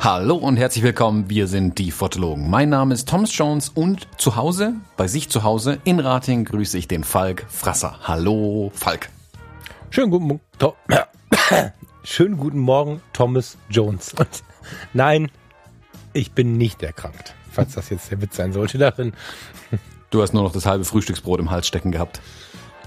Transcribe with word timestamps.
Hallo 0.00 0.36
und 0.36 0.58
herzlich 0.58 0.84
willkommen, 0.84 1.30
wir 1.30 1.46
sind 1.46 1.78
die 1.78 1.90
Fotologen. 1.90 2.50
Mein 2.50 2.68
Name 2.68 2.92
ist 2.92 3.08
Thomas 3.08 3.36
Jones 3.38 3.70
und 3.70 4.06
zu 4.18 4.36
Hause, 4.36 4.74
bei 4.98 5.08
sich 5.08 5.30
zu 5.30 5.44
Hause 5.44 5.78
in 5.84 5.98
Rating 5.98 6.44
grüße 6.44 6.76
ich 6.76 6.88
den 6.88 7.04
Falk 7.04 7.46
Frasser. 7.48 7.98
Hallo 8.02 8.70
Falk. 8.74 9.08
Schönen 9.88 10.10
guten, 10.10 10.26
Mo 10.26 10.40
Schönen 12.04 12.36
guten 12.36 12.58
Morgen, 12.58 13.00
Thomas 13.14 13.56
Jones. 13.70 14.12
Und 14.12 14.44
nein, 14.92 15.30
ich 16.12 16.32
bin 16.32 16.58
nicht 16.58 16.82
erkrankt, 16.82 17.34
falls 17.50 17.74
das 17.74 17.88
jetzt 17.88 18.10
der 18.10 18.20
Witz 18.20 18.36
sein 18.36 18.52
sollte 18.52 18.76
darin. 18.76 19.14
Du 20.10 20.22
hast 20.22 20.32
nur 20.32 20.42
noch 20.42 20.52
das 20.52 20.66
halbe 20.66 20.84
Frühstücksbrot 20.84 21.40
im 21.40 21.50
Hals 21.50 21.66
stecken 21.66 21.92
gehabt. 21.92 22.20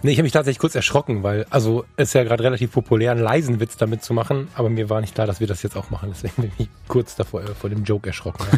Nee, 0.04 0.14
ich 0.14 0.18
habe 0.18 0.24
mich 0.24 0.32
tatsächlich 0.32 0.58
kurz 0.58 0.74
erschrocken, 0.74 1.22
weil, 1.22 1.46
also 1.52 1.86
es 1.96 2.10
ist 2.10 2.14
ja 2.16 2.24
gerade 2.24 2.44
relativ 2.44 2.72
populär, 2.72 3.12
einen 3.12 3.22
leisen 3.22 3.60
Witz 3.60 3.78
damit 3.78 4.04
zu 4.04 4.16
machen, 4.16 4.48
aber 4.56 4.68
mir 4.72 4.90
war 4.90 5.00
nicht 5.00 5.14
klar, 5.14 5.28
dass 5.28 5.40
wir 5.40 5.46
das 5.46 5.62
jetzt 5.62 5.78
auch 5.78 5.92
machen. 5.92 6.10
Deswegen 6.12 6.42
bin 6.42 6.52
ich 6.58 6.68
kurz 6.88 7.16
davor 7.16 7.44
äh, 7.44 7.54
vor 7.54 7.70
dem 7.70 7.84
Joke 7.84 8.08
erschrocken. 8.08 8.46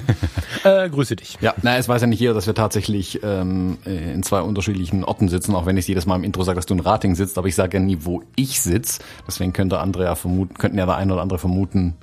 Äh, 0.63 0.89
grüße 0.89 1.17
dich. 1.17 1.37
Ja, 1.41 1.53
na, 1.61 1.75
es 1.75 1.89
weiß 1.89 2.03
ja 2.03 2.07
nicht 2.07 2.21
jeder, 2.21 2.33
dass 2.33 2.47
wir 2.47 2.53
tatsächlich 2.53 3.19
ähm, 3.21 3.79
in 3.83 4.23
zwei 4.23 4.39
unterschiedlichen 4.39 5.03
Orten 5.03 5.27
sitzen, 5.27 5.55
auch 5.55 5.65
wenn 5.65 5.75
ich 5.75 5.85
jedes 5.89 6.05
Mal 6.05 6.15
im 6.15 6.23
Intro 6.23 6.43
sage, 6.43 6.55
dass 6.55 6.65
du 6.65 6.73
in 6.73 6.79
Rating 6.79 7.15
sitzt, 7.15 7.37
aber 7.37 7.49
ich 7.49 7.55
sage 7.55 7.79
ja 7.79 7.83
nie, 7.83 7.97
wo 7.99 8.23
ich 8.37 8.61
sitze. 8.61 9.01
Deswegen 9.27 9.51
könnte 9.51 9.79
andere 9.79 10.05
ja 10.05 10.15
vermuten, 10.15 10.53
könnten 10.53 10.77
ja 10.77 10.85
der 10.85 10.95
eine 10.95 11.11
oder 11.11 11.21
andere 11.21 11.37
vermuten, 11.37 11.95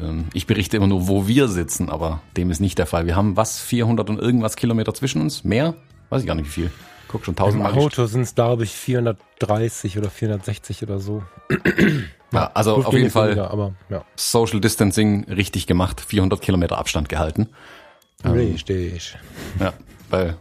ähm, 0.00 0.26
ich 0.32 0.46
berichte 0.46 0.76
immer 0.76 0.86
nur, 0.86 1.08
wo 1.08 1.26
wir 1.26 1.48
sitzen, 1.48 1.88
aber 1.88 2.20
dem 2.36 2.52
ist 2.52 2.60
nicht 2.60 2.78
der 2.78 2.86
Fall. 2.86 3.06
Wir 3.06 3.16
haben 3.16 3.36
was, 3.36 3.58
400 3.58 4.08
und 4.10 4.20
irgendwas 4.20 4.54
Kilometer 4.54 4.94
zwischen 4.94 5.20
uns? 5.20 5.42
Mehr? 5.42 5.74
Weiß 6.10 6.22
ich 6.22 6.26
gar 6.26 6.34
nicht 6.34 6.46
wie 6.46 6.50
viel. 6.50 6.70
Guck 7.08 7.24
schon 7.24 7.36
tausendmal. 7.36 7.72
Im 7.72 7.78
Auto 7.78 8.06
sind 8.06 8.22
es, 8.22 8.34
glaube 8.34 8.64
ich, 8.64 8.72
430 8.72 9.98
oder 9.98 10.10
460 10.10 10.82
oder 10.82 10.98
so. 10.98 11.22
Ja, 12.32 12.50
also 12.54 12.74
auf 12.76 12.92
jeden 12.92 13.10
Fall 13.10 13.28
weniger, 13.28 13.50
aber, 13.50 13.74
ja. 13.88 14.04
Social 14.16 14.60
Distancing 14.60 15.24
richtig 15.30 15.66
gemacht, 15.66 16.00
400 16.00 16.40
Kilometer 16.40 16.78
Abstand 16.78 17.08
gehalten. 17.08 17.48
Richtig. 18.24 19.16
Ja, 19.60 19.72
weil 20.10 20.36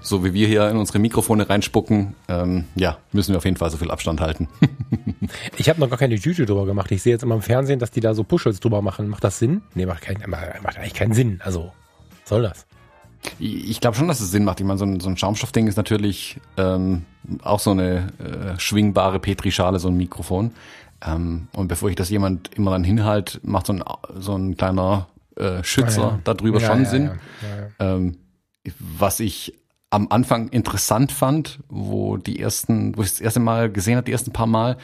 so 0.00 0.24
wie 0.24 0.32
wir 0.32 0.46
hier 0.46 0.68
in 0.68 0.76
unsere 0.76 1.00
Mikrofone 1.00 1.48
reinspucken, 1.48 2.14
ähm, 2.28 2.64
ja, 2.76 2.98
müssen 3.12 3.32
wir 3.32 3.38
auf 3.38 3.44
jeden 3.44 3.56
Fall 3.56 3.70
so 3.70 3.76
viel 3.76 3.90
Abstand 3.90 4.20
halten. 4.20 4.48
Ich 5.56 5.68
habe 5.68 5.80
noch 5.80 5.88
gar 5.88 5.98
keine 5.98 6.20
Tüte 6.20 6.46
drüber 6.46 6.66
gemacht. 6.66 6.92
Ich 6.92 7.02
sehe 7.02 7.12
jetzt 7.12 7.22
immer 7.22 7.34
im 7.34 7.42
Fernsehen, 7.42 7.80
dass 7.80 7.90
die 7.90 7.98
da 7.98 8.14
so 8.14 8.22
Puschels 8.22 8.60
drüber 8.60 8.80
machen. 8.80 9.08
Macht 9.08 9.24
das 9.24 9.40
Sinn? 9.40 9.62
Nee, 9.74 9.84
macht, 9.84 10.02
kein, 10.02 10.22
macht 10.28 10.78
eigentlich 10.78 10.94
keinen 10.94 11.14
Sinn. 11.14 11.40
Also, 11.42 11.72
soll 12.24 12.42
das? 12.42 12.66
Ich 13.38 13.80
glaube 13.80 13.96
schon, 13.96 14.08
dass 14.08 14.20
es 14.20 14.30
Sinn 14.30 14.44
macht. 14.44 14.60
Ich 14.60 14.66
meine, 14.66 14.78
so 14.78 14.84
ein, 14.84 15.00
so 15.00 15.08
ein 15.08 15.16
Schaumstoffding 15.16 15.66
ist 15.66 15.76
natürlich 15.76 16.38
ähm, 16.56 17.04
auch 17.42 17.60
so 17.60 17.70
eine 17.72 18.12
äh, 18.18 18.58
schwingbare 18.58 19.18
Petrischale, 19.18 19.78
so 19.78 19.88
ein 19.88 19.96
Mikrofon. 19.96 20.52
Ähm, 21.04 21.48
und 21.52 21.68
bevor 21.68 21.88
ich 21.90 21.96
das 21.96 22.08
jemand 22.10 22.54
immer 22.54 22.70
dann 22.70 22.84
hinhalt, 22.84 23.40
macht 23.42 23.66
so 23.66 23.74
ein, 23.74 23.84
so 24.18 24.34
ein 24.36 24.56
kleiner 24.56 25.08
äh, 25.36 25.62
Schützer 25.62 26.02
Ah, 26.02 26.10
ja. 26.12 26.20
darüber 26.24 26.60
Ja, 26.60 26.68
schon 26.68 26.84
ja, 26.84 26.90
Sinn. 26.90 27.10
Ähm, 27.78 28.16
was 28.78 29.20
ich 29.20 29.54
am 29.90 30.08
Anfang 30.10 30.48
interessant 30.48 31.12
fand, 31.12 31.60
wo 31.68 32.16
die 32.16 32.40
ersten, 32.40 32.96
wo 32.96 33.02
ich 33.02 33.10
das 33.10 33.20
erste 33.20 33.40
Mal 33.40 33.70
gesehen 33.70 33.96
habe, 33.96 34.04
die 34.04 34.12
ersten 34.12 34.32
paar 34.32 34.46
Mal, 34.46 34.76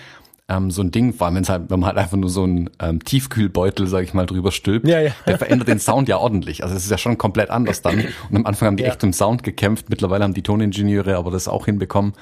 ähm, 0.49 0.71
so 0.71 0.83
ein 0.83 0.91
Ding, 0.91 1.13
vor 1.15 1.27
allem 1.27 1.37
wenn's 1.37 1.49
halt, 1.49 1.71
wenn 1.71 1.81
man 1.81 1.87
halt 1.89 1.99
einfach 1.99 2.17
nur 2.17 2.29
so 2.29 2.43
einen 2.43 2.69
ähm, 2.81 3.03
Tiefkühlbeutel, 3.05 3.87
sag 3.87 4.03
ich 4.05 4.13
mal, 4.13 4.27
drüber 4.27 4.51
stülpt, 4.53 4.87
Ja, 4.89 5.01
ja. 5.01 5.13
der 5.27 5.39
verändert 5.39 5.69
den 5.69 5.79
Sound 5.79 6.09
ja 6.09 6.19
ordentlich. 6.19 6.63
Also 6.63 6.75
es 6.75 6.85
ist 6.85 6.91
ja 6.91 6.99
schon 6.99 7.17
komplett 7.17 7.51
anders 7.51 7.81
dann. 7.83 8.01
Und 8.31 8.37
am 8.37 8.47
Anfang 8.47 8.67
haben 8.67 8.77
die 8.77 8.83
Ja. 8.83 8.91
echt 8.91 9.03
im 9.05 9.13
Sound 9.13 9.43
gekämpft. 9.45 9.89
Mittlerweile 9.89 10.25
haben 10.25 10.35
die 10.35 10.43
Toningenieure 10.43 11.17
aber 11.17 11.31
das 11.31 11.49
auch 11.49 11.67
hinbekommen 11.67 12.13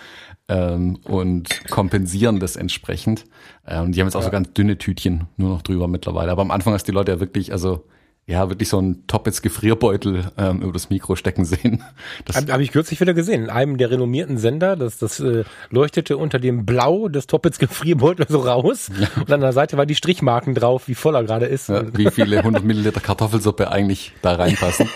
ähm, 0.49 0.99
und 1.05 1.49
kompensieren 1.71 2.41
das 2.41 2.57
entsprechend. 2.57 3.25
Ähm, 3.67 3.85
und 3.87 3.93
die 3.97 4.01
haben 4.01 4.07
jetzt 4.09 4.17
auch 4.17 4.23
so 4.23 4.31
ganz 4.31 4.53
dünne 4.53 4.77
Tütchen 4.79 5.25
nur 5.37 5.51
noch 5.51 5.63
drüber 5.63 5.89
mittlerweile. 5.89 6.31
Aber 6.31 6.43
am 6.43 6.51
Anfang 6.51 6.75
hast 6.75 6.85
die 6.85 6.93
Leute 6.93 7.13
ja 7.13 7.21
wirklich, 7.21 7.53
also 7.53 7.85
ja, 8.27 8.49
wirklich 8.49 8.69
so 8.69 8.79
einen 8.79 9.07
Toppets 9.09 9.43
Gefrierbeutel 9.43 10.31
ähm, 10.39 10.63
über 10.63 10.73
das 10.73 10.89
Mikro 10.89 11.17
stecken 11.17 11.45
sehen. 11.45 11.83
Das, 12.25 12.37
Habe 12.37 12.53
hab 12.53 12.61
ich 12.61 12.71
kürzlich 12.71 13.01
wieder 13.01 13.13
gesehen. 13.15 13.45
In 13.45 13.51
einem 13.51 13.77
der 13.77 13.91
renommierten 13.91 14.39
Sender, 14.39 14.77
das, 14.77 14.99
das 14.99 15.19
äh, 15.19 15.45
leuchtete 15.71 16.17
unter 16.17 16.39
dem 16.39 16.65
Blau 16.65 17.09
des 17.09 17.27
Toppets 17.27 17.59
Gefrierbeutel 17.59 18.27
so 18.29 18.41
raus. 18.41 18.91
Und 19.17 19.33
an 19.33 19.41
der 19.41 19.53
Seite 19.53 19.77
war 19.77 19.87
die 19.87 19.97
Strichmarken 19.97 20.55
drauf, 20.55 20.87
wie 20.87 20.95
voll 20.95 21.17
er 21.17 21.25
gerade 21.25 21.47
ist. 21.47 21.69
ja, 21.69 21.83
wie 21.97 22.11
viele 22.11 22.39
100 22.39 22.63
Milliliter 22.63 23.01
Kartoffelsuppe 23.01 23.71
eigentlich 23.73 24.13
da 24.23 24.35
reinpassen. 24.35 24.89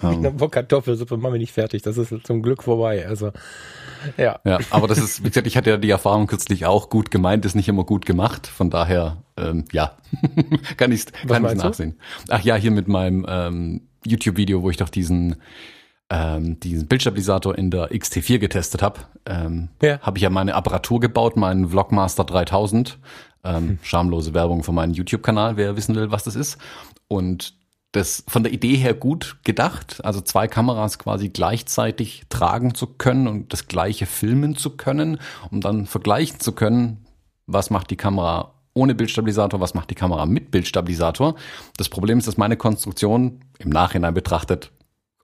Bock 0.36 0.52
Kartoffelsuppe 0.52 1.18
machen 1.18 1.34
wir 1.34 1.40
nicht 1.40 1.52
fertig. 1.52 1.82
Das 1.82 1.98
ist 1.98 2.14
zum 2.24 2.42
Glück 2.42 2.62
vorbei. 2.62 3.06
Also, 3.06 3.32
ja. 4.16 4.40
Ja, 4.44 4.58
aber 4.70 4.86
das 4.88 4.98
ist, 4.98 5.24
wie 5.24 5.28
gesagt, 5.28 5.46
ich 5.46 5.56
hatte 5.56 5.70
ja 5.70 5.76
die 5.76 5.90
Erfahrung 5.90 6.26
kürzlich 6.26 6.66
auch 6.66 6.88
gut 6.90 7.10
gemeint, 7.10 7.44
ist 7.44 7.54
nicht 7.54 7.68
immer 7.68 7.84
gut 7.84 8.06
gemacht. 8.06 8.46
Von 8.46 8.70
daher, 8.70 9.18
ähm, 9.36 9.64
ja, 9.72 9.92
kann 10.76 10.92
ich 10.92 11.06
kann 11.26 11.44
ich 11.44 11.52
du? 11.52 11.56
nachsehen. 11.58 11.98
Ach 12.28 12.40
ja, 12.40 12.56
hier 12.56 12.70
mit 12.70 12.88
meinem 12.88 13.24
ähm, 13.28 13.82
YouTube-Video, 14.06 14.62
wo 14.62 14.70
ich 14.70 14.76
doch 14.76 14.88
diesen 14.88 15.36
ähm, 16.10 16.60
diesen 16.60 16.86
Bildstabilisator 16.86 17.56
in 17.56 17.70
der 17.70 17.90
XT4 17.90 18.38
getestet 18.38 18.82
habe, 18.82 19.00
ähm, 19.26 19.68
Ja. 19.82 19.98
habe 20.00 20.18
ich 20.18 20.22
ja 20.22 20.30
meine 20.30 20.54
Apparatur 20.54 21.00
gebaut, 21.00 21.36
meinen 21.36 21.70
Vlogmaster 21.70 22.24
3000. 22.24 22.98
Ähm, 23.42 23.78
Schamlose 23.82 24.32
Werbung 24.34 24.62
für 24.62 24.72
meinen 24.72 24.92
YouTube-Kanal, 24.94 25.56
wer 25.56 25.76
wissen 25.76 25.94
will, 25.94 26.10
was 26.10 26.24
das 26.24 26.34
ist. 26.36 26.58
Und 27.08 27.54
das 27.94 28.24
von 28.26 28.42
der 28.42 28.52
Idee 28.52 28.76
her 28.76 28.94
gut 28.94 29.36
gedacht, 29.44 30.04
also 30.04 30.20
zwei 30.20 30.48
Kameras 30.48 30.98
quasi 30.98 31.28
gleichzeitig 31.28 32.24
tragen 32.28 32.74
zu 32.74 32.86
können 32.86 33.28
und 33.28 33.52
das 33.52 33.68
gleiche 33.68 34.06
filmen 34.06 34.56
zu 34.56 34.70
können, 34.70 35.18
um 35.50 35.60
dann 35.60 35.86
vergleichen 35.86 36.40
zu 36.40 36.52
können, 36.52 37.06
was 37.46 37.70
macht 37.70 37.90
die 37.90 37.96
Kamera 37.96 38.54
ohne 38.74 38.96
Bildstabilisator, 38.96 39.60
was 39.60 39.74
macht 39.74 39.90
die 39.90 39.94
Kamera 39.94 40.26
mit 40.26 40.50
Bildstabilisator. 40.50 41.36
Das 41.76 41.88
Problem 41.88 42.18
ist, 42.18 42.26
dass 42.26 42.36
meine 42.36 42.56
Konstruktion 42.56 43.40
im 43.58 43.70
Nachhinein 43.70 44.14
betrachtet 44.14 44.72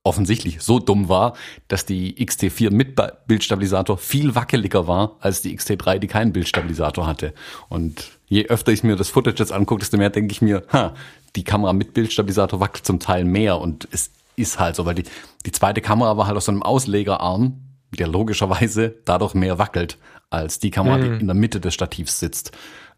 offensichtlich 0.02 0.62
so 0.62 0.78
dumm 0.78 1.08
war, 1.08 1.34
dass 1.68 1.84
die 1.84 2.14
XT4 2.14 2.70
mit 2.70 2.98
Bildstabilisator 3.26 3.98
viel 3.98 4.34
wackeliger 4.34 4.86
war 4.86 5.16
als 5.20 5.42
die 5.42 5.58
XT3, 5.58 5.98
die 5.98 6.06
keinen 6.06 6.32
Bildstabilisator 6.32 7.06
hatte. 7.06 7.34
Und 7.68 8.19
je 8.30 8.46
öfter 8.46 8.72
ich 8.72 8.82
mir 8.82 8.96
das 8.96 9.10
Footage 9.10 9.40
jetzt 9.40 9.52
angucke, 9.52 9.80
desto 9.80 9.98
mehr 9.98 10.08
denke 10.08 10.32
ich 10.32 10.40
mir, 10.40 10.62
ha, 10.72 10.94
die 11.36 11.44
Kamera 11.44 11.74
mit 11.74 11.92
Bildstabilisator 11.92 12.60
wackelt 12.60 12.86
zum 12.86 12.98
Teil 12.98 13.24
mehr 13.24 13.58
und 13.58 13.86
es 13.90 14.10
ist 14.36 14.58
halt 14.58 14.76
so, 14.76 14.86
weil 14.86 14.94
die, 14.94 15.04
die 15.44 15.52
zweite 15.52 15.82
Kamera 15.82 16.16
war 16.16 16.26
halt 16.26 16.36
aus 16.36 16.46
so 16.46 16.52
einem 16.52 16.62
Auslegerarm, 16.62 17.60
der 17.98 18.06
logischerweise 18.08 18.94
dadurch 19.04 19.34
mehr 19.34 19.58
wackelt 19.58 19.98
als 20.30 20.60
die 20.60 20.70
Kamera, 20.70 20.98
die 20.98 21.20
in 21.20 21.26
der 21.26 21.34
Mitte 21.34 21.60
des 21.60 21.74
Stativs 21.74 22.20
sitzt. 22.20 22.52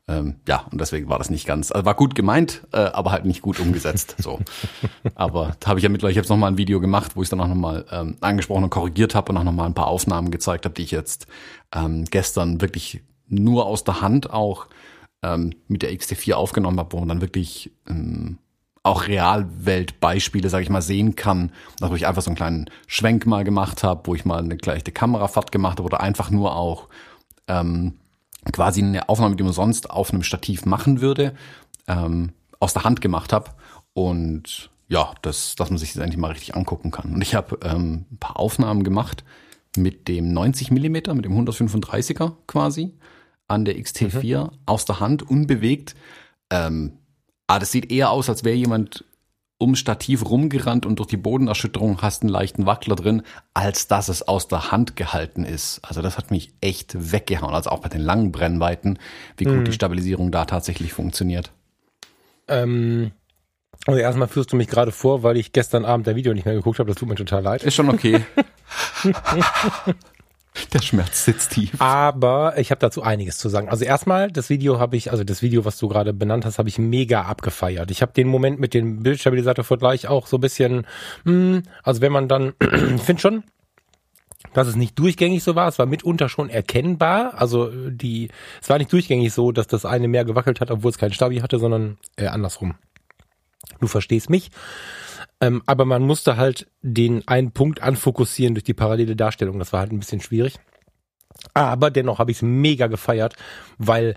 Ähm, 0.06 0.36
ja, 0.46 0.66
und 0.70 0.80
deswegen 0.80 1.08
war 1.08 1.18
das 1.18 1.30
nicht 1.30 1.46
ganz, 1.46 1.72
also 1.72 1.86
war 1.86 1.94
gut 1.94 2.14
gemeint, 2.14 2.66
äh, 2.72 2.78
aber 2.78 3.12
halt 3.12 3.24
nicht 3.24 3.40
gut 3.40 3.58
umgesetzt. 3.58 4.16
So. 4.18 4.40
aber 5.14 5.56
da 5.60 5.68
habe 5.68 5.78
ich 5.78 5.84
ja 5.84 5.88
mittlerweile, 5.88 6.12
ich 6.12 6.18
habe 6.18 6.28
noch 6.28 6.36
mal 6.36 6.48
ein 6.48 6.58
Video 6.58 6.80
gemacht, 6.80 7.12
wo 7.14 7.22
ich 7.22 7.26
es 7.26 7.30
dann 7.30 7.40
auch 7.40 7.48
nochmal 7.48 7.86
ähm, 7.90 8.16
angesprochen 8.20 8.64
und 8.64 8.70
korrigiert 8.70 9.14
habe 9.14 9.32
und 9.32 9.38
auch 9.38 9.44
nochmal 9.44 9.66
ein 9.66 9.74
paar 9.74 9.86
Aufnahmen 9.86 10.30
gezeigt 10.30 10.66
habe, 10.66 10.74
die 10.74 10.82
ich 10.82 10.90
jetzt 10.90 11.26
ähm, 11.74 12.04
gestern 12.10 12.60
wirklich 12.60 13.00
nur 13.28 13.64
aus 13.64 13.84
der 13.84 14.02
Hand 14.02 14.30
auch 14.30 14.66
ähm, 15.22 15.54
mit 15.68 15.82
der 15.82 15.92
XT4 15.92 16.34
aufgenommen 16.34 16.78
habe, 16.78 16.92
wo 16.92 16.98
man 16.98 17.08
dann 17.08 17.20
wirklich 17.20 17.70
ähm, 17.88 18.38
auch 18.82 19.06
Realweltbeispiele, 19.06 20.48
sage 20.48 20.64
ich 20.64 20.70
mal, 20.70 20.82
sehen 20.82 21.14
kann, 21.14 21.52
also 21.80 21.92
wo 21.92 21.96
ich 21.96 22.06
einfach 22.06 22.22
so 22.22 22.30
einen 22.30 22.36
kleinen 22.36 22.70
Schwenk 22.86 23.26
mal 23.26 23.44
gemacht 23.44 23.84
habe, 23.84 24.02
wo 24.06 24.14
ich 24.14 24.24
mal 24.24 24.40
eine 24.40 24.56
gleiche 24.56 24.90
Kamerafahrt 24.90 25.52
gemacht 25.52 25.78
habe 25.78 25.86
oder 25.86 26.00
einfach 26.00 26.30
nur 26.30 26.56
auch 26.56 26.88
ähm, 27.46 27.94
quasi 28.52 28.82
eine 28.82 29.08
Aufnahme, 29.08 29.36
die 29.36 29.44
man 29.44 29.52
sonst 29.52 29.90
auf 29.90 30.12
einem 30.12 30.24
Stativ 30.24 30.66
machen 30.66 31.00
würde, 31.00 31.34
ähm, 31.86 32.32
aus 32.58 32.72
der 32.72 32.84
Hand 32.84 33.00
gemacht 33.00 33.32
habe 33.32 33.50
und 33.94 34.70
ja, 34.88 35.14
das, 35.22 35.54
dass 35.54 35.70
man 35.70 35.78
sich 35.78 35.92
das 35.92 36.02
endlich 36.02 36.18
mal 36.18 36.32
richtig 36.32 36.54
angucken 36.54 36.90
kann. 36.90 37.14
Und 37.14 37.22
ich 37.22 37.34
habe 37.34 37.58
ähm, 37.64 38.04
ein 38.10 38.18
paar 38.18 38.38
Aufnahmen 38.38 38.84
gemacht 38.84 39.24
mit 39.76 40.06
dem 40.08 40.32
90 40.32 40.70
Millimeter, 40.70 41.14
mit 41.14 41.24
dem 41.24 41.32
135er 41.32 42.32
quasi 42.46 42.92
an 43.52 43.64
der 43.64 43.76
XT4 43.76 44.50
aus 44.66 44.84
der 44.84 45.00
Hand, 45.00 45.22
unbewegt. 45.22 45.94
Ähm, 46.50 46.98
ah, 47.46 47.58
das 47.58 47.70
sieht 47.70 47.92
eher 47.92 48.10
aus, 48.10 48.28
als 48.28 48.44
wäre 48.44 48.56
jemand 48.56 49.04
ums 49.60 49.78
Stativ 49.78 50.28
rumgerannt 50.28 50.84
und 50.84 50.98
durch 50.98 51.08
die 51.08 51.16
Bodenerschütterung 51.16 52.02
hast 52.02 52.22
einen 52.22 52.30
leichten 52.30 52.66
Wackler 52.66 52.96
drin, 52.96 53.22
als 53.54 53.86
dass 53.86 54.08
es 54.08 54.26
aus 54.26 54.48
der 54.48 54.72
Hand 54.72 54.96
gehalten 54.96 55.44
ist. 55.44 55.80
Also 55.82 56.02
das 56.02 56.18
hat 56.18 56.32
mich 56.32 56.52
echt 56.60 57.12
weggehauen. 57.12 57.54
Also 57.54 57.70
auch 57.70 57.78
bei 57.78 57.88
den 57.88 58.00
langen 58.00 58.32
Brennweiten, 58.32 58.98
wie 59.36 59.44
gut 59.44 59.66
die 59.66 59.72
Stabilisierung 59.72 60.32
da 60.32 60.44
tatsächlich 60.44 60.92
funktioniert. 60.92 61.52
Ähm, 62.48 63.12
also 63.86 63.98
erstmal 64.00 64.28
führst 64.28 64.52
du 64.52 64.56
mich 64.56 64.68
gerade 64.68 64.92
vor, 64.92 65.22
weil 65.22 65.36
ich 65.36 65.52
gestern 65.52 65.84
Abend 65.84 66.06
der 66.06 66.16
Video 66.16 66.34
nicht 66.34 66.44
mehr 66.44 66.54
geguckt 66.54 66.78
habe. 66.78 66.88
Das 66.88 66.96
tut 66.96 67.08
mir 67.08 67.14
total 67.14 67.42
leid. 67.42 67.62
Ist 67.62 67.74
schon 67.74 67.88
okay. 67.88 68.24
Der 70.72 70.82
Schmerz 70.82 71.24
sitzt 71.24 71.52
tief. 71.52 71.80
Aber 71.80 72.58
ich 72.58 72.70
habe 72.70 72.78
dazu 72.78 73.02
einiges 73.02 73.38
zu 73.38 73.48
sagen. 73.48 73.68
Also 73.68 73.84
erstmal, 73.84 74.30
das 74.30 74.50
Video 74.50 74.78
habe 74.78 74.96
ich, 74.96 75.10
also 75.10 75.24
das 75.24 75.42
Video, 75.42 75.64
was 75.64 75.78
du 75.78 75.88
gerade 75.88 76.12
benannt 76.12 76.44
hast, 76.44 76.58
habe 76.58 76.68
ich 76.68 76.78
mega 76.78 77.22
abgefeiert. 77.22 77.90
Ich 77.90 78.02
habe 78.02 78.12
den 78.12 78.28
Moment 78.28 78.60
mit 78.60 78.74
dem 78.74 79.02
Bildstabilisator-Vergleich 79.02 80.08
auch 80.08 80.26
so 80.26 80.36
ein 80.36 80.40
bisschen, 80.40 80.86
mh, 81.24 81.62
also 81.82 82.00
wenn 82.00 82.12
man 82.12 82.28
dann, 82.28 82.52
ich 82.96 83.02
finde 83.02 83.20
schon, 83.20 83.44
dass 84.52 84.68
es 84.68 84.76
nicht 84.76 84.98
durchgängig 84.98 85.42
so 85.42 85.54
war. 85.54 85.68
Es 85.68 85.78
war 85.78 85.86
mitunter 85.86 86.28
schon 86.28 86.50
erkennbar. 86.50 87.34
Also 87.40 87.70
die, 87.90 88.28
es 88.60 88.68
war 88.68 88.78
nicht 88.78 88.92
durchgängig 88.92 89.32
so, 89.32 89.52
dass 89.52 89.66
das 89.66 89.84
eine 89.84 90.08
mehr 90.08 90.24
gewackelt 90.24 90.60
hat, 90.60 90.70
obwohl 90.70 90.90
es 90.90 90.98
keinen 90.98 91.12
Stabi 91.12 91.38
hatte, 91.38 91.58
sondern 91.58 91.96
äh, 92.16 92.26
andersrum. 92.26 92.74
Du 93.80 93.86
verstehst 93.86 94.28
mich. 94.28 94.50
Ähm, 95.42 95.60
aber 95.66 95.84
man 95.84 96.02
musste 96.02 96.36
halt 96.36 96.68
den 96.82 97.26
einen 97.26 97.50
Punkt 97.50 97.82
anfokussieren 97.82 98.54
durch 98.54 98.62
die 98.62 98.74
parallele 98.74 99.16
Darstellung. 99.16 99.58
Das 99.58 99.72
war 99.72 99.80
halt 99.80 99.92
ein 99.92 99.98
bisschen 99.98 100.20
schwierig. 100.20 100.60
Aber 101.52 101.90
dennoch 101.90 102.20
habe 102.20 102.30
ich 102.30 102.38
es 102.38 102.42
mega 102.42 102.86
gefeiert, 102.86 103.34
weil 103.76 104.14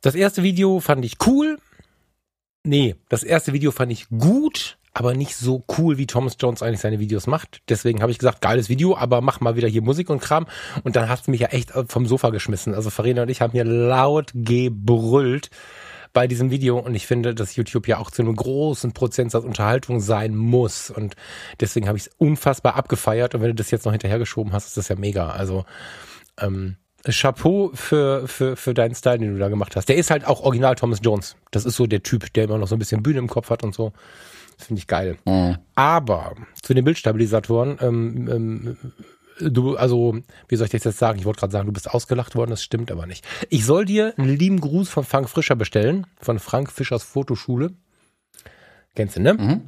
das 0.00 0.16
erste 0.16 0.42
Video 0.42 0.80
fand 0.80 1.04
ich 1.04 1.16
cool. 1.26 1.58
Nee, 2.64 2.96
das 3.08 3.22
erste 3.22 3.52
Video 3.52 3.70
fand 3.70 3.92
ich 3.92 4.08
gut, 4.08 4.78
aber 4.92 5.14
nicht 5.14 5.36
so 5.36 5.64
cool, 5.78 5.96
wie 5.96 6.08
Thomas 6.08 6.36
Jones 6.40 6.60
eigentlich 6.60 6.80
seine 6.80 6.98
Videos 6.98 7.28
macht. 7.28 7.60
Deswegen 7.68 8.02
habe 8.02 8.10
ich 8.10 8.18
gesagt, 8.18 8.40
geiles 8.40 8.68
Video, 8.68 8.96
aber 8.96 9.20
mach 9.20 9.38
mal 9.40 9.54
wieder 9.54 9.68
hier 9.68 9.82
Musik 9.82 10.10
und 10.10 10.20
Kram. 10.20 10.46
Und 10.82 10.96
dann 10.96 11.08
hat's 11.08 11.28
mich 11.28 11.40
ja 11.40 11.48
echt 11.48 11.72
vom 11.86 12.06
Sofa 12.06 12.30
geschmissen. 12.30 12.74
Also 12.74 12.90
Farina 12.90 13.22
und 13.22 13.28
ich 13.28 13.40
haben 13.40 13.52
hier 13.52 13.64
laut 13.64 14.32
gebrüllt 14.34 15.50
bei 16.12 16.26
diesem 16.26 16.50
Video 16.50 16.78
und 16.78 16.94
ich 16.94 17.06
finde, 17.06 17.34
dass 17.34 17.56
YouTube 17.56 17.88
ja 17.88 17.98
auch 17.98 18.10
zu 18.10 18.22
einem 18.22 18.34
großen 18.34 18.92
Prozentsatz 18.92 19.44
Unterhaltung 19.44 20.00
sein 20.00 20.34
muss 20.34 20.90
und 20.90 21.14
deswegen 21.60 21.88
habe 21.88 21.98
ich 21.98 22.06
es 22.06 22.10
unfassbar 22.18 22.76
abgefeiert 22.76 23.34
und 23.34 23.42
wenn 23.42 23.48
du 23.48 23.54
das 23.54 23.70
jetzt 23.70 23.84
noch 23.84 23.92
hinterhergeschoben 23.92 24.52
hast, 24.52 24.66
ist 24.66 24.76
das 24.76 24.88
ja 24.88 24.96
mega. 24.96 25.30
Also 25.30 25.64
ähm, 26.40 26.76
Chapeau 27.06 27.70
für, 27.74 28.26
für, 28.26 28.56
für 28.56 28.74
deinen 28.74 28.94
Style, 28.94 29.18
den 29.18 29.32
du 29.32 29.38
da 29.38 29.48
gemacht 29.48 29.76
hast. 29.76 29.88
Der 29.88 29.96
ist 29.96 30.10
halt 30.10 30.26
auch 30.26 30.40
original 30.40 30.74
Thomas 30.74 31.00
Jones. 31.02 31.36
Das 31.50 31.64
ist 31.64 31.76
so 31.76 31.86
der 31.86 32.02
Typ, 32.02 32.32
der 32.34 32.44
immer 32.44 32.58
noch 32.58 32.68
so 32.68 32.76
ein 32.76 32.78
bisschen 32.78 33.02
Bühne 33.02 33.18
im 33.18 33.28
Kopf 33.28 33.50
hat 33.50 33.62
und 33.62 33.74
so. 33.74 33.92
Das 34.56 34.66
finde 34.66 34.80
ich 34.80 34.86
geil. 34.88 35.16
Mhm. 35.24 35.58
Aber 35.76 36.34
zu 36.62 36.74
den 36.74 36.84
Bildstabilisatoren, 36.84 37.78
ähm, 37.80 38.28
ähm, 38.30 38.76
du, 39.40 39.76
also, 39.76 40.18
wie 40.48 40.56
soll 40.56 40.66
ich 40.66 40.72
das 40.72 40.84
jetzt 40.84 40.98
sagen? 40.98 41.18
Ich 41.18 41.24
wollte 41.24 41.40
gerade 41.40 41.52
sagen, 41.52 41.66
du 41.66 41.72
bist 41.72 41.90
ausgelacht 41.90 42.34
worden, 42.34 42.50
das 42.50 42.62
stimmt 42.62 42.90
aber 42.90 43.06
nicht. 43.06 43.26
Ich 43.48 43.64
soll 43.64 43.84
dir 43.84 44.14
einen 44.16 44.36
lieben 44.36 44.60
Gruß 44.60 44.88
von 44.88 45.04
Frank 45.04 45.28
Fischer 45.28 45.56
bestellen, 45.56 46.06
von 46.20 46.38
Frank 46.38 46.70
Fischers 46.72 47.02
Fotoschule. 47.02 47.72
Kennst 48.94 49.16
du, 49.16 49.22
ne? 49.22 49.34
Mhm. 49.34 49.62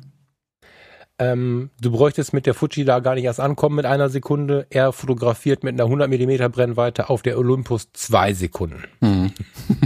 Ähm, 1.20 1.70
du 1.80 1.92
bräuchtest 1.92 2.32
mit 2.32 2.46
der 2.46 2.54
Fuji 2.54 2.86
da 2.86 3.00
gar 3.00 3.14
nicht 3.14 3.24
erst 3.24 3.40
ankommen 3.40 3.76
mit 3.76 3.84
einer 3.84 4.08
Sekunde. 4.08 4.66
Er 4.70 4.90
fotografiert 4.92 5.62
mit 5.62 5.74
einer 5.74 5.84
100 5.84 6.08
Millimeter 6.08 6.48
Brennweite 6.48 7.10
auf 7.10 7.20
der 7.20 7.38
Olympus 7.38 7.92
zwei 7.92 8.32
Sekunden. 8.32 8.84
Mhm. 9.00 9.32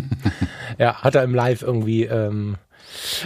ja, 0.78 1.02
hat 1.02 1.16
er 1.16 1.24
im 1.24 1.34
Live 1.34 1.62
irgendwie 1.62 2.04
ähm, 2.04 2.54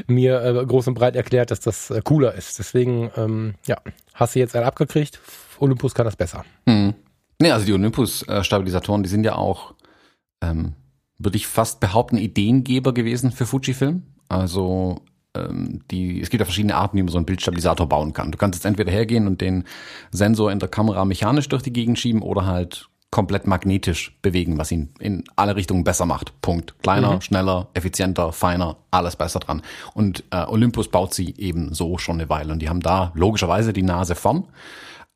mir 0.06 0.42
äh, 0.42 0.64
groß 0.64 0.88
und 0.88 0.94
breit 0.94 1.16
erklärt, 1.16 1.50
dass 1.50 1.60
das 1.60 1.90
äh, 1.90 2.00
cooler 2.02 2.34
ist. 2.34 2.58
Deswegen, 2.58 3.10
ähm, 3.16 3.54
ja, 3.66 3.76
hast 4.14 4.34
du 4.34 4.38
jetzt 4.38 4.56
einen 4.56 4.64
abgekriegt. 4.64 5.20
Olympus 5.60 5.94
kann 5.94 6.04
das 6.04 6.16
besser. 6.16 6.44
Mhm. 6.66 6.94
Nee, 7.40 7.52
also 7.52 7.66
die 7.66 7.72
Olympus-Stabilisatoren, 7.72 9.02
die 9.02 9.08
sind 9.08 9.24
ja 9.24 9.36
auch, 9.36 9.74
ähm, 10.42 10.74
würde 11.18 11.36
ich 11.36 11.46
fast 11.46 11.80
behaupten, 11.80 12.18
Ideengeber 12.18 12.92
gewesen 12.92 13.30
für 13.30 13.46
Fujifilm. 13.46 14.02
Also 14.28 15.02
ähm, 15.36 15.80
die, 15.90 16.20
es 16.20 16.30
gibt 16.30 16.40
ja 16.40 16.44
verschiedene 16.44 16.76
Arten, 16.76 16.96
wie 16.96 17.02
man 17.02 17.12
so 17.12 17.18
einen 17.18 17.26
Bildstabilisator 17.26 17.88
bauen 17.88 18.12
kann. 18.12 18.32
Du 18.32 18.38
kannst 18.38 18.58
jetzt 18.58 18.64
entweder 18.64 18.90
hergehen 18.90 19.26
und 19.26 19.40
den 19.40 19.64
Sensor 20.10 20.50
in 20.50 20.58
der 20.58 20.68
Kamera 20.68 21.04
mechanisch 21.04 21.48
durch 21.48 21.62
die 21.62 21.72
Gegend 21.72 21.98
schieben 21.98 22.22
oder 22.22 22.46
halt 22.46 22.88
komplett 23.10 23.46
magnetisch 23.46 24.18
bewegen, 24.20 24.58
was 24.58 24.70
ihn 24.70 24.90
in 24.98 25.24
alle 25.34 25.56
Richtungen 25.56 25.82
besser 25.82 26.04
macht. 26.04 26.40
Punkt. 26.42 26.74
Kleiner, 26.82 27.14
mhm. 27.14 27.20
schneller, 27.22 27.68
effizienter, 27.72 28.32
feiner, 28.32 28.76
alles 28.90 29.16
besser 29.16 29.40
dran. 29.40 29.62
Und 29.94 30.24
äh, 30.30 30.44
Olympus 30.44 30.88
baut 30.88 31.14
sie 31.14 31.34
eben 31.38 31.72
so 31.72 31.96
schon 31.96 32.16
eine 32.20 32.28
Weile. 32.28 32.52
Und 32.52 32.60
die 32.60 32.68
haben 32.68 32.80
da 32.80 33.12
logischerweise 33.14 33.72
die 33.72 33.82
Nase 33.82 34.14
vorn. 34.14 34.44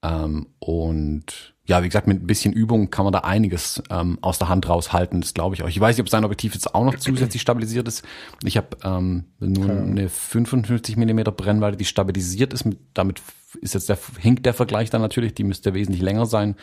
Ähm, 0.02 0.49
und 0.58 1.54
ja, 1.64 1.82
wie 1.82 1.88
gesagt, 1.88 2.08
mit 2.08 2.22
ein 2.22 2.26
bisschen 2.26 2.52
Übung 2.52 2.90
kann 2.90 3.04
man 3.04 3.12
da 3.12 3.20
einiges 3.20 3.82
ähm, 3.88 4.19
aus 4.20 4.38
der 4.38 4.49
Hand 4.49 4.69
raushalten, 4.69 5.20
das 5.20 5.32
glaube 5.32 5.54
ich 5.54 5.62
auch. 5.62 5.69
Ich 5.69 5.78
weiß 5.78 5.96
nicht, 5.96 6.02
ob 6.02 6.08
sein 6.08 6.25
Objektiv 6.25 6.54
jetzt 6.54 6.75
auch 6.75 6.84
noch 6.84 6.96
zusätzlich 6.96 7.40
stabilisiert 7.40 7.87
ist. 7.87 8.04
Ich 8.44 8.56
habe 8.56 8.76
ähm, 8.82 9.25
nur 9.38 9.70
eine 9.70 10.08
55 10.08 10.96
Millimeter 10.96 11.31
Brennweite, 11.31 11.76
die 11.76 11.84
stabilisiert 11.84 12.52
ist. 12.52 12.64
damit 12.94 13.22
ist 13.60 13.75
jetzt 13.75 13.88
der, 13.88 13.99
hinkt 14.19 14.44
der 14.44 14.54
Vergleich 14.54 14.90
dann 14.90 15.02
natürlich, 15.02 15.34
die 15.34 15.44
müsste 15.44 15.72
wesentlich 15.72 16.02
länger 16.02 16.26
sein. 16.26 16.56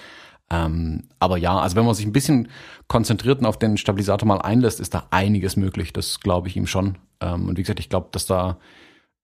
Ähm, 0.51 1.03
aber 1.19 1.37
ja, 1.37 1.57
also 1.57 1.75
wenn 1.75 1.85
man 1.85 1.93
sich 1.93 2.05
ein 2.05 2.11
bisschen 2.11 2.49
konzentriert 2.87 3.39
und 3.39 3.45
auf 3.45 3.59
den 3.59 3.77
Stabilisator 3.77 4.27
mal 4.27 4.41
einlässt, 4.41 4.79
ist 4.79 4.93
da 4.93 5.07
einiges 5.11 5.55
möglich. 5.55 5.93
Das 5.93 6.19
glaube 6.19 6.49
ich 6.49 6.57
ihm 6.57 6.67
schon. 6.67 6.97
Ähm, 7.21 7.47
und 7.47 7.57
wie 7.57 7.61
gesagt, 7.61 7.79
ich 7.79 7.89
glaube, 7.89 8.09
dass 8.11 8.25
da 8.25 8.57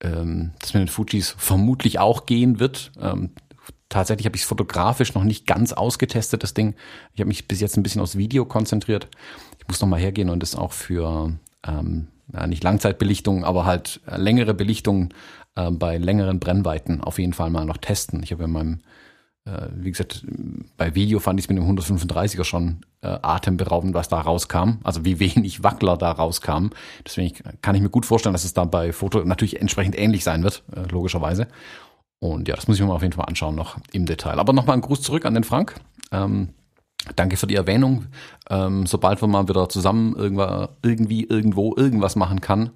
ähm, 0.02 0.52
das 0.60 0.74
mit 0.74 0.82
den 0.82 0.88
Fujis 0.88 1.36
vermutlich 1.38 2.00
auch 2.00 2.26
gehen 2.26 2.60
wird. 2.60 2.92
Ähm, 3.02 3.32
tatsächlich 3.96 4.26
habe 4.26 4.36
ich 4.36 4.42
es 4.42 4.48
fotografisch 4.48 5.14
noch 5.14 5.24
nicht 5.24 5.48
ganz 5.48 5.72
ausgetestet, 5.72 6.44
das 6.44 6.54
Ding. 6.54 6.76
Ich 7.14 7.22
habe 7.22 7.30
mich 7.30 7.48
bis 7.48 7.62
jetzt 7.62 7.78
ein 7.78 7.84
bisschen 7.84 8.02
aufs 8.02 8.18
Video 8.18 8.44
konzentriert. 8.44 9.08
Ich 9.58 9.68
muss 9.70 9.80
noch 9.80 9.88
mal 9.88 10.00
hergehen 10.00 10.30
und 10.30 10.44
das 10.44 10.54
auch 10.54 10.74
für 10.74 11.32
ähm, 11.66 12.10
nicht 12.48 12.62
Langzeitbelichtung, 12.62 13.46
aber 13.46 13.66
halt 13.66 14.02
äh, 14.06 14.18
längere 14.18 14.54
Belichtung 14.54 15.14
äh, 15.56 15.72
bei 15.72 15.98
längeren 15.98 16.42
Brennweiten 16.42 17.00
auf 17.00 17.20
jeden 17.20 17.32
Fall 17.32 17.50
mal 17.50 17.64
noch 17.64 17.78
testen. 17.78 18.22
Ich 18.22 18.34
habe 18.34 18.44
in 18.44 18.52
meinem, 18.52 18.82
äh, 19.46 19.68
wie 19.74 19.92
gesagt, 19.92 20.26
bei 20.76 20.94
Video 20.94 21.20
fand 21.22 21.40
ich 21.40 21.46
es 21.46 21.50
mit 21.50 21.58
dem 21.58 21.66
135er 21.66 22.44
schon 22.44 22.82
äh, 23.02 23.18
atemberaubend, 23.22 23.94
was 23.94 24.10
da 24.10 24.20
rauskam. 24.20 24.80
Also 24.84 25.06
wie 25.06 25.20
wenig 25.22 25.64
Wackler 25.64 25.96
da 25.96 26.12
rauskam. 26.12 26.72
Deswegen 27.06 27.34
kann 27.62 27.76
ich 27.76 27.82
mir 27.82 27.90
gut 27.90 28.06
vorstellen, 28.06 28.34
dass 28.34 28.44
es 28.44 28.54
da 28.54 28.66
bei 28.66 28.92
Foto 28.92 29.24
natürlich 29.24 29.62
entsprechend 29.62 29.98
ähnlich 29.98 30.26
sein 30.26 30.44
wird, 30.44 30.64
äh, 30.76 30.82
logischerweise. 30.92 31.48
Und 32.20 32.48
ja, 32.48 32.56
das 32.56 32.68
muss 32.68 32.78
ich 32.78 32.86
mir 32.86 32.94
auf 32.94 33.02
jeden 33.02 33.14
Fall 33.14 33.26
anschauen 33.26 33.56
noch 33.56 33.78
im 33.92 34.06
Detail. 34.06 34.40
Aber 34.40 34.54
nochmal 34.54 34.78
ein 34.78 34.82
Gruß 34.82 35.02
zurück 35.02 35.26
an 35.26 35.34
den 35.34 35.44
Frank. 35.44 35.76
Ähm, 36.12 36.50
danke 37.16 37.38
für 37.38 37.48
die 37.48 37.56
Erwähnung. 37.56 38.06
Ähm, 38.50 38.86
sobald 38.86 39.22
man 39.22 39.32
mal 39.32 39.48
wieder 39.48 39.70
zusammen 39.70 40.16
irgendwie 40.82 41.26
irgendwo 41.26 41.76
irgendwas 41.76 42.16
machen 42.16 42.42
kann, 42.42 42.72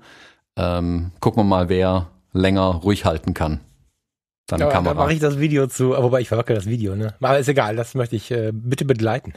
ähm, 0.57 1.11
gucken 1.19 1.41
wir 1.41 1.45
mal, 1.45 1.69
wer 1.69 2.07
länger 2.33 2.65
ruhig 2.65 3.05
halten 3.05 3.33
kann. 3.33 3.61
Dann 4.47 4.61
ja, 4.61 4.67
Kamera. 4.69 4.95
Da 4.95 4.99
mache 5.01 5.13
ich 5.13 5.19
das 5.19 5.39
Video 5.39 5.67
zu, 5.67 5.91
wobei 5.91 6.21
ich 6.21 6.27
verwackel 6.27 6.55
das 6.55 6.65
Video, 6.65 6.95
ne? 6.95 7.13
Aber 7.21 7.37
ist 7.37 7.47
egal, 7.47 7.75
das 7.75 7.93
möchte 7.93 8.15
ich 8.15 8.31
äh, 8.31 8.51
bitte 8.51 8.83
begleiten. 8.83 9.33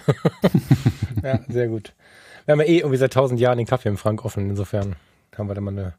ja, 1.23 1.41
sehr 1.49 1.69
gut. 1.69 1.93
Wir 2.47 2.53
haben 2.53 2.61
ja 2.61 2.67
eh 2.67 2.79
irgendwie 2.79 2.97
seit 2.97 3.13
tausend 3.13 3.39
Jahren 3.39 3.59
den 3.59 3.67
Kaffee 3.67 3.91
im 3.91 3.99
Frank 3.99 4.25
offen, 4.25 4.49
insofern 4.49 4.97
haben 5.37 5.49
wir 5.49 5.55
da 5.55 5.61
mal 5.61 5.73
eine, 5.73 5.95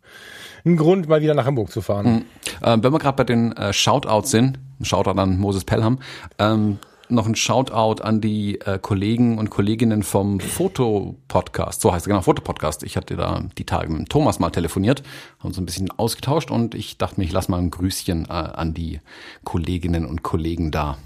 einen 0.64 0.78
Grund, 0.78 1.08
mal 1.08 1.22
wieder 1.22 1.34
nach 1.34 1.46
Hamburg 1.46 1.72
zu 1.72 1.82
fahren. 1.82 2.06
Mhm. 2.06 2.26
Äh, 2.62 2.78
wenn 2.82 2.94
wir 2.94 3.00
gerade 3.00 3.18
bei 3.18 3.24
den 3.24 3.52
äh, 3.58 3.74
Shoutouts 3.74 4.32
sind, 4.32 4.60
Shoutout 4.82 5.20
an 5.20 5.38
Moses 5.38 5.64
Pelham, 5.64 6.00
ähm, 6.40 6.80
noch 7.10 7.28
ein 7.28 7.36
Shoutout 7.36 8.02
an 8.02 8.22
die 8.22 8.60
äh, 8.62 8.80
Kollegen 8.80 9.38
und 9.38 9.50
Kolleginnen 9.50 10.04
vom 10.04 10.40
Fotopodcast. 10.40 11.82
So 11.82 11.94
heißt 11.94 12.08
er 12.08 12.10
genau, 12.10 12.22
Fotopodcast. 12.22 12.84
Ich 12.84 12.98
hatte 12.98 13.16
da 13.16 13.44
die 13.58 13.66
Tage 13.66 13.92
mit 13.92 14.10
Thomas 14.10 14.40
mal 14.40 14.50
telefoniert, 14.50 15.04
haben 15.40 15.50
uns 15.50 15.58
ein 15.58 15.66
bisschen 15.66 15.92
ausgetauscht 15.92 16.52
und 16.52 16.76
ich 16.76 16.98
dachte 16.98 17.20
mir, 17.20 17.26
ich 17.26 17.32
lasse 17.32 17.52
mal 17.52 17.60
ein 17.60 17.72
Grüßchen 17.72 18.26
äh, 18.26 18.32
an 18.32 18.74
die 18.74 19.00
Kolleginnen 19.44 20.06
und 20.06 20.24
Kollegen 20.24 20.72
da. 20.72 20.98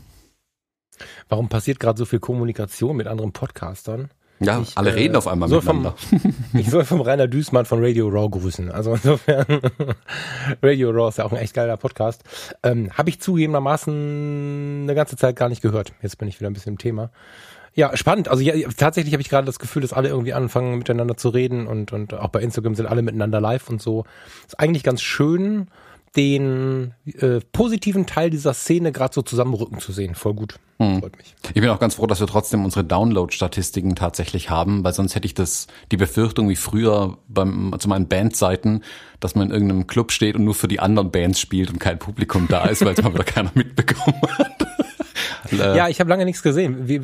Warum 1.29 1.49
passiert 1.49 1.79
gerade 1.79 1.97
so 1.97 2.05
viel 2.05 2.19
Kommunikation 2.19 2.95
mit 2.95 3.07
anderen 3.07 3.31
Podcastern? 3.31 4.09
Ja, 4.39 4.61
ich, 4.61 4.77
alle 4.77 4.91
äh, 4.91 4.93
reden 4.93 5.15
auf 5.15 5.27
einmal 5.27 5.49
miteinander. 5.49 5.95
Vom, 5.97 6.33
ich 6.53 6.69
soll 6.69 6.85
vom 6.85 7.01
Rainer 7.01 7.27
Düßmann 7.27 7.65
von 7.65 7.83
Radio 7.83 8.07
Raw 8.07 8.29
grüßen. 8.29 8.71
Also 8.71 8.93
insofern, 8.93 9.45
Radio 10.61 10.91
Raw 10.91 11.09
ist 11.09 11.17
ja 11.17 11.25
auch 11.25 11.31
ein 11.31 11.39
echt 11.39 11.53
geiler 11.53 11.77
Podcast. 11.77 12.23
Ähm, 12.63 12.91
Habe 12.95 13.09
ich 13.09 13.19
zugegebenermaßen 13.19 14.83
eine 14.83 14.95
ganze 14.95 15.15
Zeit 15.15 15.35
gar 15.35 15.49
nicht 15.49 15.61
gehört. 15.61 15.93
Jetzt 16.01 16.17
bin 16.17 16.27
ich 16.27 16.39
wieder 16.39 16.49
ein 16.49 16.53
bisschen 16.53 16.73
im 16.73 16.77
Thema. 16.77 17.09
Ja, 17.73 17.95
spannend. 17.95 18.27
Also 18.27 18.41
ja, 18.41 18.53
tatsächlich 18.75 19.13
habe 19.13 19.21
ich 19.21 19.29
gerade 19.29 19.45
das 19.45 19.59
Gefühl, 19.59 19.83
dass 19.83 19.93
alle 19.93 20.09
irgendwie 20.09 20.33
anfangen 20.33 20.79
miteinander 20.79 21.15
zu 21.15 21.29
reden 21.29 21.67
und, 21.67 21.93
und 21.93 22.13
auch 22.13 22.29
bei 22.29 22.41
Instagram 22.41 22.75
sind 22.75 22.87
alle 22.87 23.03
miteinander 23.03 23.39
live 23.39 23.69
und 23.69 23.81
so. 23.81 24.05
Ist 24.47 24.59
eigentlich 24.59 24.83
ganz 24.83 25.01
schön 25.01 25.67
den 26.15 26.93
äh, 27.05 27.39
positiven 27.51 28.07
Teil 28.07 28.29
dieser 28.29 28.53
Szene 28.53 28.91
gerade 28.91 29.13
so 29.13 29.21
zusammenrücken 29.21 29.79
zu 29.79 29.91
sehen. 29.91 30.15
Voll 30.15 30.33
gut. 30.33 30.59
Hm. 30.79 30.99
Freut 30.99 31.17
mich. 31.17 31.35
Ich 31.55 31.61
bin 31.61 31.69
auch 31.69 31.79
ganz 31.79 31.95
froh, 31.95 32.05
dass 32.05 32.19
wir 32.19 32.27
trotzdem 32.27 32.63
unsere 32.63 32.83
Download-Statistiken 32.83 33.95
tatsächlich 33.95 34.49
haben, 34.49 34.83
weil 34.83 34.93
sonst 34.93 35.15
hätte 35.15 35.25
ich 35.25 35.33
das 35.33 35.67
die 35.91 35.97
Befürchtung 35.97 36.49
wie 36.49 36.55
früher 36.55 37.17
beim 37.27 37.75
zu 37.79 37.89
meinen 37.89 38.07
Bandzeiten, 38.07 38.83
dass 39.19 39.33
man 39.33 39.47
in 39.47 39.53
irgendeinem 39.53 39.87
Club 39.87 40.11
steht 40.11 40.35
und 40.35 40.43
nur 40.43 40.53
für 40.53 40.67
die 40.67 40.79
anderen 40.79 41.09
Bands 41.09 41.39
spielt 41.39 41.71
und 41.71 41.79
kein 41.79 41.97
Publikum 41.97 42.47
da 42.47 42.65
ist, 42.65 42.85
weil 42.85 42.93
es 42.93 43.01
mal 43.01 43.13
wieder 43.13 43.23
keiner 43.23 43.51
mitbekommen 43.55 44.21
hat. 44.37 44.67
Ja, 45.51 45.87
ich 45.87 45.99
habe 45.99 46.09
lange 46.09 46.25
nichts 46.25 46.43
gesehen. 46.43 46.87
Wie, 46.87 46.99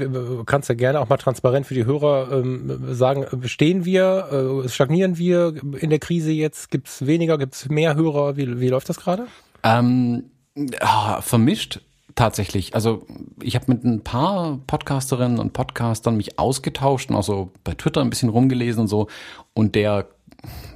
kannst 0.46 0.68
ja 0.68 0.76
gerne 0.76 1.00
auch 1.00 1.08
mal 1.08 1.18
transparent 1.18 1.66
für 1.66 1.74
die 1.74 1.86
Hörer 1.86 2.30
ähm, 2.32 2.94
sagen, 2.94 3.26
stehen 3.48 3.86
wir, 3.86 4.64
äh, 4.66 4.70
stagnieren 4.70 5.18
wir 5.18 5.56
in 5.80 5.90
der 5.90 6.00
Krise 6.00 6.32
jetzt? 6.32 6.70
Gibt 6.70 6.90
es 6.90 7.08
weniger, 7.08 7.38
gibt 7.38 7.56
es 7.56 7.70
mehr 7.70 7.96
Hörer? 7.96 8.36
Wie, 8.36 8.60
wie 8.60 8.68
läuft 8.68 8.90
das 8.90 9.00
gerade? 9.00 9.28
Ähm, 9.64 10.26
ja, 10.56 11.22
vermischt 11.22 11.80
tatsächlich. 12.16 12.76
Also 12.76 13.06
ich 13.42 13.56
habe 13.56 13.66
mit 13.68 13.84
ein 13.84 14.04
paar 14.04 14.60
Podcasterinnen 14.68 15.40
und 15.40 15.54
Podcastern 15.54 16.18
mich 16.18 16.40
ausgetauscht 16.40 17.10
und 17.10 17.16
auch 17.16 17.24
so 17.24 17.52
bei 17.64 17.74
Twitter 17.74 18.02
ein 18.02 18.10
bisschen 18.10 18.30
rumgelesen 18.30 18.82
und 18.82 18.88
so. 18.88 19.08
Und 19.54 19.76
der, 19.76 20.08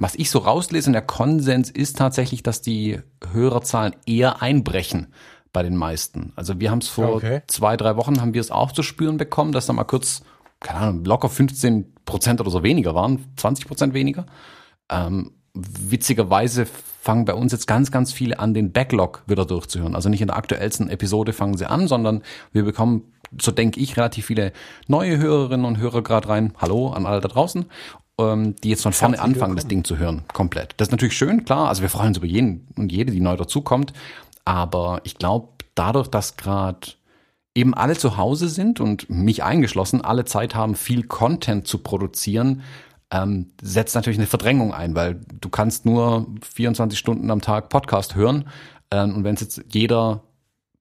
was 0.00 0.14
ich 0.14 0.30
so 0.30 0.40
rauslese, 0.40 0.92
der 0.92 1.02
Konsens 1.02 1.70
ist 1.70 1.96
tatsächlich, 1.98 2.42
dass 2.42 2.62
die 2.62 3.00
Hörerzahlen 3.32 3.94
eher 4.06 4.42
einbrechen 4.42 5.08
bei 5.52 5.62
den 5.62 5.76
meisten. 5.76 6.32
Also 6.36 6.60
wir 6.60 6.70
haben 6.70 6.80
es 6.80 6.88
vor 6.88 7.14
Okay. 7.16 7.42
zwei, 7.46 7.76
drei 7.76 7.96
Wochen 7.96 8.20
haben 8.20 8.34
wir 8.34 8.40
es 8.40 8.50
auch 8.50 8.72
zu 8.72 8.82
spüren 8.82 9.16
bekommen, 9.16 9.52
dass 9.52 9.66
da 9.66 9.72
mal 9.72 9.84
kurz, 9.84 10.22
keine 10.60 10.80
Ahnung, 10.80 11.04
locker 11.04 11.28
15 11.28 11.94
Prozent 12.04 12.40
oder 12.40 12.50
so 12.50 12.62
weniger 12.62 12.94
waren, 12.94 13.24
20 13.36 13.66
Prozent 13.66 13.94
weniger. 13.94 14.26
Ähm, 14.90 15.32
witzigerweise 15.54 16.66
fangen 16.66 17.24
bei 17.24 17.34
uns 17.34 17.52
jetzt 17.52 17.66
ganz, 17.66 17.90
ganz 17.90 18.12
viele 18.12 18.38
an, 18.38 18.54
den 18.54 18.72
Backlog 18.72 19.22
wieder 19.26 19.46
durchzuhören. 19.46 19.94
Also 19.94 20.08
nicht 20.08 20.20
in 20.20 20.28
der 20.28 20.36
aktuellsten 20.36 20.90
Episode 20.90 21.32
fangen 21.32 21.56
sie 21.56 21.68
an, 21.68 21.88
sondern 21.88 22.22
wir 22.52 22.64
bekommen, 22.64 23.12
so 23.40 23.50
denke 23.50 23.80
ich, 23.80 23.96
relativ 23.96 24.26
viele 24.26 24.52
neue 24.88 25.18
Hörerinnen 25.18 25.64
und 25.64 25.78
Hörer 25.78 26.02
gerade 26.02 26.28
rein. 26.28 26.52
Hallo 26.58 26.90
an 26.90 27.06
alle 27.06 27.20
da 27.20 27.28
draußen, 27.28 27.66
ähm, 28.18 28.56
die 28.56 28.70
jetzt 28.70 28.82
von 28.82 28.92
vorne 28.92 29.16
Herzlich 29.16 29.34
anfangen, 29.34 29.56
das 29.56 29.68
Ding 29.68 29.84
zu 29.84 29.96
hören, 29.96 30.22
komplett. 30.32 30.74
Das 30.76 30.88
ist 30.88 30.92
natürlich 30.92 31.16
schön, 31.16 31.44
klar. 31.44 31.68
Also 31.68 31.82
wir 31.82 31.88
freuen 31.88 32.08
uns 32.08 32.18
über 32.18 32.26
jeden 32.26 32.68
und 32.76 32.92
jede, 32.92 33.12
die 33.12 33.20
neu 33.20 33.36
dazukommt. 33.36 33.92
Aber 34.44 35.00
ich 35.04 35.16
glaube, 35.16 35.48
dadurch, 35.74 36.08
dass 36.08 36.36
gerade 36.36 36.88
eben 37.54 37.74
alle 37.74 37.96
zu 37.96 38.16
Hause 38.16 38.48
sind 38.48 38.80
und 38.80 39.10
mich 39.10 39.42
eingeschlossen, 39.42 40.02
alle 40.02 40.24
Zeit 40.24 40.54
haben, 40.54 40.74
viel 40.74 41.04
Content 41.04 41.66
zu 41.66 41.78
produzieren, 41.78 42.62
ähm, 43.10 43.52
setzt 43.62 43.94
natürlich 43.94 44.18
eine 44.18 44.26
Verdrängung 44.26 44.74
ein, 44.74 44.94
weil 44.94 45.20
du 45.40 45.48
kannst 45.48 45.86
nur 45.86 46.26
24 46.42 46.98
Stunden 46.98 47.30
am 47.30 47.40
Tag 47.40 47.68
Podcast 47.70 48.14
hören. 48.14 48.48
Ähm, 48.90 49.16
und 49.16 49.24
wenn 49.24 49.34
es 49.34 49.40
jetzt 49.40 49.64
jeder 49.70 50.22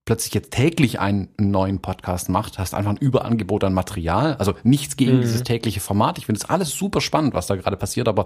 plötzlich 0.07 0.33
jetzt 0.33 0.51
täglich 0.51 0.99
einen 0.99 1.29
neuen 1.37 1.81
Podcast 1.81 2.29
macht, 2.29 2.57
hast 2.57 2.73
einfach 2.73 2.91
ein 2.91 2.97
Überangebot 2.97 3.63
an 3.65 3.73
Material. 3.73 4.35
Also 4.35 4.53
nichts 4.63 4.95
gegen 4.95 5.19
dieses 5.19 5.43
tägliche 5.43 5.81
Format. 5.81 6.17
Ich 6.17 6.25
finde 6.25 6.39
es 6.39 6.49
alles 6.49 6.71
super 6.71 7.01
spannend, 7.01 7.33
was 7.33 7.47
da 7.47 7.55
gerade 7.55 7.75
passiert, 7.75 8.07
aber 8.07 8.25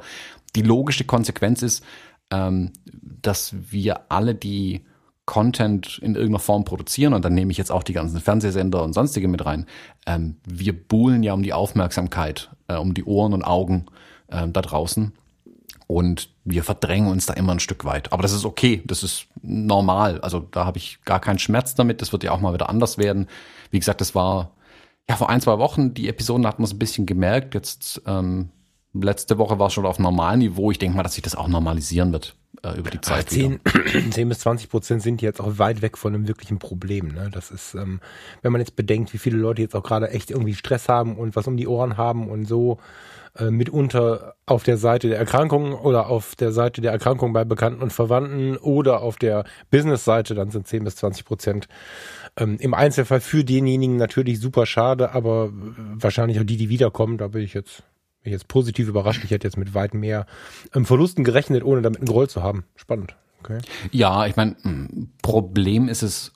die 0.56 0.62
logische 0.62 1.06
Konsequenz 1.06 1.64
ist, 1.64 1.84
ähm, 2.30 2.72
dass 2.86 3.56
wir 3.72 4.12
alle 4.12 4.36
die 4.36 4.86
Content 5.26 5.98
in 6.00 6.16
irgendeiner 6.16 6.40
Form 6.40 6.66
produzieren 6.66 7.14
und 7.14 7.24
dann 7.24 7.34
nehme 7.34 7.52
ich 7.52 7.58
jetzt 7.58 7.72
auch 7.72 7.84
die 7.84 7.94
ganzen 7.94 8.20
Fernsehsender 8.20 8.84
und 8.84 8.94
sonstige 8.94 9.28
mit 9.28 9.46
rein. 9.46 9.66
Ähm, 10.06 10.38
wir 10.46 10.74
buhlen 10.74 11.24
ja 11.24 11.34
um 11.34 11.42
die 11.42 11.54
Aufmerksamkeit, 11.54 12.50
äh, 12.68 12.76
um 12.76 12.94
die 12.94 13.06
Ohren 13.06 13.34
und 13.34 13.44
Augen 13.44 13.86
äh, 14.32 14.48
da 14.48 14.62
draußen 14.62 15.14
und 15.92 16.30
wir 16.46 16.64
verdrängen 16.64 17.12
uns 17.12 17.26
da 17.26 17.34
immer 17.34 17.52
ein 17.52 17.60
Stück 17.60 17.84
weit. 17.84 18.14
Aber 18.14 18.22
das 18.24 18.32
ist 18.32 18.46
okay, 18.46 18.82
das 18.86 19.04
ist 19.04 19.28
normal. 19.42 20.22
Also 20.22 20.40
da 20.40 20.64
habe 20.64 20.78
ich 20.78 21.00
gar 21.04 21.20
keinen 21.20 21.38
Schmerz 21.38 21.76
damit. 21.76 22.02
Das 22.02 22.14
wird 22.14 22.24
ja 22.24 22.32
auch 22.32 22.40
mal 22.40 22.54
wieder 22.54 22.70
anders 22.70 22.98
werden. 22.98 23.28
Wie 23.72 23.80
gesagt, 23.80 24.00
das 24.00 24.16
war 24.16 24.52
ja 25.10 25.18
vor 25.18 25.30
ein, 25.30 25.42
zwei 25.42 25.58
Wochen. 25.58 25.94
Die 25.94 26.08
Episoden 26.08 26.48
hat 26.48 26.60
man 26.60 26.64
es 26.64 26.72
ein 26.72 26.80
bisschen 26.80 27.06
gemerkt. 27.06 27.56
Jetzt 27.56 28.02
ähm, 28.06 28.52
letzte 28.94 29.38
Woche 29.38 29.60
war 29.60 29.68
es 29.68 29.74
schon 29.74 29.86
auf 29.86 30.00
Normalniveau. 30.00 30.72
Ich 30.72 30.80
denke 30.80 30.96
mal, 30.96 31.04
dass 31.04 31.16
sich 31.16 31.24
das 31.24 31.36
auch 31.36 31.50
normalisieren 31.50 32.14
wird 32.14 32.38
äh, 32.64 32.78
über 32.78 32.90
die 32.90 33.02
Zeit. 33.02 33.30
wieder. 33.36 33.60
10, 33.92 34.14
10 34.14 34.30
bis 34.30 34.40
20 34.40 34.70
Prozent 34.70 35.02
sind 35.02 35.22
jetzt 35.22 35.42
auch 35.42 35.58
weit 35.58 35.82
weg 35.82 35.98
von 35.98 36.16
einem 36.16 36.26
wirklichen 36.26 36.58
Problem. 36.58 37.10
Ne? 37.10 37.30
Das 37.34 37.52
ist, 37.52 37.74
ähm, 37.74 38.00
wenn 38.42 38.54
man 38.54 38.62
jetzt 38.62 38.78
bedenkt, 38.78 39.14
wie 39.14 39.18
viele 39.18 39.38
Leute 39.38 39.62
jetzt 39.62 39.76
auch 39.76 39.84
gerade 39.84 40.10
echt 40.12 40.32
irgendwie 40.32 40.56
Stress 40.56 40.88
haben 40.88 41.18
und 41.18 41.36
was 41.36 41.48
um 41.48 41.58
die 41.58 41.68
Ohren 41.68 41.98
haben 41.98 42.30
und 42.30 42.46
so 42.46 42.80
äh, 43.38 43.50
mitunter 43.50 44.36
auf 44.46 44.64
der 44.64 44.78
Seite 44.78 45.08
der 45.08 45.18
Erkrankung 45.18 45.74
oder 45.74 46.08
auf 46.08 46.36
der 46.36 46.52
Seite 46.52 46.82
der 46.82 46.92
Erkrankung 46.92 47.34
bei 47.34 47.46
Bekannten 47.46 47.82
und 47.82 47.94
Verwandten 47.94 48.58
oder 48.58 49.02
auf 49.02 49.18
der 49.18 49.46
Business-Seite, 49.70 50.36
dann 50.36 50.52
sind 50.52 50.68
10 50.68 50.84
bis 50.84 50.96
20 50.98 51.26
Prozent 51.26 51.68
ähm, 52.38 52.58
im 52.60 52.74
Einzelfall 52.74 53.22
für 53.22 53.44
denjenigen 53.44 53.98
natürlich 53.98 54.40
super 54.40 54.66
schade, 54.66 55.14
aber 55.14 55.46
äh, 55.46 55.52
wahrscheinlich 55.78 56.40
auch 56.40 56.46
die, 56.46 56.58
die 56.58 56.70
wiederkommen, 56.70 57.18
da 57.18 57.28
bin 57.28 57.42
ich 57.42 57.54
jetzt 57.54 57.84
bin 58.24 58.32
ich 58.32 58.34
jetzt 58.34 58.48
positiv 58.48 58.88
überrascht. 58.88 59.24
Ich 59.24 59.32
hätte 59.32 59.48
jetzt 59.48 59.58
mit 59.58 59.74
weit 59.74 59.96
mehr 59.96 60.28
ähm, 60.76 60.86
Verlusten 60.86 61.24
gerechnet, 61.24 61.64
ohne 61.64 61.82
damit 61.82 62.00
einen 62.00 62.08
Groll 62.08 62.30
zu 62.30 62.44
haben. 62.44 62.66
Spannend. 62.76 63.16
Okay. 63.40 63.58
Ja, 63.92 64.28
ich 64.28 64.36
meine, 64.36 64.56
Problem 65.24 65.90
ist 65.90 66.04
es 66.04 66.32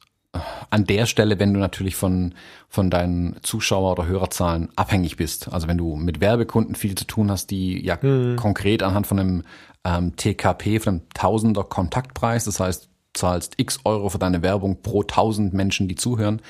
an 0.70 0.86
der 0.86 1.06
Stelle, 1.06 1.40
wenn 1.40 1.54
du 1.54 1.60
natürlich 1.60 1.96
von, 1.96 2.34
von 2.70 2.90
deinen 2.90 3.36
Zuschauer- 3.42 3.94
oder 3.94 4.08
Hörerzahlen 4.08 4.70
abhängig 4.76 5.18
bist. 5.18 5.52
Also 5.52 5.68
wenn 5.68 5.78
du 5.78 5.96
mit 5.96 6.22
Werbekunden 6.22 6.76
viel 6.76 6.96
zu 6.96 7.06
tun 7.06 7.32
hast, 7.32 7.52
die 7.52 7.84
ja 7.84 7.98
konkret 8.36 8.84
anhand 8.84 9.08
von 9.08 9.20
einem 9.20 9.44
ähm, 9.84 10.16
TKP, 10.16 10.80
von 10.80 10.94
einem 10.94 11.10
Tausender 11.14 11.64
Kontaktpreis, 11.64 12.46
das 12.46 12.60
heißt, 12.60 12.90
zahlst 13.14 13.54
x 13.58 13.80
Euro 13.86 14.10
für 14.10 14.20
deine 14.20 14.42
Werbung 14.42 14.82
pro 14.82 15.04
tausend 15.04 15.54
Menschen, 15.54 15.88
die 15.88 15.96
zuhören, 15.96 16.42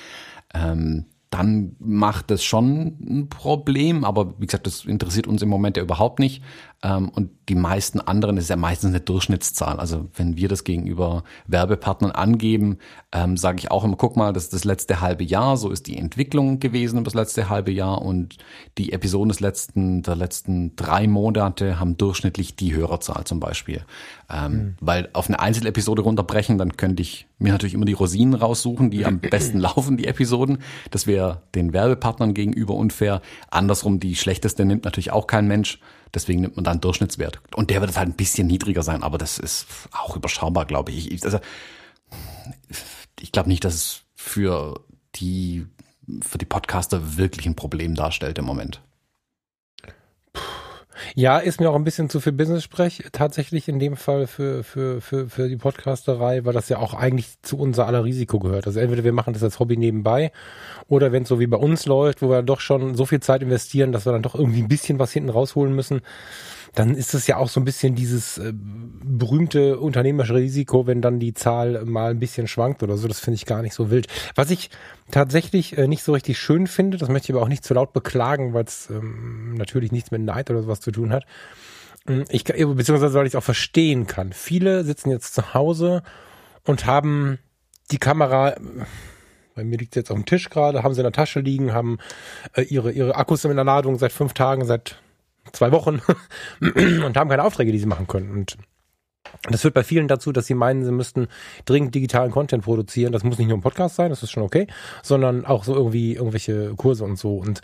ähm, 0.54 1.06
dann 1.30 1.76
macht 1.80 2.32
das 2.32 2.44
schon 2.44 2.98
ein 3.02 3.30
Problem, 3.30 4.06
aber 4.06 4.40
wie 4.40 4.46
gesagt, 4.46 4.68
das 4.68 4.86
interessiert 4.86 5.28
uns 5.28 5.42
im 5.42 5.50
Moment 5.50 5.76
ja 5.76 5.84
überhaupt 5.84 6.20
nicht. 6.20 6.42
Ähm, 6.86 7.10
und 7.10 7.32
die 7.50 7.56
meisten 7.56 8.00
anderen, 8.00 8.36
das 8.36 8.46
ist 8.46 8.50
ja 8.50 8.56
meistens 8.56 8.90
eine 8.90 9.00
Durchschnittszahl. 9.00 9.80
Also 9.80 10.08
wenn 10.16 10.38
wir 10.38 10.48
das 10.48 10.64
gegenüber 10.64 11.24
Werbepartnern 11.48 12.12
angeben, 12.12 12.78
ähm, 13.12 13.38
sage 13.38 13.58
ich 13.58 13.72
auch 13.72 13.84
immer, 13.84 13.96
guck 13.96 14.16
mal, 14.16 14.34
das 14.34 14.46
ist 14.46 14.54
das 14.54 14.66
letzte 14.66 15.02
halbe 15.02 15.24
Jahr, 15.24 15.58
so 15.58 15.72
ist 15.72 15.88
die 15.88 15.98
Entwicklung 15.98 16.60
gewesen 16.60 16.98
über 16.98 17.06
das 17.06 17.16
letzte 17.16 17.50
halbe 17.50 17.72
Jahr 17.72 18.04
und 18.04 18.38
die 18.78 18.94
Episoden 18.94 19.30
des 19.30 19.40
letzten, 19.40 20.04
der 20.04 20.16
letzten 20.16 20.76
drei 20.76 21.08
Monate 21.08 21.80
haben 21.80 21.98
durchschnittlich 21.98 22.56
die 22.56 22.76
Hörerzahl 22.76 23.24
zum 23.24 23.40
Beispiel. 23.40 23.84
Ähm, 24.30 24.76
Weil 24.80 25.10
auf 25.14 25.28
eine 25.28 25.40
Einzelepisode 25.40 26.04
runterbrechen, 26.04 26.60
dann 26.60 26.78
könnte 26.78 27.02
ich 27.02 27.28
mir 27.40 27.52
natürlich 27.52 27.74
immer 27.74 27.86
die 27.86 27.94
Rosinen 27.94 28.36
raussuchen, 28.36 28.92
die 28.92 29.06
am 29.06 29.20
besten 29.20 29.58
laufen, 29.60 29.98
die 29.98 30.06
Episoden. 30.06 30.60
Das 30.92 31.08
wäre 31.08 31.42
den 31.56 31.74
Werbepartnern 31.74 32.36
gegenüber 32.36 32.76
unfair. 32.76 33.22
Andersrum, 33.50 34.00
die 34.00 34.16
schlechteste 34.16 34.66
nimmt 34.66 34.86
natürlich 34.86 35.12
auch 35.12 35.26
kein 35.26 35.48
Mensch. 35.48 35.80
Deswegen 36.14 36.42
nimmt 36.42 36.56
man 36.56 36.64
da 36.64 36.72
einen 36.72 36.82
Durchschnittswert. 36.82 37.42
Und 37.56 37.70
der 37.70 37.82
wird 37.82 37.96
halt 37.98 38.10
ein 38.10 38.16
bisschen 38.16 38.48
niedriger 38.48 38.84
sein, 38.84 39.04
aber 39.04 39.18
das 39.18 39.38
ist 39.38 39.68
auch 39.92 40.16
überschaubar, 40.16 40.66
glaube 40.66 40.92
ich. 40.92 41.12
Ich, 41.12 41.24
also, 41.24 41.40
ich 43.20 43.32
glaube 43.32 43.50
nicht, 43.50 43.64
dass 43.64 43.74
es 43.74 44.02
für 44.16 44.82
die, 45.16 45.66
für 46.22 46.38
die 46.38 46.46
Podcaster 46.46 47.18
wirklich 47.18 47.46
ein 47.46 47.56
Problem 47.56 47.96
darstellt 47.96 48.38
im 48.38 48.46
Moment. 48.46 48.82
Ja, 51.16 51.38
ist 51.40 51.60
mir 51.60 51.70
auch 51.70 51.76
ein 51.76 51.84
bisschen 51.84 52.10
zu 52.10 52.20
viel 52.20 52.32
Business-Sprech, 52.34 53.06
tatsächlich 53.12 53.68
in 53.68 53.80
dem 53.80 53.96
Fall 53.96 54.28
für, 54.28 54.64
für, 54.64 55.02
für, 55.02 55.30
für 55.30 55.50
die 55.50 55.58
Podcasterei, 55.58 56.46
weil 56.46 56.54
das 56.54 56.70
ja 56.70 56.78
auch 56.78 56.94
eigentlich 56.94 57.42
zu 57.42 57.58
unser 57.58 57.88
aller 57.88 58.04
Risiko 58.04 58.40
gehört. 58.40 58.68
Also 58.68 58.80
entweder 58.80 59.04
wir 59.04 59.14
machen 59.14 59.34
das 59.34 59.44
als 59.44 59.60
Hobby 59.60 59.78
nebenbei 59.78 60.32
oder 60.88 61.12
wenn 61.12 61.24
es 61.24 61.30
so 61.30 61.40
wie 61.40 61.48
bei 61.48 61.58
uns 61.58 61.86
läuft, 61.86 62.22
wo 62.22 62.30
wir 62.30 62.42
doch 62.42 62.60
schon 62.60 62.96
so 62.96 63.06
viel 63.06 63.20
Zeit 63.20 63.42
investieren, 63.42 63.92
dass 63.92 64.06
wir 64.06 64.14
dann 64.14 64.22
doch 64.22 64.36
irgendwie 64.36 64.62
ein 64.62 64.68
bisschen 64.68 65.00
was 65.00 65.12
hinten 65.12 65.30
rausholen 65.30 65.74
müssen, 65.76 66.02
dann 66.76 66.94
ist 66.96 67.14
es 67.14 67.26
ja 67.28 67.38
auch 67.38 67.50
so 67.50 67.60
ein 67.60 67.66
bisschen 67.66 67.96
dieses 67.96 68.38
äh, 68.38 68.54
berühmte 68.54 69.80
unternehmerische 69.80 70.36
Risiko, 70.36 70.88
wenn 70.88 71.02
dann 71.02 71.20
die 71.20 71.34
Zahl 71.34 71.86
mal 71.86 72.12
ein 72.12 72.20
bisschen 72.20 72.48
schwankt 72.48 72.84
oder 72.84 72.98
so. 72.98 73.08
Das 73.08 73.20
finde 73.20 73.36
ich 73.36 73.46
gar 73.46 73.62
nicht 73.62 73.74
so 73.74 73.90
wild. 73.90 74.08
Was 74.36 74.52
ich 74.52 74.70
tatsächlich 75.10 75.78
äh, 75.78 75.88
nicht 75.88 76.04
so 76.04 76.14
richtig 76.14 76.38
schön 76.38 76.68
finde, 76.68 76.98
das 76.98 77.10
möchte 77.10 77.32
ich 77.32 77.36
aber 77.36 77.44
auch 77.44 77.50
nicht 77.50 77.64
zu 77.64 77.74
laut 77.74 77.94
beklagen, 77.94 78.54
weil 78.54 78.66
es 78.66 78.90
ähm, 78.90 79.56
natürlich 79.56 79.92
nichts 79.92 80.12
mit 80.12 80.22
Neid 80.22 80.52
oder 80.52 80.62
sowas 80.62 80.82
zu 80.82 80.92
tun 80.92 81.14
hat. 81.14 81.26
Ähm, 82.08 82.26
Ich, 82.30 82.44
beziehungsweise 82.44 83.14
weil 83.14 83.26
ich 83.26 83.34
es 83.34 83.38
auch 83.38 83.44
verstehen 83.44 84.06
kann. 84.06 84.34
Viele 84.34 84.84
sitzen 84.84 85.10
jetzt 85.12 85.34
zu 85.34 85.54
Hause 85.54 86.04
und 86.66 86.86
haben 86.86 87.40
die 87.92 88.00
Kamera 88.00 88.56
bei 89.56 89.64
mir 89.64 89.78
liegt 89.78 89.94
sie 89.94 90.02
jetzt 90.02 90.12
auf 90.12 90.18
dem 90.18 90.26
Tisch 90.26 90.50
gerade, 90.50 90.84
haben 90.84 90.94
sie 90.94 91.00
in 91.00 91.06
der 91.06 91.14
Tasche 91.14 91.40
liegen, 91.40 91.74
haben 91.74 91.98
äh, 92.54 92.64
ihre, 92.64 92.92
ihre 92.92 93.16
Akkus 93.16 93.46
in 93.46 93.56
der 93.56 93.64
Ladung 93.64 93.98
seit 93.98 94.12
fünf 94.12 94.34
Tagen, 94.34 94.66
seit 94.66 95.00
zwei 95.56 95.72
Wochen 95.72 96.02
und 96.60 97.18
haben 97.18 97.30
keine 97.30 97.44
Aufträge, 97.44 97.72
die 97.72 97.80
sie 97.80 97.86
machen 97.86 98.08
können. 98.08 98.32
Und 98.32 98.58
das 99.50 99.62
führt 99.62 99.74
bei 99.74 99.84
vielen 99.84 100.08
dazu, 100.08 100.32
dass 100.32 100.46
sie 100.46 100.54
meinen, 100.54 100.86
sie 100.86 100.92
müssten 100.92 101.28
dringend 101.66 101.96
digitalen 101.96 102.32
Content 102.32 102.64
produzieren. 102.64 103.12
Das 103.12 103.24
muss 103.24 103.38
nicht 103.38 103.48
nur 103.48 103.58
ein 103.58 103.62
Podcast 103.62 103.96
sein, 103.96 104.10
das 104.10 104.24
ist 104.24 104.32
schon 104.32 104.44
okay, 104.44 104.68
sondern 105.04 105.46
auch 105.46 105.64
so 105.64 105.76
irgendwie 105.76 106.14
irgendwelche 106.14 106.74
Kurse 106.76 107.04
und 107.04 107.18
so. 107.18 107.38
Und 107.38 107.62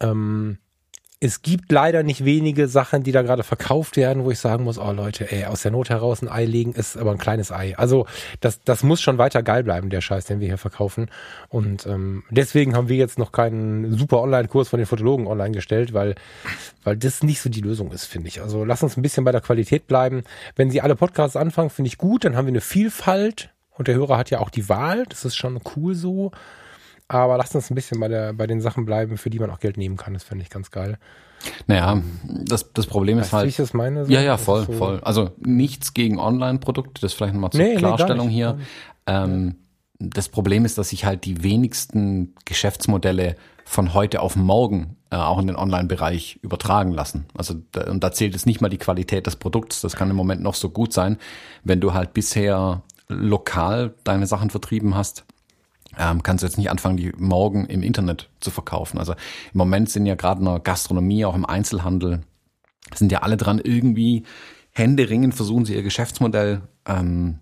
ähm, 0.00 0.58
es 1.22 1.40
gibt 1.40 1.70
leider 1.70 2.02
nicht 2.02 2.24
wenige 2.24 2.66
Sachen, 2.66 3.04
die 3.04 3.12
da 3.12 3.22
gerade 3.22 3.44
verkauft 3.44 3.96
werden, 3.96 4.24
wo 4.24 4.32
ich 4.32 4.40
sagen 4.40 4.64
muss, 4.64 4.76
oh 4.76 4.90
Leute, 4.90 5.30
ey, 5.30 5.44
aus 5.44 5.62
der 5.62 5.70
Not 5.70 5.88
heraus 5.88 6.20
ein 6.20 6.28
Ei 6.28 6.44
legen 6.46 6.72
ist 6.72 6.96
aber 6.96 7.12
ein 7.12 7.18
kleines 7.18 7.52
Ei. 7.52 7.78
Also 7.78 8.06
das, 8.40 8.60
das 8.64 8.82
muss 8.82 9.00
schon 9.00 9.18
weiter 9.18 9.44
geil 9.44 9.62
bleiben, 9.62 9.88
der 9.88 10.00
Scheiß, 10.00 10.24
den 10.24 10.40
wir 10.40 10.48
hier 10.48 10.58
verkaufen. 10.58 11.12
Und 11.48 11.86
ähm, 11.86 12.24
deswegen 12.30 12.74
haben 12.74 12.88
wir 12.88 12.96
jetzt 12.96 13.20
noch 13.20 13.30
keinen 13.30 13.96
super 13.96 14.20
Online-Kurs 14.20 14.70
von 14.70 14.78
den 14.78 14.86
Fotologen 14.86 15.28
online 15.28 15.52
gestellt, 15.54 15.92
weil, 15.92 16.16
weil 16.82 16.96
das 16.96 17.22
nicht 17.22 17.40
so 17.40 17.48
die 17.48 17.60
Lösung 17.60 17.92
ist, 17.92 18.06
finde 18.06 18.26
ich. 18.26 18.42
Also 18.42 18.64
lass 18.64 18.82
uns 18.82 18.96
ein 18.96 19.02
bisschen 19.02 19.22
bei 19.22 19.30
der 19.30 19.42
Qualität 19.42 19.86
bleiben. 19.86 20.24
Wenn 20.56 20.72
sie 20.72 20.80
alle 20.80 20.96
Podcasts 20.96 21.36
anfangen, 21.36 21.70
finde 21.70 21.86
ich 21.86 21.98
gut, 21.98 22.24
dann 22.24 22.34
haben 22.34 22.46
wir 22.46 22.52
eine 22.52 22.60
Vielfalt 22.60 23.50
und 23.70 23.86
der 23.86 23.94
Hörer 23.94 24.18
hat 24.18 24.30
ja 24.30 24.40
auch 24.40 24.50
die 24.50 24.68
Wahl. 24.68 25.04
Das 25.08 25.24
ist 25.24 25.36
schon 25.36 25.60
cool 25.76 25.94
so. 25.94 26.32
Aber 27.12 27.36
lasst 27.36 27.54
uns 27.54 27.70
ein 27.70 27.74
bisschen 27.74 28.00
bei, 28.00 28.08
der, 28.08 28.32
bei 28.32 28.46
den 28.46 28.60
Sachen 28.60 28.84
bleiben, 28.84 29.16
für 29.18 29.30
die 29.30 29.38
man 29.38 29.50
auch 29.50 29.60
Geld 29.60 29.76
nehmen 29.76 29.96
kann. 29.96 30.14
Das 30.14 30.24
finde 30.24 30.42
ich 30.44 30.50
ganz 30.50 30.70
geil. 30.70 30.98
Naja, 31.66 32.00
das, 32.24 32.72
das 32.72 32.86
Problem 32.86 33.18
ist 33.18 33.24
Weißt 33.24 33.32
du, 33.32 33.36
halt. 33.38 33.46
wie 33.46 33.50
ich 33.50 33.56
das 33.56 33.74
meine? 33.74 34.04
So? 34.06 34.12
Ja, 34.12 34.20
ja, 34.20 34.36
voll, 34.36 34.60
ist 34.60 34.66
so- 34.68 34.72
voll. 34.74 35.00
Also 35.02 35.30
nichts 35.38 35.92
gegen 35.92 36.18
Online-Produkte, 36.18 37.00
das 37.00 37.12
vielleicht 37.12 37.34
nochmal 37.34 37.50
zur 37.50 37.60
Nee, 37.60 37.70
nee, 37.72 37.76
Klarstellung 37.76 38.26
nicht. 38.28 38.36
hier. 38.36 38.58
Ähm, 39.06 39.56
das 39.98 40.28
Problem 40.28 40.64
ist, 40.64 40.78
dass 40.78 40.88
sich 40.90 41.04
halt 41.04 41.24
die 41.24 41.42
wenigsten 41.42 42.34
Geschäftsmodelle 42.44 43.36
von 43.64 43.92
heute 43.94 44.20
auf 44.20 44.36
morgen 44.36 44.96
äh, 45.10 45.16
auch 45.16 45.38
in 45.40 45.46
den 45.48 45.56
Online-Bereich 45.56 46.38
übertragen 46.42 46.92
lassen. 46.92 47.26
Also 47.36 47.54
da, 47.72 47.90
und 47.90 48.02
da 48.04 48.12
zählt 48.12 48.34
es 48.34 48.46
nicht 48.46 48.60
mal 48.60 48.68
die 48.68 48.78
Qualität 48.78 49.26
des 49.26 49.36
Produkts. 49.36 49.80
Das 49.80 49.94
kann 49.96 50.10
im 50.10 50.16
Moment 50.16 50.42
noch 50.42 50.54
so 50.54 50.70
gut 50.70 50.92
sein, 50.92 51.18
wenn 51.64 51.80
du 51.80 51.92
halt 51.92 52.14
bisher 52.14 52.82
lokal 53.08 53.94
deine 54.04 54.26
Sachen 54.26 54.50
vertrieben 54.50 54.94
hast, 54.94 55.24
ähm, 55.98 56.22
kannst 56.22 56.42
du 56.42 56.46
jetzt 56.46 56.58
nicht 56.58 56.70
anfangen, 56.70 56.96
die 56.96 57.12
morgen 57.16 57.66
im 57.66 57.82
Internet 57.82 58.28
zu 58.40 58.50
verkaufen. 58.50 58.98
Also 58.98 59.12
im 59.12 59.58
Moment 59.58 59.90
sind 59.90 60.06
ja 60.06 60.14
gerade 60.14 60.40
in 60.40 60.46
der 60.46 60.60
Gastronomie, 60.60 61.24
auch 61.24 61.34
im 61.34 61.46
Einzelhandel, 61.46 62.22
sind 62.94 63.12
ja 63.12 63.20
alle 63.20 63.36
dran, 63.36 63.60
irgendwie 63.62 64.24
händeringend 64.72 65.34
versuchen 65.34 65.64
sie 65.64 65.74
ihr 65.74 65.82
Geschäftsmodell 65.82 66.62
ähm, 66.86 67.38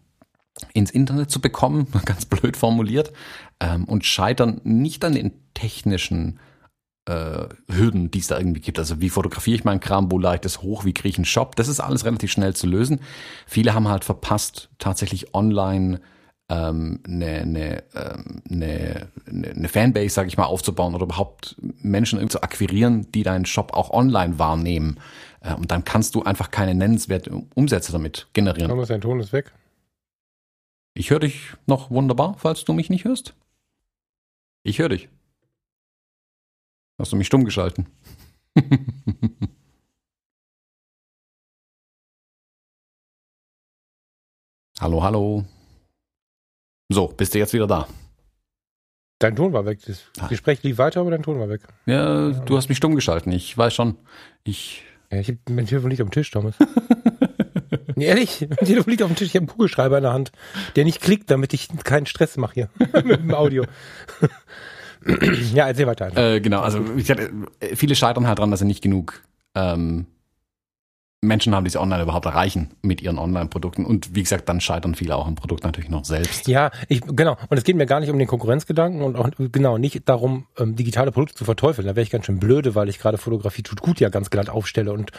ins 0.72 0.90
Internet 0.90 1.30
zu 1.30 1.40
bekommen, 1.40 1.86
ganz 2.04 2.24
blöd 2.24 2.56
formuliert, 2.56 3.12
ähm, 3.60 3.84
und 3.84 4.04
scheitern 4.04 4.60
nicht 4.64 5.04
an 5.04 5.14
den 5.14 5.32
technischen 5.54 6.40
äh, 7.06 7.48
Hürden, 7.68 8.10
die 8.10 8.18
es 8.18 8.26
da 8.26 8.38
irgendwie 8.38 8.60
gibt. 8.60 8.78
Also 8.78 9.00
wie 9.00 9.10
fotografiere 9.10 9.56
ich 9.56 9.64
meinen 9.64 9.80
Kram, 9.80 10.10
wo 10.10 10.18
lade 10.18 10.36
ich 10.36 10.40
das 10.40 10.62
hoch, 10.62 10.84
wie 10.84 10.92
kriege 10.92 11.08
ich 11.08 11.18
einen 11.18 11.24
Shop, 11.24 11.56
das 11.56 11.68
ist 11.68 11.80
alles 11.80 12.04
relativ 12.04 12.30
schnell 12.30 12.54
zu 12.54 12.66
lösen. 12.66 13.00
Viele 13.46 13.74
haben 13.74 13.88
halt 13.88 14.04
verpasst, 14.04 14.70
tatsächlich 14.78 15.34
online 15.34 16.00
ähm, 16.50 17.00
eine, 17.06 17.26
eine, 17.26 17.82
ähm, 17.94 18.42
eine, 18.50 19.08
eine 19.26 19.68
Fanbase, 19.68 20.10
sage 20.10 20.28
ich 20.28 20.36
mal, 20.36 20.44
aufzubauen 20.44 20.96
oder 20.96 21.04
überhaupt 21.04 21.54
Menschen 21.80 22.18
irgendwie 22.18 22.32
zu 22.32 22.42
akquirieren, 22.42 23.10
die 23.12 23.22
deinen 23.22 23.46
Shop 23.46 23.72
auch 23.72 23.90
online 23.90 24.38
wahrnehmen. 24.40 24.98
Äh, 25.42 25.54
und 25.54 25.70
dann 25.70 25.84
kannst 25.84 26.16
du 26.16 26.24
einfach 26.24 26.50
keine 26.50 26.74
nennenswerten 26.74 27.48
Umsätze 27.54 27.92
damit 27.92 28.26
generieren. 28.32 28.68
Thomas, 28.68 28.88
dein 28.88 29.00
Ton 29.00 29.20
ist 29.20 29.32
weg. 29.32 29.52
Ich 30.94 31.10
höre 31.10 31.20
dich 31.20 31.52
noch 31.66 31.92
wunderbar, 31.92 32.34
falls 32.38 32.64
du 32.64 32.72
mich 32.72 32.90
nicht 32.90 33.04
hörst. 33.04 33.34
Ich 34.64 34.80
höre 34.80 34.88
dich. 34.88 35.08
Hast 36.98 37.12
du 37.12 37.16
mich 37.16 37.28
stumm 37.28 37.44
geschalten? 37.44 37.86
hallo, 44.80 45.02
hallo. 45.02 45.44
So, 46.92 47.06
bist 47.06 47.34
du 47.34 47.38
jetzt 47.38 47.52
wieder 47.52 47.68
da? 47.68 47.86
Dein 49.20 49.36
Ton 49.36 49.52
war 49.52 49.64
weg. 49.64 49.78
Das 49.86 50.02
Ah. 50.18 50.26
Gespräch 50.26 50.62
lief 50.64 50.78
weiter, 50.78 51.00
aber 51.00 51.10
dein 51.12 51.22
Ton 51.22 51.38
war 51.38 51.48
weg. 51.48 51.60
Ja, 51.86 52.30
du 52.30 52.56
hast 52.56 52.68
mich 52.68 52.78
stumm 52.78 52.96
geschalten. 52.96 53.30
Ich 53.32 53.56
weiß 53.56 53.72
schon. 53.72 53.96
Ich. 54.42 54.82
Ja, 55.12 55.20
ich 55.20 55.28
hab, 55.28 55.36
mein 55.48 55.66
Telefon 55.66 55.90
liegt 55.90 56.02
auf 56.02 56.08
dem 56.08 56.12
Tisch, 56.12 56.30
Thomas. 56.32 56.56
nee, 57.96 58.06
ehrlich, 58.06 58.40
mein 58.48 58.66
Telefon 58.66 58.90
liegt 58.90 59.02
auf 59.04 59.10
dem 59.10 59.14
Tisch. 59.16 59.28
Ich 59.28 59.34
habe 59.36 59.42
einen 59.42 59.48
Kugelschreiber 59.48 59.98
in 59.98 60.02
der 60.02 60.12
Hand, 60.12 60.32
der 60.74 60.84
nicht 60.84 61.00
klickt, 61.00 61.30
damit 61.30 61.52
ich 61.54 61.68
keinen 61.84 62.06
Stress 62.06 62.36
mache 62.36 62.54
hier 62.54 62.68
mit 63.04 63.20
dem 63.20 63.34
Audio. 63.34 63.64
ja, 65.54 65.68
erzähl 65.68 65.86
weiter. 65.86 66.16
Äh, 66.16 66.40
genau, 66.40 66.60
also 66.62 66.82
gesagt, 66.82 67.20
äh, 67.60 67.76
viele 67.76 67.94
scheitern 67.94 68.26
halt 68.26 68.38
dran, 68.40 68.50
dass 68.50 68.60
sie 68.60 68.66
nicht 68.66 68.82
genug 68.82 69.22
ähm, 69.54 70.06
Menschen 71.22 71.54
haben, 71.54 71.64
die 71.64 71.70
sie 71.70 71.78
online 71.78 72.02
überhaupt 72.04 72.24
erreichen 72.24 72.70
mit 72.80 73.02
ihren 73.02 73.18
Online-Produkten. 73.18 73.84
Und 73.84 74.14
wie 74.14 74.22
gesagt, 74.22 74.48
dann 74.48 74.58
scheitern 74.58 74.94
viele 74.94 75.16
auch 75.16 75.26
am 75.26 75.34
Produkt 75.34 75.64
natürlich 75.64 75.90
noch 75.90 76.06
selbst. 76.06 76.48
Ja, 76.48 76.70
ich, 76.88 77.02
genau. 77.02 77.36
Und 77.50 77.58
es 77.58 77.64
geht 77.64 77.76
mir 77.76 77.84
gar 77.84 78.00
nicht 78.00 78.08
um 78.08 78.18
den 78.18 78.26
Konkurrenzgedanken 78.26 79.02
und 79.02 79.16
auch 79.16 79.28
genau 79.36 79.76
nicht 79.76 80.08
darum, 80.08 80.46
ähm, 80.58 80.76
digitale 80.76 81.12
Produkte 81.12 81.34
zu 81.34 81.44
verteufeln. 81.44 81.86
Da 81.86 81.94
wäre 81.94 82.02
ich 82.02 82.10
ganz 82.10 82.24
schön 82.24 82.40
blöde, 82.40 82.74
weil 82.74 82.88
ich 82.88 82.98
gerade 82.98 83.18
Fotografie 83.18 83.62
tut 83.62 83.82
gut 83.82 84.00
ja 84.00 84.08
ganz 84.08 84.30
glatt 84.30 84.48
aufstelle 84.48 84.94
und 84.94 85.12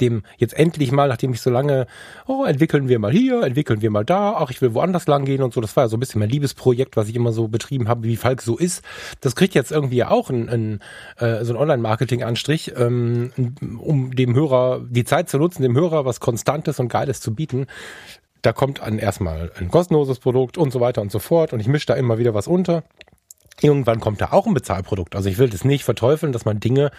dem 0.00 0.24
jetzt 0.38 0.54
endlich 0.54 0.90
mal, 0.90 1.06
nachdem 1.06 1.32
ich 1.32 1.40
so 1.40 1.50
lange, 1.50 1.86
oh, 2.26 2.42
entwickeln 2.44 2.88
wir 2.88 2.98
mal 2.98 3.12
hier, 3.12 3.44
entwickeln 3.44 3.80
wir 3.80 3.92
mal 3.92 4.04
da, 4.04 4.32
ach, 4.32 4.50
ich 4.50 4.60
will 4.60 4.74
woanders 4.74 5.06
lang 5.06 5.24
gehen 5.24 5.40
und 5.40 5.54
so. 5.54 5.60
Das 5.60 5.76
war 5.76 5.84
ja 5.84 5.88
so 5.88 5.96
ein 5.96 6.00
bisschen 6.00 6.18
mein 6.18 6.30
Liebesprojekt, 6.30 6.96
was 6.96 7.08
ich 7.08 7.14
immer 7.14 7.30
so 7.30 7.46
betrieben 7.46 7.86
habe, 7.86 8.02
wie 8.02 8.16
Falk 8.16 8.42
so 8.42 8.58
ist. 8.58 8.82
Das 9.20 9.36
kriegt 9.36 9.54
jetzt 9.54 9.70
irgendwie 9.70 10.02
auch 10.02 10.30
ein, 10.30 10.48
ein, 10.48 10.80
äh, 11.18 11.44
so 11.44 11.52
ein 11.52 11.60
Online-Marketing-Anstrich, 11.60 12.72
ähm, 12.76 13.30
um 13.78 14.16
dem 14.16 14.34
Hörer 14.34 14.80
die 14.90 15.04
Zeit 15.04 15.28
zu 15.28 15.43
nutzen, 15.44 15.62
dem 15.62 15.76
Hörer 15.76 16.04
was 16.04 16.20
Konstantes 16.20 16.80
und 16.80 16.88
Geiles 16.88 17.20
zu 17.20 17.34
bieten 17.34 17.66
da 18.44 18.52
kommt 18.52 18.80
an 18.80 18.98
erstmal 18.98 19.50
ein 19.58 19.70
kostenloses 19.70 20.18
Produkt 20.18 20.58
und 20.58 20.70
so 20.70 20.80
weiter 20.80 21.00
und 21.00 21.10
so 21.10 21.18
fort 21.18 21.52
und 21.52 21.60
ich 21.60 21.66
mische 21.66 21.86
da 21.86 21.94
immer 21.94 22.18
wieder 22.18 22.34
was 22.34 22.46
unter. 22.46 22.84
Irgendwann 23.60 24.00
kommt 24.00 24.20
da 24.20 24.32
auch 24.32 24.46
ein 24.46 24.54
Bezahlprodukt. 24.54 25.16
Also 25.16 25.28
ich 25.28 25.38
will 25.38 25.48
das 25.48 25.64
nicht 25.64 25.84
verteufeln, 25.84 26.32
dass 26.32 26.44
man 26.44 26.60
Dinge 26.60 26.90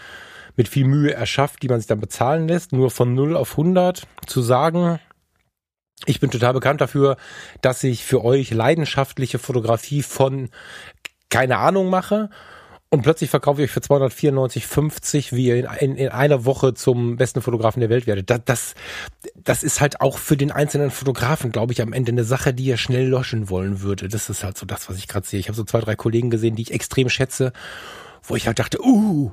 mit 0.55 0.67
viel 0.67 0.85
Mühe 0.85 1.13
erschafft, 1.13 1.61
die 1.61 1.67
man 1.67 1.79
sich 1.79 1.87
dann 1.87 1.99
bezahlen 1.99 2.47
lässt. 2.47 2.71
Nur 2.71 2.89
von 2.89 3.13
0 3.13 3.35
auf 3.35 3.51
100 3.51 4.07
zu 4.25 4.41
sagen, 4.41 4.99
ich 6.05 6.19
bin 6.19 6.31
total 6.31 6.53
bekannt 6.53 6.81
dafür, 6.81 7.17
dass 7.61 7.83
ich 7.83 8.03
für 8.03 8.23
euch 8.23 8.51
leidenschaftliche 8.51 9.37
Fotografie 9.37 10.01
von 10.01 10.49
keine 11.29 11.57
Ahnung 11.57 11.89
mache 11.89 12.29
und 12.95 13.01
plötzlich 13.01 13.29
verkaufe 13.29 13.61
ich 13.61 13.69
euch 13.69 13.73
für 13.73 13.81
294,50, 13.81 15.35
wie 15.35 15.47
ihr 15.47 15.57
in, 15.57 15.65
in, 15.91 15.95
in 15.97 16.09
einer 16.09 16.45
Woche 16.45 16.73
zum 16.73 17.17
besten 17.17 17.41
Fotografen 17.41 17.81
der 17.81 17.89
Welt 17.89 18.07
werdet. 18.07 18.29
Das, 18.29 18.41
das, 18.45 18.75
das 19.35 19.63
ist 19.63 19.81
halt 19.81 19.99
auch 19.99 20.17
für 20.17 20.37
den 20.37 20.49
einzelnen 20.51 20.91
Fotografen, 20.91 21.51
glaube 21.51 21.73
ich, 21.73 21.81
am 21.81 21.91
Ende 21.91 22.13
eine 22.13 22.23
Sache, 22.23 22.53
die 22.53 22.69
er 22.69 22.77
schnell 22.77 23.07
löschen 23.07 23.49
wollen 23.49 23.81
würde. 23.81 24.07
Das 24.07 24.29
ist 24.29 24.45
halt 24.45 24.57
so 24.57 24.65
das, 24.65 24.89
was 24.89 24.97
ich 24.97 25.09
gerade 25.09 25.27
sehe. 25.27 25.41
Ich 25.41 25.49
habe 25.49 25.57
so 25.57 25.65
zwei, 25.65 25.81
drei 25.81 25.95
Kollegen 25.95 26.29
gesehen, 26.29 26.55
die 26.55 26.61
ich 26.61 26.71
extrem 26.71 27.09
schätze, 27.09 27.51
wo 28.23 28.37
ich 28.37 28.47
halt 28.47 28.59
dachte, 28.59 28.79
uh, 28.81 29.31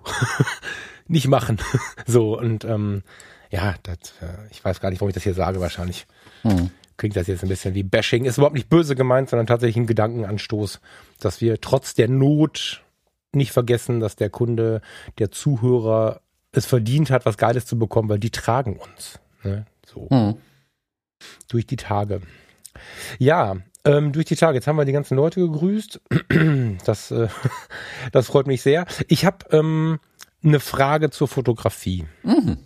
nicht 1.07 1.29
machen. 1.29 1.59
so, 2.07 2.37
und 2.37 2.65
ähm, 2.65 3.03
ja, 3.51 3.77
das, 3.85 3.97
äh, 4.21 4.49
ich 4.51 4.65
weiß 4.65 4.81
gar 4.81 4.91
nicht, 4.91 5.01
warum 5.01 5.11
ich 5.11 5.15
das 5.15 5.23
hier 5.23 5.35
sage, 5.35 5.61
wahrscheinlich. 5.61 6.07
Hm. 6.43 6.71
Klingt 6.97 7.15
das 7.15 7.29
jetzt 7.29 7.45
ein 7.45 7.49
bisschen 7.49 7.75
wie 7.75 7.85
Bashing. 7.85 8.25
Ist 8.25 8.39
überhaupt 8.39 8.57
nicht 8.57 8.69
böse 8.69 8.97
gemeint, 8.97 9.31
sondern 9.31 9.47
tatsächlich 9.47 9.77
ein 9.77 9.87
Gedankenanstoß, 9.87 10.81
dass 11.21 11.41
wir 11.41 11.61
trotz 11.61 11.95
der 11.95 12.09
Not 12.09 12.83
nicht 13.35 13.53
vergessen, 13.53 14.01
dass 14.01 14.17
der 14.17 14.31
Kunde, 14.31 14.81
der 15.19 15.31
Zuhörer 15.31 16.21
es 16.53 16.67
verdient 16.67 17.11
hat, 17.11 17.25
was 17.25 17.39
Geiles 17.39 17.67
zu 17.67 17.79
bekommen, 17.79 18.09
weil 18.09 18.19
die 18.19 18.31
tragen 18.31 18.77
uns. 18.77 19.19
Ne? 19.43 19.67
So 19.87 20.09
Hm. 20.11 20.37
durch 21.49 21.67
die 21.67 21.77
Tage. 21.77 22.21
Ja, 23.19 23.57
ähm, 23.85 24.13
durch 24.13 24.27
die 24.27 24.37
Tage. 24.37 24.57
Jetzt 24.57 24.67
haben 24.67 24.77
wir 24.77 24.85
die 24.85 24.93
ganzen 24.93 25.17
Leute 25.17 25.41
gegrüßt. 25.41 26.01
Das, 26.85 27.11
äh, 27.11 27.29
das 28.13 28.27
freut 28.27 28.47
mich 28.47 28.63
sehr. 28.63 28.87
Ich 29.09 29.25
habe 29.25 29.47
ähm, 29.51 29.99
eine 30.43 30.61
Frage 30.61 31.11
zur 31.11 31.29
Fotografie. 31.29 32.07
Mhm. 32.23 32.59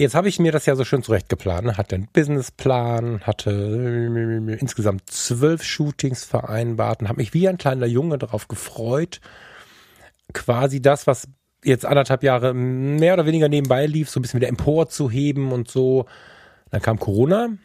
Jetzt 0.00 0.14
habe 0.14 0.28
ich 0.28 0.38
mir 0.38 0.52
das 0.52 0.64
ja 0.64 0.76
so 0.76 0.84
schön 0.84 1.02
zurechtgeplant. 1.02 1.66
ne? 1.66 1.76
Hatte 1.76 1.96
einen 1.96 2.06
Businessplan, 2.12 3.22
hatte 3.22 3.50
äh, 3.50 4.54
insgesamt 4.54 5.10
zwölf 5.10 5.64
Shootings 5.64 6.24
vereinbart 6.24 7.00
und 7.00 7.08
habe 7.08 7.18
mich 7.18 7.34
wie 7.34 7.48
ein 7.48 7.58
kleiner 7.58 7.86
Junge 7.86 8.16
darauf 8.16 8.46
gefreut, 8.46 9.20
quasi 10.32 10.80
das, 10.80 11.08
was 11.08 11.26
jetzt 11.64 11.84
anderthalb 11.84 12.22
Jahre 12.22 12.54
mehr 12.54 13.14
oder 13.14 13.26
weniger 13.26 13.48
nebenbei 13.48 13.86
lief, 13.86 14.08
so 14.08 14.20
ein 14.20 14.22
bisschen 14.22 14.38
wieder 14.38 14.48
emporzuheben 14.48 15.50
und 15.50 15.68
so. 15.68 16.06
Dann 16.70 16.80
kam 16.80 17.00
Corona. 17.00 17.48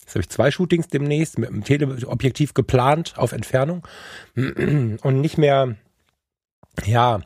Jetzt 0.00 0.14
habe 0.14 0.20
ich 0.20 0.30
zwei 0.30 0.50
Shootings 0.50 0.88
demnächst 0.88 1.38
mit 1.38 1.50
einem 1.50 1.64
Teleobjektiv 1.64 2.54
geplant 2.54 3.14
auf 3.16 3.32
Entfernung 3.32 3.86
und 4.36 5.20
nicht 5.20 5.36
mehr, 5.36 5.76
ja, 6.86 7.20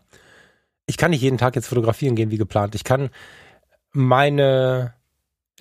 ich 0.87 0.97
kann 0.97 1.13
nicht 1.13 1.23
jeden 1.23 1.39
Tag 1.39 1.55
jetzt 1.55 1.69
fotografieren 1.69 2.17
gehen 2.17 2.33
wie 2.33 2.39
geplant. 2.39 2.75
Ich 2.75 2.83
kann 2.83 3.11
meine 3.93 4.95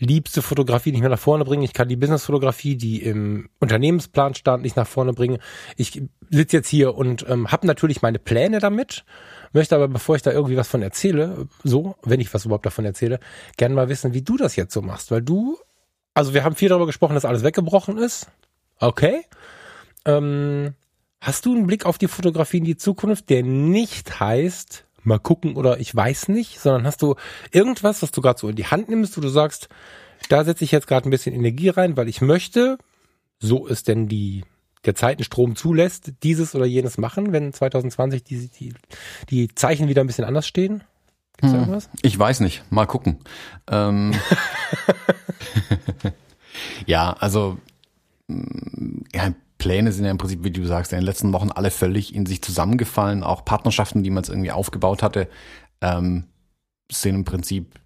liebste 0.01 0.41
Fotografie 0.41 0.91
nicht 0.91 1.01
mehr 1.01 1.09
nach 1.09 1.19
vorne 1.19 1.45
bringen. 1.45 1.63
Ich 1.63 1.73
kann 1.73 1.87
die 1.87 1.95
Businessfotografie, 1.95 2.75
die 2.75 3.03
im 3.03 3.49
Unternehmensplan 3.59 4.33
stand, 4.33 4.63
nicht 4.63 4.75
nach 4.75 4.87
vorne 4.87 5.13
bringen. 5.13 5.37
Ich 5.77 6.01
sitze 6.29 6.57
jetzt 6.57 6.69
hier 6.69 6.95
und 6.95 7.25
ähm, 7.29 7.51
habe 7.51 7.67
natürlich 7.67 8.01
meine 8.01 8.17
Pläne 8.17 8.59
damit, 8.59 9.05
möchte 9.53 9.75
aber, 9.75 9.87
bevor 9.87 10.15
ich 10.15 10.23
da 10.23 10.31
irgendwie 10.31 10.57
was 10.57 10.67
von 10.67 10.81
erzähle, 10.81 11.47
so, 11.63 11.95
wenn 12.03 12.19
ich 12.19 12.33
was 12.33 12.45
überhaupt 12.45 12.65
davon 12.65 12.85
erzähle, 12.85 13.19
gerne 13.57 13.75
mal 13.75 13.89
wissen, 13.89 14.13
wie 14.13 14.23
du 14.23 14.37
das 14.37 14.55
jetzt 14.55 14.73
so 14.73 14.81
machst. 14.81 15.11
Weil 15.11 15.21
du, 15.21 15.57
also 16.13 16.33
wir 16.33 16.43
haben 16.43 16.55
viel 16.55 16.69
darüber 16.69 16.87
gesprochen, 16.87 17.13
dass 17.13 17.25
alles 17.25 17.43
weggebrochen 17.43 17.97
ist. 17.97 18.27
Okay. 18.79 19.21
Ähm, 20.05 20.73
hast 21.19 21.45
du 21.45 21.53
einen 21.53 21.67
Blick 21.67 21.85
auf 21.85 21.99
die 21.99 22.07
Fotografie 22.07 22.57
in 22.57 22.63
die 22.63 22.77
Zukunft, 22.77 23.29
der 23.29 23.43
nicht 23.43 24.19
heißt, 24.19 24.85
mal 25.03 25.19
gucken 25.19 25.55
oder 25.55 25.79
ich 25.79 25.95
weiß 25.95 26.27
nicht, 26.29 26.59
sondern 26.59 26.85
hast 26.85 27.01
du 27.01 27.15
irgendwas, 27.51 28.01
was 28.01 28.11
du 28.11 28.21
gerade 28.21 28.39
so 28.39 28.49
in 28.49 28.55
die 28.55 28.67
Hand 28.67 28.89
nimmst, 28.89 29.17
wo 29.17 29.21
du 29.21 29.29
sagst, 29.29 29.67
da 30.29 30.43
setze 30.43 30.63
ich 30.63 30.71
jetzt 30.71 30.87
gerade 30.87 31.07
ein 31.07 31.11
bisschen 31.11 31.33
Energie 31.33 31.69
rein, 31.69 31.97
weil 31.97 32.07
ich 32.07 32.21
möchte, 32.21 32.77
so 33.39 33.65
ist 33.67 33.87
denn 33.87 34.07
die 34.07 34.43
der 34.85 34.95
Zeitenstrom 34.95 35.55
zulässt, 35.55 36.11
dieses 36.23 36.55
oder 36.55 36.65
jenes 36.65 36.97
machen, 36.97 37.31
wenn 37.33 37.53
2020 37.53 38.23
die, 38.23 38.47
die, 38.47 38.73
die 39.29 39.53
Zeichen 39.53 39.87
wieder 39.87 40.01
ein 40.03 40.07
bisschen 40.07 40.25
anders 40.25 40.47
stehen? 40.47 40.83
Gibt's 41.37 41.53
Hm. 41.53 41.59
irgendwas? 41.59 41.89
Ich 42.01 42.17
weiß 42.17 42.39
nicht. 42.39 42.63
Mal 42.71 42.87
gucken. 42.87 43.19
Ähm, 43.69 44.13
ja, 46.85 47.13
also 47.19 47.57
mh, 48.27 49.01
ja, 49.13 49.33
Pläne 49.61 49.91
sind 49.91 50.05
ja 50.05 50.11
im 50.11 50.17
Prinzip, 50.17 50.43
wie 50.43 50.49
du 50.49 50.65
sagst, 50.65 50.91
in 50.91 50.97
den 50.97 51.05
letzten 51.05 51.33
Wochen 51.33 51.51
alle 51.51 51.69
völlig 51.69 52.15
in 52.15 52.25
sich 52.25 52.41
zusammengefallen. 52.41 53.21
Auch 53.21 53.45
Partnerschaften, 53.45 54.01
die 54.01 54.09
man 54.09 54.23
jetzt 54.23 54.29
irgendwie 54.29 54.51
aufgebaut 54.51 55.03
hatte, 55.03 55.27
ähm, 55.81 56.23
sind 56.91 57.13
im 57.13 57.25
Prinzip 57.25 57.79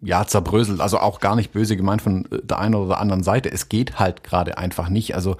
ja 0.00 0.24
zerbröselt. 0.24 0.80
Also 0.80 1.00
auch 1.00 1.18
gar 1.18 1.34
nicht 1.34 1.50
böse 1.50 1.76
gemeint 1.76 2.00
von 2.00 2.26
äh, 2.30 2.38
der 2.44 2.60
einen 2.60 2.76
oder 2.76 2.90
der 2.90 3.00
anderen 3.00 3.24
Seite. 3.24 3.50
Es 3.50 3.68
geht 3.68 3.98
halt 3.98 4.22
gerade 4.22 4.56
einfach 4.56 4.88
nicht. 4.88 5.16
Also 5.16 5.36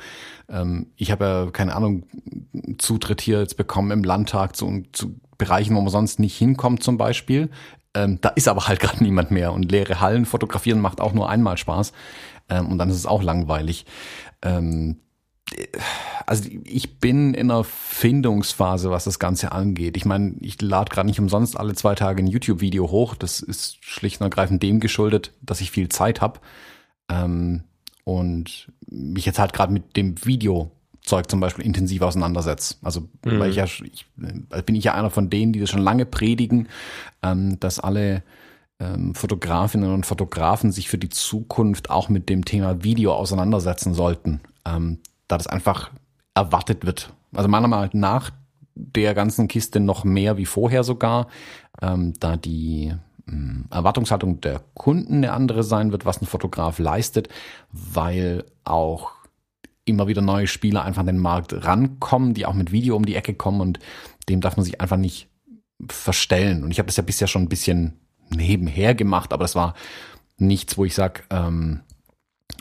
ähm, 0.49 0.91
ich 0.97 1.13
habe 1.13 1.25
ja 1.25 1.51
keine 1.53 1.77
Ahnung 1.77 2.03
Zutritt 2.79 3.21
hier 3.21 3.39
jetzt 3.39 3.57
bekommen 3.57 3.93
im 3.93 4.03
Landtag 4.03 4.57
zu, 4.57 4.83
zu 4.91 5.21
Bereichen, 5.39 5.77
wo 5.77 5.81
man 5.83 5.91
sonst 5.91 6.19
nicht 6.19 6.37
hinkommt 6.37 6.83
zum 6.83 6.99
Beispiel. 6.99 7.49
Ähm, 7.95 8.19
da 8.23 8.31
ist 8.31 8.49
aber 8.49 8.67
halt 8.67 8.81
gerade 8.81 9.05
niemand 9.05 9.31
mehr 9.31 9.53
und 9.53 9.71
leere 9.71 10.01
Hallen 10.01 10.27
fotografieren 10.27 10.81
macht 10.81 11.01
auch 11.01 11.13
nur 11.13 11.31
einmal 11.31 11.59
Spaß. 11.59 11.93
ähm, 12.49 12.67
und 12.73 12.79
dann 12.79 12.91
ist 12.91 12.97
es 12.97 13.07
auch 13.07 13.23
langweilig. 13.23 13.87
Ähm, 14.43 14.97
also 16.27 16.49
ich 16.65 16.99
bin 16.99 17.35
in 17.35 17.51
einer 17.51 17.65
Findungsphase, 17.65 18.91
was 18.91 19.05
das 19.05 19.19
Ganze 19.19 19.53
angeht. 19.53 19.97
Ich 19.97 20.05
meine, 20.05 20.35
ich 20.41 20.61
lade 20.61 20.91
gerade 20.91 21.07
nicht 21.07 21.21
umsonst 21.21 21.59
alle 21.59 21.75
zwei 21.75 21.95
Tage 21.95 22.23
ein 22.23 22.27
YouTube-Video 22.27 22.91
hoch. 22.91 23.15
Das 23.15 23.41
ist 23.41 23.79
schlicht 23.85 24.21
und 24.21 24.25
ergreifend 24.25 24.63
dem 24.63 24.81
geschuldet, 24.81 25.33
dass 25.41 25.61
ich 25.61 25.71
viel 25.71 25.89
Zeit 25.89 26.21
habe 26.21 26.41
ähm, 27.09 27.63
und 28.05 28.73
mich 28.89 29.25
jetzt 29.25 29.39
halt 29.39 29.53
gerade 29.53 29.73
mit 29.73 29.97
dem 29.97 30.25
Videozeug 30.25 31.31
zum 31.31 31.41
Beispiel 31.41 31.65
intensiv 31.65 32.03
auseinandersetze. 32.03 32.77
Also 32.83 33.03
mhm. 33.25 33.39
weil 33.39 33.51
ich 33.51 33.57
ja, 33.57 33.65
ich, 33.65 34.07
äh, 34.51 34.63
bin 34.63 34.75
ich 34.75 34.85
ja 34.85 34.95
einer 34.95 35.11
von 35.11 35.31
denen, 35.31 35.53
die 35.53 35.61
das 35.61 35.71
schon 35.71 35.83
lange 35.83 36.07
predigen, 36.07 36.69
ähm, 37.23 37.61
dass 37.61 37.79
alle 37.79 38.25
ähm, 38.81 39.15
Fotografinnen 39.15 39.93
und 39.93 40.07
Fotografen 40.07 40.73
sich 40.73 40.89
für 40.89 40.99
die 40.99 41.09
Zukunft 41.09 41.89
auch 41.89 42.09
mit 42.09 42.29
dem 42.29 42.45
Thema 42.45 42.83
Video 42.83 43.15
auseinandersetzen 43.15 43.95
sollten. 43.95 44.41
Ähm, 44.67 44.99
da 45.29 45.37
das 45.37 45.47
einfach 45.47 45.91
erwartet 46.35 46.85
wird. 46.85 47.13
Also 47.35 47.49
meiner 47.49 47.69
Meinung 47.69 47.91
nach 47.95 48.31
der 48.75 49.15
ganzen 49.15 49.49
Kiste 49.49 49.81
noch 49.81 50.05
mehr 50.05 50.37
wie 50.37 50.47
vorher 50.47 50.85
sogar, 50.85 51.29
ähm, 51.81 52.13
da 52.21 52.37
die 52.37 52.95
ähm, 53.27 53.67
Erwartungshaltung 53.71 54.41
der 54.41 54.61
Kunden 54.75 55.17
eine 55.17 55.33
andere 55.33 55.63
sein 55.63 55.93
wird, 55.93 56.05
was 56.05 56.21
ein 56.21 56.27
Fotograf 56.27 56.79
leistet, 56.79 57.29
weil 57.73 58.45
auch 58.65 59.13
immer 59.85 60.09
wieder 60.09 60.21
neue 60.21 60.47
Spieler 60.47 60.85
einfach 60.85 61.01
an 61.01 61.07
den 61.07 61.19
Markt 61.19 61.53
rankommen, 61.65 62.35
die 62.35 62.45
auch 62.45 62.55
mit 62.55 62.73
Video 62.73 62.97
um 62.97 63.07
die 63.07 63.15
Ecke 63.15 63.35
kommen 63.35 63.61
und 63.61 63.79
dem 64.29 64.41
darf 64.41 64.57
man 64.57 64.65
sich 64.65 64.81
einfach 64.81 64.97
nicht 64.97 65.29
verstellen. 65.89 66.65
Und 66.65 66.71
ich 66.71 66.79
habe 66.79 66.87
das 66.87 66.97
ja 66.97 67.03
bisher 67.03 67.29
schon 67.29 67.43
ein 67.43 67.49
bisschen 67.49 68.01
nebenher 68.31 68.95
gemacht, 68.95 69.33
aber 69.33 69.45
das 69.45 69.55
war 69.55 69.75
nichts, 70.39 70.77
wo 70.77 70.85
ich 70.85 70.95
sage, 70.95 71.23
ähm, 71.31 71.81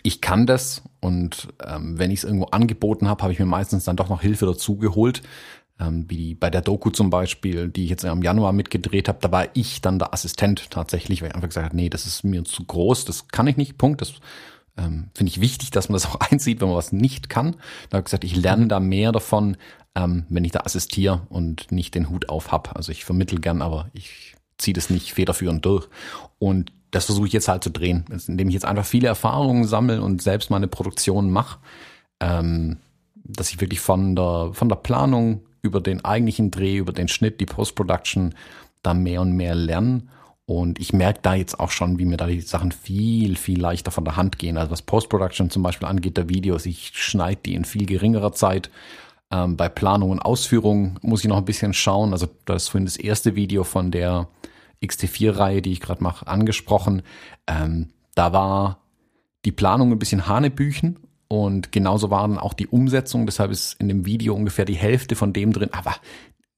ich 0.03 0.21
kann 0.21 0.45
das 0.45 0.83
und 1.05 1.49
ähm, 1.63 1.99
wenn 1.99 2.09
ich 2.09 2.19
es 2.19 2.23
irgendwo 2.23 2.45
angeboten 2.45 3.07
habe, 3.07 3.21
habe 3.21 3.31
ich 3.31 3.37
mir 3.37 3.45
meistens 3.45 3.83
dann 3.83 3.95
doch 3.95 4.09
noch 4.09 4.21
Hilfe 4.21 4.47
dazu 4.47 4.77
geholt. 4.77 5.21
Ähm, 5.79 6.05
wie 6.07 6.33
bei 6.33 6.49
der 6.49 6.61
Doku 6.61 6.89
zum 6.89 7.11
Beispiel, 7.11 7.69
die 7.69 7.83
ich 7.83 7.91
jetzt 7.91 8.03
im 8.05 8.23
Januar 8.23 8.53
mitgedreht 8.53 9.07
habe, 9.07 9.19
da 9.21 9.31
war 9.31 9.49
ich 9.53 9.81
dann 9.81 9.99
der 9.99 10.15
Assistent 10.15 10.71
tatsächlich, 10.71 11.21
weil 11.21 11.29
ich 11.29 11.35
einfach 11.35 11.49
gesagt 11.49 11.67
habe, 11.67 11.75
nee, 11.75 11.89
das 11.89 12.07
ist 12.07 12.23
mir 12.23 12.43
zu 12.43 12.63
groß, 12.63 13.05
das 13.05 13.27
kann 13.27 13.45
ich 13.45 13.55
nicht, 13.55 13.77
Punkt. 13.77 14.01
Das 14.01 14.13
ähm, 14.77 15.11
finde 15.13 15.29
ich 15.29 15.41
wichtig, 15.41 15.69
dass 15.69 15.89
man 15.89 15.93
das 15.93 16.05
auch 16.07 16.19
einsieht, 16.21 16.59
wenn 16.59 16.69
man 16.69 16.77
was 16.77 16.91
nicht 16.91 17.29
kann. 17.29 17.51
Da 17.89 17.97
habe 17.97 17.99
ich 17.99 18.05
gesagt, 18.05 18.23
ich 18.23 18.35
lerne 18.35 18.67
da 18.67 18.79
mehr 18.79 19.11
davon, 19.11 19.57
ähm, 19.93 20.25
wenn 20.29 20.43
ich 20.43 20.53
da 20.53 20.61
assistiere 20.61 21.21
und 21.29 21.71
nicht 21.71 21.93
den 21.93 22.09
Hut 22.09 22.29
auf 22.29 22.51
hab. 22.51 22.75
Also 22.75 22.91
ich 22.91 23.05
vermittel 23.05 23.39
gern, 23.39 23.61
aber 23.61 23.91
ich 23.93 24.35
ziehe 24.57 24.73
das 24.73 24.89
nicht 24.89 25.13
federführend 25.13 25.63
durch. 25.65 25.87
Und 26.39 26.71
das 26.95 27.05
versuche 27.05 27.27
ich 27.27 27.33
jetzt 27.33 27.49
halt 27.49 27.61
zu 27.61 27.71
drehen, 27.71 28.05
indem 28.27 28.47
ich 28.47 28.53
jetzt 28.53 28.65
einfach 28.65 28.85
viele 28.85 29.09
Erfahrungen 29.09 29.65
sammle 29.65 30.01
und 30.01 30.21
selbst 30.21 30.49
meine 30.49 30.69
Produktion 30.69 31.29
mache, 31.29 31.59
ähm, 32.21 32.77
dass 33.15 33.49
ich 33.49 33.59
wirklich 33.59 33.81
von 33.81 34.15
der, 34.15 34.51
von 34.53 34.69
der 34.69 34.77
Planung 34.77 35.41
über 35.61 35.81
den 35.81 36.05
eigentlichen 36.05 36.51
Dreh, 36.51 36.77
über 36.77 36.93
den 36.93 37.09
Schnitt, 37.09 37.41
die 37.41 37.45
Post-Production 37.45 38.33
da 38.81 38.93
mehr 38.93 39.19
und 39.19 39.33
mehr 39.33 39.55
lerne. 39.55 40.03
Und 40.45 40.79
ich 40.79 40.93
merke 40.93 41.19
da 41.21 41.33
jetzt 41.33 41.59
auch 41.59 41.71
schon, 41.71 41.99
wie 41.99 42.05
mir 42.05 42.15
da 42.15 42.27
die 42.27 42.39
Sachen 42.39 42.71
viel, 42.71 43.35
viel 43.35 43.59
leichter 43.59 43.91
von 43.91 44.05
der 44.05 44.15
Hand 44.15 44.39
gehen. 44.39 44.57
Also 44.57 44.71
was 44.71 44.81
Post-Production 44.81 45.49
zum 45.49 45.63
Beispiel 45.63 45.89
angeht, 45.89 46.15
der 46.15 46.29
Videos, 46.29 46.65
ich 46.65 46.91
schneide 46.93 47.41
die 47.45 47.55
in 47.55 47.65
viel 47.65 47.85
geringerer 47.85 48.31
Zeit. 48.31 48.69
Ähm, 49.31 49.57
bei 49.57 49.67
Planung 49.67 50.11
und 50.11 50.19
Ausführung 50.19 50.97
muss 51.01 51.25
ich 51.25 51.27
noch 51.27 51.37
ein 51.37 51.45
bisschen 51.45 51.73
schauen. 51.73 52.13
Also 52.13 52.29
das 52.45 52.63
ist 52.63 52.69
vorhin 52.69 52.85
das 52.85 52.95
erste 52.95 53.35
Video 53.35 53.65
von 53.65 53.91
der 53.91 54.29
XT4-Reihe, 54.85 55.61
die 55.61 55.71
ich 55.71 55.79
gerade 55.79 56.03
mache, 56.03 56.27
angesprochen. 56.27 57.01
Ähm, 57.47 57.89
da 58.15 58.33
war 58.33 58.81
die 59.45 59.51
Planung 59.51 59.91
ein 59.91 59.99
bisschen 59.99 60.27
Hanebüchen 60.27 60.99
und 61.27 61.71
genauso 61.71 62.09
waren 62.09 62.37
auch 62.37 62.53
die 62.53 62.67
Umsetzung. 62.67 63.25
Deshalb 63.25 63.51
ist 63.51 63.73
in 63.79 63.87
dem 63.87 64.05
Video 64.05 64.35
ungefähr 64.35 64.65
die 64.65 64.75
Hälfte 64.75 65.15
von 65.15 65.33
dem 65.33 65.53
drin, 65.53 65.69
aber 65.71 65.95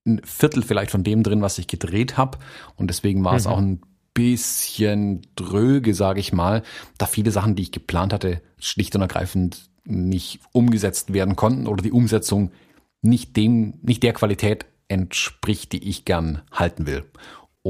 ein 0.05 0.21
Viertel 0.23 0.63
vielleicht 0.63 0.91
von 0.91 1.03
dem 1.03 1.23
drin, 1.23 1.41
was 1.41 1.57
ich 1.57 1.67
gedreht 1.67 2.17
habe. 2.17 2.37
Und 2.75 2.87
deswegen 2.89 3.23
war 3.23 3.33
mhm. 3.33 3.37
es 3.37 3.47
auch 3.47 3.57
ein 3.57 3.81
bisschen 4.13 5.21
dröge, 5.35 5.93
sage 5.93 6.19
ich 6.19 6.33
mal, 6.33 6.63
da 6.97 7.05
viele 7.05 7.31
Sachen, 7.31 7.55
die 7.55 7.63
ich 7.63 7.71
geplant 7.71 8.13
hatte, 8.13 8.41
schlicht 8.57 8.95
und 8.95 9.01
ergreifend 9.01 9.69
nicht 9.83 10.39
umgesetzt 10.51 11.13
werden 11.13 11.35
konnten 11.35 11.67
oder 11.67 11.83
die 11.83 11.91
Umsetzung 11.91 12.51
nicht 13.01 13.37
dem, 13.37 13.75
nicht 13.83 14.03
der 14.03 14.13
Qualität 14.13 14.65
entspricht, 14.87 15.71
die 15.71 15.87
ich 15.87 16.05
gern 16.05 16.41
halten 16.51 16.87
will. 16.87 17.05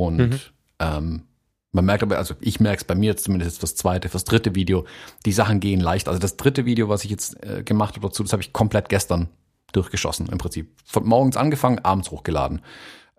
Und 0.06 0.18
mhm. 0.18 0.40
ähm, 0.80 1.24
man 1.72 1.86
merkt 1.86 2.04
aber, 2.04 2.18
also 2.18 2.36
ich 2.40 2.60
merke 2.60 2.78
es 2.78 2.84
bei 2.84 2.96
mir 2.96 3.08
jetzt 3.08 3.26
zumindest 3.26 3.60
fürs 3.60 3.76
zweite, 3.76 4.10
fürs 4.10 4.24
dritte 4.24 4.56
Video, 4.56 4.86
die 5.26 5.32
Sachen 5.32 5.60
gehen 5.60 5.80
leicht. 5.80 6.08
Also 6.08 6.20
das 6.20 6.38
dritte 6.38 6.66
Video, 6.66 6.90
was 6.90 7.04
ich 7.04 7.12
jetzt 7.12 7.44
äh, 7.44 7.64
gemacht 7.64 7.96
habe 7.96 8.08
dazu, 8.08 8.24
das 8.24 8.32
habe 8.32 8.42
ich 8.42 8.54
komplett 8.54 8.90
gestern 8.90 9.30
durchgeschossen 9.74 10.28
im 10.30 10.38
Prinzip. 10.38 10.72
Von 10.86 11.06
morgens 11.06 11.38
angefangen, 11.38 11.80
abends 11.80 12.12
hochgeladen. 12.12 12.62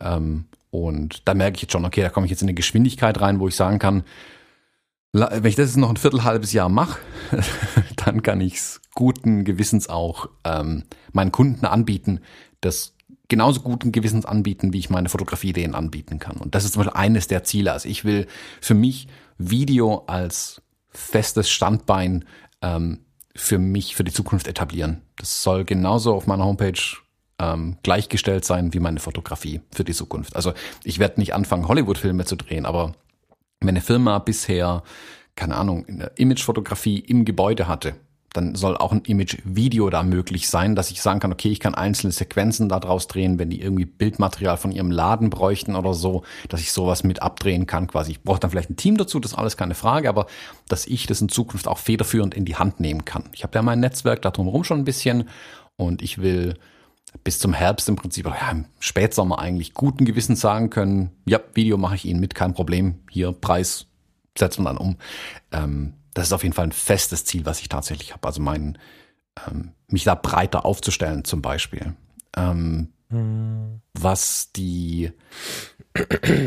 Ähm, 0.01 0.47
und 0.71 1.27
da 1.27 1.35
merke 1.35 1.57
ich 1.57 1.63
jetzt 1.63 1.73
schon, 1.73 1.85
okay, 1.85 2.03
da 2.03 2.11
komme 2.11 2.27
ich 2.27 2.31
jetzt 2.31 2.43
in 2.43 2.49
eine 2.49 2.55
Geschwindigkeit 2.55 3.21
rein, 3.21 3.41
wo 3.41 3.49
ich 3.49 3.57
sagen 3.57 3.79
kann, 3.79 4.05
wenn 5.13 5.45
ich 5.47 5.57
das 5.57 5.69
jetzt 5.69 5.77
noch 5.77 5.89
ein 5.89 5.97
Viertel, 5.97 6.25
halbes 6.25 6.53
Jahr 6.53 6.69
mache, 6.69 7.01
dann 7.97 8.23
kann 8.23 8.41
ich 8.41 8.57
es 8.57 8.81
guten 8.95 9.45
Gewissens 9.45 9.89
auch 9.89 10.29
ähm, 10.45 10.85
meinen 11.13 11.33
Kunden 11.33 11.65
anbieten, 11.65 12.21
das 12.61 12.95
genauso 13.29 13.61
guten 13.61 13.93
Gewissens 13.93 14.27
anbieten, 14.27 14.73
wie 14.73 14.79
ich 14.79 14.91
meine 14.91 15.09
Fotografie-Ideen 15.09 15.75
anbieten 15.75 16.19
kann. 16.19 16.37
Und 16.37 16.55
das 16.55 16.65
ist 16.65 16.73
zum 16.73 16.83
Beispiel 16.83 16.99
eines 16.99 17.29
der 17.29 17.45
Ziele. 17.45 17.73
Also 17.73 17.89
ich 17.89 18.05
will 18.05 18.27
für 18.61 18.75
mich 18.75 19.09
Video 19.37 20.05
als 20.07 20.63
festes 20.91 21.51
Standbein 21.51 22.25
ähm, 22.63 23.01
für 23.37 23.59
mich 23.59 23.95
für 23.95 24.05
die 24.05 24.13
Zukunft 24.13 24.49
etablieren. 24.49 25.03
Das 25.17 25.43
soll 25.43 25.65
genauso 25.65 26.15
auf 26.15 26.27
meiner 26.27 26.45
Homepage 26.45 26.81
ähm, 27.39 27.77
gleichgestellt 27.83 28.45
sein 28.45 28.75
wie 28.75 28.81
meine 28.81 29.01
Fotografie 29.01 29.61
für 29.71 29.85
die 29.85 29.93
Zukunft. 29.95 30.35
Also 30.35 30.55
ich 30.83 30.99
werde 30.99 31.21
nicht 31.21 31.35
anfangen, 31.35 31.69
Hollywood-Filme 31.69 32.25
zu 32.25 32.37
drehen, 32.37 32.67
aber 32.67 32.95
wenn 33.61 33.71
eine 33.71 33.81
Firma 33.81 34.19
bisher, 34.19 34.83
keine 35.37 35.57
Ahnung, 35.57 35.87
eine 35.87 36.11
Imagefotografie 36.17 36.99
im 36.99 37.25
Gebäude 37.25 37.69
hatte, 37.69 37.95
dann 38.33 38.55
soll 38.55 38.77
auch 38.77 38.93
ein 38.93 39.03
Image-Video 39.03 39.89
da 39.91 40.03
möglich 40.03 40.49
sein, 40.49 40.75
dass 40.75 40.91
ich 40.91 41.01
sagen 41.01 41.21
kann, 41.21 41.33
okay, 41.33 41.51
ich 41.51 41.61
kann 41.61 41.75
einzelne 41.75 42.13
Sequenzen 42.13 42.69
da 42.69 42.79
draus 42.79 43.07
drehen, 43.07 43.39
wenn 43.39 43.51
die 43.51 43.61
irgendwie 43.61 43.87
Bildmaterial 43.87 44.57
von 44.57 44.71
ihrem 44.71 44.91
Laden 44.91 45.31
bräuchten 45.31 45.77
oder 45.77 45.95
so, 45.95 46.23
dass 46.49 46.61
ich 46.61 46.73
sowas 46.73 47.05
mit 47.05 47.23
abdrehen 47.23 47.67
kann 47.67 47.87
quasi. 47.87 48.13
Ich 48.13 48.23
brauche 48.23 48.41
dann 48.41 48.51
vielleicht 48.51 48.71
ein 48.71 48.77
Team 48.77 48.97
dazu, 48.97 49.19
das 49.19 49.33
ist 49.33 49.39
alles 49.39 49.57
keine 49.57 49.75
Frage, 49.75 50.09
aber 50.09 50.27
dass 50.69 50.87
ich 50.87 51.07
das 51.07 51.21
in 51.21 51.29
Zukunft 51.29 51.69
auch 51.69 51.79
federführend 51.79 52.35
in 52.35 52.45
die 52.45 52.57
Hand 52.57 52.81
nehmen 52.81 53.05
kann. 53.05 53.25
Ich 53.33 53.43
habe 53.43 53.57
ja 53.57 53.63
mein 53.63 53.81
Netzwerk 53.81 54.23
da 54.23 54.31
drumherum 54.31 54.65
schon 54.65 54.81
ein 54.81 54.85
bisschen 54.85 55.29
und 55.77 56.03
ich 56.03 56.19
will 56.19 56.55
bis 57.25 57.39
zum 57.39 57.55
Herbst 57.55 57.89
im 57.89 57.97
Prinzip, 57.97 58.27
ja, 58.27 58.51
im 58.51 58.67
Spätsommer 58.79 59.39
eigentlich 59.39 59.73
guten 59.73 60.05
Gewissens 60.05 60.41
sagen 60.41 60.69
können, 60.69 61.11
ja, 61.27 61.41
Video 61.55 61.79
mache 61.79 61.95
ich 61.95 62.05
Ihnen 62.05 62.21
mit, 62.21 62.35
kein 62.35 62.53
Problem, 62.53 62.97
hier 63.11 63.33
Preis 63.33 63.87
setzen 64.37 64.63
wir 64.63 64.71
dann 64.71 64.77
um. 64.77 64.97
Ähm, 65.53 65.95
das 66.19 66.29
ist 66.29 66.33
auf 66.33 66.43
jeden 66.43 66.55
Fall 66.55 66.67
ein 66.67 66.73
festes 66.73 67.25
Ziel, 67.25 67.47
was 67.47 67.61
ich 67.61 67.69
tatsächlich 67.69 68.13
habe. 68.13 68.27
Also 68.27 68.41
mein, 68.41 68.79
ähm, 69.47 69.73
mich 69.89 70.05
da 70.05 70.15
breiter 70.15 70.65
aufzustellen 70.65 71.25
zum 71.25 71.43
Beispiel. 71.43 71.95
Ähm, 72.37 72.93
hm. 73.11 73.81
Was 73.95 74.53
die 74.53 75.13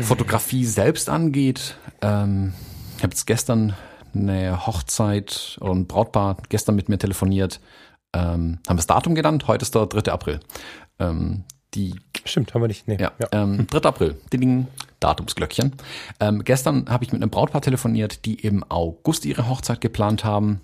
Fotografie 0.02 0.64
selbst 0.64 1.08
angeht, 1.08 1.76
ähm, 2.00 2.54
ich 2.96 3.02
habe 3.02 3.12
jetzt 3.12 3.26
gestern 3.26 3.74
eine 4.14 4.66
Hochzeit 4.66 5.58
oder 5.60 5.72
ein 5.72 5.86
Brautpaar 5.86 6.36
gestern 6.48 6.76
mit 6.76 6.88
mir 6.88 6.98
telefoniert, 6.98 7.60
ähm, 8.14 8.58
haben 8.68 8.76
wir 8.76 8.76
das 8.76 8.86
Datum 8.86 9.14
genannt, 9.14 9.48
heute 9.48 9.62
ist 9.62 9.74
der 9.74 9.86
3. 9.86 10.12
April. 10.12 10.40
Ähm, 10.98 11.44
die 11.74 11.94
Stimmt, 12.24 12.54
haben 12.54 12.62
wir 12.62 12.68
nicht. 12.68 12.86
Nee. 12.86 12.98
Ja, 13.00 13.12
ja. 13.18 13.28
Ähm, 13.32 13.66
3. 13.66 13.88
April. 13.88 14.16
Ding, 14.32 14.68
Datumsglöckchen. 15.02 15.72
Ähm, 16.20 16.44
gestern 16.44 16.88
habe 16.88 17.04
ich 17.04 17.12
mit 17.12 17.22
einem 17.22 17.30
Brautpaar 17.30 17.62
telefoniert, 17.62 18.24
die 18.24 18.34
im 18.34 18.64
August 18.68 19.24
ihre 19.24 19.48
Hochzeit 19.48 19.80
geplant 19.80 20.24
haben. 20.24 20.60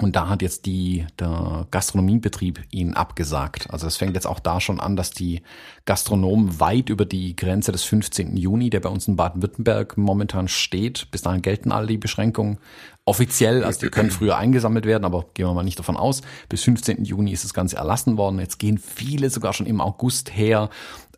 Und 0.00 0.14
da 0.14 0.28
hat 0.28 0.42
jetzt 0.42 0.66
die, 0.66 1.06
der 1.18 1.66
Gastronomiebetrieb 1.70 2.62
ihnen 2.70 2.94
abgesagt. 2.94 3.68
Also 3.70 3.86
es 3.86 3.96
fängt 3.96 4.14
jetzt 4.14 4.26
auch 4.26 4.38
da 4.38 4.60
schon 4.60 4.78
an, 4.78 4.94
dass 4.94 5.10
die 5.10 5.42
Gastronomen 5.86 6.60
weit 6.60 6.88
über 6.88 7.04
die 7.04 7.34
Grenze 7.34 7.72
des 7.72 7.82
15. 7.84 8.36
Juni, 8.36 8.70
der 8.70 8.80
bei 8.80 8.90
uns 8.90 9.08
in 9.08 9.16
Baden-Württemberg 9.16 9.96
momentan 9.96 10.46
steht, 10.46 11.10
bis 11.10 11.22
dahin 11.22 11.42
gelten 11.42 11.72
alle 11.72 11.88
die 11.88 11.98
Beschränkungen. 11.98 12.58
Offiziell, 13.06 13.64
also 13.64 13.80
die 13.80 13.88
können 13.88 14.10
früher 14.10 14.36
eingesammelt 14.36 14.84
werden, 14.84 15.04
aber 15.04 15.24
gehen 15.34 15.46
wir 15.46 15.54
mal 15.54 15.64
nicht 15.64 15.78
davon 15.78 15.96
aus. 15.96 16.20
Bis 16.48 16.62
15. 16.62 17.04
Juni 17.04 17.32
ist 17.32 17.44
das 17.44 17.54
Ganze 17.54 17.76
erlassen 17.76 18.18
worden. 18.18 18.38
Jetzt 18.38 18.58
gehen 18.58 18.78
viele 18.78 19.30
sogar 19.30 19.54
schon 19.54 19.66
im 19.66 19.80
August 19.80 20.36
her 20.36 20.68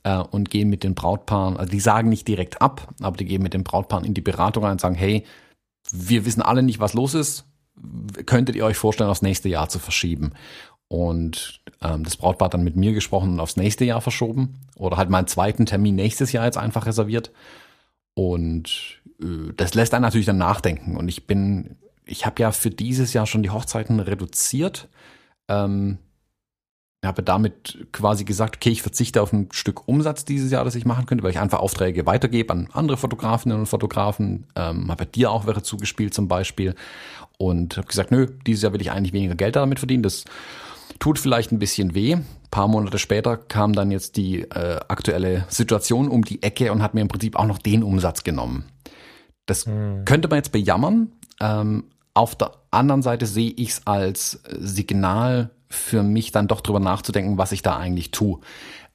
äh, 0.03 0.19
und 0.19 0.51
gehen 0.51 0.69
mit 0.69 0.85
den 0.85 0.95
Brautpaaren, 0.95 1.57
also 1.57 1.71
die 1.71 1.81
sagen 1.81 2.09
nicht 2.09 2.29
direkt 2.29 2.61
ab, 2.63 2.89
aber 3.01 3.17
die 3.17 3.25
gehen 3.25 3.43
mit 3.43 3.55
den 3.55 3.65
Brautpaaren 3.65 4.05
in 4.05 4.15
die 4.15 4.21
Beratung 4.21 4.65
rein 4.65 4.73
und 4.73 4.81
sagen, 4.81 4.95
hey, 4.95 5.25
wir 5.91 6.25
wissen 6.25 6.43
alle 6.43 6.63
nicht, 6.63 6.81
was 6.81 6.95
los 6.95 7.15
ist 7.15 7.47
könntet 8.27 8.57
ihr 8.57 8.65
euch 8.65 8.77
vorstellen, 8.77 9.11
aufs 9.11 9.23
nächste 9.23 9.49
Jahr 9.49 9.69
zu 9.69 9.79
verschieben? 9.79 10.33
Und 10.89 11.61
ähm, 11.83 12.03
das 12.05 12.17
Brautpaar 12.17 12.47
hat 12.47 12.55
dann 12.55 12.65
mit 12.65 12.77
mir 12.77 12.93
gesprochen 12.93 13.33
und 13.33 13.41
aufs 13.41 13.57
nächste 13.57 13.85
Jahr 13.85 14.01
verschoben. 14.01 14.59
Oder 14.77 14.97
halt 14.97 15.09
meinen 15.09 15.29
zweiten 15.29 15.67
Termin 15.67 15.95
nächstes 15.95 16.33
Jahr 16.33 16.45
jetzt 16.45 16.59
einfach 16.59 16.87
reserviert. 16.87 17.31
Und 18.15 19.01
äh, 19.23 19.53
das 19.57 19.75
lässt 19.75 19.95
einen 19.95 20.03
natürlich 20.03 20.27
dann 20.27 20.39
nachdenken. 20.39 20.97
Und 20.97 21.09
ich 21.09 21.27
bin 21.27 21.77
ich 22.07 22.27
habe 22.27 22.43
ja 22.43 22.51
für 22.51 22.71
dieses 22.71 23.13
Jahr 23.13 23.27
schon 23.27 23.45
die 23.45 23.51
Hochzeiten 23.51 24.01
reduziert. 24.01 24.89
Ähm, 25.49 25.99
habe 27.05 27.23
damit 27.23 27.87
quasi 27.93 28.25
gesagt, 28.25 28.57
okay, 28.57 28.71
ich 28.71 28.83
verzichte 28.83 29.23
auf 29.23 29.33
ein 29.33 29.49
Stück 29.53 29.89
Umsatz 29.89 30.27
dieses 30.27 30.51
Jahr, 30.51 30.65
das 30.65 30.75
ich 30.75 30.85
machen 30.85 31.07
könnte, 31.07 31.25
weil 31.25 31.31
ich 31.31 31.39
einfach 31.39 31.61
Aufträge 31.61 32.05
weitergebe 32.05 32.53
an 32.53 32.69
andere 32.73 32.99
Fotografinnen 32.99 33.59
und 33.59 33.67
Fotografen. 33.67 34.45
Ähm, 34.55 34.91
habe 34.91 35.07
dir 35.07 35.31
auch 35.31 35.47
wäre 35.47 35.63
zugespielt 35.63 36.13
zum 36.13 36.29
Beispiel 36.29 36.75
und 37.39 37.79
habe 37.79 37.87
gesagt, 37.87 38.11
nö, 38.11 38.27
dieses 38.47 38.63
Jahr 38.63 38.75
will 38.75 38.83
ich 38.83 38.91
eigentlich 38.91 39.15
weniger 39.15 39.35
Geld 39.35 39.57
damit 39.57 39.79
verdienen. 39.79 40.03
Das 40.03 40.25
tut 40.99 41.19
vielleicht 41.19 41.53
ein 41.53 41.59
bisschen 41.59 41.95
weh. 41.95 42.15
Ein 42.15 42.27
paar 42.51 42.69
Monate 42.69 42.99
später 42.99 43.39
kam 43.39 43.73
dann 43.73 43.91
jetzt 43.91 44.17
die 44.17 44.43
äh, 44.43 44.81
aktuelle 44.89 45.47
Situation 45.49 46.09
um 46.09 46.23
die 46.23 46.43
Ecke 46.43 46.71
und 46.71 46.83
hat 46.83 46.93
mir 46.93 47.01
im 47.01 47.09
Prinzip 47.09 47.37
auch 47.37 47.47
noch 47.47 47.59
den 47.59 47.83
Umsatz 47.83 48.25
genommen. 48.25 48.67
Das 49.47 49.65
hm. 49.65 50.05
könnte 50.05 50.29
man 50.29 50.37
jetzt 50.37 50.53
bejammern. 50.53 51.13
Ähm, 51.41 51.85
auf 52.13 52.37
der 52.37 52.53
anderen 52.71 53.01
Seite 53.01 53.25
sehe 53.25 53.53
ich 53.57 53.71
es 53.71 53.87
als 53.87 54.43
Signal 54.51 55.51
für 55.71 56.03
mich 56.03 56.33
dann 56.33 56.49
doch 56.49 56.61
drüber 56.61 56.81
nachzudenken, 56.81 57.39
was 57.39 57.53
ich 57.53 57.63
da 57.63 57.77
eigentlich 57.77 58.11
tue. 58.11 58.41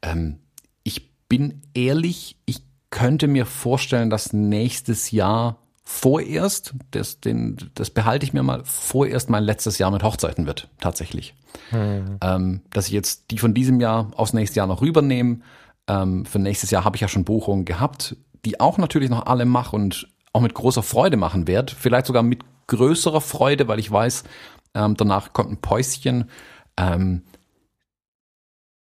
Ähm, 0.01 0.39
ich 0.83 1.09
bin 1.27 1.61
ehrlich, 1.73 2.38
ich 2.45 2.61
könnte 2.89 3.27
mir 3.27 3.45
vorstellen, 3.45 4.09
dass 4.09 4.33
nächstes 4.33 5.11
Jahr 5.11 5.57
vorerst, 5.83 6.73
das, 6.91 7.21
den, 7.21 7.57
das 7.75 7.89
behalte 7.89 8.25
ich 8.25 8.33
mir 8.33 8.43
mal, 8.43 8.63
vorerst 8.65 9.29
mein 9.29 9.43
letztes 9.43 9.77
Jahr 9.77 9.91
mit 9.91 10.03
Hochzeiten 10.03 10.45
wird, 10.47 10.67
tatsächlich. 10.79 11.33
Hm. 11.69 12.17
Ähm, 12.21 12.61
dass 12.71 12.88
ich 12.88 12.93
jetzt 12.93 13.31
die 13.31 13.38
von 13.38 13.53
diesem 13.53 13.79
Jahr 13.79 14.11
aufs 14.15 14.33
nächste 14.33 14.57
Jahr 14.57 14.67
noch 14.67 14.81
rübernehme. 14.81 15.39
Ähm, 15.88 16.25
für 16.25 16.39
nächstes 16.39 16.71
Jahr 16.71 16.83
habe 16.83 16.97
ich 16.97 17.01
ja 17.01 17.07
schon 17.07 17.23
Buchungen 17.23 17.65
gehabt, 17.65 18.17
die 18.43 18.59
auch 18.59 18.77
natürlich 18.77 19.09
noch 19.09 19.25
alle 19.27 19.45
mache 19.45 19.75
und 19.75 20.07
auch 20.33 20.41
mit 20.41 20.53
großer 20.53 20.83
Freude 20.83 21.17
machen 21.17 21.47
werde. 21.47 21.73
Vielleicht 21.77 22.07
sogar 22.07 22.23
mit 22.23 22.43
größerer 22.67 23.21
Freude, 23.21 23.67
weil 23.67 23.79
ich 23.79 23.89
weiß, 23.89 24.23
ähm, 24.73 24.97
danach 24.97 25.33
kommt 25.33 25.51
ein 25.51 25.57
Päuschen 25.57 26.29
ähm, 26.77 27.21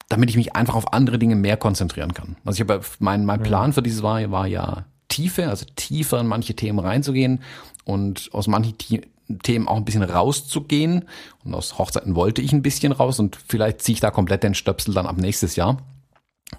damit 0.09 0.29
ich 0.29 0.37
mich 0.37 0.55
einfach 0.55 0.75
auf 0.75 0.93
andere 0.93 1.19
Dinge 1.19 1.35
mehr 1.35 1.57
konzentrieren 1.57 2.13
kann. 2.13 2.37
Also 2.45 2.63
ich 2.63 2.69
habe 2.69 2.83
mein, 2.99 3.25
mein 3.25 3.43
Plan 3.43 3.73
für 3.73 3.81
dieses 3.81 4.03
war, 4.03 4.31
war 4.31 4.47
ja 4.47 4.85
Tiefe, 5.09 5.49
also 5.49 5.65
tiefer 5.75 6.19
in 6.19 6.27
manche 6.27 6.55
Themen 6.55 6.79
reinzugehen 6.79 7.41
und 7.83 8.29
aus 8.33 8.47
manchen 8.47 8.75
Themen 9.43 9.67
auch 9.67 9.77
ein 9.77 9.85
bisschen 9.85 10.03
rauszugehen. 10.03 11.05
Und 11.43 11.53
aus 11.53 11.77
Hochzeiten 11.77 12.15
wollte 12.15 12.41
ich 12.41 12.53
ein 12.53 12.61
bisschen 12.61 12.91
raus 12.91 13.19
und 13.19 13.37
vielleicht 13.47 13.81
ziehe 13.81 13.95
ich 13.95 13.99
da 13.99 14.11
komplett 14.11 14.43
den 14.43 14.53
Stöpsel 14.53 14.93
dann 14.93 15.07
ab 15.07 15.17
nächstes 15.17 15.55
Jahr. 15.55 15.77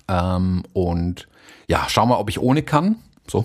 Ähm, 0.08 0.64
und 0.72 1.28
ja, 1.68 1.86
schau 1.88 2.06
mal, 2.06 2.16
ob 2.16 2.28
ich 2.28 2.40
ohne 2.40 2.62
kann. 2.62 2.96
So. 3.30 3.44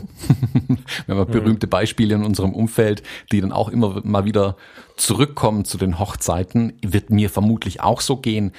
Wir 1.06 1.16
haben 1.16 1.32
berühmte 1.32 1.68
Beispiele 1.68 2.16
in 2.16 2.24
unserem 2.24 2.54
Umfeld, 2.54 3.04
die 3.32 3.42
dann 3.42 3.52
auch 3.52 3.70
immer 3.70 4.02
mal 4.06 4.26
wieder 4.26 4.56
zurückkommen 4.98 5.66
zu 5.66 5.78
den 5.78 6.00
Hochzeiten. 6.00 6.74
Wird 6.82 7.10
mir 7.10 7.30
vermutlich 7.30 7.82
auch 7.82 8.02
so 8.02 8.18
gehen. 8.18 8.52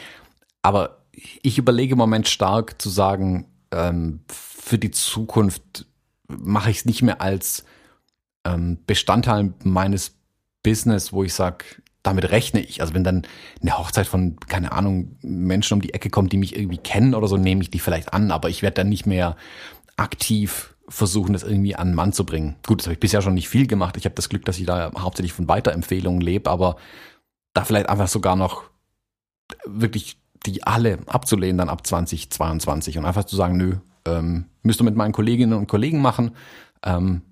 Aber 0.62 1.04
ich 1.42 1.58
überlege 1.58 1.92
im 1.92 1.98
Moment 1.98 2.28
stark 2.28 2.80
zu 2.80 2.90
sagen, 2.90 3.46
ähm, 3.70 4.20
für 4.28 4.78
die 4.78 4.90
Zukunft 4.90 5.87
mache 6.28 6.70
ich 6.70 6.78
es 6.78 6.84
nicht 6.84 7.02
mehr 7.02 7.20
als 7.20 7.64
ähm, 8.44 8.78
Bestandteil 8.87 9.52
meines 9.62 10.14
Business, 10.62 11.12
wo 11.12 11.24
ich 11.24 11.34
sage, 11.34 11.64
damit 12.02 12.30
rechne 12.30 12.60
ich. 12.60 12.80
Also 12.80 12.94
wenn 12.94 13.04
dann 13.04 13.26
eine 13.62 13.78
Hochzeit 13.78 14.06
von, 14.06 14.37
keine 14.48 14.72
Ahnung, 14.72 15.16
Menschen 15.22 15.74
um 15.74 15.80
die 15.80 15.94
Ecke 15.94 16.10
kommt, 16.10 16.32
die 16.32 16.37
mich 16.37 16.56
irgendwie 16.56 16.78
kennen 16.78 17.14
oder 17.14 17.28
so, 17.28 17.37
nehme 17.37 17.62
ich 17.62 17.70
die 17.70 17.78
vielleicht 17.78 18.12
an, 18.12 18.30
aber 18.30 18.50
ich 18.50 18.62
werde 18.62 18.74
dann 18.74 18.88
nicht 18.88 19.06
mehr 19.06 19.37
aktiv 19.96 20.73
versuchen, 20.88 21.33
das 21.33 21.42
irgendwie 21.42 21.77
an 21.77 21.88
den 21.88 21.94
Mann 21.94 22.12
zu 22.12 22.27
bringen. 22.27 22.57
Gut, 22.66 22.81
das 22.81 22.87
habe 22.87 22.94
ich 22.94 23.01
bisher 23.01 23.23
schon 23.23 23.35
nicht 23.35 23.49
viel 23.49 23.66
gemacht. 23.66 23.97
Ich 23.97 24.05
habe 24.05 24.14
das 24.14 24.29
Glück, 24.29 24.44
dass 24.44 24.59
ich 24.59 24.66
da 24.66 24.92
hauptsächlich 24.99 25.33
von 25.33 25.49
Weiterempfehlungen 25.49 26.20
lebe, 26.20 26.51
aber 26.51 26.77
da 27.55 27.64
vielleicht 27.64 27.88
einfach 27.88 28.09
sogar 28.09 28.37
noch 28.37 28.64
wirklich 29.64 30.18
die 30.47 30.62
alle 30.62 30.99
abzulehnen 31.07 31.59
dann 31.59 31.68
ab 31.68 31.87
2022 31.87 32.99
und 32.99 33.07
einfach 33.07 33.25
zu 33.25 33.37
sagen, 33.37 33.57
nö, 33.57 33.77
ähm, 34.07 34.47
müsst 34.62 34.81
ihr 34.81 34.85
mit 34.85 34.97
meinen 34.97 35.12
Kolleginnen 35.12 35.55
und 35.55 35.68
Kollegen 35.68 36.03
machen 36.03 36.33
ähm, 36.85 37.23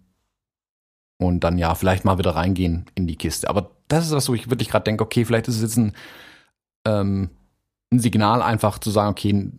und 1.19 1.45
dann 1.45 1.59
ja 1.59 1.75
vielleicht 1.75 2.05
mal 2.05 2.19
wieder 2.19 2.35
reingehen 2.35 2.87
in 2.95 3.07
die 3.07 3.17
Kiste. 3.17 3.51
Aber 3.51 3.71
das 3.89 4.07
ist 4.07 4.13
was, 4.13 4.29
wo 4.29 4.35
ich 4.35 4.49
wirklich 4.49 4.71
gerade 4.71 4.85
denke, 4.85 5.05
okay, 5.05 5.25
vielleicht 5.25 5.49
ist 5.49 5.57
es 5.57 5.63
jetzt 5.63 5.77
ein 5.77 5.93
ähm, 6.87 7.31
ein 7.93 8.01
Signal 8.01 8.43
einfach 8.43 8.79
zu 8.79 8.91
sagen, 8.91 9.11
okay, 9.11 9.51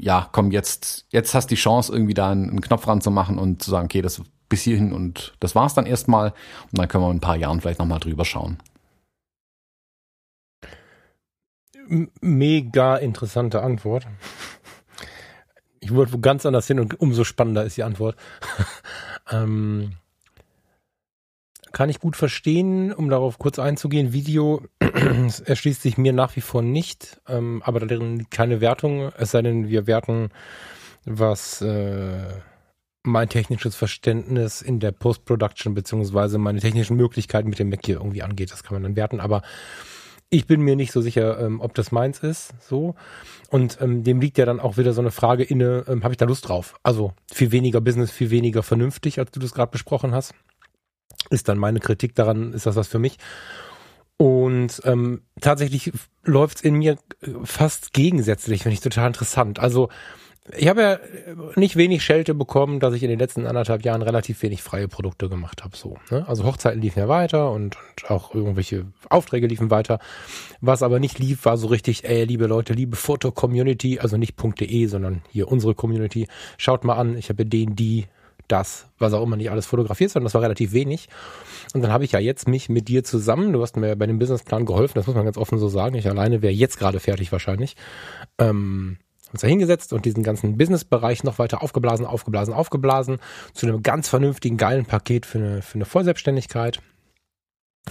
ja, 0.00 0.28
komm, 0.30 0.50
jetzt, 0.50 1.06
jetzt 1.10 1.34
hast 1.34 1.50
du 1.50 1.54
die 1.54 1.60
Chance, 1.60 1.92
irgendwie 1.92 2.14
da 2.14 2.30
einen, 2.30 2.50
einen 2.50 2.60
Knopf 2.60 2.86
ranzumachen 2.86 3.38
und 3.38 3.62
zu 3.62 3.70
sagen, 3.70 3.86
okay, 3.86 4.02
das 4.02 4.22
bis 4.48 4.62
hierhin 4.62 4.92
und 4.92 5.34
das 5.40 5.54
war's 5.54 5.74
dann 5.74 5.86
erstmal. 5.86 6.32
Und 6.70 6.78
dann 6.78 6.88
können 6.88 7.04
wir 7.04 7.10
in 7.10 7.18
ein 7.18 7.20
paar 7.20 7.36
Jahren 7.36 7.60
vielleicht 7.60 7.78
nochmal 7.78 8.00
drüber 8.00 8.24
schauen. 8.24 8.58
Mega 12.20 12.96
interessante 12.96 13.62
Antwort. 13.62 14.06
Ich 15.80 15.94
wollte 15.94 16.12
wo 16.12 16.18
ganz 16.18 16.44
anders 16.44 16.66
hin 16.66 16.80
und 16.80 17.00
umso 17.00 17.24
spannender 17.24 17.64
ist 17.64 17.76
die 17.76 17.82
Antwort. 17.82 18.16
ähm, 19.30 19.92
kann 21.72 21.90
ich 21.90 22.00
gut 22.00 22.16
verstehen, 22.16 22.92
um 22.92 23.08
darauf 23.08 23.38
kurz 23.38 23.58
einzugehen. 23.58 24.12
Video 24.12 24.62
erschließt 25.44 25.82
sich 25.82 25.98
mir 25.98 26.12
nach 26.12 26.36
wie 26.36 26.40
vor 26.40 26.62
nicht, 26.62 27.20
ähm, 27.28 27.62
aber 27.64 27.80
darin 27.80 28.18
liegt 28.18 28.30
keine 28.30 28.60
Wertung, 28.60 29.12
es 29.16 29.32
sei 29.32 29.42
denn, 29.42 29.68
wir 29.68 29.86
werten, 29.86 30.30
was 31.04 31.62
äh, 31.62 32.26
mein 33.02 33.28
technisches 33.28 33.74
Verständnis 33.74 34.62
in 34.62 34.80
der 34.80 34.92
Post-Production 34.92 35.74
beziehungsweise 35.74 36.38
meine 36.38 36.60
technischen 36.60 36.96
Möglichkeiten 36.96 37.48
mit 37.48 37.58
dem 37.58 37.70
Mac 37.70 37.80
hier 37.84 37.96
irgendwie 37.96 38.22
angeht. 38.22 38.52
Das 38.52 38.62
kann 38.62 38.74
man 38.74 38.82
dann 38.82 38.96
werten, 38.96 39.20
aber 39.20 39.42
ich 40.30 40.46
bin 40.46 40.60
mir 40.60 40.76
nicht 40.76 40.92
so 40.92 41.00
sicher, 41.00 41.40
ähm, 41.40 41.60
ob 41.60 41.74
das 41.74 41.90
meins 41.90 42.18
ist, 42.18 42.52
so. 42.60 42.94
Und 43.48 43.78
ähm, 43.80 44.04
dem 44.04 44.20
liegt 44.20 44.36
ja 44.36 44.44
dann 44.44 44.60
auch 44.60 44.76
wieder 44.76 44.92
so 44.92 45.00
eine 45.00 45.10
Frage 45.10 45.42
inne, 45.42 45.84
ähm, 45.88 46.04
habe 46.04 46.12
ich 46.12 46.18
da 46.18 46.26
Lust 46.26 46.48
drauf? 46.48 46.74
Also 46.82 47.14
viel 47.32 47.50
weniger 47.50 47.80
Business, 47.80 48.10
viel 48.10 48.30
weniger 48.30 48.62
vernünftig, 48.62 49.18
als 49.18 49.30
du 49.30 49.40
das 49.40 49.54
gerade 49.54 49.70
besprochen 49.70 50.14
hast 50.14 50.34
ist 51.30 51.48
dann 51.48 51.58
meine 51.58 51.80
Kritik 51.80 52.14
daran, 52.14 52.52
ist 52.52 52.66
das 52.66 52.76
was 52.76 52.88
für 52.88 52.98
mich. 52.98 53.18
Und 54.16 54.80
ähm, 54.84 55.22
tatsächlich 55.40 55.92
läuft's 56.24 56.60
in 56.60 56.74
mir 56.74 56.98
fast 57.44 57.92
gegensätzlich, 57.92 58.62
finde 58.62 58.74
ich 58.74 58.80
total 58.80 59.06
interessant. 59.06 59.60
Also 59.60 59.88
ich 60.56 60.68
habe 60.68 60.80
ja 60.80 60.98
nicht 61.56 61.76
wenig 61.76 62.02
Schelte 62.02 62.34
bekommen, 62.34 62.80
dass 62.80 62.94
ich 62.94 63.02
in 63.02 63.10
den 63.10 63.18
letzten 63.18 63.46
anderthalb 63.46 63.84
Jahren 63.84 64.02
relativ 64.02 64.42
wenig 64.42 64.62
freie 64.62 64.88
Produkte 64.88 65.28
gemacht 65.28 65.62
habe. 65.62 65.76
So, 65.76 65.98
ne? 66.10 66.26
Also 66.26 66.44
Hochzeiten 66.44 66.80
liefen 66.80 67.00
ja 67.00 67.08
weiter 67.08 67.52
und, 67.52 67.76
und 67.76 68.10
auch 68.10 68.34
irgendwelche 68.34 68.86
Aufträge 69.10 69.46
liefen 69.46 69.70
weiter. 69.70 69.98
Was 70.60 70.82
aber 70.82 71.00
nicht 71.00 71.18
lief, 71.18 71.44
war 71.44 71.56
so 71.58 71.66
richtig, 71.68 72.04
ey, 72.04 72.24
liebe 72.24 72.46
Leute, 72.46 72.72
liebe 72.72 72.96
Foto-Community, 72.96 73.98
also 74.00 74.16
nicht 74.16 74.36
.de, 74.60 74.86
sondern 74.86 75.22
hier 75.30 75.48
unsere 75.48 75.74
Community. 75.74 76.26
Schaut 76.56 76.84
mal 76.84 76.96
an, 76.96 77.16
ich 77.16 77.28
habe 77.28 77.44
den, 77.44 77.76
die 77.76 78.06
das, 78.48 78.86
was 78.98 79.12
auch 79.12 79.22
immer 79.22 79.36
nicht 79.36 79.50
alles 79.50 79.66
fotografiert, 79.66 80.10
sondern 80.10 80.26
das 80.26 80.34
war 80.34 80.42
relativ 80.42 80.72
wenig. 80.72 81.08
Und 81.74 81.82
dann 81.82 81.92
habe 81.92 82.04
ich 82.04 82.12
ja 82.12 82.18
jetzt 82.18 82.48
mich 82.48 82.68
mit 82.68 82.88
dir 82.88 83.04
zusammen, 83.04 83.52
du 83.52 83.62
hast 83.62 83.76
mir 83.76 83.94
bei 83.96 84.06
dem 84.06 84.18
Businessplan 84.18 84.66
geholfen, 84.66 84.94
das 84.94 85.06
muss 85.06 85.16
man 85.16 85.24
ganz 85.24 85.36
offen 85.36 85.58
so 85.58 85.68
sagen. 85.68 85.94
Ich 85.94 86.08
alleine 86.08 86.42
wäre 86.42 86.52
jetzt 86.52 86.78
gerade 86.78 87.00
fertig 87.00 87.30
wahrscheinlich. 87.30 87.76
Ähm, 88.38 88.98
uns 89.32 89.42
da 89.42 89.48
hingesetzt 89.48 89.92
und 89.92 90.04
diesen 90.04 90.22
ganzen 90.22 90.56
Businessbereich 90.56 91.22
noch 91.22 91.38
weiter 91.38 91.62
aufgeblasen, 91.62 92.06
aufgeblasen, 92.06 92.54
aufgeblasen 92.54 93.18
zu 93.52 93.66
einem 93.66 93.82
ganz 93.82 94.08
vernünftigen, 94.08 94.56
geilen 94.56 94.86
Paket 94.86 95.26
für 95.26 95.38
eine, 95.38 95.62
für 95.62 95.74
eine 95.74 95.84
Vollselbstständigkeit. 95.84 96.80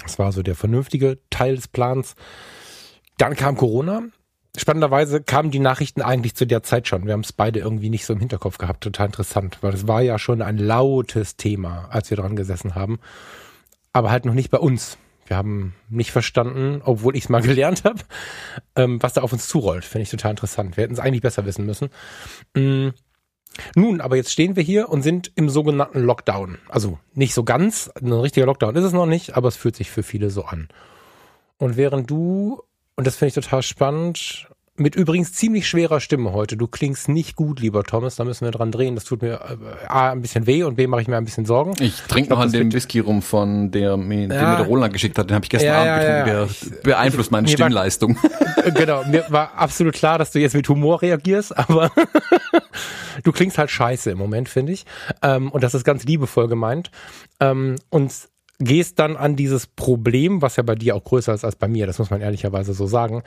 Das 0.02 0.20
war 0.20 0.32
so 0.32 0.44
der 0.44 0.56
vernünftige 0.56 1.20
Teil 1.30 1.56
des 1.56 1.68
Plans. 1.68 2.16
Dann 3.18 3.36
kam 3.36 3.56
Corona 3.56 4.04
spannenderweise 4.58 5.22
kamen 5.22 5.52
die 5.52 5.60
Nachrichten 5.60 6.02
eigentlich 6.02 6.36
zu 6.36 6.46
der 6.46 6.64
Zeit 6.64 6.88
schon. 6.88 7.06
Wir 7.06 7.14
haben 7.14 7.22
es 7.22 7.32
beide 7.32 7.60
irgendwie 7.60 7.90
nicht 7.90 8.06
so 8.06 8.14
im 8.14 8.20
Hinterkopf 8.20 8.58
gehabt. 8.58 8.84
Total 8.84 9.06
interessant, 9.06 9.60
weil 9.62 9.74
es 9.74 9.88
war 9.88 10.02
ja 10.02 10.20
schon 10.20 10.42
ein 10.42 10.58
lautes 10.58 11.38
Thema, 11.38 11.88
als 11.90 12.10
wir 12.10 12.18
dran 12.18 12.36
gesessen 12.36 12.76
haben. 12.76 13.00
Aber 13.94 14.12
halt 14.12 14.26
noch 14.26 14.34
nicht 14.34 14.52
bei 14.52 14.60
uns. 14.60 14.98
Wir 15.28 15.38
haben 15.38 15.76
nicht 15.90 16.12
verstanden, 16.12 16.82
obwohl 16.84 17.16
ich 17.16 17.26
es 17.26 17.30
mal 17.30 17.42
gelernt 17.44 17.84
habe, 17.84 18.00
ähm, 18.76 19.02
was 19.02 19.14
da 19.14 19.22
auf 19.22 19.34
uns 19.34 19.48
zurollt. 19.48 19.86
Finde 19.86 20.04
ich 20.04 20.10
total 20.10 20.32
interessant. 20.32 20.76
Wir 20.76 20.84
hätten 20.84 20.94
es 20.94 21.00
eigentlich 21.00 21.22
besser 21.22 21.46
wissen 21.46 21.66
müssen. 21.66 21.90
Mhm. 22.56 22.94
Nun, 23.76 24.02
aber 24.02 24.16
jetzt 24.16 24.32
stehen 24.32 24.56
wir 24.56 24.64
hier 24.64 24.90
und 24.90 25.02
sind 25.02 25.32
im 25.36 25.50
sogenannten 25.50 26.02
Lockdown. 26.02 26.58
Also 26.70 27.00
nicht 27.14 27.34
so 27.34 27.44
ganz, 27.44 27.90
ein 28.02 28.12
richtiger 28.12 28.46
Lockdown 28.46 28.76
ist 28.76 28.84
es 28.84 28.94
noch 28.94 29.08
nicht, 29.08 29.36
aber 29.36 29.48
es 29.48 29.56
fühlt 29.56 29.76
sich 29.76 29.90
für 29.90 30.04
viele 30.04 30.30
so 30.30 30.46
an. 30.46 30.68
Und 31.58 31.76
während 31.76 32.10
du 32.10 32.62
und 32.98 33.08
das 33.08 33.16
finde 33.16 33.30
ich 33.30 33.36
total 33.36 33.62
spannend. 33.62 34.48
Mit 34.80 34.96
übrigens 34.96 35.34
ziemlich 35.34 35.68
schwerer 35.68 36.00
Stimme 36.00 36.34
heute. 36.34 36.56
Du 36.56 36.68
klingst 36.68 37.10
nicht 37.10 37.36
gut, 37.36 37.60
lieber 37.60 37.84
Thomas. 37.84 38.16
Da 38.16 38.24
müssen 38.24 38.46
wir 38.46 38.52
dran 38.52 38.72
drehen. 38.72 38.94
Das 38.94 39.06
tut 39.06 39.24
mir 39.24 39.34
äh, 39.34 39.88
A, 39.88 40.12
ein 40.12 40.22
bisschen 40.22 40.46
weh 40.46 40.62
und 40.62 40.76
B, 40.76 40.86
mache 40.86 41.02
ich 41.02 41.08
mir 41.08 41.18
ein 41.18 41.26
bisschen 41.26 41.46
Sorgen. 41.46 41.74
Ich 41.80 42.02
trinke 42.02 42.30
noch 42.30 42.40
an 42.40 42.52
dem 42.52 42.72
Whisky 42.72 43.00
rum, 43.00 43.24
von 43.24 43.72
der 43.72 43.98
mir, 43.98 44.22
ja. 44.22 44.28
den 44.28 44.50
mir 44.50 44.58
der 44.58 44.66
Roland 44.68 44.94
geschickt 44.94 45.18
hat. 45.18 45.32
Den 45.32 45.36
habe 45.36 45.46
ich 45.46 45.50
gestern 45.50 45.74
ja, 45.74 45.82
Abend 45.82 46.28
getrunken. 46.28 46.70
Ja, 46.70 46.70
der 46.70 46.82
beeinflusst 46.84 47.32
meine 47.32 47.48
Stimmleistung. 47.48 48.18
War, 48.18 48.72
genau. 48.72 49.04
Mir 49.06 49.26
war 49.30 49.56
absolut 49.56 49.96
klar, 49.96 50.20
dass 50.20 50.30
du 50.30 50.40
jetzt 50.40 50.54
mit 50.54 50.70
Humor 50.70 51.02
reagierst, 51.02 51.58
aber 51.58 51.92
du 53.24 53.32
klingst 53.32 53.58
halt 53.58 53.72
scheiße 53.72 54.12
im 54.12 54.20
Moment, 54.20 54.48
finde 54.48 54.74
ich. 54.74 54.86
Ähm, 55.24 55.52
und 55.52 55.64
das 55.64 55.74
ist 55.74 55.86
ganz 55.86 56.04
liebevoll 56.04 56.48
gemeint. 56.48 56.92
Ähm, 57.40 57.78
und 57.90 58.14
gehst 58.60 59.00
dann 59.00 59.16
an 59.18 59.36
dieses 59.36 59.68
Problem, 59.68 60.42
was 60.42 60.56
ja 60.56 60.64
bei 60.64 60.76
dir 60.76 60.96
auch 60.96 61.04
größer 61.04 61.34
ist 61.34 61.46
als 61.46 61.56
bei 61.56 61.68
mir, 61.68 61.86
das 61.86 62.00
muss 62.00 62.10
man 62.10 62.22
ehrlicherweise 62.22 62.74
so 62.74 62.88
sagen, 62.88 63.24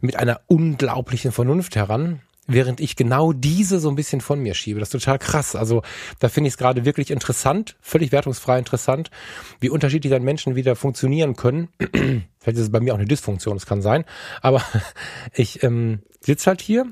mit 0.00 0.16
einer 0.16 0.40
unglaublichen 0.46 1.32
Vernunft 1.32 1.76
heran, 1.76 2.20
während 2.46 2.80
ich 2.80 2.94
genau 2.94 3.32
diese 3.32 3.80
so 3.80 3.88
ein 3.88 3.96
bisschen 3.96 4.20
von 4.20 4.40
mir 4.40 4.54
schiebe. 4.54 4.78
Das 4.78 4.88
ist 4.88 5.00
total 5.00 5.18
krass. 5.18 5.56
Also 5.56 5.82
da 6.20 6.28
finde 6.28 6.48
ich 6.48 6.54
es 6.54 6.58
gerade 6.58 6.84
wirklich 6.84 7.10
interessant, 7.10 7.76
völlig 7.80 8.12
wertungsfrei 8.12 8.58
interessant, 8.58 9.10
wie 9.60 9.70
unterschiedlich 9.70 10.12
dann 10.12 10.22
Menschen 10.22 10.54
wieder 10.54 10.76
funktionieren 10.76 11.36
können. 11.36 11.68
Vielleicht 12.38 12.58
ist 12.58 12.60
es 12.60 12.72
bei 12.72 12.80
mir 12.80 12.92
auch 12.92 12.98
eine 12.98 13.08
Dysfunktion, 13.08 13.56
das 13.56 13.66
kann 13.66 13.82
sein. 13.82 14.04
Aber 14.42 14.62
ich 15.32 15.62
ähm, 15.62 16.00
sitze 16.20 16.48
halt 16.48 16.60
hier, 16.60 16.86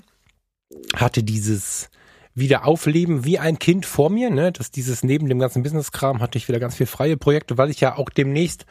hatte 0.97 1.23
dieses 1.23 1.91
wieder 2.35 2.67
aufleben 2.67 3.25
wie 3.25 3.39
ein 3.39 3.59
Kind 3.59 3.87
vor 3.87 4.11
mir, 4.11 4.31
ne? 4.31 4.53
Dass 4.53 4.71
dieses 4.71 5.05
neben 5.05 5.29
dem 5.29 5.39
ganzen 5.39 5.63
Business-Kram 5.63 6.21
hatte 6.21 6.37
ich 6.37 6.49
wieder 6.49 6.59
ganz 6.59 6.75
viel 6.75 6.87
freie 6.87 7.17
Projekte, 7.17 7.59
weil 7.59 7.71
ich 7.71 7.81
ja 7.81 7.97
auch 7.97 8.11
demnächst 8.11 8.67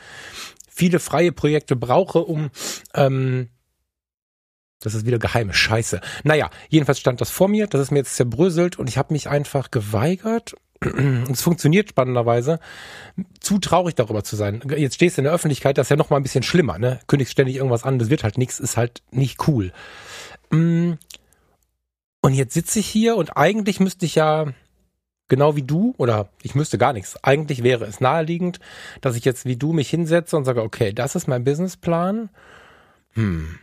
viele 0.69 0.99
freie 0.99 1.31
Projekte 1.31 1.75
brauche, 1.75 2.19
um 2.19 2.49
ähm, 2.93 3.49
das 4.81 4.95
ist 4.95 5.05
wieder 5.05 5.19
geheime 5.19 5.53
Scheiße. 5.53 6.01
Naja, 6.23 6.49
jedenfalls 6.67 6.99
stand 6.99 7.21
das 7.21 7.29
vor 7.29 7.47
mir, 7.47 7.67
das 7.67 7.81
ist 7.81 7.91
mir 7.91 7.99
jetzt 7.99 8.15
zerbröselt 8.15 8.77
und 8.77 8.89
ich 8.89 8.97
habe 8.97 9.13
mich 9.13 9.29
einfach 9.29 9.71
geweigert. 9.71 10.55
Und 10.81 11.29
es 11.31 11.41
funktioniert 11.41 11.89
spannenderweise, 11.89 12.59
zu 13.39 13.59
traurig 13.59 13.95
darüber 13.95 14.25
zu 14.25 14.35
sein. 14.35 14.61
Jetzt 14.75 14.95
stehst 14.95 15.17
du 15.17 15.21
in 15.21 15.23
der 15.23 15.33
Öffentlichkeit, 15.33 15.77
das 15.77 15.85
ist 15.85 15.91
ja 15.91 15.95
noch 15.95 16.09
mal 16.09 16.17
ein 16.17 16.23
bisschen 16.23 16.43
schlimmer, 16.43 16.77
ne? 16.77 16.99
Kündigst 17.07 17.31
ständig 17.31 17.55
irgendwas 17.55 17.85
an, 17.85 17.99
das 17.99 18.09
wird 18.09 18.25
halt 18.25 18.37
nichts, 18.37 18.59
ist 18.59 18.75
halt 18.75 19.01
nicht 19.11 19.47
cool. 19.47 19.71
Und 22.23 22.33
jetzt 22.35 22.53
sitze 22.53 22.79
ich 22.79 22.87
hier 22.87 23.17
und 23.17 23.35
eigentlich 23.35 23.81
müsste 23.81 24.05
ich 24.05 24.15
ja 24.15 24.45
genau 25.27 25.57
wie 25.57 25.61
du, 25.61 25.93
oder 25.97 26.29
ich 26.41 26.55
müsste 26.55 26.77
gar 26.77 26.93
nichts. 26.93 27.21
Eigentlich 27.21 27.63
wäre 27.63 27.83
es 27.83 27.99
naheliegend, 27.99 28.61
dass 29.01 29.17
ich 29.17 29.25
jetzt 29.25 29.43
wie 29.43 29.57
du 29.57 29.73
mich 29.73 29.89
hinsetze 29.89 30.37
und 30.37 30.45
sage, 30.45 30.63
okay, 30.63 30.93
das 30.93 31.15
ist 31.15 31.27
mein 31.27 31.43
Businessplan. 31.43 32.29
Hm, 33.15 33.59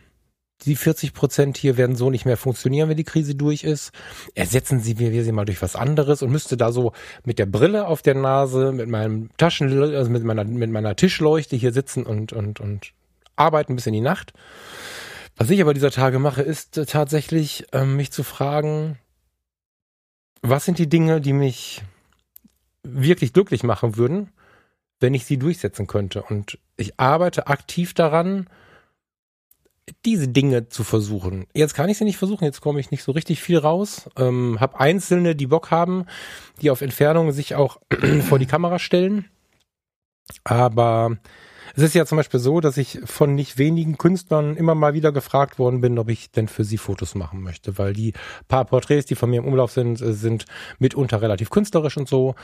die 0.61 0.75
40 0.75 1.15
Prozent 1.15 1.57
hier 1.57 1.75
werden 1.75 1.95
so 1.95 2.11
nicht 2.11 2.25
mehr 2.25 2.37
funktionieren, 2.37 2.87
wenn 2.87 2.97
die 2.97 3.03
Krise 3.03 3.33
durch 3.33 3.63
ist. 3.63 3.93
Ersetzen 4.35 4.79
Sie 4.79 4.99
wir, 4.99 5.11
wir 5.11 5.23
sie 5.23 5.31
mal 5.31 5.45
durch 5.45 5.63
was 5.63 5.75
anderes 5.75 6.21
und 6.21 6.31
müsste 6.31 6.55
da 6.55 6.71
so 6.71 6.93
mit 7.25 7.39
der 7.39 7.47
Brille 7.47 7.87
auf 7.87 8.03
der 8.03 8.13
Nase, 8.13 8.73
mit 8.73 8.89
meinem 8.89 9.31
Taschen, 9.37 9.71
also 9.95 10.11
mit 10.11 10.23
meiner, 10.23 10.43
mit 10.43 10.69
meiner 10.69 10.95
Tischleuchte 10.95 11.55
hier 11.55 11.73
sitzen 11.73 12.05
und, 12.05 12.31
und, 12.31 12.59
und 12.59 12.93
arbeiten 13.35 13.75
bis 13.75 13.87
in 13.87 13.93
die 13.93 14.01
Nacht. 14.01 14.33
Was 15.41 15.49
ich 15.49 15.59
aber 15.59 15.73
dieser 15.73 15.89
Tage 15.89 16.19
mache, 16.19 16.43
ist 16.43 16.77
äh, 16.77 16.85
tatsächlich, 16.85 17.65
ähm, 17.71 17.95
mich 17.95 18.11
zu 18.11 18.21
fragen, 18.21 18.99
was 20.43 20.65
sind 20.65 20.77
die 20.77 20.87
Dinge, 20.87 21.19
die 21.19 21.33
mich 21.33 21.81
wirklich 22.83 23.33
glücklich 23.33 23.63
machen 23.63 23.97
würden, 23.97 24.29
wenn 24.99 25.15
ich 25.15 25.25
sie 25.25 25.39
durchsetzen 25.39 25.87
könnte. 25.87 26.21
Und 26.21 26.59
ich 26.77 26.99
arbeite 26.99 27.47
aktiv 27.47 27.95
daran, 27.95 28.51
diese 30.05 30.27
Dinge 30.27 30.69
zu 30.69 30.83
versuchen. 30.83 31.47
Jetzt 31.55 31.73
kann 31.73 31.89
ich 31.89 31.97
sie 31.97 32.05
nicht 32.05 32.17
versuchen, 32.17 32.45
jetzt 32.45 32.61
komme 32.61 32.79
ich 32.79 32.91
nicht 32.91 33.01
so 33.01 33.11
richtig 33.11 33.41
viel 33.41 33.57
raus. 33.57 34.11
Ähm, 34.17 34.59
hab 34.59 34.79
Einzelne, 34.79 35.35
die 35.35 35.47
Bock 35.47 35.71
haben, 35.71 36.05
die 36.61 36.69
auf 36.69 36.81
Entfernung 36.81 37.31
sich 37.31 37.55
auch 37.55 37.81
vor 38.29 38.37
die 38.37 38.45
Kamera 38.45 38.77
stellen. 38.77 39.25
Aber 40.43 41.17
es 41.75 41.83
ist 41.83 41.95
ja 41.95 42.05
zum 42.05 42.17
Beispiel 42.17 42.39
so, 42.39 42.59
dass 42.59 42.77
ich 42.77 42.99
von 43.05 43.35
nicht 43.35 43.57
wenigen 43.57 43.97
Künstlern 43.97 44.55
immer 44.55 44.75
mal 44.75 44.93
wieder 44.93 45.11
gefragt 45.11 45.59
worden 45.59 45.81
bin, 45.81 45.97
ob 45.99 46.09
ich 46.09 46.31
denn 46.31 46.47
für 46.47 46.63
sie 46.63 46.77
Fotos 46.77 47.15
machen 47.15 47.41
möchte, 47.41 47.77
weil 47.77 47.93
die 47.93 48.13
paar 48.47 48.65
Porträts, 48.65 49.05
die 49.05 49.15
von 49.15 49.29
mir 49.29 49.37
im 49.37 49.47
Umlauf 49.47 49.71
sind, 49.71 50.01
äh, 50.01 50.13
sind 50.13 50.45
mitunter 50.79 51.21
relativ 51.21 51.49
künstlerisch 51.49 51.97
und 51.97 52.07
so 52.07 52.35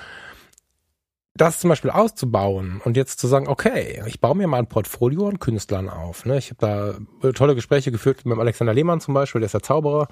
das 1.37 1.59
zum 1.59 1.69
Beispiel 1.69 1.91
auszubauen 1.91 2.81
und 2.83 2.97
jetzt 2.97 3.19
zu 3.19 3.27
sagen, 3.27 3.47
okay, 3.47 4.03
ich 4.07 4.19
baue 4.19 4.35
mir 4.35 4.47
mal 4.47 4.57
ein 4.57 4.67
Portfolio 4.67 5.27
an 5.27 5.39
Künstlern 5.39 5.87
auf. 5.87 6.25
Ne? 6.25 6.37
Ich 6.37 6.51
habe 6.51 6.97
da 7.21 7.31
tolle 7.31 7.55
Gespräche 7.55 7.91
geführt 7.91 8.25
mit 8.25 8.37
Alexander 8.37 8.73
Lehmann 8.73 8.99
zum 8.99 9.13
Beispiel, 9.13 9.41
der 9.41 9.45
ist 9.45 9.53
der 9.53 9.63
Zauberer. 9.63 10.07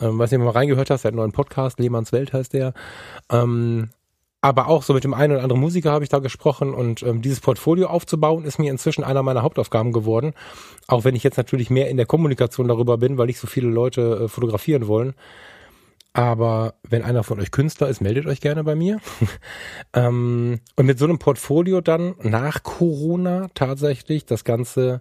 Ähm, 0.00 0.18
weiß 0.18 0.30
nicht, 0.30 0.38
ob 0.38 0.46
du 0.46 0.52
mal 0.52 0.58
reingehört 0.58 0.90
hast, 0.90 1.02
der 1.02 1.08
hat 1.08 1.12
einen 1.12 1.18
neuen 1.18 1.32
Podcast, 1.32 1.78
Lehmanns 1.78 2.12
Welt 2.12 2.32
heißt 2.32 2.52
der. 2.52 2.72
Ähm, 3.30 3.90
aber 4.44 4.68
auch 4.68 4.82
so 4.82 4.92
mit 4.92 5.04
dem 5.04 5.14
einen 5.14 5.32
oder 5.32 5.42
anderen 5.42 5.62
Musiker 5.62 5.90
habe 5.90 6.04
ich 6.04 6.10
da 6.10 6.18
gesprochen 6.18 6.74
und 6.74 7.02
ähm, 7.02 7.22
dieses 7.22 7.40
Portfolio 7.40 7.86
aufzubauen 7.86 8.44
ist 8.44 8.58
mir 8.58 8.70
inzwischen 8.70 9.02
einer 9.02 9.22
meiner 9.22 9.40
Hauptaufgaben 9.40 9.90
geworden. 9.90 10.34
Auch 10.86 11.04
wenn 11.04 11.16
ich 11.16 11.22
jetzt 11.22 11.38
natürlich 11.38 11.70
mehr 11.70 11.88
in 11.88 11.96
der 11.96 12.04
Kommunikation 12.04 12.68
darüber 12.68 12.98
bin, 12.98 13.16
weil 13.16 13.28
nicht 13.28 13.38
so 13.38 13.46
viele 13.46 13.68
Leute 13.68 14.24
äh, 14.24 14.28
fotografieren 14.28 14.86
wollen. 14.86 15.14
Aber 16.12 16.74
wenn 16.86 17.02
einer 17.02 17.24
von 17.24 17.40
euch 17.40 17.52
Künstler 17.52 17.88
ist, 17.88 18.02
meldet 18.02 18.26
euch 18.26 18.42
gerne 18.42 18.64
bei 18.64 18.74
mir. 18.74 19.00
ähm, 19.94 20.60
und 20.76 20.84
mit 20.84 20.98
so 20.98 21.06
einem 21.06 21.18
Portfolio 21.18 21.80
dann 21.80 22.14
nach 22.20 22.62
Corona 22.62 23.48
tatsächlich 23.54 24.26
das 24.26 24.44
Ganze 24.44 25.00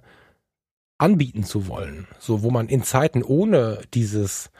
anbieten 0.97 1.43
zu 1.43 1.67
wollen. 1.67 2.08
So, 2.17 2.43
wo 2.43 2.49
man 2.49 2.69
in 2.69 2.84
Zeiten 2.84 3.21
ohne 3.21 3.82
dieses 3.93 4.51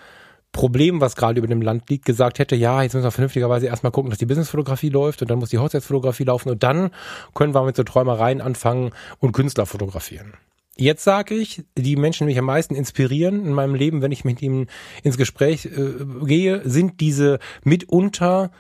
Problem, 0.54 1.02
was 1.02 1.16
gerade 1.18 1.40
über 1.40 1.48
dem 1.48 1.62
Land 1.62 1.90
liegt, 1.90 2.06
gesagt 2.06 2.40
hätte, 2.40 2.56
ja, 2.56 2.84
jetzt 2.84 2.94
müssen 2.94 3.04
wir 3.04 3.12
vernünftigerweise 3.12 3.66
erstmal 3.66 3.92
gucken, 3.92 4.12
dass 4.12 4.20
die 4.20 4.26
Businessfotografie 4.26 4.90
läuft 4.90 5.22
und 5.22 5.30
dann 5.30 5.40
muss 5.40 5.50
die 5.50 5.58
Hochzeitsfotografie 5.58 6.24
laufen 6.24 6.50
und 6.50 6.64
dann 6.64 6.92
können 7.34 7.54
wir 7.54 7.64
mit 7.64 7.76
so 7.76 7.84
Träumereien 7.84 8.40
anfangen 8.40 8.92
und 9.20 9.34
Künstler 9.34 9.66
fotografieren. 9.66 10.34
Jetzt 10.76 11.04
sage 11.04 11.36
ich, 11.36 11.64
die 11.78 11.96
Menschen, 11.96 12.26
die 12.26 12.34
mich 12.34 12.40
am 12.40 12.46
meisten 12.46 12.76
inspirieren 12.76 13.46
in 13.46 13.54
meinem 13.54 13.76
Leben, 13.76 14.02
wenn 14.02 14.12
ich 14.12 14.26
mit 14.26 14.42
ihnen 14.42 14.68
ins 15.04 15.18
Gespräch 15.18 15.66
äh, 15.66 16.26
gehe, 16.26 16.62
sind 16.68 17.00
diese 17.00 17.40
mitunter 17.64 18.52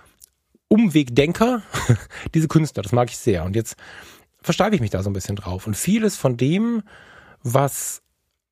Umwegdenker, 0.68 1.62
diese 2.34 2.48
Künstler. 2.48 2.84
Das 2.84 2.92
mag 2.92 3.10
ich 3.10 3.18
sehr. 3.18 3.46
Und 3.46 3.56
jetzt 3.56 3.78
versteife 4.42 4.76
ich 4.76 4.82
mich 4.82 4.92
da 4.92 5.02
so 5.02 5.10
ein 5.10 5.14
bisschen 5.14 5.36
drauf. 5.36 5.66
Und 5.66 5.76
vieles 5.76 6.16
von 6.16 6.38
dem, 6.38 6.84
was 7.42 8.03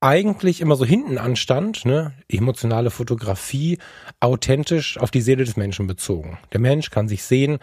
eigentlich 0.02 0.60
immer 0.60 0.76
so 0.76 0.84
hinten 0.84 1.16
anstand, 1.16 1.84
ne, 1.84 2.12
emotionale 2.28 2.90
Fotografie, 2.90 3.78
authentisch 4.20 4.98
auf 4.98 5.10
die 5.10 5.20
Seele 5.20 5.44
des 5.44 5.56
Menschen 5.56 5.86
bezogen. 5.86 6.38
Der 6.52 6.60
Mensch 6.60 6.90
kann 6.90 7.08
sich 7.08 7.22
sehen, 7.22 7.58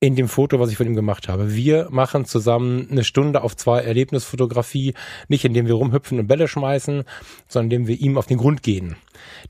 in 0.00 0.16
dem 0.16 0.28
Foto, 0.28 0.60
was 0.60 0.70
ich 0.70 0.76
von 0.76 0.86
ihm 0.86 0.96
gemacht 0.96 1.28
habe. 1.28 1.54
Wir 1.54 1.88
machen 1.90 2.26
zusammen 2.26 2.88
eine 2.90 3.04
Stunde 3.04 3.42
auf 3.42 3.56
zwei 3.56 3.80
Erlebnisfotografie, 3.80 4.92
nicht 5.28 5.46
indem 5.46 5.66
wir 5.66 5.74
rumhüpfen 5.74 6.18
und 6.18 6.26
Bälle 6.26 6.46
schmeißen, 6.46 7.04
sondern 7.48 7.70
indem 7.70 7.86
wir 7.86 7.98
ihm 7.98 8.18
auf 8.18 8.26
den 8.26 8.36
Grund 8.36 8.62
gehen. 8.62 8.96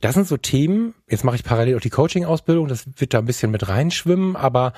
Das 0.01 0.15
sind 0.15 0.29
so 0.29 0.37
Themen, 0.37 0.95
jetzt 1.09 1.25
mache 1.25 1.37
ich 1.37 1.43
parallel 1.43 1.77
auch 1.77 1.81
die 1.81 1.91
Coaching-Ausbildung, 1.91 2.69
das 2.69 2.87
wird 2.99 3.15
da 3.15 3.19
ein 3.19 3.25
bisschen 3.25 3.51
mit 3.51 3.69
reinschwimmen, 3.69 4.37
aber 4.37 4.75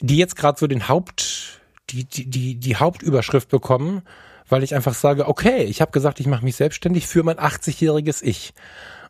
die 0.00 0.16
jetzt 0.16 0.36
gerade 0.36 0.58
so 0.58 0.66
den 0.66 0.88
Haupt, 0.88 1.60
die, 1.90 2.04
die, 2.04 2.30
die, 2.30 2.54
die 2.54 2.76
Hauptüberschrift 2.76 3.50
bekommen, 3.50 4.02
weil 4.48 4.62
ich 4.62 4.74
einfach 4.74 4.94
sage, 4.94 5.28
okay, 5.28 5.64
ich 5.64 5.80
habe 5.80 5.92
gesagt, 5.92 6.20
ich 6.20 6.26
mache 6.26 6.44
mich 6.44 6.56
selbstständig 6.56 7.06
für 7.06 7.22
mein 7.22 7.36
80-jähriges 7.36 8.22
Ich. 8.22 8.52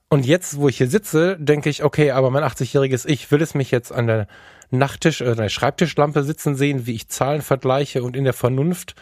Und 0.08 0.24
jetzt, 0.24 0.58
wo 0.58 0.68
ich 0.68 0.78
hier 0.78 0.88
sitze, 0.88 1.36
denke 1.38 1.68
ich, 1.68 1.82
okay, 1.82 2.12
aber 2.12 2.30
mein 2.30 2.44
80-jähriges 2.44 3.06
Ich 3.06 3.30
will 3.30 3.42
es 3.42 3.54
mich 3.54 3.70
jetzt 3.70 3.92
an 3.92 4.06
der 4.06 4.28
Nachttisch, 4.70 5.20
äh, 5.20 5.30
eine 5.30 5.50
Schreibtischlampe 5.50 6.22
sitzen 6.22 6.56
sehen, 6.56 6.86
wie 6.86 6.94
ich 6.94 7.08
Zahlen 7.08 7.42
vergleiche 7.42 8.02
und 8.02 8.16
in 8.16 8.24
der 8.24 8.32
Vernunft 8.32 8.94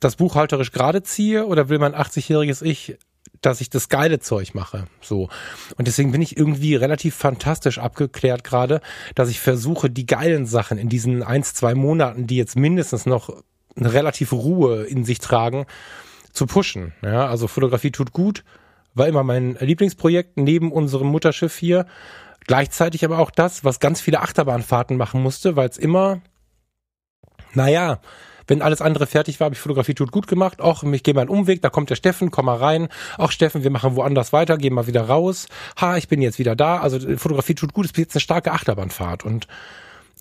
das 0.00 0.16
buchhalterisch 0.16 0.72
gerade 0.72 1.02
ziehe 1.02 1.46
oder 1.46 1.68
will 1.68 1.78
mein 1.78 1.94
80-jähriges 1.94 2.62
Ich, 2.62 2.98
dass 3.40 3.60
ich 3.60 3.70
das 3.70 3.88
geile 3.88 4.20
Zeug 4.20 4.54
mache? 4.54 4.86
So. 5.00 5.28
Und 5.76 5.88
deswegen 5.88 6.12
bin 6.12 6.22
ich 6.22 6.36
irgendwie 6.36 6.74
relativ 6.74 7.14
fantastisch 7.14 7.78
abgeklärt 7.78 8.44
gerade, 8.44 8.80
dass 9.14 9.28
ich 9.28 9.40
versuche, 9.40 9.90
die 9.90 10.06
geilen 10.06 10.46
Sachen 10.46 10.78
in 10.78 10.88
diesen 10.88 11.22
eins, 11.22 11.54
zwei 11.54 11.74
Monaten, 11.74 12.26
die 12.26 12.36
jetzt 12.36 12.56
mindestens 12.56 13.06
noch 13.06 13.42
eine 13.76 13.92
relative 13.92 14.34
Ruhe 14.34 14.84
in 14.84 15.04
sich 15.04 15.18
tragen, 15.18 15.66
zu 16.32 16.46
pushen. 16.46 16.92
Ja, 17.02 17.26
also 17.26 17.48
Fotografie 17.48 17.90
tut 17.90 18.12
gut, 18.12 18.44
war 18.94 19.08
immer 19.08 19.22
mein 19.22 19.56
Lieblingsprojekt 19.60 20.36
neben 20.36 20.72
unserem 20.72 21.08
Mutterschiff 21.08 21.56
hier. 21.56 21.86
Gleichzeitig 22.46 23.04
aber 23.04 23.18
auch 23.18 23.30
das, 23.30 23.64
was 23.64 23.80
ganz 23.80 24.00
viele 24.00 24.20
Achterbahnfahrten 24.20 24.96
machen 24.96 25.22
musste, 25.22 25.56
weil 25.56 25.68
es 25.68 25.78
immer, 25.78 26.20
naja, 27.54 28.00
wenn 28.46 28.62
alles 28.62 28.82
andere 28.82 29.06
fertig 29.06 29.40
war, 29.40 29.46
habe 29.46 29.54
ich 29.54 29.60
Fotografie 29.60 29.94
tut 29.94 30.12
gut 30.12 30.26
gemacht. 30.26 30.60
Och, 30.60 30.82
ich 30.82 31.02
gehe 31.02 31.14
mal 31.14 31.22
einen 31.22 31.30
Umweg, 31.30 31.62
da 31.62 31.70
kommt 31.70 31.88
der 31.90 31.96
Steffen, 31.96 32.30
komm 32.30 32.46
mal 32.46 32.58
rein. 32.58 32.88
Ach, 33.16 33.30
Steffen, 33.30 33.62
wir 33.62 33.70
machen 33.70 33.96
woanders 33.96 34.32
weiter, 34.32 34.58
gehen 34.58 34.74
mal 34.74 34.86
wieder 34.86 35.02
raus. 35.02 35.46
Ha, 35.80 35.96
ich 35.96 36.08
bin 36.08 36.20
jetzt 36.20 36.38
wieder 36.38 36.54
da. 36.54 36.80
Also 36.80 36.98
Fotografie 37.16 37.54
tut 37.54 37.72
gut, 37.72 37.86
ist 37.86 37.96
jetzt 37.96 38.14
eine 38.14 38.20
starke 38.20 38.52
Achterbahnfahrt. 38.52 39.24
Und 39.24 39.46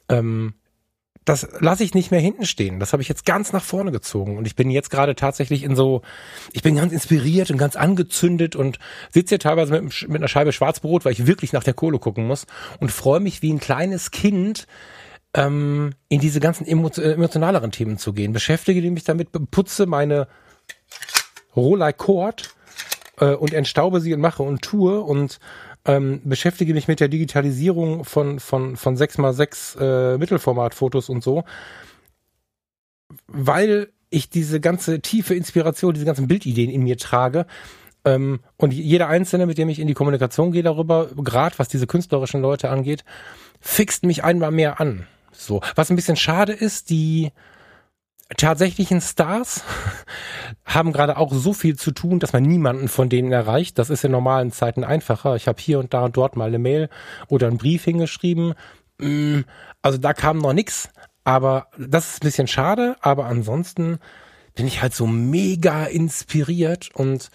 ähm, 0.07 0.53
das 1.25 1.47
lasse 1.59 1.83
ich 1.83 1.93
nicht 1.93 2.11
mehr 2.11 2.19
hinten 2.19 2.45
stehen. 2.45 2.79
Das 2.79 2.93
habe 2.93 3.01
ich 3.01 3.09
jetzt 3.09 3.25
ganz 3.25 3.53
nach 3.53 3.63
vorne 3.63 3.91
gezogen. 3.91 4.37
Und 4.37 4.45
ich 4.45 4.55
bin 4.55 4.69
jetzt 4.69 4.89
gerade 4.89 5.15
tatsächlich 5.15 5.63
in 5.63 5.75
so, 5.75 6.01
ich 6.51 6.63
bin 6.63 6.75
ganz 6.75 6.91
inspiriert 6.91 7.49
und 7.51 7.57
ganz 7.57 7.75
angezündet 7.75 8.55
und 8.55 8.79
sitze 9.09 9.29
hier 9.29 9.39
teilweise 9.39 9.81
mit, 9.81 10.07
mit 10.09 10.17
einer 10.17 10.27
Scheibe 10.27 10.51
Schwarzbrot, 10.51 11.05
weil 11.05 11.13
ich 11.13 11.25
wirklich 11.25 11.53
nach 11.53 11.63
der 11.63 11.73
Kohle 11.73 11.99
gucken 11.99 12.27
muss 12.27 12.45
und 12.79 12.91
freue 12.91 13.19
mich 13.19 13.41
wie 13.41 13.53
ein 13.53 13.59
kleines 13.59 14.11
Kind, 14.11 14.67
ähm, 15.35 15.91
in 16.09 16.19
diese 16.19 16.39
ganzen 16.39 16.65
emotionaleren 16.65 17.71
Themen 17.71 17.97
zu 17.97 18.13
gehen. 18.13 18.33
Beschäftige 18.33 18.89
mich 18.91 19.03
damit, 19.03 19.29
putze 19.51 19.85
meine 19.85 20.27
Rolei 21.55 21.93
Cord 21.93 22.55
äh, 23.19 23.33
und 23.33 23.53
entstaube 23.53 23.99
sie 24.01 24.13
und 24.13 24.21
mache 24.21 24.43
und 24.43 24.61
tue 24.61 25.01
und 25.01 25.39
ähm, 25.85 26.21
beschäftige 26.23 26.73
mich 26.73 26.87
mit 26.87 26.99
der 26.99 27.09
Digitalisierung 27.09 28.05
von, 28.05 28.39
von, 28.39 28.77
von 28.77 28.95
6x6 28.95 29.79
äh, 29.79 30.17
Mittelformatfotos 30.17 31.09
und 31.09 31.23
so. 31.23 31.43
weil 33.27 33.89
ich 34.09 34.29
diese 34.29 34.59
ganze 34.59 35.01
tiefe 35.01 35.33
Inspiration, 35.33 35.93
diese 35.93 36.05
ganzen 36.05 36.27
Bildideen 36.27 36.69
in 36.69 36.83
mir 36.83 36.97
trage. 36.97 37.45
Ähm, 38.05 38.41
und 38.57 38.73
jeder 38.73 39.07
Einzelne, 39.07 39.45
mit 39.45 39.57
dem 39.57 39.69
ich 39.69 39.79
in 39.79 39.87
die 39.87 39.93
Kommunikation 39.93 40.51
gehe 40.51 40.63
darüber, 40.63 41.09
gerade 41.15 41.57
was 41.57 41.67
diese 41.67 41.87
künstlerischen 41.87 42.41
Leute 42.41 42.69
angeht, 42.69 43.03
fixt 43.59 44.03
mich 44.05 44.23
einmal 44.23 44.51
mehr 44.51 44.79
an. 44.79 45.07
So. 45.31 45.61
Was 45.75 45.89
ein 45.89 45.95
bisschen 45.95 46.15
schade 46.15 46.53
ist, 46.53 46.89
die 46.89 47.31
tatsächlichen 48.37 49.01
Stars 49.01 49.63
haben 50.65 50.93
gerade 50.93 51.17
auch 51.17 51.33
so 51.33 51.53
viel 51.53 51.77
zu 51.77 51.91
tun, 51.91 52.19
dass 52.19 52.33
man 52.33 52.43
niemanden 52.43 52.87
von 52.87 53.09
denen 53.09 53.31
erreicht. 53.31 53.79
Das 53.79 53.89
ist 53.89 54.03
in 54.03 54.11
normalen 54.11 54.51
Zeiten 54.51 54.83
einfacher. 54.83 55.35
Ich 55.35 55.47
habe 55.47 55.61
hier 55.61 55.79
und 55.79 55.93
da 55.93 56.05
und 56.05 56.17
dort 56.17 56.35
mal 56.35 56.47
eine 56.47 56.59
Mail 56.59 56.89
oder 57.27 57.47
einen 57.47 57.57
Brief 57.57 57.83
hingeschrieben. 57.83 58.53
Mm, 58.99 59.41
also 59.81 59.97
da 59.97 60.13
kam 60.13 60.39
noch 60.39 60.53
nix. 60.53 60.89
Aber 61.23 61.67
das 61.77 62.09
ist 62.09 62.23
ein 62.23 62.27
bisschen 62.27 62.47
schade. 62.47 62.95
Aber 63.01 63.25
ansonsten 63.25 63.99
bin 64.55 64.67
ich 64.67 64.81
halt 64.81 64.93
so 64.93 65.07
mega 65.07 65.85
inspiriert 65.85 66.89
und 66.93 67.29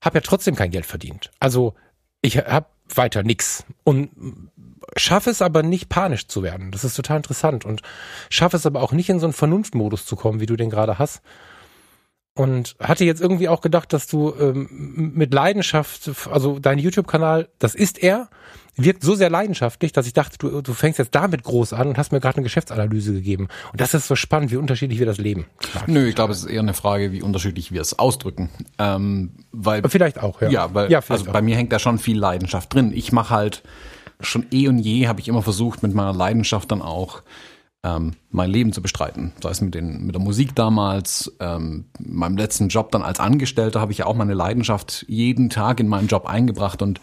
habe 0.00 0.18
ja 0.18 0.22
trotzdem 0.22 0.54
kein 0.54 0.70
Geld 0.70 0.86
verdient. 0.86 1.30
Also 1.40 1.74
ich 2.20 2.38
habe 2.38 2.66
weiter 2.94 3.22
nix 3.22 3.64
und 3.84 4.10
schaffe 4.96 5.30
es 5.30 5.42
aber 5.42 5.62
nicht 5.62 5.88
panisch 5.88 6.26
zu 6.26 6.42
werden. 6.42 6.70
Das 6.70 6.84
ist 6.84 6.94
total 6.94 7.18
interessant 7.18 7.64
und 7.64 7.82
schaffe 8.30 8.56
es 8.56 8.66
aber 8.66 8.82
auch 8.82 8.92
nicht 8.92 9.08
in 9.08 9.20
so 9.20 9.26
einen 9.26 9.32
Vernunftmodus 9.32 10.06
zu 10.06 10.16
kommen, 10.16 10.40
wie 10.40 10.46
du 10.46 10.56
den 10.56 10.70
gerade 10.70 10.98
hast. 10.98 11.22
Und 12.36 12.74
hatte 12.80 13.04
jetzt 13.04 13.20
irgendwie 13.20 13.48
auch 13.48 13.60
gedacht, 13.60 13.92
dass 13.92 14.08
du 14.08 14.34
ähm, 14.40 15.12
mit 15.14 15.32
Leidenschaft, 15.32 16.10
also 16.32 16.58
dein 16.58 16.80
YouTube-Kanal, 16.80 17.48
das 17.60 17.76
ist 17.76 18.02
er, 18.02 18.28
wirkt 18.76 19.04
so 19.04 19.14
sehr 19.14 19.30
leidenschaftlich, 19.30 19.92
dass 19.92 20.08
ich 20.08 20.14
dachte, 20.14 20.36
du, 20.38 20.60
du 20.60 20.72
fängst 20.72 20.98
jetzt 20.98 21.14
damit 21.14 21.44
groß 21.44 21.72
an 21.72 21.86
und 21.86 21.96
hast 21.96 22.10
mir 22.10 22.18
gerade 22.18 22.38
eine 22.38 22.42
Geschäftsanalyse 22.42 23.12
gegeben. 23.12 23.48
Und 23.70 23.80
das 23.80 23.94
ist 23.94 24.08
so 24.08 24.16
spannend, 24.16 24.50
wie 24.50 24.56
unterschiedlich 24.56 24.98
wir 24.98 25.06
das 25.06 25.18
leben. 25.18 25.46
Klar. 25.60 25.84
Nö, 25.86 26.08
ich 26.08 26.16
glaube, 26.16 26.32
es 26.32 26.40
ist 26.40 26.46
eher 26.46 26.60
eine 26.60 26.74
Frage, 26.74 27.12
wie 27.12 27.22
unterschiedlich 27.22 27.70
wir 27.70 27.80
es 27.80 27.98
ausdrücken. 27.98 28.50
Ähm, 28.78 29.30
weil 29.52 29.88
vielleicht 29.88 30.20
auch, 30.20 30.42
ja. 30.42 30.50
Ja, 30.50 30.74
weil 30.74 30.90
ja, 30.90 31.02
also 31.08 31.28
auch. 31.28 31.32
bei 31.32 31.40
mir 31.40 31.56
hängt 31.56 31.72
da 31.72 31.78
schon 31.78 32.00
viel 32.00 32.18
Leidenschaft 32.18 32.74
drin. 32.74 32.92
Ich 32.92 33.12
mache 33.12 33.30
halt 33.32 33.62
schon 34.24 34.46
eh 34.50 34.68
und 34.68 34.78
je 34.78 35.08
habe 35.08 35.20
ich 35.20 35.28
immer 35.28 35.42
versucht, 35.42 35.82
mit 35.82 35.94
meiner 35.94 36.12
Leidenschaft 36.12 36.70
dann 36.70 36.82
auch 36.82 37.22
ähm, 37.84 38.14
mein 38.30 38.50
Leben 38.50 38.72
zu 38.72 38.82
bestreiten. 38.82 39.32
Sei 39.42 39.50
es 39.50 39.60
mit, 39.60 39.74
den, 39.74 40.06
mit 40.06 40.14
der 40.14 40.22
Musik 40.22 40.54
damals, 40.54 41.32
ähm, 41.40 41.84
meinem 41.98 42.36
letzten 42.36 42.68
Job 42.68 42.90
dann 42.90 43.02
als 43.02 43.20
Angestellter 43.20 43.80
habe 43.80 43.92
ich 43.92 43.98
ja 43.98 44.06
auch 44.06 44.16
meine 44.16 44.34
Leidenschaft 44.34 45.04
jeden 45.08 45.50
Tag 45.50 45.80
in 45.80 45.88
meinen 45.88 46.08
Job 46.08 46.26
eingebracht 46.26 46.80
und 46.82 47.00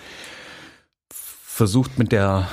versucht 1.09 1.99
mit 1.99 2.11
der 2.11 2.47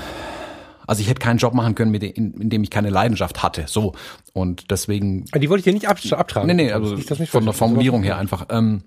also 0.87 1.03
ich 1.03 1.11
hätte 1.11 1.21
keinen 1.21 1.37
Job 1.37 1.53
machen 1.53 1.75
können, 1.75 1.91
mit 1.91 2.01
dem, 2.01 2.13
in, 2.13 2.33
in 2.41 2.51
dem 2.51 2.63
ich 2.63 2.71
keine 2.71 2.89
Leidenschaft 2.89 3.43
hatte. 3.43 3.65
So. 3.69 3.93
Und 4.33 4.71
deswegen. 4.71 5.27
Die 5.27 5.51
wollte 5.51 5.61
ich 5.61 5.65
dir 5.65 5.75
nicht 5.75 5.87
abtragen. 5.87 6.47
Nee, 6.47 6.55
nee, 6.55 6.73
also 6.73 6.97
von 6.97 7.45
der 7.45 7.53
Formulierung 7.53 8.03
her 8.03 8.17
einfach. 8.17 8.47
Ähm, 8.49 8.85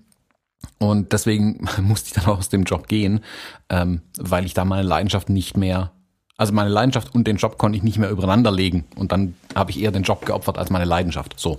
und 0.78 1.12
deswegen 1.12 1.66
musste 1.82 2.08
ich 2.08 2.14
dann 2.14 2.32
auch 2.32 2.38
aus 2.38 2.48
dem 2.48 2.64
Job 2.64 2.88
gehen, 2.88 3.20
ähm, 3.68 4.02
weil 4.18 4.44
ich 4.44 4.54
da 4.54 4.64
meine 4.64 4.86
Leidenschaft 4.86 5.28
nicht 5.28 5.56
mehr, 5.56 5.92
also 6.36 6.52
meine 6.52 6.70
Leidenschaft 6.70 7.14
und 7.14 7.26
den 7.26 7.36
Job 7.36 7.58
konnte 7.58 7.76
ich 7.76 7.84
nicht 7.84 7.98
mehr 7.98 8.10
übereinander 8.10 8.50
legen. 8.50 8.84
Und 8.96 9.12
dann 9.12 9.34
habe 9.54 9.70
ich 9.70 9.80
eher 9.80 9.92
den 9.92 10.02
Job 10.02 10.26
geopfert 10.26 10.58
als 10.58 10.70
meine 10.70 10.84
Leidenschaft. 10.84 11.38
So. 11.38 11.58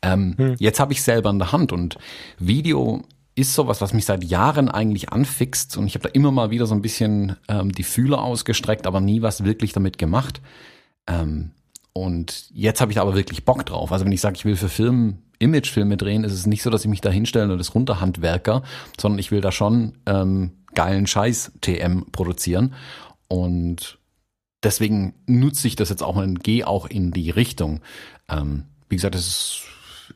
Ähm, 0.00 0.34
hm. 0.36 0.56
Jetzt 0.58 0.80
habe 0.80 0.92
ich 0.92 1.02
selber 1.02 1.30
in 1.30 1.38
der 1.38 1.52
Hand 1.52 1.72
und 1.72 1.98
Video 2.38 3.02
ist 3.34 3.54
sowas, 3.54 3.80
was 3.80 3.94
mich 3.94 4.04
seit 4.04 4.24
Jahren 4.24 4.68
eigentlich 4.68 5.10
anfixt 5.10 5.76
und 5.76 5.86
ich 5.86 5.94
habe 5.94 6.08
da 6.08 6.10
immer 6.10 6.30
mal 6.30 6.50
wieder 6.50 6.66
so 6.66 6.74
ein 6.74 6.82
bisschen 6.82 7.36
ähm, 7.48 7.72
die 7.72 7.82
Fühler 7.82 8.22
ausgestreckt, 8.22 8.86
aber 8.86 9.00
nie 9.00 9.22
was 9.22 9.44
wirklich 9.44 9.72
damit 9.72 9.96
gemacht. 9.96 10.40
Ähm, 11.06 11.52
und 11.94 12.50
jetzt 12.52 12.80
habe 12.80 12.92
ich 12.92 13.00
aber 13.00 13.14
wirklich 13.14 13.44
Bock 13.44 13.66
drauf. 13.66 13.92
Also 13.92 14.04
wenn 14.04 14.12
ich 14.12 14.20
sage, 14.20 14.36
ich 14.36 14.44
will 14.44 14.56
für 14.56 14.68
Film 14.68 15.18
Imagefilme 15.42 15.96
drehen, 15.96 16.24
ist 16.24 16.32
es 16.32 16.46
nicht 16.46 16.62
so, 16.62 16.70
dass 16.70 16.84
ich 16.84 16.90
mich 16.90 17.00
da 17.00 17.10
hinstelle 17.10 17.52
und 17.52 17.58
das 17.58 17.74
runterhandwerker, 17.74 18.62
sondern 19.00 19.18
ich 19.18 19.30
will 19.30 19.40
da 19.40 19.52
schon 19.52 19.98
ähm, 20.06 20.52
geilen 20.74 21.06
Scheiß 21.06 21.52
TM 21.60 22.06
produzieren. 22.12 22.74
Und 23.28 23.98
deswegen 24.62 25.14
nutze 25.26 25.68
ich 25.68 25.76
das 25.76 25.90
jetzt 25.90 26.02
auch 26.02 26.16
und 26.16 26.42
gehe 26.42 26.66
auch 26.66 26.86
in 26.86 27.10
die 27.10 27.30
Richtung. 27.30 27.80
Ähm, 28.28 28.64
wie 28.88 28.96
gesagt, 28.96 29.14
das 29.14 29.26
ist 29.26 29.62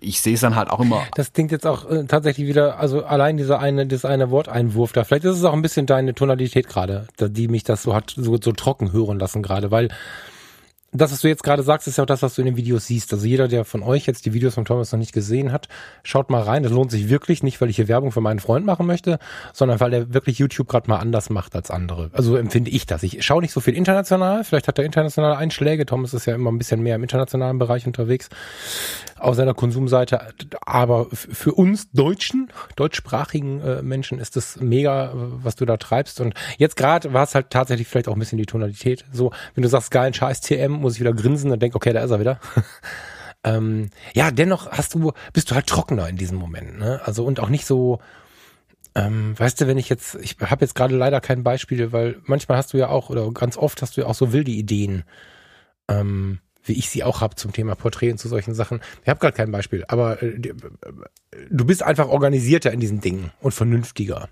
ich 0.00 0.20
sehe 0.20 0.34
es 0.34 0.40
dann 0.40 0.56
halt 0.56 0.70
auch 0.70 0.80
immer. 0.80 1.04
Das 1.14 1.32
klingt 1.32 1.52
jetzt 1.52 1.66
auch 1.66 1.88
äh, 1.88 2.04
tatsächlich 2.04 2.46
wieder, 2.46 2.78
also 2.78 3.04
allein 3.04 3.36
dieser 3.36 3.60
eine, 3.60 3.86
das 3.86 4.04
eine 4.04 4.30
Worteinwurf 4.30 4.92
da. 4.92 5.04
Vielleicht 5.04 5.24
ist 5.24 5.38
es 5.38 5.44
auch 5.44 5.52
ein 5.52 5.62
bisschen 5.62 5.86
deine 5.86 6.14
Tonalität 6.14 6.68
gerade, 6.68 7.06
die 7.18 7.48
mich 7.48 7.64
das 7.64 7.82
so 7.82 7.94
hat, 7.94 8.14
so, 8.16 8.38
so 8.40 8.52
trocken 8.52 8.92
hören 8.92 9.18
lassen 9.18 9.42
gerade, 9.42 9.70
weil 9.70 9.88
das, 11.00 11.12
was 11.12 11.20
du 11.20 11.28
jetzt 11.28 11.42
gerade 11.42 11.62
sagst, 11.62 11.88
ist 11.88 11.98
ja 11.98 12.04
auch 12.04 12.06
das, 12.06 12.22
was 12.22 12.34
du 12.34 12.42
in 12.42 12.46
den 12.46 12.56
Videos 12.56 12.86
siehst. 12.86 13.12
Also 13.12 13.26
jeder, 13.26 13.48
der 13.48 13.64
von 13.64 13.82
euch 13.82 14.06
jetzt 14.06 14.26
die 14.26 14.32
Videos 14.32 14.54
von 14.54 14.64
Thomas 14.64 14.92
noch 14.92 14.98
nicht 14.98 15.12
gesehen 15.12 15.52
hat, 15.52 15.68
schaut 16.02 16.30
mal 16.30 16.42
rein. 16.42 16.62
Das 16.62 16.72
lohnt 16.72 16.90
sich 16.90 17.08
wirklich 17.08 17.42
nicht, 17.42 17.60
weil 17.60 17.70
ich 17.70 17.76
hier 17.76 17.88
Werbung 17.88 18.12
für 18.12 18.20
meinen 18.20 18.40
Freund 18.40 18.66
machen 18.66 18.86
möchte, 18.86 19.18
sondern 19.52 19.80
weil 19.80 19.92
er 19.92 20.14
wirklich 20.14 20.38
YouTube 20.38 20.68
gerade 20.68 20.88
mal 20.88 20.98
anders 20.98 21.30
macht 21.30 21.54
als 21.54 21.70
andere. 21.70 22.10
Also 22.12 22.36
empfinde 22.36 22.70
ich 22.70 22.86
das. 22.86 23.02
Ich 23.02 23.24
schaue 23.24 23.42
nicht 23.42 23.52
so 23.52 23.60
viel 23.60 23.74
international. 23.74 24.44
Vielleicht 24.44 24.68
hat 24.68 24.78
er 24.78 24.84
internationale 24.84 25.36
Einschläge. 25.36 25.86
Thomas 25.86 26.14
ist 26.14 26.26
ja 26.26 26.34
immer 26.34 26.50
ein 26.50 26.58
bisschen 26.58 26.82
mehr 26.82 26.96
im 26.96 27.02
internationalen 27.02 27.58
Bereich 27.58 27.86
unterwegs 27.86 28.28
auf 29.18 29.34
seiner 29.34 29.54
Konsumseite. 29.54 30.20
Aber 30.64 31.06
für 31.10 31.52
uns 31.52 31.90
Deutschen, 31.90 32.50
deutschsprachigen 32.76 33.60
äh, 33.60 33.82
Menschen 33.82 34.18
ist 34.18 34.36
das 34.36 34.60
mega, 34.60 35.12
was 35.14 35.56
du 35.56 35.64
da 35.64 35.76
treibst. 35.76 36.20
Und 36.20 36.34
jetzt 36.58 36.76
gerade 36.76 37.12
war 37.12 37.24
es 37.24 37.34
halt 37.34 37.50
tatsächlich 37.50 37.88
vielleicht 37.88 38.08
auch 38.08 38.14
ein 38.14 38.18
bisschen 38.18 38.38
die 38.38 38.46
Tonalität. 38.46 39.04
So, 39.12 39.32
wenn 39.54 39.62
du 39.62 39.68
sagst, 39.68 39.90
geilen 39.90 40.14
Scheiß 40.14 40.40
TM, 40.40 40.72
muss 40.72 40.94
ich 40.94 41.00
wieder 41.00 41.12
grinsen 41.12 41.50
und 41.50 41.60
denke, 41.60 41.76
okay, 41.76 41.92
da 41.92 42.02
ist 42.02 42.10
er 42.10 42.20
wieder. 42.20 42.40
ähm, 43.44 43.90
ja, 44.14 44.30
dennoch 44.30 44.70
hast 44.70 44.94
du, 44.94 45.12
bist 45.32 45.50
du 45.50 45.54
halt 45.54 45.66
trockener 45.66 46.08
in 46.08 46.16
diesem 46.16 46.38
Moment, 46.38 46.78
ne? 46.78 47.00
Also 47.04 47.24
und 47.24 47.40
auch 47.40 47.48
nicht 47.48 47.66
so, 47.66 48.00
ähm, 48.94 49.38
weißt 49.38 49.60
du, 49.60 49.66
wenn 49.66 49.78
ich 49.78 49.88
jetzt, 49.88 50.14
ich 50.16 50.36
habe 50.40 50.64
jetzt 50.64 50.74
gerade 50.74 50.96
leider 50.96 51.20
kein 51.20 51.42
Beispiel, 51.42 51.92
weil 51.92 52.16
manchmal 52.24 52.58
hast 52.58 52.72
du 52.72 52.78
ja 52.78 52.88
auch, 52.88 53.10
oder 53.10 53.30
ganz 53.30 53.56
oft 53.56 53.82
hast 53.82 53.96
du 53.96 54.02
ja 54.02 54.06
auch 54.06 54.14
so 54.14 54.32
wilde 54.32 54.50
Ideen. 54.50 55.04
Ähm, 55.88 56.40
wie 56.66 56.72
ich 56.72 56.90
sie 56.90 57.04
auch 57.04 57.20
habe 57.20 57.36
zum 57.36 57.52
Thema 57.52 57.74
Porträt 57.74 58.10
und 58.10 58.18
zu 58.18 58.28
solchen 58.28 58.54
Sachen. 58.54 58.80
Ich 59.02 59.08
habe 59.08 59.20
gerade 59.20 59.36
kein 59.36 59.50
Beispiel, 59.50 59.84
aber 59.88 60.22
äh, 60.22 60.38
du 61.50 61.64
bist 61.64 61.82
einfach 61.82 62.08
organisierter 62.08 62.72
in 62.72 62.80
diesen 62.80 63.00
Dingen 63.00 63.30
und 63.40 63.52
vernünftiger. 63.52 64.28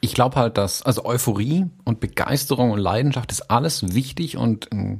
Ich 0.00 0.14
glaube 0.14 0.36
halt, 0.36 0.56
dass 0.56 0.82
also 0.82 1.04
Euphorie 1.04 1.66
und 1.84 2.00
Begeisterung 2.00 2.70
und 2.70 2.78
Leidenschaft 2.78 3.32
ist 3.32 3.50
alles 3.50 3.94
wichtig 3.94 4.36
und 4.36 4.72
äh, 4.72 4.98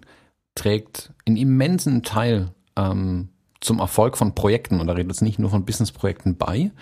trägt 0.54 1.12
einen 1.26 1.36
immensen 1.36 2.02
Teil 2.02 2.52
ähm, 2.76 3.28
zum 3.60 3.78
Erfolg 3.78 4.16
von 4.16 4.34
Projekten 4.34 4.80
und 4.80 4.86
da 4.86 4.94
redet 4.94 5.12
es 5.12 5.20
nicht 5.20 5.38
nur 5.38 5.50
von 5.50 5.64
Businessprojekten 5.64 6.36
bei. 6.36 6.72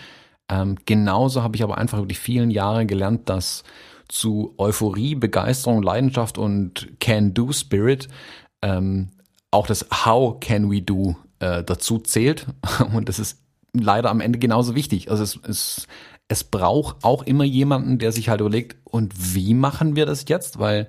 Ähm, 0.49 0.77
genauso 0.87 1.43
habe 1.43 1.57
ich 1.57 1.63
aber 1.63 1.77
einfach 1.77 1.99
über 1.99 2.07
die 2.07 2.15
vielen 2.15 2.51
Jahre 2.51 2.87
gelernt, 2.87 3.29
dass 3.29 3.65
zu 4.09 4.55
Euphorie, 4.57 5.15
Begeisterung, 5.15 5.83
Leidenschaft 5.83 6.39
und 6.39 6.89
Can-Do-Spirit 7.01 8.09
ähm, 8.63 9.11
auch 9.51 9.67
das 9.67 9.87
How 10.05 10.39
can 10.41 10.71
we 10.71 10.83
do 10.83 11.17
äh, 11.41 11.63
dazu 11.65 11.99
zählt. 11.99 12.47
Und 12.93 13.09
das 13.09 13.19
ist 13.19 13.39
leider 13.73 14.11
am 14.11 14.21
Ende 14.21 14.39
genauso 14.39 14.75
wichtig. 14.75 15.11
Also 15.11 15.23
es, 15.23 15.39
es, 15.47 15.87
es 16.29 16.45
braucht 16.45 17.05
auch 17.05 17.23
immer 17.23 17.45
jemanden, 17.45 17.99
der 17.99 18.13
sich 18.13 18.29
halt 18.29 18.41
überlegt, 18.41 18.77
und 18.85 19.35
wie 19.35 19.55
machen 19.55 19.97
wir 19.97 20.07
das 20.07 20.25
jetzt? 20.29 20.59
Weil 20.59 20.89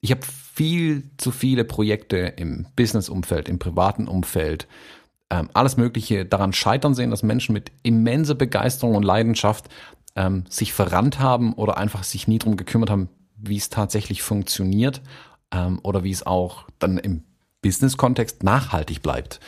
ich 0.00 0.10
habe 0.10 0.20
viel 0.24 1.10
zu 1.16 1.30
viele 1.30 1.64
Projekte 1.64 2.16
im 2.16 2.66
Business-Umfeld, 2.76 3.48
im 3.48 3.58
privaten 3.58 4.08
Umfeld, 4.08 4.66
ähm, 5.30 5.50
alles 5.52 5.76
Mögliche 5.76 6.24
daran 6.24 6.52
scheitern 6.52 6.94
sehen, 6.94 7.10
dass 7.10 7.22
Menschen 7.22 7.52
mit 7.52 7.70
immenser 7.82 8.34
Begeisterung 8.34 8.94
und 8.94 9.02
Leidenschaft 9.02 9.68
ähm, 10.16 10.44
sich 10.48 10.72
verrannt 10.72 11.18
haben 11.18 11.52
oder 11.54 11.76
einfach 11.76 12.02
sich 12.02 12.28
nie 12.28 12.38
drum 12.38 12.56
gekümmert 12.56 12.90
haben, 12.90 13.08
wie 13.36 13.56
es 13.56 13.68
tatsächlich 13.70 14.22
funktioniert 14.22 15.02
ähm, 15.52 15.80
oder 15.82 16.02
wie 16.02 16.10
es 16.10 16.26
auch 16.26 16.64
dann 16.78 16.98
im 16.98 17.24
Business-Kontext 17.62 18.42
nachhaltig 18.42 19.02
bleibt. 19.02 19.40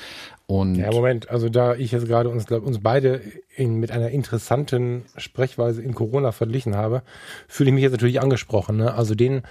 Und 0.47 0.75
ja, 0.75 0.91
Moment, 0.91 1.31
also 1.31 1.49
da 1.49 1.77
ich 1.77 1.93
jetzt 1.93 2.09
gerade 2.09 2.29
uns, 2.29 2.47
glaub, 2.47 2.67
uns 2.67 2.83
beide 2.83 3.21
in, 3.55 3.77
mit 3.77 3.93
einer 3.93 4.11
interessanten 4.11 5.05
Sprechweise 5.17 5.81
in 5.81 5.95
Corona 5.95 6.33
verglichen 6.33 6.75
habe, 6.75 7.03
fühle 7.47 7.71
ich 7.71 7.75
mich 7.75 7.83
jetzt 7.83 7.93
natürlich 7.93 8.21
angesprochen. 8.21 8.79
Ne? 8.79 8.93
Also 8.93 9.15
den 9.15 9.43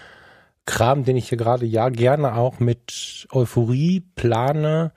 Kram, 0.66 1.06
den 1.06 1.16
ich 1.16 1.30
hier 1.30 1.38
gerade 1.38 1.66
ja 1.66 1.88
gerne 1.88 2.36
auch 2.36 2.60
mit 2.60 3.28
Euphorie 3.32 4.02
plane, 4.16 4.92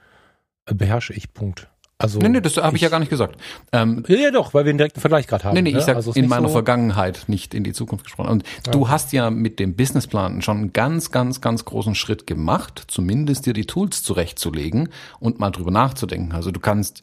beherrsche 0.66 1.12
ich. 1.12 1.32
Punkt. 1.32 1.68
Also 2.03 2.18
nee, 2.18 2.28
nee, 2.28 2.40
das 2.40 2.57
habe 2.57 2.74
ich 2.76 2.82
ja 2.82 2.88
gar 2.88 2.98
nicht 2.98 3.11
gesagt. 3.11 3.36
Ähm, 3.72 4.03
ja, 4.09 4.30
doch, 4.30 4.55
weil 4.55 4.64
wir 4.64 4.70
einen 4.70 4.78
direkten 4.78 5.00
Vergleich 5.00 5.26
gerade 5.26 5.44
haben. 5.44 5.55
Nee, 5.55 5.62
nee, 5.62 5.70
ich 5.70 5.76
ne? 5.76 5.82
sag 5.82 5.96
also 5.96 6.12
in 6.12 6.28
meiner 6.28 6.48
so 6.48 6.55
Vergangenheit, 6.55 7.24
nicht 7.28 7.55
in 7.55 7.62
die 7.62 7.72
Zukunft 7.72 8.05
gesprochen. 8.05 8.28
Und 8.28 8.44
ja. 8.66 8.72
du 8.72 8.88
hast 8.88 9.12
ja 9.12 9.30
mit 9.30 9.61
dem 9.61 9.76
Businessplan 9.76 10.42
schon 10.42 10.57
einen 10.59 10.72
ganz, 10.72 11.12
ganz, 11.12 11.40
ganz 11.40 11.64
großen 11.64 11.94
Schritt 11.94 12.26
gemacht, 12.26 12.82
zumindest 12.88 13.46
dir 13.46 13.53
die 13.53 13.66
Tools 13.66 14.03
zurechtzulegen 14.03 14.88
und 15.20 15.38
mal 15.38 15.50
drüber 15.50 15.70
nachzudenken. 15.70 16.32
Also 16.32 16.50
du 16.50 16.59
kannst, 16.59 17.03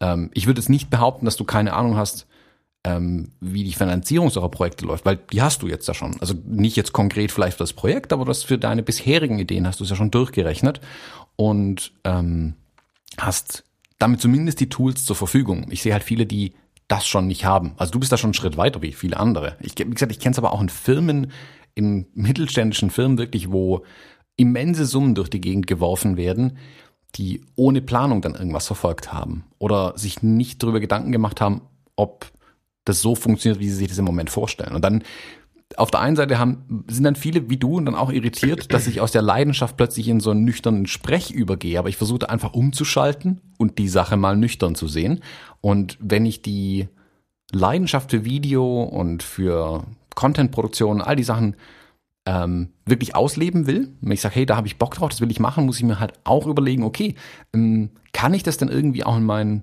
ähm, 0.00 0.30
ich 0.32 0.46
würde 0.46 0.60
jetzt 0.60 0.68
nicht 0.68 0.90
behaupten, 0.90 1.24
dass 1.24 1.36
du 1.36 1.44
keine 1.44 1.72
Ahnung 1.72 1.96
hast, 1.96 2.26
ähm, 2.84 3.32
wie 3.40 3.64
die 3.64 3.74
Finanzierung 3.74 4.30
solcher 4.30 4.48
Projekte 4.48 4.86
läuft, 4.86 5.04
weil 5.04 5.16
die 5.16 5.42
hast 5.42 5.62
du 5.62 5.66
jetzt 5.66 5.86
ja 5.88 5.94
schon. 5.94 6.18
Also 6.20 6.34
nicht 6.46 6.76
jetzt 6.76 6.92
konkret 6.92 7.30
vielleicht 7.30 7.58
für 7.58 7.64
das 7.64 7.72
Projekt, 7.72 8.12
aber 8.12 8.24
das 8.24 8.42
für 8.42 8.58
deine 8.58 8.82
bisherigen 8.82 9.38
Ideen 9.38 9.66
hast 9.66 9.80
du 9.80 9.84
es 9.84 9.90
ja 9.90 9.96
schon 9.96 10.10
durchgerechnet 10.10 10.80
und 11.36 11.92
ähm, 12.04 12.54
hast 13.18 13.64
damit 14.00 14.20
zumindest 14.20 14.58
die 14.58 14.68
Tools 14.68 15.04
zur 15.04 15.14
Verfügung. 15.14 15.66
Ich 15.70 15.82
sehe 15.82 15.92
halt 15.92 16.02
viele, 16.02 16.26
die 16.26 16.54
das 16.88 17.06
schon 17.06 17.28
nicht 17.28 17.44
haben. 17.44 17.74
Also 17.76 17.92
du 17.92 18.00
bist 18.00 18.10
da 18.10 18.16
schon 18.16 18.28
einen 18.28 18.34
Schritt 18.34 18.56
weiter 18.56 18.82
wie 18.82 18.92
viele 18.92 19.20
andere. 19.20 19.56
Ich, 19.60 19.78
wie 19.78 19.88
gesagt, 19.88 20.10
ich 20.10 20.18
kenne 20.18 20.32
es 20.32 20.38
aber 20.38 20.52
auch 20.52 20.60
in 20.60 20.68
Firmen, 20.68 21.30
in 21.74 22.06
mittelständischen 22.14 22.90
Firmen 22.90 23.18
wirklich, 23.18 23.52
wo 23.52 23.84
immense 24.36 24.86
Summen 24.86 25.14
durch 25.14 25.28
die 25.28 25.40
Gegend 25.40 25.66
geworfen 25.66 26.16
werden, 26.16 26.56
die 27.14 27.42
ohne 27.56 27.82
Planung 27.82 28.22
dann 28.22 28.34
irgendwas 28.34 28.66
verfolgt 28.66 29.12
haben 29.12 29.44
oder 29.58 29.96
sich 29.96 30.22
nicht 30.22 30.62
darüber 30.62 30.80
Gedanken 30.80 31.12
gemacht 31.12 31.40
haben, 31.40 31.60
ob 31.94 32.32
das 32.84 33.02
so 33.02 33.14
funktioniert, 33.14 33.60
wie 33.60 33.68
sie 33.68 33.76
sich 33.76 33.88
das 33.88 33.98
im 33.98 34.06
Moment 34.06 34.30
vorstellen. 34.30 34.74
Und 34.74 34.82
dann 34.82 35.04
auf 35.76 35.90
der 35.90 36.00
einen 36.00 36.16
Seite 36.16 36.38
haben, 36.38 36.84
sind 36.88 37.04
dann 37.04 37.16
viele 37.16 37.48
wie 37.48 37.56
du 37.56 37.76
und 37.76 37.86
dann 37.86 37.94
auch 37.94 38.10
irritiert, 38.10 38.72
dass 38.72 38.86
ich 38.86 39.00
aus 39.00 39.12
der 39.12 39.22
Leidenschaft 39.22 39.76
plötzlich 39.76 40.08
in 40.08 40.20
so 40.20 40.30
einen 40.30 40.44
nüchternen 40.44 40.86
Sprech 40.86 41.30
übergehe. 41.30 41.78
Aber 41.78 41.88
ich 41.88 41.96
versuche 41.96 42.28
einfach 42.28 42.54
umzuschalten 42.54 43.40
und 43.58 43.78
die 43.78 43.88
Sache 43.88 44.16
mal 44.16 44.36
nüchtern 44.36 44.74
zu 44.74 44.88
sehen. 44.88 45.22
Und 45.60 45.96
wenn 46.00 46.26
ich 46.26 46.42
die 46.42 46.88
Leidenschaft 47.52 48.10
für 48.10 48.24
Video 48.24 48.82
und 48.82 49.22
für 49.22 49.84
Contentproduktion, 50.14 51.00
all 51.00 51.16
die 51.16 51.24
Sachen 51.24 51.56
ähm, 52.26 52.70
wirklich 52.84 53.14
ausleben 53.14 53.66
will, 53.66 53.92
wenn 54.00 54.12
ich 54.12 54.20
sage, 54.20 54.36
hey, 54.36 54.46
da 54.46 54.56
habe 54.56 54.66
ich 54.66 54.78
Bock 54.78 54.94
drauf, 54.94 55.10
das 55.10 55.20
will 55.20 55.30
ich 55.30 55.40
machen, 55.40 55.66
muss 55.66 55.78
ich 55.78 55.84
mir 55.84 56.00
halt 56.00 56.14
auch 56.24 56.46
überlegen, 56.46 56.82
okay, 56.82 57.14
ähm, 57.54 57.90
kann 58.12 58.34
ich 58.34 58.42
das 58.42 58.56
denn 58.56 58.68
irgendwie 58.68 59.04
auch 59.04 59.16
in 59.16 59.24
mein 59.24 59.62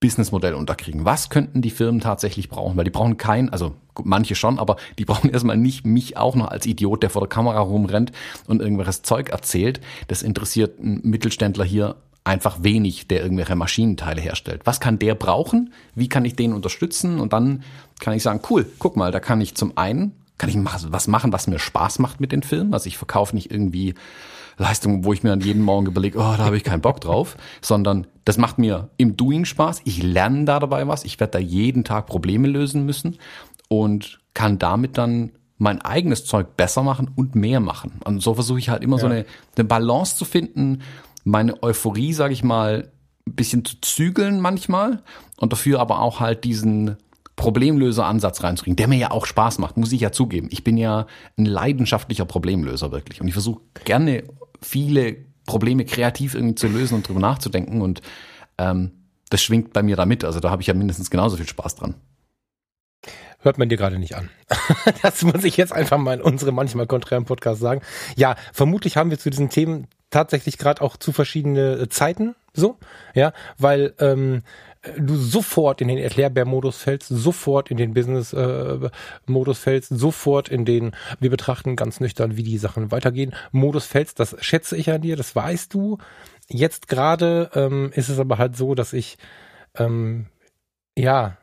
Businessmodell 0.00 0.54
unterkriegen? 0.54 1.04
Was 1.04 1.28
könnten 1.28 1.60
die 1.60 1.70
Firmen 1.70 2.00
tatsächlich 2.00 2.48
brauchen? 2.48 2.76
Weil 2.76 2.84
die 2.84 2.90
brauchen 2.90 3.16
kein, 3.16 3.50
also 3.50 3.74
manche 4.02 4.34
schon, 4.34 4.58
aber 4.58 4.76
die 4.98 5.04
brauchen 5.04 5.30
erstmal 5.32 5.56
nicht 5.56 5.86
mich 5.86 6.16
auch 6.16 6.36
noch 6.36 6.48
als 6.48 6.66
Idiot, 6.66 7.02
der 7.02 7.10
vor 7.10 7.22
der 7.22 7.28
Kamera 7.28 7.60
rumrennt 7.60 8.12
und 8.46 8.60
irgendwelches 8.60 9.02
Zeug 9.02 9.30
erzählt. 9.30 9.80
Das 10.06 10.22
interessiert 10.22 10.78
einen 10.78 11.00
Mittelständler 11.02 11.64
hier 11.64 11.96
einfach 12.24 12.62
wenig, 12.62 13.08
der 13.08 13.22
irgendwelche 13.22 13.56
Maschinenteile 13.56 14.20
herstellt. 14.20 14.62
Was 14.64 14.80
kann 14.80 14.98
der 14.98 15.14
brauchen? 15.14 15.72
Wie 15.94 16.08
kann 16.08 16.24
ich 16.24 16.36
den 16.36 16.52
unterstützen? 16.52 17.20
Und 17.20 17.32
dann 17.32 17.62
kann 18.00 18.14
ich 18.14 18.22
sagen, 18.22 18.40
cool, 18.50 18.66
guck 18.78 18.96
mal, 18.96 19.10
da 19.10 19.18
kann 19.18 19.40
ich 19.40 19.54
zum 19.54 19.76
einen, 19.78 20.12
kann 20.36 20.50
ich 20.50 20.56
was 20.62 21.08
machen, 21.08 21.32
was 21.32 21.46
mir 21.46 21.58
Spaß 21.58 21.98
macht 21.98 22.20
mit 22.20 22.30
den 22.30 22.42
Filmen. 22.42 22.74
Also 22.74 22.86
ich 22.86 22.98
verkaufe 22.98 23.34
nicht 23.34 23.50
irgendwie 23.50 23.94
Leistungen, 24.58 25.04
wo 25.04 25.12
ich 25.12 25.22
mir 25.22 25.32
an 25.32 25.40
jeden 25.40 25.62
Morgen 25.62 25.86
überlege, 25.86 26.18
oh, 26.18 26.34
da 26.36 26.38
habe 26.38 26.56
ich 26.56 26.64
keinen 26.64 26.82
Bock 26.82 27.00
drauf, 27.00 27.36
sondern 27.62 28.06
das 28.28 28.36
macht 28.36 28.58
mir 28.58 28.90
im 28.98 29.16
Doing 29.16 29.46
Spaß. 29.46 29.80
Ich 29.84 30.02
lerne 30.02 30.44
da 30.44 30.60
dabei 30.60 30.86
was. 30.86 31.06
Ich 31.06 31.18
werde 31.18 31.30
da 31.30 31.38
jeden 31.38 31.82
Tag 31.82 32.04
Probleme 32.04 32.46
lösen 32.46 32.84
müssen 32.84 33.16
und 33.68 34.20
kann 34.34 34.58
damit 34.58 34.98
dann 34.98 35.32
mein 35.56 35.80
eigenes 35.80 36.26
Zeug 36.26 36.54
besser 36.54 36.82
machen 36.82 37.10
und 37.16 37.34
mehr 37.34 37.60
machen. 37.60 37.92
Und 38.04 38.20
so 38.20 38.34
versuche 38.34 38.58
ich 38.58 38.68
halt 38.68 38.82
immer 38.82 38.96
ja. 38.96 39.00
so 39.00 39.06
eine, 39.06 39.24
eine 39.56 39.64
Balance 39.64 40.16
zu 40.16 40.26
finden, 40.26 40.82
meine 41.24 41.62
Euphorie, 41.62 42.12
sage 42.12 42.34
ich 42.34 42.44
mal, 42.44 42.92
ein 43.26 43.34
bisschen 43.34 43.64
zu 43.64 43.80
zügeln 43.80 44.40
manchmal 44.40 45.02
und 45.38 45.54
dafür 45.54 45.80
aber 45.80 46.02
auch 46.02 46.20
halt 46.20 46.44
diesen 46.44 46.98
Problemlöser-Ansatz 47.36 48.42
reinzukriegen, 48.42 48.76
der 48.76 48.88
mir 48.88 48.98
ja 48.98 49.10
auch 49.10 49.24
Spaß 49.24 49.56
macht, 49.56 49.78
muss 49.78 49.92
ich 49.92 50.02
ja 50.02 50.12
zugeben. 50.12 50.48
Ich 50.50 50.64
bin 50.64 50.76
ja 50.76 51.06
ein 51.38 51.46
leidenschaftlicher 51.46 52.26
Problemlöser 52.26 52.92
wirklich 52.92 53.22
und 53.22 53.28
ich 53.28 53.32
versuche 53.32 53.62
gerne 53.84 54.24
viele 54.60 55.27
Probleme 55.48 55.84
kreativ 55.84 56.34
irgendwie 56.34 56.54
zu 56.54 56.68
lösen 56.68 56.94
und 56.94 57.08
drüber 57.08 57.20
nachzudenken 57.20 57.80
und 57.80 58.02
ähm, 58.58 58.92
das 59.30 59.42
schwingt 59.42 59.72
bei 59.72 59.82
mir 59.82 59.96
da 59.96 60.06
mit. 60.06 60.24
Also 60.24 60.40
da 60.40 60.50
habe 60.50 60.62
ich 60.62 60.68
ja 60.68 60.74
mindestens 60.74 61.10
genauso 61.10 61.36
viel 61.36 61.48
Spaß 61.48 61.74
dran. 61.74 61.94
Hört 63.40 63.56
man 63.56 63.68
dir 63.68 63.76
gerade 63.76 63.98
nicht 63.98 64.14
an. 64.14 64.28
das 65.02 65.22
muss 65.22 65.44
ich 65.44 65.56
jetzt 65.56 65.72
einfach 65.72 65.96
mal 65.98 66.14
in 66.14 66.20
unsere 66.20 66.52
manchmal 66.52 66.86
konträren 66.86 67.24
Podcast 67.24 67.60
sagen. 67.60 67.80
Ja, 68.16 68.36
vermutlich 68.52 68.96
haben 68.96 69.10
wir 69.10 69.18
zu 69.18 69.30
diesen 69.30 69.48
Themen 69.48 69.86
tatsächlich 70.10 70.58
gerade 70.58 70.82
auch 70.82 70.96
zu 70.96 71.12
verschiedene 71.12 71.72
äh, 71.74 71.88
Zeiten 71.88 72.34
so, 72.52 72.76
ja, 73.14 73.32
weil 73.56 73.94
ähm, 74.00 74.42
du 74.98 75.16
sofort 75.16 75.80
in 75.80 75.88
den 75.88 75.98
Erklärbär-Modus 75.98 76.78
fällst, 76.78 77.08
sofort 77.08 77.70
in 77.70 77.76
den 77.76 77.94
Business-Modus 77.94 79.58
äh, 79.58 79.62
fällst, 79.62 79.90
sofort 79.90 80.48
in 80.48 80.64
den 80.64 80.92
wir 81.20 81.30
betrachten 81.30 81.76
ganz 81.76 82.00
nüchtern, 82.00 82.36
wie 82.36 82.42
die 82.42 82.58
Sachen 82.58 82.90
weitergehen, 82.90 83.34
Modus 83.50 83.86
fällst. 83.86 84.20
Das 84.20 84.36
schätze 84.40 84.76
ich 84.76 84.90
an 84.90 85.02
dir, 85.02 85.16
das 85.16 85.34
weißt 85.34 85.74
du. 85.74 85.98
Jetzt 86.48 86.88
gerade 86.88 87.50
ähm, 87.54 87.90
ist 87.94 88.08
es 88.08 88.18
aber 88.18 88.38
halt 88.38 88.56
so, 88.56 88.74
dass 88.74 88.92
ich 88.92 89.18
ähm, 89.76 90.26
ja 90.96 91.36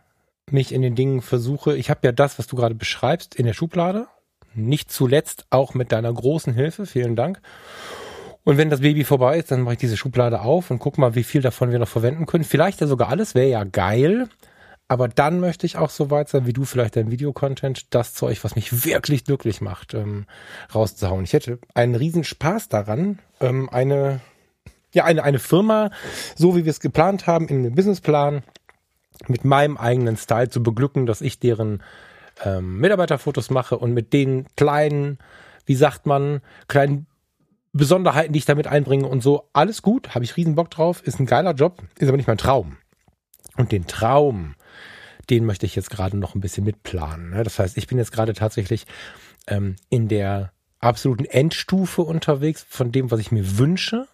mich 0.50 0.74
in 0.74 0.82
den 0.82 0.96
Dingen 0.96 1.22
versuche. 1.22 1.76
Ich 1.76 1.90
habe 1.90 2.02
ja 2.04 2.12
das, 2.12 2.40
was 2.40 2.48
du 2.48 2.56
gerade 2.56 2.76
beschreibst, 2.76 3.36
in 3.36 3.46
der 3.46 3.54
Schublade. 3.54 4.08
Nicht 4.54 4.92
zuletzt 4.92 5.46
auch 5.50 5.74
mit 5.74 5.92
deiner 5.92 6.14
großen 6.14 6.54
Hilfe. 6.54 6.86
Vielen 6.86 7.16
Dank. 7.16 7.42
Und 8.46 8.58
wenn 8.58 8.70
das 8.70 8.82
Baby 8.82 9.04
vorbei 9.04 9.40
ist, 9.40 9.52
dann 9.52 9.62
mache 9.62 9.74
ich 9.74 9.80
diese 9.80 9.98
Schublade 9.98 10.42
auf 10.42 10.70
und 10.70 10.78
guck 10.78 11.00
mal, 11.00 11.16
wie 11.16 11.24
viel 11.24 11.42
davon 11.42 11.72
wir 11.72 11.80
noch 11.80 11.88
verwenden 11.88 12.28
können. 12.28 12.44
Vielleicht 12.44 12.80
ja 12.80 12.88
sogar 12.88 13.10
alles, 13.10 13.34
wäre 13.34 13.50
ja 13.50 13.64
geil. 13.64 14.30
Aber 14.88 15.08
dann 15.08 15.40
möchte 15.40 15.66
ich 15.66 15.78
auch 15.78 15.90
so 15.90 16.12
weit 16.12 16.30
sein, 16.30 16.46
wie 16.46 16.54
du 16.54 16.64
vielleicht 16.64 16.96
dein 16.96 17.10
Videocontent, 17.10 17.94
das 17.96 18.14
Zeug, 18.14 18.44
was 18.44 18.56
mich 18.56 18.86
wirklich 18.86 19.26
glücklich 19.26 19.62
macht, 19.62 19.96
ähm, 19.96 20.28
rauszuhauen. 20.76 21.24
Ich 21.24 21.34
hätte 21.34 21.58
einen 21.74 21.96
riesen 21.96 22.24
Spaß 22.24 22.70
daran, 22.70 23.18
ähm, 23.42 23.68
eine, 23.72 24.22
ja, 24.94 25.06
eine, 25.06 25.24
eine 25.24 25.40
Firma, 25.40 25.90
so 26.36 26.56
wie 26.56 26.66
wir 26.66 26.70
es 26.70 26.82
geplant 26.82 27.26
haben, 27.26 27.48
in 27.48 27.60
einem 27.60 27.74
Businessplan, 27.74 28.44
mit 29.28 29.44
meinem 29.44 29.78
eigenen 29.78 30.18
Style 30.18 30.50
zu 30.50 30.62
beglücken, 30.62 31.08
dass 31.08 31.22
ich 31.22 31.40
deren 31.40 31.82
ähm, 32.44 32.78
Mitarbeiterfotos 32.78 33.50
mache 33.50 33.80
und 33.80 33.92
mit 33.94 34.14
den 34.14 34.46
kleinen, 34.56 35.18
wie 35.66 35.76
sagt 35.76 36.06
man, 36.06 36.42
kleinen 36.68 37.08
Besonderheiten, 37.78 38.32
die 38.34 38.40
ich 38.40 38.46
damit 38.46 38.68
einbringe 38.68 39.08
und 39.08 39.22
so. 39.22 39.50
Alles 39.52 39.82
gut, 39.82 40.16
habe 40.16 40.24
ich 40.24 40.38
riesen 40.38 40.56
Bock 40.56 40.72
drauf, 40.72 41.04
ist 41.04 41.20
ein 41.20 41.26
geiler 41.26 41.54
Job, 41.54 41.84
ist 41.98 42.08
aber 42.08 42.18
nicht 42.18 42.28
mein 42.28 42.38
Traum. 42.38 42.78
Und 43.58 43.72
den 43.72 43.86
Traum, 43.86 44.56
den 45.30 45.46
möchte 45.46 45.66
ich 45.66 45.76
jetzt 45.76 45.90
gerade 45.90 46.18
noch 46.18 46.36
ein 46.36 46.42
bisschen 46.42 46.64
mitplanen. 46.64 47.32
Ne? 47.32 47.44
Das 47.44 47.60
heißt, 47.60 47.78
ich 47.78 47.88
bin 47.88 47.98
jetzt 47.98 48.12
gerade 48.12 48.34
tatsächlich 48.34 48.86
ähm, 49.48 49.76
in 49.90 50.08
der 50.08 50.54
absoluten 50.80 51.26
Endstufe 51.26 52.02
unterwegs 52.02 52.66
von 52.70 52.92
dem, 52.92 53.12
was 53.12 53.20
ich 53.20 53.32
mir 53.32 53.58
wünsche. 53.58 54.08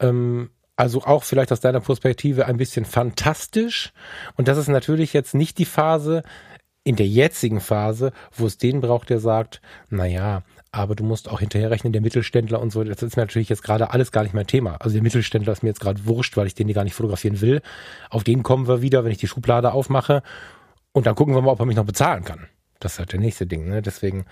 Ähm, 0.00 0.50
also 0.76 1.02
auch 1.02 1.22
vielleicht 1.22 1.52
aus 1.52 1.60
deiner 1.60 1.80
Perspektive 1.80 2.46
ein 2.46 2.56
bisschen 2.56 2.84
fantastisch. 2.84 3.92
Und 4.36 4.48
das 4.48 4.58
ist 4.58 4.68
natürlich 4.68 5.12
jetzt 5.12 5.34
nicht 5.34 5.58
die 5.58 5.64
Phase, 5.64 6.22
in 6.82 6.96
der 6.96 7.06
jetzigen 7.06 7.60
Phase, 7.60 8.12
wo 8.32 8.46
es 8.46 8.58
den 8.58 8.80
braucht, 8.80 9.10
der 9.10 9.20
sagt, 9.20 9.60
na 9.90 10.06
ja, 10.06 10.42
aber 10.72 10.94
du 10.94 11.04
musst 11.04 11.28
auch 11.28 11.40
hinterherrechnen, 11.40 11.92
der 11.92 12.02
Mittelständler 12.02 12.60
und 12.60 12.70
so, 12.70 12.84
das 12.84 13.02
ist 13.02 13.16
natürlich 13.16 13.48
jetzt 13.48 13.62
gerade 13.62 13.90
alles 13.90 14.12
gar 14.12 14.22
nicht 14.22 14.34
mein 14.34 14.46
Thema. 14.46 14.76
Also 14.80 14.94
der 14.94 15.02
Mittelständler 15.02 15.52
ist 15.52 15.62
mir 15.62 15.70
jetzt 15.70 15.80
gerade 15.80 16.06
wurscht, 16.06 16.36
weil 16.36 16.46
ich 16.46 16.54
den 16.54 16.72
gar 16.72 16.84
nicht 16.84 16.94
fotografieren 16.94 17.40
will. 17.40 17.60
Auf 18.08 18.22
den 18.22 18.42
kommen 18.42 18.68
wir 18.68 18.80
wieder, 18.80 19.04
wenn 19.04 19.10
ich 19.10 19.18
die 19.18 19.26
Schublade 19.26 19.72
aufmache. 19.72 20.22
Und 20.92 21.06
dann 21.06 21.14
gucken 21.14 21.34
wir 21.34 21.42
mal, 21.42 21.50
ob 21.52 21.60
er 21.60 21.66
mich 21.66 21.76
noch 21.76 21.84
bezahlen 21.84 22.24
kann. 22.24 22.46
Das 22.80 22.94
ist 22.94 22.98
halt 22.98 23.12
der 23.12 23.20
nächste 23.20 23.46
Ding. 23.46 23.68
Ne? 23.68 23.82
Deswegen, 23.82 24.24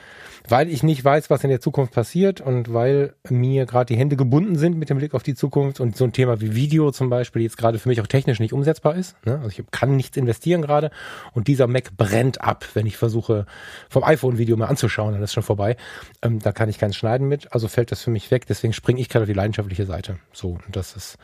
weil 0.49 0.68
ich 0.68 0.82
nicht 0.82 1.05
weiß, 1.05 1.30
was 1.30 1.44
in 1.44 1.51
der 1.51 1.61
Zukunft 1.61 1.92
passiert 1.92 2.40
und 2.40 2.72
weil 2.72 3.14
mir 3.28 3.66
gerade 3.66 3.94
die 3.94 3.99
Hände 3.99 4.16
gebunden 4.16 4.57
sind 4.57 4.78
mit 4.78 4.90
dem 4.90 4.99
Blick 4.99 5.14
auf 5.14 5.22
die 5.22 5.34
Zukunft 5.34 5.80
und 5.80 5.96
so 5.96 6.05
ein 6.05 6.12
Thema 6.12 6.40
wie 6.40 6.55
Video 6.55 6.90
zum 6.90 7.11
Beispiel 7.11 7.42
jetzt 7.42 7.59
gerade 7.59 7.78
für 7.78 7.88
mich 7.88 8.01
auch 8.01 8.07
technisch 8.07 8.40
nicht 8.40 8.53
umsetzbar 8.53 8.96
ist. 8.96 9.14
Ne? 9.26 9.38
Also 9.38 9.49
ich 9.51 9.62
kann 9.70 9.96
nichts 9.96 10.16
investieren 10.16 10.62
gerade 10.62 10.90
und 11.32 11.46
dieser 11.46 11.66
Mac 11.66 11.96
brennt 11.96 12.40
ab, 12.40 12.64
wenn 12.74 12.86
ich 12.86 12.96
versuche, 12.96 13.46
vom 13.90 14.03
iPhone-Video 14.03 14.57
mal 14.57 14.66
anzuschauen, 14.66 15.12
dann 15.12 15.22
ist 15.22 15.34
schon 15.34 15.42
vorbei. 15.42 15.76
Ähm, 16.22 16.38
da 16.38 16.53
kann 16.53 16.68
ich 16.68 16.78
keins 16.78 16.96
schneiden 16.96 17.28
mit, 17.28 17.53
also 17.53 17.68
fällt 17.68 17.92
das 17.92 18.03
für 18.03 18.11
mich 18.11 18.30
weg. 18.30 18.46
Deswegen 18.46 18.72
springe 18.72 19.01
ich 19.01 19.09
gerade 19.09 19.24
auf 19.24 19.28
die 19.28 19.34
leidenschaftliche 19.34 19.84
Seite. 19.84 20.18
So, 20.32 20.59
und 20.66 20.74
das 20.74 20.96
ist 20.96 21.18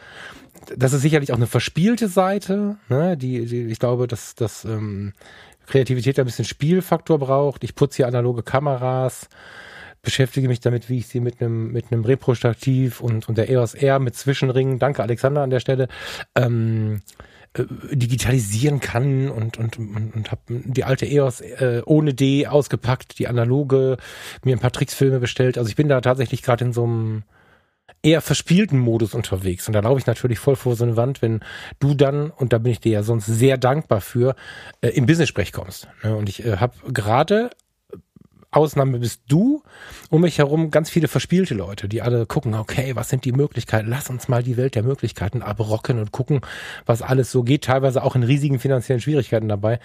das 0.77 0.93
ist 0.93 1.03
sicherlich 1.03 1.33
auch 1.33 1.37
eine 1.37 1.47
verspielte 1.47 2.09
Seite, 2.09 2.77
ne? 2.89 3.17
die, 3.17 3.47
die 3.47 3.67
ich 3.67 3.79
glaube, 3.79 4.07
dass 4.07 4.35
das 4.35 4.65
ähm, 4.65 5.13
Kreativität 5.67 6.19
ein 6.19 6.27
bisschen 6.27 6.45
Spielfaktor 6.45 7.19
braucht. 7.19 7.65
Ich 7.65 7.75
putze 7.75 7.97
hier 7.97 8.09
analoge 8.09 8.43
Kameras, 8.43 9.29
beschäftige 10.03 10.49
mich 10.49 10.61
damit, 10.61 10.89
wie 10.89 10.99
ich 10.99 11.09
sie 11.09 11.21
mit 11.21 11.41
einem 11.41 11.73
mit 11.73 11.91
einem 11.91 12.05
Repro-Stativ 12.05 13.01
und, 13.01 13.29
und 13.29 13.39
der 13.39 13.49
EOS 13.49 13.75
R 13.75 13.99
mit 13.99 14.15
Zwischenringen, 14.15 14.79
danke 14.79 15.03
Alexander 15.03 15.43
an 15.43 15.51
der 15.51 15.61
Stelle, 15.61 15.89
ähm, 16.35 17.01
äh, 17.55 17.65
digitalisieren 17.93 18.81
kann 18.81 19.31
und 19.31 19.59
und 19.59 19.79
und, 19.79 20.15
und 20.15 20.31
habe 20.31 20.43
die 20.49 20.85
alte 20.85 21.07
EOS 21.07 21.41
äh, 21.41 21.83
ohne 21.87 22.15
D 22.15 22.47
ausgepackt, 22.47 23.19
die 23.19 23.29
analoge, 23.29 23.97
mir 24.45 24.57
ein 24.57 24.61
paar 24.61 24.73
Tricksfilme 24.73 25.21
bestellt. 25.21 25.59
Also 25.59 25.69
ich 25.69 25.77
bin 25.77 25.89
da 25.89 26.01
tatsächlich 26.01 26.43
gerade 26.43 26.65
in 26.65 26.73
so 26.73 26.85
einem 26.85 27.23
eher 28.03 28.21
verspielten 28.21 28.79
Modus 28.79 29.15
unterwegs. 29.15 29.67
Und 29.67 29.73
da 29.73 29.81
laufe 29.81 29.99
ich 29.99 30.07
natürlich 30.07 30.39
voll 30.39 30.57
vor 30.57 30.77
so 30.77 30.85
eine 30.85 30.97
Wand, 30.97 31.23
wenn 31.23 31.41
du 31.81 31.95
dann, 31.95 32.31
und 32.31 32.53
da 32.53 32.59
bin 32.59 32.73
ich 32.73 32.81
dir 32.81 32.93
ja 32.93 33.03
sonst 33.03 33.27
sehr 33.27 33.57
dankbar 33.57 34.01
für, 34.01 34.37
äh, 34.81 34.89
im 34.91 35.07
Business-Sprech 35.07 35.53
kommst. 35.53 35.89
Ne? 36.03 36.17
Und 36.17 36.29
ich 36.29 36.45
äh, 36.45 36.59
habe 36.59 36.75
gerade 36.93 37.51
Ausnahme 38.55 38.99
bist 38.99 39.23
du, 39.27 39.63
um 40.11 40.21
mich 40.21 40.39
herum 40.39 40.71
ganz 40.71 40.89
viele 40.89 41.09
verspielte 41.09 41.55
Leute, 41.55 41.89
die 41.89 42.03
alle 42.03 42.25
gucken, 42.27 42.55
okay, 42.55 42.95
was 42.95 43.09
sind 43.09 43.25
die 43.25 43.33
Möglichkeiten? 43.33 43.89
Lass 43.89 44.11
uns 44.11 44.29
mal 44.29 44.43
die 44.43 44.57
Welt 44.57 44.77
der 44.77 44.85
Möglichkeiten 44.85 45.43
abrocken 45.43 45.99
und 45.99 46.13
gucken, 46.13 46.41
was 46.87 47.03
alles 47.03 47.33
so 47.33 47.43
geht, 47.43 47.65
teilweise 47.65 48.03
auch 48.03 48.15
in 48.15 48.23
riesigen 48.23 48.61
finanziellen 48.61 49.01
Schwierigkeiten 49.01 49.49
dabei. 49.49 49.81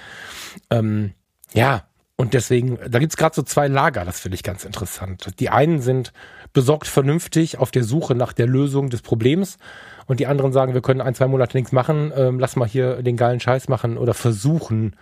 Ähm, 0.70 1.14
ja, 1.54 1.89
Und 2.20 2.34
deswegen, 2.34 2.78
da 2.86 3.00
gibt's 3.00 3.16
gerade 3.16 3.34
so 3.34 3.44
zwei 3.44 3.70
Lager, 3.70 4.04
das 4.04 4.20
finde 4.20 4.36
ich 4.36 4.44
ganz 4.44 4.66
interessant. 4.66 5.40
Die 5.40 5.50
einen 5.50 5.80
sind 5.80 6.12
besorgt 6.52 6.88
vernünftig 6.88 7.60
auf 7.60 7.72
der 7.72 7.86
Suche 7.86 8.14
nach 8.14 8.34
der 8.34 8.46
Lösung 8.46 8.90
des 8.90 9.02
Problems 9.02 9.58
und 10.06 10.20
die 10.20 10.28
anderen 10.28 10.52
sagen, 10.52 10.74
wir 10.74 10.82
können 10.82 11.00
ein, 11.00 11.16
zwei 11.16 11.28
Monate 11.28 11.56
nichts 11.56 11.72
machen, 11.72 12.12
ähm, 12.14 12.38
lass 12.38 12.58
mal 12.58 12.68
hier 12.68 13.04
den 13.04 13.16
geilen 13.16 13.40
Scheiß 13.40 13.70
machen 13.70 13.98
oder 13.98 14.14
versuchen, 14.14 14.98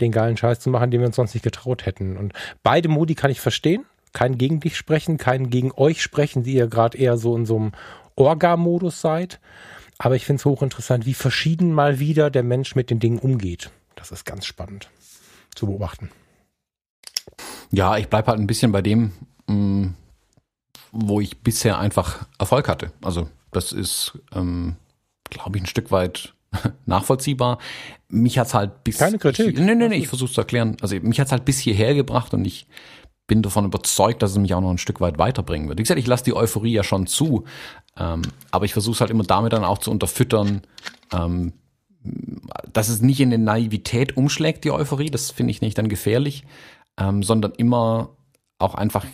den 0.00 0.12
geilen 0.12 0.38
Scheiß 0.38 0.60
zu 0.60 0.70
machen, 0.70 0.90
den 0.90 1.00
wir 1.00 1.08
uns 1.08 1.16
sonst 1.16 1.34
nicht 1.34 1.42
getraut 1.42 1.84
hätten. 1.84 2.16
Und 2.16 2.32
beide 2.62 2.88
Modi 2.88 3.14
kann 3.16 3.30
ich 3.30 3.42
verstehen. 3.42 3.84
Kein 4.14 4.38
gegen 4.38 4.60
dich 4.60 4.78
sprechen, 4.78 5.18
kein 5.18 5.50
gegen 5.50 5.72
euch 5.76 6.00
sprechen, 6.00 6.42
die 6.42 6.54
ihr 6.54 6.68
gerade 6.68 6.96
eher 6.96 7.18
so 7.18 7.36
in 7.36 7.44
so 7.44 7.56
einem 7.56 7.72
Orga-Modus 8.16 8.98
seid. 9.02 9.40
Aber 9.98 10.16
ich 10.16 10.24
finde 10.24 10.40
es 10.40 10.46
hochinteressant, 10.46 11.04
wie 11.04 11.12
verschieden 11.12 11.74
mal 11.74 11.98
wieder 11.98 12.30
der 12.30 12.44
Mensch 12.44 12.74
mit 12.74 12.88
den 12.88 12.98
Dingen 12.98 13.18
umgeht. 13.18 13.70
Das 13.94 14.10
ist 14.10 14.24
ganz 14.24 14.46
spannend 14.46 14.88
zu 15.54 15.66
beobachten. 15.66 16.08
Ja, 17.72 17.96
ich 17.96 18.08
bleibe 18.08 18.28
halt 18.28 18.38
ein 18.38 18.46
bisschen 18.46 18.70
bei 18.70 18.82
dem, 18.82 19.12
mm, 19.46 19.88
wo 20.92 21.20
ich 21.20 21.38
bisher 21.38 21.78
einfach 21.78 22.26
Erfolg 22.38 22.68
hatte. 22.68 22.92
Also 23.02 23.28
das 23.50 23.72
ist, 23.72 24.18
ähm, 24.34 24.76
glaube 25.30 25.56
ich, 25.56 25.64
ein 25.64 25.66
Stück 25.66 25.90
weit 25.90 26.34
nachvollziehbar. 26.86 27.58
Mich 28.08 28.38
hat's 28.38 28.54
halt 28.54 28.84
bis 28.84 28.98
keine 28.98 29.18
Kritik. 29.18 29.58
Nee, 29.58 29.74
nee, 29.74 29.88
nee, 29.88 29.96
ich 29.96 30.08
versuche 30.08 30.32
zu 30.32 30.40
erklären. 30.42 30.76
Also 30.82 30.96
mich 30.96 31.18
hat's 31.18 31.32
halt 31.32 31.46
bis 31.46 31.58
hierher 31.58 31.94
gebracht 31.94 32.34
und 32.34 32.44
ich 32.44 32.66
bin 33.26 33.40
davon 33.40 33.64
überzeugt, 33.64 34.22
dass 34.22 34.32
es 34.32 34.38
mich 34.38 34.52
auch 34.52 34.60
noch 34.60 34.70
ein 34.70 34.78
Stück 34.78 35.00
weit 35.00 35.18
weiterbringen 35.18 35.68
wird. 35.68 35.78
Wie 35.78 35.82
gesagt, 35.82 36.00
ich 36.00 36.06
lasse 36.06 36.24
die 36.24 36.34
Euphorie 36.34 36.72
ja 36.72 36.84
schon 36.84 37.06
zu, 37.06 37.44
ähm, 37.96 38.22
aber 38.50 38.66
ich 38.66 38.74
versuche 38.74 38.94
es 38.94 39.00
halt 39.00 39.10
immer 39.10 39.24
damit 39.24 39.54
dann 39.54 39.64
auch 39.64 39.78
zu 39.78 39.90
unterfüttern, 39.90 40.62
ähm, 41.12 41.54
dass 42.72 42.88
es 42.88 43.00
nicht 43.00 43.20
in 43.20 43.32
eine 43.32 43.42
Naivität 43.42 44.16
umschlägt, 44.16 44.64
die 44.64 44.72
Euphorie, 44.72 45.08
das 45.08 45.30
finde 45.30 45.52
ich 45.52 45.62
nicht 45.62 45.78
dann 45.78 45.88
gefährlich, 45.88 46.44
ähm, 47.02 47.22
sondern 47.22 47.52
immer 47.56 48.10
auch 48.58 48.74
einfach 48.74 49.04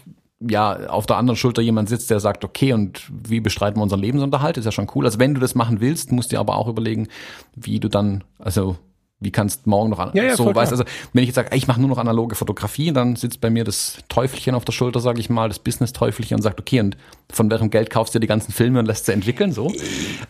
ja 0.41 0.89
auf 0.89 1.07
der 1.07 1.17
anderen 1.17 1.37
Schulter 1.37 1.63
jemand 1.63 1.89
sitzt, 1.89 2.11
der 2.11 2.21
sagt, 2.21 2.45
okay, 2.45 2.73
und 2.73 3.03
wie 3.11 3.41
bestreiten 3.41 3.79
wir 3.79 3.83
unseren 3.83 4.01
Lebensunterhalt? 4.01 4.57
Ist 4.57 4.67
ja 4.67 4.73
schon 4.73 4.91
cool. 4.95 5.05
Also 5.05 5.19
wenn 5.19 5.35
du 5.35 5.41
das 5.41 5.55
machen 5.55 5.81
willst, 5.81 6.13
musst 6.13 6.31
du 6.31 6.37
dir 6.37 6.41
aber 6.41 6.57
auch 6.57 6.69
überlegen, 6.69 7.09
wie 7.57 7.81
du 7.81 7.89
dann, 7.89 8.25
also 8.39 8.77
wie 9.21 9.33
kannst 9.33 9.67
morgen 9.67 9.91
noch 9.91 9.99
an 9.99 10.11
ja, 10.15 10.25
ja, 10.25 10.37
so 10.37 10.55
weißt 10.55 10.71
also 10.71 10.85
wenn 11.13 11.23
ich 11.23 11.29
jetzt 11.29 11.37
sage 11.37 11.57
ich 11.57 11.67
mache 11.67 11.81
nur 11.81 11.91
noch 11.91 11.99
analoge 11.99 12.37
Fotografie 12.37 12.93
dann 12.93 13.17
sitzt 13.17 13.41
bei 13.41 13.51
mir 13.51 13.65
das 13.65 13.99
Teufelchen 14.09 14.55
auf 14.55 14.65
der 14.65 14.73
Schulter 14.73 15.01
sage 15.01 15.19
ich 15.19 15.29
mal 15.29 15.49
das 15.49 15.59
Business 15.59 15.93
Teufelchen 15.93 16.37
und 16.37 16.43
sagt 16.43 16.61
okay 16.61 16.81
und 16.81 16.97
von 17.31 17.51
welchem 17.51 17.71
Geld 17.71 17.91
kaufst 17.91 18.15
du 18.15 18.21
die 18.21 18.29
ganzen 18.29 18.53
Filme 18.53 18.79
und 18.79 18.87
lässt 18.87 19.07
sie 19.07 19.13
entwickeln 19.13 19.53
so? 19.53 19.73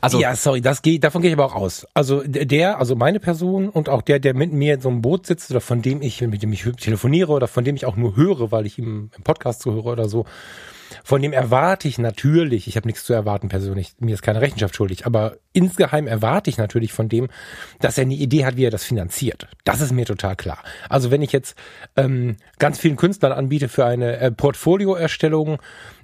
Also 0.00 0.20
ja 0.20 0.34
sorry 0.34 0.62
das 0.62 0.80
geht 0.80 1.04
davon 1.04 1.20
gehe 1.20 1.30
ich 1.30 1.36
aber 1.36 1.44
auch 1.44 1.54
aus. 1.54 1.86
Also 1.92 2.22
der 2.24 2.78
also 2.78 2.96
meine 2.96 3.20
Person 3.20 3.68
und 3.68 3.90
auch 3.90 4.00
der 4.00 4.20
der 4.20 4.34
mit 4.34 4.52
mir 4.52 4.74
in 4.74 4.80
so 4.80 4.88
einem 4.88 5.02
Boot 5.02 5.26
sitzt 5.26 5.50
oder 5.50 5.60
von 5.60 5.82
dem 5.82 6.00
ich 6.00 6.22
mit 6.22 6.42
dem 6.42 6.52
ich 6.52 6.62
telefoniere 6.80 7.32
oder 7.32 7.46
von 7.46 7.64
dem 7.64 7.76
ich 7.76 7.84
auch 7.84 7.96
nur 7.96 8.16
höre 8.16 8.50
weil 8.52 8.64
ich 8.64 8.78
ihm 8.78 9.10
im 9.16 9.22
Podcast 9.22 9.60
zuhöre 9.60 9.90
oder 9.90 10.08
so 10.08 10.24
von 11.08 11.22
dem 11.22 11.32
erwarte 11.32 11.88
ich 11.88 11.96
natürlich, 11.96 12.68
ich 12.68 12.76
habe 12.76 12.86
nichts 12.86 13.02
zu 13.02 13.14
erwarten 13.14 13.48
persönlich, 13.48 13.94
mir 13.98 14.12
ist 14.12 14.20
keine 14.20 14.42
Rechenschaft 14.42 14.76
schuldig, 14.76 15.06
aber 15.06 15.38
insgeheim 15.54 16.06
erwarte 16.06 16.50
ich 16.50 16.58
natürlich 16.58 16.92
von 16.92 17.08
dem, 17.08 17.28
dass 17.80 17.96
er 17.96 18.02
eine 18.02 18.12
Idee 18.12 18.44
hat, 18.44 18.58
wie 18.58 18.66
er 18.66 18.70
das 18.70 18.84
finanziert. 18.84 19.48
Das 19.64 19.80
ist 19.80 19.90
mir 19.90 20.04
total 20.04 20.36
klar. 20.36 20.62
Also 20.90 21.10
wenn 21.10 21.22
ich 21.22 21.32
jetzt 21.32 21.56
ähm, 21.96 22.36
ganz 22.58 22.78
vielen 22.78 22.96
Künstlern 22.96 23.32
anbiete 23.32 23.70
für 23.70 23.86
eine 23.86 24.18
äh, 24.18 24.30
Portfolioerstellung, 24.30 25.62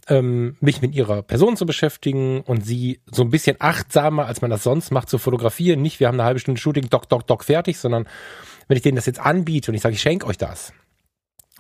ähm, 0.09 0.57
mich 0.61 0.81
mit 0.81 0.95
ihrer 0.95 1.21
Person 1.21 1.59
zu 1.59 1.67
beschäftigen 1.67 2.41
und 2.41 2.65
sie 2.65 3.01
so 3.05 3.25
ein 3.25 3.31
bisschen 3.31 3.59
achtsamer, 3.59 4.25
als 4.25 4.41
man 4.41 4.51
das 4.51 4.63
sonst 4.63 4.91
macht, 4.91 5.11
zu 5.11 5.19
fotografieren. 5.19 5.83
Nicht, 5.83 6.01
wir 6.01 6.07
haben 6.07 6.19
eine 6.19 6.25
halbe 6.25 6.41
Stunde 6.41 6.59
Shooting, 6.59 6.89
doc, 6.89 7.11
doc, 7.11 7.27
doc, 7.27 7.45
fertig, 7.45 7.77
sondern 7.77 8.09
wenn 8.69 8.79
ich 8.79 8.83
denen 8.83 8.97
das 8.97 9.05
jetzt 9.05 9.21
anbiete 9.21 9.71
und 9.71 9.75
ich 9.75 9.83
sage, 9.83 9.97
ich 9.97 10.01
schenke 10.01 10.27
euch 10.27 10.39
das, 10.39 10.73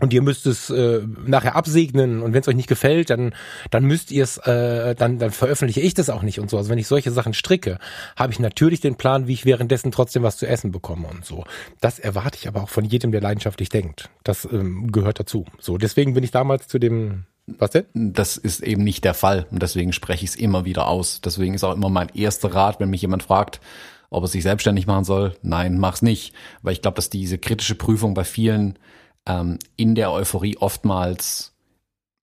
und 0.00 0.12
ihr 0.12 0.22
müsst 0.22 0.46
es 0.46 0.70
äh, 0.70 1.02
nachher 1.24 1.54
absegnen 1.54 2.20
und 2.20 2.32
wenn 2.32 2.40
es 2.40 2.48
euch 2.48 2.56
nicht 2.56 2.68
gefällt, 2.68 3.10
dann 3.10 3.32
dann 3.70 3.84
müsst 3.84 4.10
ihr 4.10 4.24
es, 4.24 4.38
äh, 4.38 4.94
dann 4.96 5.18
dann 5.18 5.30
veröffentliche 5.30 5.80
ich 5.80 5.94
das 5.94 6.10
auch 6.10 6.22
nicht 6.22 6.40
und 6.40 6.50
so. 6.50 6.56
Also 6.56 6.68
wenn 6.70 6.78
ich 6.78 6.88
solche 6.88 7.12
Sachen 7.12 7.32
stricke, 7.32 7.78
habe 8.16 8.32
ich 8.32 8.40
natürlich 8.40 8.80
den 8.80 8.96
Plan, 8.96 9.28
wie 9.28 9.34
ich 9.34 9.44
währenddessen 9.44 9.92
trotzdem 9.92 10.24
was 10.24 10.36
zu 10.36 10.46
essen 10.46 10.72
bekomme 10.72 11.06
und 11.06 11.24
so. 11.24 11.44
Das 11.80 11.98
erwarte 12.00 12.38
ich 12.40 12.48
aber 12.48 12.64
auch 12.64 12.68
von 12.68 12.84
jedem, 12.84 13.12
der 13.12 13.20
leidenschaftlich 13.20 13.68
denkt. 13.68 14.10
Das 14.24 14.48
ähm, 14.50 14.90
gehört 14.90 15.20
dazu. 15.20 15.44
So, 15.60 15.78
deswegen 15.78 16.14
bin 16.14 16.24
ich 16.24 16.32
damals 16.32 16.66
zu 16.66 16.78
dem 16.78 17.24
was 17.46 17.70
denn? 17.70 17.84
Das 17.92 18.38
ist 18.38 18.62
eben 18.62 18.82
nicht 18.84 19.04
der 19.04 19.12
Fall 19.12 19.46
und 19.50 19.62
deswegen 19.62 19.92
spreche 19.92 20.24
ich 20.24 20.30
es 20.30 20.36
immer 20.36 20.64
wieder 20.64 20.88
aus. 20.88 21.20
Deswegen 21.20 21.54
ist 21.54 21.62
auch 21.62 21.74
immer 21.74 21.90
mein 21.90 22.08
erster 22.08 22.54
Rat, 22.54 22.80
wenn 22.80 22.88
mich 22.88 23.02
jemand 23.02 23.22
fragt, 23.22 23.60
ob 24.08 24.24
er 24.24 24.28
sich 24.28 24.42
selbstständig 24.42 24.86
machen 24.86 25.04
soll. 25.04 25.36
Nein, 25.42 25.78
mach's 25.78 26.00
nicht, 26.00 26.32
weil 26.62 26.72
ich 26.72 26.80
glaube, 26.80 26.96
dass 26.96 27.10
diese 27.10 27.36
kritische 27.36 27.74
Prüfung 27.74 28.14
bei 28.14 28.24
vielen 28.24 28.78
ähm, 29.26 29.58
in 29.76 29.94
der 29.94 30.12
Euphorie 30.12 30.56
oftmals, 30.56 31.52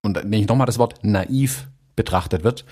und 0.04 0.16
nenne 0.16 0.38
ich 0.38 0.48
nochmal 0.48 0.66
das 0.66 0.80
Wort, 0.80 1.04
naiv 1.04 1.68
betrachtet 1.96 2.44
wird. 2.44 2.66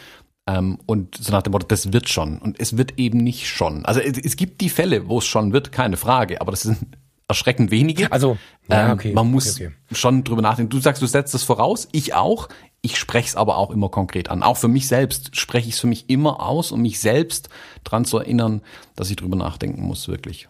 Ähm, 0.48 0.80
und 0.86 1.16
so 1.16 1.32
nach 1.32 1.44
dem 1.44 1.52
Motto, 1.52 1.68
das 1.68 1.94
wird 1.94 2.10
schon. 2.10 2.40
Und 2.40 2.60
es 2.60 2.78
wird 2.78 2.98
eben 2.98 3.20
nicht 3.20 3.48
schon. 3.48 3.86
Also 3.86 4.00
es, 4.00 4.18
es 4.18 4.36
gibt 4.36 4.62
die 4.62 4.70
Fälle, 4.70 5.08
wo 5.08 5.20
es 5.20 5.26
schon 5.26 5.54
wird, 5.54 5.72
keine 5.72 5.98
Frage, 5.98 6.42
aber 6.42 6.52
das 6.52 6.62
sind 6.62 6.98
erschreckend 7.28 7.70
wenige. 7.72 8.12
Also 8.12 8.38
ja, 8.68 8.92
okay, 8.92 9.10
ähm, 9.10 9.16
man 9.16 9.32
muss 9.32 9.56
okay, 9.56 9.68
okay. 9.68 9.96
schon 9.96 10.24
drüber 10.24 10.42
nachdenken. 10.42 10.72
Du 10.72 10.80
sagst, 10.80 11.02
du 11.02 11.06
setzt 11.06 11.34
das 11.34 11.44
voraus, 11.44 11.88
ich 11.92 12.14
auch. 12.16 12.50
Ich 12.82 12.98
spreche 12.98 13.28
es 13.28 13.36
aber 13.36 13.58
auch 13.58 13.72
immer 13.72 13.90
konkret 13.90 14.30
an. 14.30 14.42
Auch 14.42 14.58
für 14.58 14.70
mich 14.70 14.88
selbst 14.88 15.36
spreche 15.36 15.68
ich 15.68 15.76
es 15.76 15.80
für 15.80 15.88
mich 15.88 16.10
immer 16.10 16.42
aus, 16.42 16.72
um 16.72 16.82
mich 16.82 17.00
selbst 17.00 17.50
dran 17.84 18.06
zu 18.06 18.18
erinnern, 18.18 18.62
dass 18.96 19.10
ich 19.10 19.18
drüber 19.18 19.36
nachdenken 19.36 19.84
muss, 19.84 20.08
wirklich. 20.08 20.48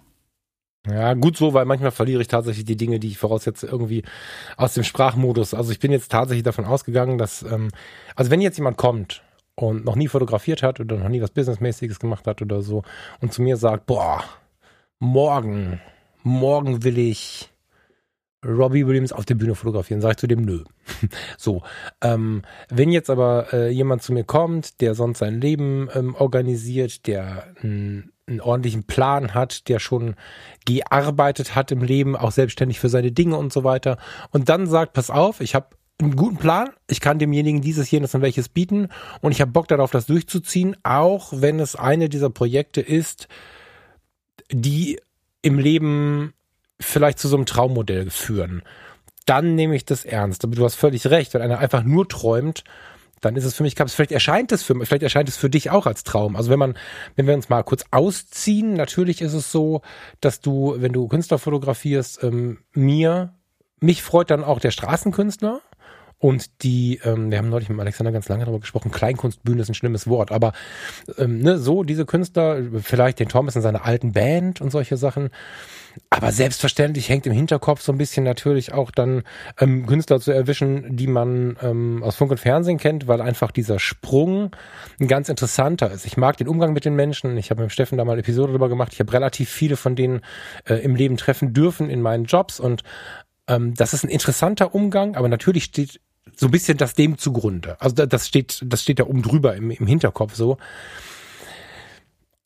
Ja, 0.88 1.13
gut 1.13 1.36
so, 1.36 1.53
weil 1.53 1.65
manchmal 1.65 1.91
verliere 1.91 2.21
ich 2.21 2.27
tatsächlich 2.30 2.65
die 2.65 2.77
Dinge, 2.77 2.99
die 2.99 3.09
ich 3.09 3.17
voraussetze, 3.17 3.67
irgendwie 3.67 4.03
aus 4.55 4.73
dem 4.73 4.84
Sprachmodus. 4.84 5.53
Also 5.53 5.71
ich 5.71 5.80
bin 5.80 5.91
jetzt 5.91 6.11
tatsächlich 6.11 6.43
davon 6.43 6.65
ausgegangen, 6.65 7.17
dass, 7.17 7.43
ähm, 7.43 7.69
also 8.15 8.32
wenn 8.32 8.41
jetzt 8.41 8.57
jemand 8.57 8.77
kommt 8.77 9.21
und 9.55 9.84
noch 9.84 9.95
nie 9.95 10.07
fotografiert 10.07 10.63
hat 10.63 10.80
oder 10.80 10.97
noch 10.97 11.09
nie 11.09 11.21
was 11.21 11.32
Businessmäßiges 11.32 11.99
gemacht 11.99 12.27
hat 12.27 12.41
oder 12.41 12.61
so 12.61 12.84
und 13.19 13.34
zu 13.34 13.41
mir 13.41 13.57
sagt, 13.57 13.88
boah, 13.88 14.23
morgen, 14.99 15.82
morgen 16.23 16.84
will 16.84 16.97
ich 16.97 17.49
Robbie 18.45 18.88
Williams 18.88 19.11
auf 19.11 19.25
der 19.25 19.36
Bühne 19.36 19.55
fotografieren, 19.55 19.99
sage 19.99 20.13
ich 20.13 20.17
zu 20.17 20.27
dem 20.27 20.43
nö. 20.43 20.63
so, 21.38 21.61
ähm, 22.01 22.43
wenn 22.69 22.89
jetzt 22.89 23.09
aber 23.09 23.53
äh, 23.53 23.69
jemand 23.69 24.01
zu 24.01 24.13
mir 24.13 24.23
kommt, 24.23 24.80
der 24.80 24.95
sonst 24.95 25.19
sein 25.19 25.41
Leben 25.41 25.89
ähm, 25.93 26.15
organisiert, 26.15 27.05
der 27.05 27.53
ein 27.61 28.13
einen 28.30 28.41
ordentlichen 28.41 28.84
Plan 28.84 29.34
hat, 29.34 29.67
der 29.67 29.80
schon 29.80 30.15
gearbeitet 30.65 31.55
hat 31.55 31.71
im 31.71 31.84
Leben, 31.84 32.15
auch 32.15 32.32
selbstständig 32.32 32.80
für 32.80 32.89
seine 32.89 33.11
Dinge 33.11 33.38
und 33.38 33.51
so 33.51 33.63
weiter. 33.63 33.97
Und 34.32 34.49
dann 34.49 34.67
sagt, 34.67 34.93
pass 34.93 35.09
auf, 35.09 35.41
ich 35.41 35.55
habe 35.55 35.67
einen 36.01 36.15
guten 36.15 36.38
Plan, 36.38 36.69
ich 36.88 37.01
kann 37.01 37.19
demjenigen 37.19 37.61
dieses, 37.61 37.91
jenes 37.91 38.15
und 38.15 38.21
welches 38.21 38.47
bieten 38.47 38.89
und 39.21 39.32
ich 39.32 39.41
habe 39.41 39.51
Bock 39.51 39.67
darauf, 39.67 39.91
das 39.91 40.05
durchzuziehen, 40.05 40.77
auch 40.84 41.34
wenn 41.36 41.59
es 41.59 41.75
eine 41.75 42.07
dieser 42.07 42.30
Projekte 42.30 42.80
ist, 42.82 43.27
die 44.51 44.99
im 45.41 45.59
Leben 45.59 46.34
vielleicht 46.80 47.19
zu 47.19 47.27
so 47.27 47.36
einem 47.36 47.45
Traummodell 47.45 48.09
führen. 48.09 48.63
Dann 49.25 49.55
nehme 49.55 49.75
ich 49.75 49.86
das 49.86 50.05
ernst. 50.05 50.43
Aber 50.43 50.55
du 50.55 50.63
hast 50.63 50.75
völlig 50.75 51.07
recht, 51.07 51.34
wenn 51.34 51.41
einer 51.41 51.59
einfach 51.59 51.84
nur 51.84 52.07
träumt, 52.07 52.63
dann 53.22 53.36
ist 53.36 53.45
es 53.45 53.55
für 53.55 53.63
mich. 53.63 53.76
Vielleicht 53.76 54.11
erscheint 54.11 54.51
es 54.51 54.63
für 54.63 54.76
vielleicht 54.86 55.03
erscheint 55.03 55.30
es 55.30 55.38
für 55.38 55.49
dich 55.49 55.72
auch 55.72 55.86
als 55.86 56.03
Traum. 56.03 56.36
Also 56.36 56.49
wenn 56.49 56.59
man, 56.59 56.78
wenn 57.15 57.28
wir 57.28 57.34
uns 57.34 57.49
mal 57.49 57.63
kurz 57.63 57.84
ausziehen, 57.91 58.74
natürlich 58.74 59.22
ist 59.22 59.34
es 59.34 59.51
so, 59.51 59.82
dass 60.22 60.41
du, 60.41 60.76
wenn 60.78 60.93
du 60.93 61.07
Künstler 61.07 61.38
fotografierst, 61.38 62.24
ähm, 62.24 62.59
mir, 62.74 63.34
mich 63.80 64.03
freut 64.03 64.32
dann 64.32 64.43
auch 64.43 64.59
der 64.59 64.72
Straßenkünstler. 64.72 65.61
Und 66.22 66.63
die, 66.63 66.99
ähm, 67.05 67.32
wir 67.32 67.38
haben 67.38 67.47
neulich 67.47 67.70
mit 67.70 67.80
Alexander 67.80 68.11
ganz 68.11 68.28
lange 68.28 68.43
darüber 68.43 68.59
gesprochen, 68.59 68.91
Kleinkunstbühne 68.91 69.61
ist 69.61 69.70
ein 69.70 69.74
schlimmes 69.74 70.05
Wort, 70.05 70.34
aber 70.34 70.51
ähm, 71.17 71.39
ne, 71.39 71.57
so 71.57 71.84
diese 71.84 72.05
Künstler, 72.05 72.61
vielleicht 72.82 73.20
den 73.20 73.30
Thomas 73.30 73.55
in 73.55 73.61
seiner 73.61 73.86
alten 73.86 74.11
Band 74.11 74.59
und 74.59 74.70
solche 74.70 74.97
Sachen, 74.97 75.30
aber 76.09 76.31
selbstverständlich 76.31 77.09
hängt 77.09 77.27
im 77.27 77.33
Hinterkopf 77.33 77.81
so 77.81 77.91
ein 77.91 77.97
bisschen 77.97 78.23
natürlich 78.23 78.73
auch 78.73 78.91
dann 78.91 79.23
ähm, 79.59 79.85
Künstler 79.85 80.19
zu 80.19 80.31
erwischen, 80.31 80.97
die 80.97 81.07
man 81.07 81.57
ähm, 81.61 82.03
aus 82.03 82.15
Funk 82.15 82.31
und 82.31 82.39
Fernsehen 82.39 82.77
kennt, 82.77 83.07
weil 83.07 83.21
einfach 83.21 83.51
dieser 83.51 83.79
Sprung 83.79 84.51
ein 84.99 85.07
ganz 85.07 85.29
interessanter 85.29 85.91
ist. 85.91 86.05
Ich 86.05 86.17
mag 86.17 86.37
den 86.37 86.47
Umgang 86.47 86.73
mit 86.73 86.85
den 86.85 86.95
Menschen. 86.95 87.37
Ich 87.37 87.51
habe 87.51 87.63
mit 87.63 87.71
Steffen 87.71 87.97
da 87.97 88.05
mal 88.05 88.13
eine 88.13 88.21
Episode 88.21 88.49
darüber 88.49 88.69
gemacht. 88.69 88.93
Ich 88.93 88.99
habe 88.99 89.13
relativ 89.13 89.49
viele 89.49 89.77
von 89.77 89.95
denen 89.95 90.21
äh, 90.65 90.75
im 90.75 90.95
Leben 90.95 91.17
treffen 91.17 91.53
dürfen 91.53 91.89
in 91.89 92.01
meinen 92.01 92.25
Jobs 92.25 92.59
und 92.59 92.83
ähm, 93.47 93.73
das 93.75 93.93
ist 93.93 94.03
ein 94.03 94.09
interessanter 94.09 94.73
Umgang, 94.73 95.15
aber 95.15 95.27
natürlich 95.27 95.65
steht 95.65 95.99
so 96.35 96.47
ein 96.47 96.51
bisschen 96.51 96.77
das 96.77 96.93
dem 96.93 97.17
zugrunde. 97.17 97.77
Also 97.79 98.05
das 98.05 98.27
steht, 98.27 98.61
das 98.65 98.83
steht 98.83 98.99
da 98.99 99.05
oben 99.05 99.21
drüber 99.21 99.55
im, 99.55 99.71
im 99.71 99.87
Hinterkopf 99.87 100.35
so. 100.35 100.57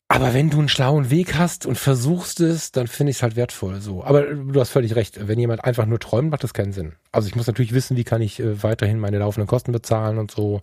Aber 0.08 0.34
wenn 0.34 0.50
du 0.50 0.58
einen 0.58 0.68
schlauen 0.68 1.10
Weg 1.10 1.34
hast 1.34 1.66
und 1.66 1.76
versuchst 1.76 2.40
es, 2.40 2.70
dann 2.72 2.86
finde 2.86 3.10
ich 3.10 3.16
es 3.16 3.22
halt 3.22 3.36
wertvoll 3.36 3.80
so. 3.80 4.04
Aber 4.04 4.22
du 4.22 4.60
hast 4.60 4.70
völlig 4.70 4.94
recht. 4.94 5.26
Wenn 5.26 5.38
jemand 5.38 5.64
einfach 5.64 5.86
nur 5.86 5.98
träumt, 5.98 6.30
macht 6.30 6.44
das 6.44 6.54
keinen 6.54 6.72
Sinn. 6.72 6.92
Also 7.10 7.26
ich 7.28 7.36
muss 7.36 7.46
natürlich 7.46 7.72
wissen, 7.72 7.96
wie 7.96 8.04
kann 8.04 8.22
ich 8.22 8.38
äh, 8.38 8.62
weiterhin 8.62 8.98
meine 9.00 9.18
laufenden 9.18 9.48
Kosten 9.48 9.72
bezahlen 9.72 10.18
und 10.18 10.30
so. 10.30 10.60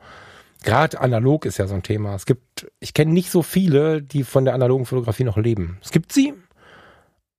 Gerade 0.64 1.02
analog 1.02 1.46
ist 1.46 1.58
ja 1.58 1.68
so 1.68 1.74
ein 1.74 1.82
Thema. 1.84 2.14
Es 2.14 2.28
gibt, 2.28 2.68
ich 2.80 2.94
kenne 2.94 3.12
nicht 3.12 3.32
so 3.32 3.42
viele, 3.42 4.02
die 4.02 4.24
von 4.24 4.46
der 4.46 4.54
analogen 4.54 4.86
Fotografie 4.86 5.24
noch 5.24 5.38
leben. 5.38 5.80
Es 5.82 5.92
gibt 5.92 6.14
sie, 6.14 6.34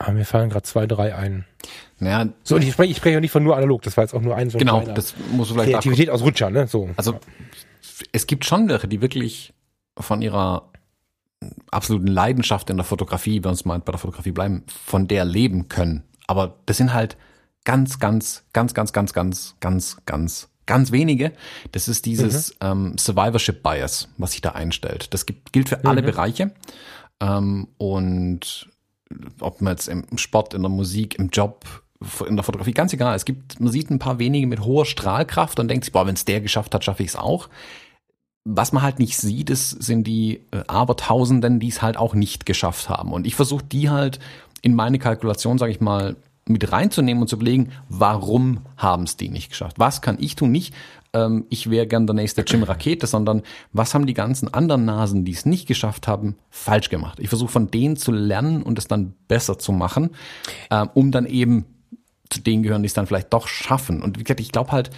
Ah, 0.05 0.11
mir 0.11 0.25
fallen 0.25 0.51
gerade 0.51 0.65
zwei, 0.65 0.87
drei 0.89 1.15
ein. 1.15 1.45
Naja, 2.01 2.29
So, 2.43 2.57
und 2.57 2.63
ich 2.63 2.73
spreche, 2.73 2.91
ich 2.91 2.97
spreche 2.97 3.19
auch 3.19 3.21
nicht 3.21 3.31
von 3.31 3.45
nur 3.45 3.57
analog, 3.57 3.83
das 3.83 3.97
war 3.97 4.03
jetzt 4.03 4.15
auch 4.15 4.21
nur 4.21 4.35
ein 4.35 4.51
so 4.51 4.59
ein 4.59 4.61
genau, 4.61 4.81
das 4.81 5.15
muss 5.31 5.47
du 5.49 5.55
vielleicht 5.55 5.71
Kreativität 5.71 6.11
aus 6.11 6.23
Rutscher, 6.23 6.51
ne? 6.51 6.67
So. 6.67 6.91
Also 6.97 7.21
es 8.11 8.27
gibt 8.27 8.45
schon 8.45 8.69
welche, 8.69 8.89
die 8.89 9.01
wirklich 9.01 9.55
von 9.97 10.21
ihrer 10.21 10.72
absoluten 11.71 12.07
Leidenschaft 12.07 12.71
in 12.71 12.77
der 12.77 12.85
Fotografie, 12.85 13.37
wenn 13.37 13.45
wir 13.45 13.51
uns 13.51 13.65
mal 13.65 13.79
bei 13.79 13.93
der 13.93 13.99
Fotografie 13.99 14.33
bleiben, 14.33 14.65
von 14.67 15.09
der 15.09 15.25
leben 15.25 15.69
können. 15.69 16.05
Aber 16.27 16.57
das 16.67 16.77
sind 16.77 16.93
halt 16.93 17.17
ganz, 17.65 17.99
ganz, 17.99 18.45
ganz, 18.53 18.75
ganz, 18.75 18.93
ganz, 18.93 19.13
ganz, 19.13 19.57
ganz, 19.61 19.97
ganz, 20.07 20.49
ganz 20.67 20.93
wenige. 20.93 21.33
Das 21.73 21.89
ist 21.89 22.07
dieses 22.07 22.55
ähm, 22.61 22.97
Survivorship 22.99 23.63
Bias, 23.63 24.09
was 24.19 24.33
sich 24.33 24.41
da 24.41 24.51
einstellt. 24.51 25.13
Das 25.15 25.27
gibt, 25.27 25.53
gilt 25.53 25.69
für 25.69 25.85
alle 25.85 26.03
Bereiche. 26.03 26.53
Ähm, 27.21 27.69
und 27.79 28.69
ob 29.41 29.61
man 29.61 29.75
jetzt 29.75 29.89
im 29.89 30.19
Sport, 30.19 30.55
in 30.55 30.63
der 30.63 30.71
Musik, 30.71 31.19
im 31.19 31.29
Job, 31.31 31.65
in 32.27 32.37
der 32.37 32.43
Fotografie, 32.43 32.73
ganz 32.73 32.93
egal. 32.93 33.15
Es 33.15 33.25
gibt, 33.25 33.61
man 33.61 33.73
sieht 33.73 33.91
ein 33.91 33.99
paar 33.99 34.19
wenige 34.19 34.47
mit 34.47 34.61
hoher 34.61 34.87
Strahlkraft 34.87 35.61
und 35.61 35.69
denkt 35.69 35.85
sich, 35.85 35.93
boah, 35.93 36.07
wenn 36.07 36.15
es 36.15 36.25
der 36.25 36.41
geschafft 36.41 36.75
hat, 36.75 36.85
schaffe 36.85 37.03
ich 37.03 37.11
es 37.11 37.17
auch. 37.17 37.49
Was 38.45 38.73
man 38.73 38.83
halt 38.83 38.99
nicht 38.99 39.17
sieht, 39.17 39.51
ist, 39.51 39.71
sind 39.71 40.07
die 40.07 40.41
äh, 40.51 40.65
Abertausenden, 40.67 41.61
die 41.61 41.69
es 41.69 41.81
halt 41.81 41.97
auch 41.97 42.15
nicht 42.15 42.45
geschafft 42.45 42.89
haben. 42.89 43.13
Und 43.13 43.27
ich 43.27 43.37
versuche 43.37 43.65
die 43.65 43.89
halt 43.89 44.19
in 44.63 44.75
meine 44.75 44.99
Kalkulation, 44.99 45.59
sage 45.59 45.73
ich 45.73 45.81
mal, 45.81 46.17
mit 46.49 46.73
reinzunehmen 46.73 47.23
und 47.23 47.29
zu 47.29 47.37
überlegen, 47.37 47.71
warum 47.89 48.63
haben 48.77 49.05
es 49.05 49.17
die 49.17 49.29
nicht 49.29 49.51
geschafft? 49.51 49.79
Was 49.79 50.03
kann 50.03 50.17
ich 50.19 50.35
tun? 50.35 50.51
Nicht, 50.51 50.75
ähm, 51.13 51.47
ich 51.51 51.71
wäre 51.71 51.87
gern 51.87 52.07
der 52.07 52.15
nächste 52.15 52.43
Jim 52.43 52.63
Rakete, 52.63 53.07
sondern 53.07 53.43
was 53.73 53.95
haben 53.95 54.07
die 54.07 54.15
ganzen 54.15 54.53
anderen 54.53 54.85
Nasen, 54.85 55.25
die 55.25 55.33
es 55.33 55.47
nicht 55.47 55.69
geschafft 55.69 56.09
haben, 56.09 56.37
falsch 56.51 56.89
gemacht? 56.89 57.21
Ich 57.21 57.29
versuche 57.29 57.53
von 57.53 57.71
denen 57.71 57.97
zu 57.97 58.11
lernen 58.11 58.63
und 58.63 58.79
es 58.79 58.89
dann 58.89 59.15
besser 59.29 59.59
zu 59.59 59.73
machen, 59.73 60.11
ähm, 60.71 60.91
um 60.95 61.13
dann 61.13 61.27
eben 61.27 61.67
zu 62.31 62.41
denen 62.41 62.63
gehören, 62.63 62.83
die 62.83 62.87
es 62.87 62.95
dann 62.95 63.07
vielleicht 63.07 63.33
doch 63.33 63.47
schaffen. 63.47 64.03
Und 64.03 64.19
wie 64.19 64.25
gesagt, 64.25 64.41
ich 64.41 64.53
glaube 64.53 64.73
halt, 64.73 64.91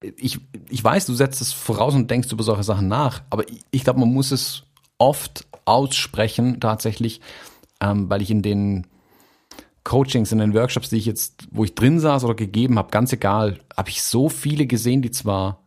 ich, 0.00 0.40
ich 0.68 0.82
weiß, 0.82 1.06
du 1.06 1.14
setzt 1.14 1.40
es 1.40 1.52
voraus 1.52 1.94
und 1.94 2.10
denkst 2.10 2.32
über 2.32 2.44
solche 2.44 2.64
Sachen 2.64 2.88
nach, 2.88 3.22
aber 3.30 3.48
ich, 3.48 3.64
ich 3.70 3.84
glaube, 3.84 4.00
man 4.00 4.12
muss 4.12 4.30
es 4.30 4.64
oft 4.98 5.46
aussprechen 5.64 6.60
tatsächlich, 6.60 7.20
ähm, 7.80 8.08
weil 8.08 8.22
ich 8.22 8.30
in 8.30 8.42
den 8.42 8.86
Coachings, 9.84 10.32
in 10.32 10.38
den 10.38 10.54
Workshops, 10.54 10.90
die 10.90 10.96
ich 10.96 11.06
jetzt, 11.06 11.48
wo 11.50 11.64
ich 11.64 11.74
drin 11.74 12.00
saß 12.00 12.24
oder 12.24 12.34
gegeben 12.34 12.78
habe, 12.78 12.90
ganz 12.90 13.12
egal, 13.12 13.58
habe 13.76 13.90
ich 13.90 14.02
so 14.02 14.28
viele 14.28 14.66
gesehen, 14.66 15.02
die 15.02 15.10
zwar 15.10 15.62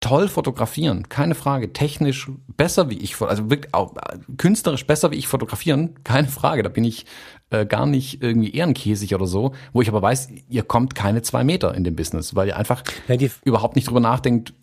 toll 0.00 0.28
fotografieren, 0.28 1.08
keine 1.08 1.34
Frage, 1.34 1.72
technisch 1.72 2.30
besser 2.56 2.90
wie 2.90 2.98
ich, 2.98 3.20
also 3.22 3.50
wirklich 3.50 3.72
auch 3.72 3.94
künstlerisch 4.36 4.86
besser 4.86 5.10
wie 5.10 5.16
ich 5.16 5.28
fotografieren, 5.28 6.02
keine 6.04 6.28
Frage, 6.28 6.62
da 6.62 6.68
bin 6.68 6.84
ich 6.84 7.06
äh, 7.54 7.66
gar 7.66 7.86
nicht 7.86 8.22
irgendwie 8.22 8.52
ehrenkäsig 8.52 9.14
oder 9.14 9.26
so, 9.26 9.52
wo 9.72 9.82
ich 9.82 9.88
aber 9.88 10.02
weiß, 10.02 10.28
ihr 10.48 10.62
kommt 10.62 10.94
keine 10.94 11.22
zwei 11.22 11.44
Meter 11.44 11.74
in 11.74 11.84
dem 11.84 11.96
Business, 11.96 12.34
weil 12.34 12.48
ihr 12.48 12.56
einfach 12.56 12.82
Ja, 13.08 13.16
überhaupt 13.44 13.76
nicht 13.76 13.88
drüber 13.88 14.00
nachdenkt, 14.00 14.54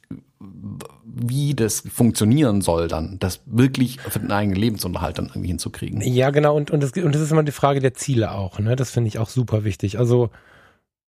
wie 1.04 1.54
das 1.54 1.82
funktionieren 1.82 2.62
soll 2.62 2.88
dann, 2.88 3.20
das 3.20 3.42
wirklich 3.46 4.00
für 4.02 4.20
den 4.20 4.32
eigenen 4.32 4.60
Lebensunterhalt 4.60 5.18
dann 5.18 5.28
irgendwie 5.28 5.50
hinzukriegen. 5.50 6.02
Ja, 6.02 6.30
genau, 6.32 6.56
und, 6.56 6.72
und, 6.72 6.82
das, 6.82 6.92
und 6.94 7.14
das 7.14 7.22
ist 7.22 7.32
immer 7.32 7.44
die 7.44 7.52
Frage 7.52 7.80
der 7.80 7.94
Ziele 7.94 8.32
auch, 8.32 8.60
ne? 8.60 8.76
Das 8.76 8.92
finde 8.92 9.08
ich 9.10 9.20
auch 9.20 9.30
super 9.30 9.64
wichtig. 9.64 10.00
Also, 10.00 10.30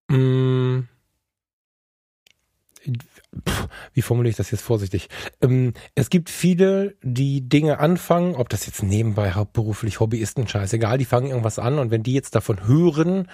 mh, 0.10 0.84
pff, 3.48 3.68
wie 3.94 4.02
formuliere 4.02 4.32
ich 4.32 4.38
das 4.38 4.52
jetzt 4.52 4.64
vorsichtig? 4.64 5.10
Ähm, 5.42 5.74
es 5.96 6.10
gibt 6.10 6.30
viele, 6.30 6.96
die 7.02 7.48
Dinge 7.48 7.80
anfangen, 7.80 8.36
ob 8.36 8.50
das 8.50 8.66
jetzt 8.66 8.84
nebenbei 8.84 9.34
hauptberuflich 9.34 10.00
Hobbyisten, 10.00 10.48
scheißegal, 10.48 10.98
die 10.98 11.06
fangen 11.06 11.30
irgendwas 11.30 11.60
an 11.60 11.80
und 11.80 11.92
wenn 11.92 12.04
die 12.04 12.14
jetzt 12.14 12.36
davon 12.36 12.68
hören, 12.68 13.28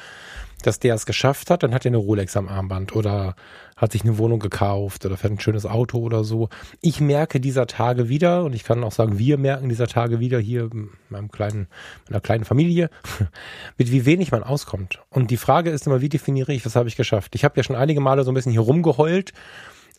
dass 0.63 0.79
der 0.79 0.95
es 0.95 1.05
geschafft 1.05 1.49
hat, 1.49 1.63
dann 1.63 1.73
hat 1.73 1.85
er 1.85 1.89
eine 1.89 1.97
Rolex 1.97 2.35
am 2.35 2.49
Armband 2.49 2.95
oder 2.95 3.35
hat 3.77 3.93
sich 3.93 4.03
eine 4.03 4.17
Wohnung 4.17 4.39
gekauft 4.39 5.05
oder 5.05 5.15
fährt 5.15 5.33
ein 5.33 5.39
schönes 5.39 5.65
Auto 5.65 5.99
oder 5.99 6.23
so. 6.23 6.49
Ich 6.81 6.99
merke 6.99 7.39
dieser 7.39 7.65
Tage 7.65 8.09
wieder 8.09 8.43
und 8.43 8.53
ich 8.53 8.65
kann 8.65 8.83
auch 8.83 8.91
sagen, 8.91 9.17
wir 9.17 9.37
merken 9.37 9.69
dieser 9.69 9.87
Tage 9.87 10.19
wieder 10.19 10.39
hier 10.39 10.69
in 10.71 10.89
meinem 11.09 11.31
kleinen, 11.31 11.67
meiner 12.09 12.19
kleinen 12.19 12.43
Familie, 12.43 12.89
mit 13.77 13.91
wie 13.91 14.05
wenig 14.05 14.31
man 14.31 14.43
auskommt. 14.43 14.99
Und 15.09 15.31
die 15.31 15.37
Frage 15.37 15.69
ist 15.69 15.87
immer, 15.87 16.01
wie 16.01 16.09
definiere 16.09 16.53
ich, 16.53 16.65
was 16.65 16.75
habe 16.75 16.89
ich 16.89 16.97
geschafft? 16.97 17.35
Ich 17.35 17.45
habe 17.45 17.55
ja 17.55 17.63
schon 17.63 17.77
einige 17.77 18.01
Male 18.01 18.23
so 18.23 18.31
ein 18.31 18.35
bisschen 18.35 18.51
hier 18.51 18.61
rumgeheult 18.61 19.31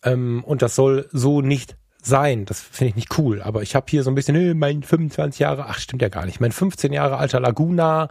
ähm, 0.05 0.43
und 0.45 0.63
das 0.63 0.75
soll 0.75 1.09
so 1.13 1.41
nicht 1.41 1.77
sein. 2.03 2.45
Das 2.45 2.61
finde 2.61 2.91
ich 2.91 2.97
nicht 2.97 3.19
cool. 3.19 3.43
Aber 3.43 3.63
ich 3.63 3.75
habe 3.75 3.87
hier 3.89 4.03
so 4.03 4.11
ein 4.11 4.15
bisschen, 4.15 4.37
äh, 4.37 4.55
mein 4.55 4.83
25 4.83 5.41
Jahre, 5.41 5.67
ach 5.67 5.79
stimmt 5.79 6.03
ja 6.03 6.09
gar 6.09 6.27
nicht, 6.27 6.41
mein 6.41 6.53
15 6.53 6.93
Jahre 6.93 7.19
alter 7.19 7.41
Laguna, 7.41 8.09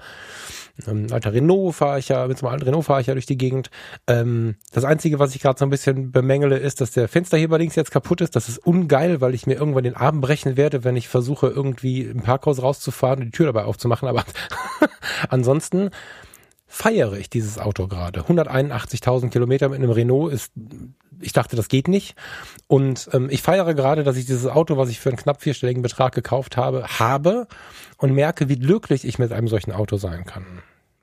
ähm, 0.87 1.07
alter 1.11 1.33
Renault 1.33 1.75
fahre 1.75 1.99
ich 1.99 2.09
ja, 2.09 2.27
mit 2.27 2.37
so 2.37 2.45
einem 2.45 2.53
alten 2.53 2.65
Renault 2.65 2.85
fahre 2.85 3.01
ich 3.01 3.07
ja 3.07 3.13
durch 3.13 3.25
die 3.25 3.37
Gegend. 3.37 3.69
Ähm, 4.07 4.55
das 4.71 4.85
Einzige, 4.85 5.19
was 5.19 5.35
ich 5.35 5.41
gerade 5.41 5.59
so 5.59 5.65
ein 5.65 5.69
bisschen 5.69 6.11
bemängele, 6.11 6.57
ist, 6.57 6.81
dass 6.81 6.91
der 6.91 7.07
Fensterheber 7.07 7.57
links 7.57 7.75
jetzt 7.75 7.91
kaputt 7.91 8.21
ist. 8.21 8.35
Das 8.35 8.49
ist 8.49 8.59
ungeil, 8.59 9.21
weil 9.21 9.33
ich 9.33 9.47
mir 9.47 9.55
irgendwann 9.55 9.83
den 9.83 9.95
Arm 9.95 10.21
brechen 10.21 10.57
werde, 10.57 10.83
wenn 10.83 10.95
ich 10.95 11.07
versuche, 11.07 11.47
irgendwie 11.47 12.01
im 12.01 12.21
Parkhaus 12.21 12.61
rauszufahren 12.61 13.19
und 13.19 13.25
die 13.25 13.31
Tür 13.31 13.47
dabei 13.47 13.65
aufzumachen. 13.65 14.07
Aber 14.07 14.23
ansonsten 15.29 15.89
feiere 16.67 17.13
ich 17.13 17.29
dieses 17.29 17.57
Auto 17.57 17.87
gerade. 17.87 18.21
181.000 18.21 19.29
Kilometer 19.29 19.69
mit 19.69 19.79
einem 19.79 19.89
Renault 19.89 20.31
ist, 20.31 20.51
ich 21.21 21.33
dachte, 21.33 21.55
das 21.55 21.67
geht 21.67 21.87
nicht. 21.87 22.15
Und 22.67 23.09
ähm, 23.13 23.29
ich 23.29 23.41
feiere 23.41 23.73
gerade, 23.73 24.03
dass 24.03 24.17
ich 24.17 24.25
dieses 24.25 24.47
Auto, 24.47 24.77
was 24.77 24.89
ich 24.89 24.99
für 24.99 25.09
einen 25.09 25.17
knapp 25.17 25.41
vierstelligen 25.41 25.81
Betrag 25.81 26.13
gekauft 26.13 26.57
habe, 26.57 26.85
habe 26.99 27.47
und 27.97 28.13
merke, 28.13 28.49
wie 28.49 28.59
glücklich 28.59 29.05
ich 29.05 29.19
mit 29.19 29.31
einem 29.31 29.47
solchen 29.47 29.71
Auto 29.71 29.97
sein 29.97 30.25
kann. 30.25 30.45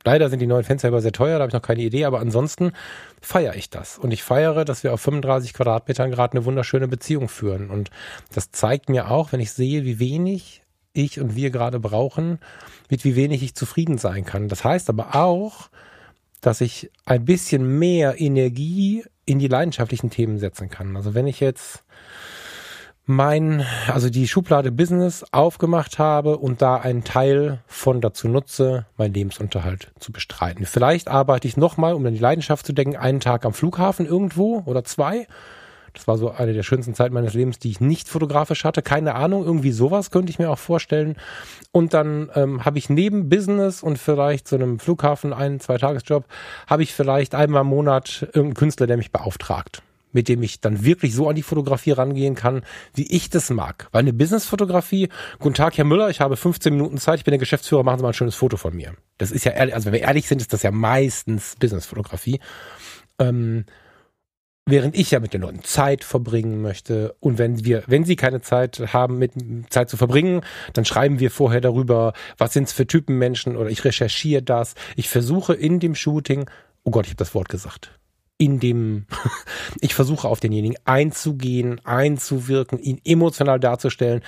Leider 0.05 0.31
sind 0.31 0.39
die 0.39 0.47
neuen 0.47 0.63
Fenster 0.63 1.01
sehr 1.01 1.11
teuer, 1.11 1.39
da 1.39 1.43
habe 1.43 1.51
ich 1.51 1.55
noch 1.55 1.63
keine 1.63 1.83
Idee, 1.83 2.05
aber 2.05 2.21
ansonsten 2.21 2.71
feiere 3.21 3.57
ich 3.57 3.71
das. 3.71 3.99
Und 3.99 4.13
ich 4.13 4.23
feiere, 4.23 4.65
dass 4.65 4.85
wir 4.85 4.95
auf 4.95 5.01
35 5.01 5.53
Quadratmetern 5.53 6.13
gerade 6.13 6.37
eine 6.37 6.45
wunderschöne 6.45 6.87
Beziehung 6.87 7.29
führen. 7.29 7.71
Und 7.71 7.91
das 8.33 8.53
zeigt 8.53 8.89
mir 8.89 9.11
auch, 9.11 9.33
wenn 9.33 9.41
ich 9.41 9.51
sehe, 9.51 9.85
wie 9.85 9.99
wenig 9.99 10.63
ich 10.93 11.21
und 11.21 11.35
wir 11.35 11.51
gerade 11.51 11.81
brauchen, 11.81 12.39
mit 12.89 13.05
wie 13.05 13.17
wenig 13.17 13.43
ich 13.43 13.57
zufrieden 13.57 13.99
sein 13.99 14.25
kann. 14.25 14.47
Das 14.49 14.63
heißt 14.63 14.89
aber 14.91 15.17
auch, 15.17 15.71
dass 16.41 16.61
ich 16.61 16.93
ein 17.05 17.25
bisschen 17.25 17.79
mehr 17.81 18.21
Energie 18.21 19.05
in 19.27 19.39
die 19.39 19.49
leidenschaftlichen 19.49 20.09
Themen 20.11 20.39
setzen 20.39 20.71
kann. 20.71 20.97
Also 20.97 21.15
wenn 21.15 21.27
ich 21.27 21.41
jetzt 21.41 21.85
mein, 23.07 23.65
also 23.87 24.11
die 24.11 24.27
Schublade 24.27 24.73
Business 24.73 25.25
aufgemacht 25.31 25.99
habe 25.99 26.39
und 26.39 26.61
da 26.61 26.77
einen 26.77 27.05
Teil 27.05 27.61
von 27.67 28.01
dazu 28.01 28.29
nutze, 28.29 28.87
meinen 28.97 29.15
Lebensunterhalt 29.15 29.93
zu 30.01 30.11
bestreiten. 30.11 30.67
Vielleicht 30.67 31.09
arbeite 31.09 31.47
ich 31.47 31.57
nochmal, 31.57 31.95
um 31.95 32.03
dann 32.03 32.15
die 32.15 32.21
Leidenschaft 32.21 32.67
zu 32.67 32.73
decken, 32.73 32.97
einen 32.97 33.21
Tag 33.21 33.45
am 33.45 33.53
Flughafen 33.53 34.07
irgendwo 34.07 34.63
oder 34.67 34.83
zwei. 34.83 35.29
Das 35.97 36.07
war 36.07 36.19
so 36.19 36.31
eine 36.31 36.53
der 36.53 36.63
schönsten 36.63 36.95
Zeiten 36.95 37.15
meines 37.15 37.35
Lebens, 37.35 37.59
die 37.59 37.71
ich 37.71 37.81
nicht 37.81 38.09
fotografisch 38.09 38.65
hatte. 38.65 38.83
Keine 38.83 39.15
Ahnung, 39.15 39.45
irgendwie 39.45 39.73
sowas 39.73 40.11
könnte 40.11 40.31
ich 40.31 40.39
mir 40.39 40.51
auch 40.51 40.59
vorstellen. 40.59 41.17
Und 41.73 41.95
dann 41.95 42.31
ähm, 42.35 42.65
habe 42.65 42.79
ich 42.79 42.91
neben 42.91 43.29
Business 43.29 43.83
und 43.83 43.99
vielleicht 43.99 44.47
so 44.47 44.57
einem 44.57 44.79
Flughafen 44.79 45.33
einen, 45.33 45.59
zwei 45.61 45.79
Tagesjob, 45.79 46.25
habe 46.67 46.83
ich 46.83 46.95
vielleicht 46.95 47.35
einmal 47.35 47.63
im 47.63 47.69
Monat 47.69 48.23
irgendeinen 48.23 48.55
Künstler, 48.55 48.87
der 48.87 48.97
mich 48.97 49.11
beauftragt 49.11 49.83
mit 50.17 50.29
dem 50.29 50.43
ich 50.43 50.61
dann 50.61 50.83
wirklich 50.83 51.15
so 51.15 51.29
an 51.29 51.37
die 51.37 51.43
Fotografie 51.43 51.93
rangehen 51.93 52.35
kann, 52.35 52.63
wie 52.95 53.07
ich 53.15 53.29
das 53.29 53.51
mag. 53.51 53.87
Weil 53.93 54.01
eine 54.01 54.15
Businessfotografie, 54.15 55.11
guten 55.39 55.55
Tag, 55.55 55.77
Herr 55.77 55.85
Müller, 55.85 56.09
ich 56.09 56.23
habe 56.23 56.39
15 56.39 56.73
Minuten 56.73 56.97
Zeit, 56.97 57.19
ich 57.19 57.25
bin 57.25 57.33
der 57.33 57.39
Geschäftsführer, 57.39 57.83
machen 57.83 57.99
Sie 57.99 58.03
mal 58.03 58.09
ein 58.09 58.15
schönes 58.15 58.35
Foto 58.35 58.57
von 58.57 58.75
mir. 58.75 58.95
Das 59.19 59.31
ist 59.31 59.45
ja 59.45 59.53
ehrlich, 59.53 59.75
also 59.75 59.87
wenn 59.87 59.93
wir 59.93 60.01
ehrlich 60.01 60.27
sind, 60.27 60.41
ist 60.41 60.55
das 60.55 60.63
ja 60.63 60.71
meistens 60.71 61.55
Businessfotografie. 61.61 62.41
Ähm, 63.19 63.67
während 64.67 64.97
ich 64.97 65.13
ja 65.13 65.21
mit 65.21 65.33
den 65.33 65.43
Leuten 65.43 65.63
Zeit 65.63 66.03
verbringen 66.03 66.61
möchte. 66.61 67.15
Und 67.21 67.39
wenn 67.39 67.65
wir, 67.65 67.85
wenn 67.87 68.05
sie 68.05 68.17
keine 68.17 68.41
Zeit 68.41 68.81
haben, 68.93 69.17
mit 69.17 69.33
Zeit 69.71 69.89
zu 69.89 69.97
verbringen, 69.97 70.43
dann 70.73 70.85
schreiben 70.85 71.21
wir 71.21 71.31
vorher 71.31 71.61
darüber, 71.61 72.13
was 72.37 72.53
sind's 72.53 72.73
für 72.73 72.87
Typen 72.87 73.17
Menschen 73.17 73.57
oder 73.57 73.71
ich 73.71 73.85
recherchiere 73.85 74.43
das. 74.43 74.75
Ich 74.97 75.09
versuche 75.09 75.55
in 75.55 75.79
dem 75.79 75.95
Shooting, 75.95 76.51
oh 76.83 76.91
Gott, 76.91 77.07
ich 77.07 77.13
habe 77.13 77.19
das 77.19 77.35
Wort 77.35 77.49
gesagt. 77.49 77.99
In 78.39 78.59
dem, 78.59 79.07
ich 79.81 79.95
versuche 79.95 80.29
auf 80.29 80.41
denjenigen 80.41 80.77
einzugehen, 80.85 81.81
einzuwirken, 81.85 82.81
ihn 82.81 83.01
emotional 83.05 83.61
darzustellen. 83.61 84.23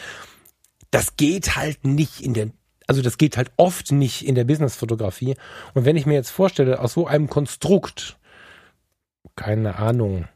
Das 0.92 1.16
geht 1.16 1.56
halt 1.56 1.84
nicht 1.84 2.20
in 2.20 2.32
der 2.32 2.50
also 2.86 3.02
das 3.02 3.18
geht 3.18 3.36
halt 3.36 3.50
oft 3.58 3.92
nicht 3.92 4.26
in 4.26 4.34
der 4.34 4.44
Businessfotografie. 4.44 5.36
Und 5.74 5.84
wenn 5.84 5.96
ich 5.96 6.06
mir 6.06 6.14
jetzt 6.14 6.30
vorstelle, 6.30 6.80
aus 6.80 6.94
so 6.94 7.06
einem 7.06 7.28
Konstrukt, 7.28 8.17
keine 9.36 9.76
Ahnung, 9.76 10.26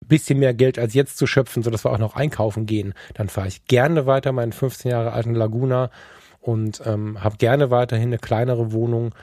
bisschen 0.00 0.38
mehr 0.38 0.54
Geld 0.54 0.78
als 0.78 0.94
jetzt 0.94 1.18
zu 1.18 1.26
schöpfen, 1.26 1.62
sodass 1.62 1.84
wir 1.84 1.92
auch 1.92 1.98
noch 1.98 2.16
einkaufen 2.16 2.66
gehen, 2.66 2.94
dann 3.14 3.28
fahre 3.28 3.48
ich 3.48 3.66
gerne 3.66 4.06
weiter 4.06 4.32
meinen 4.32 4.52
15 4.52 4.90
Jahre 4.90 5.12
alten 5.12 5.34
Laguna 5.34 5.90
und 6.40 6.82
ähm, 6.86 7.22
habe 7.22 7.36
gerne 7.36 7.70
weiterhin 7.70 8.08
eine 8.08 8.18
kleinere 8.18 8.72
Wohnung, 8.72 9.14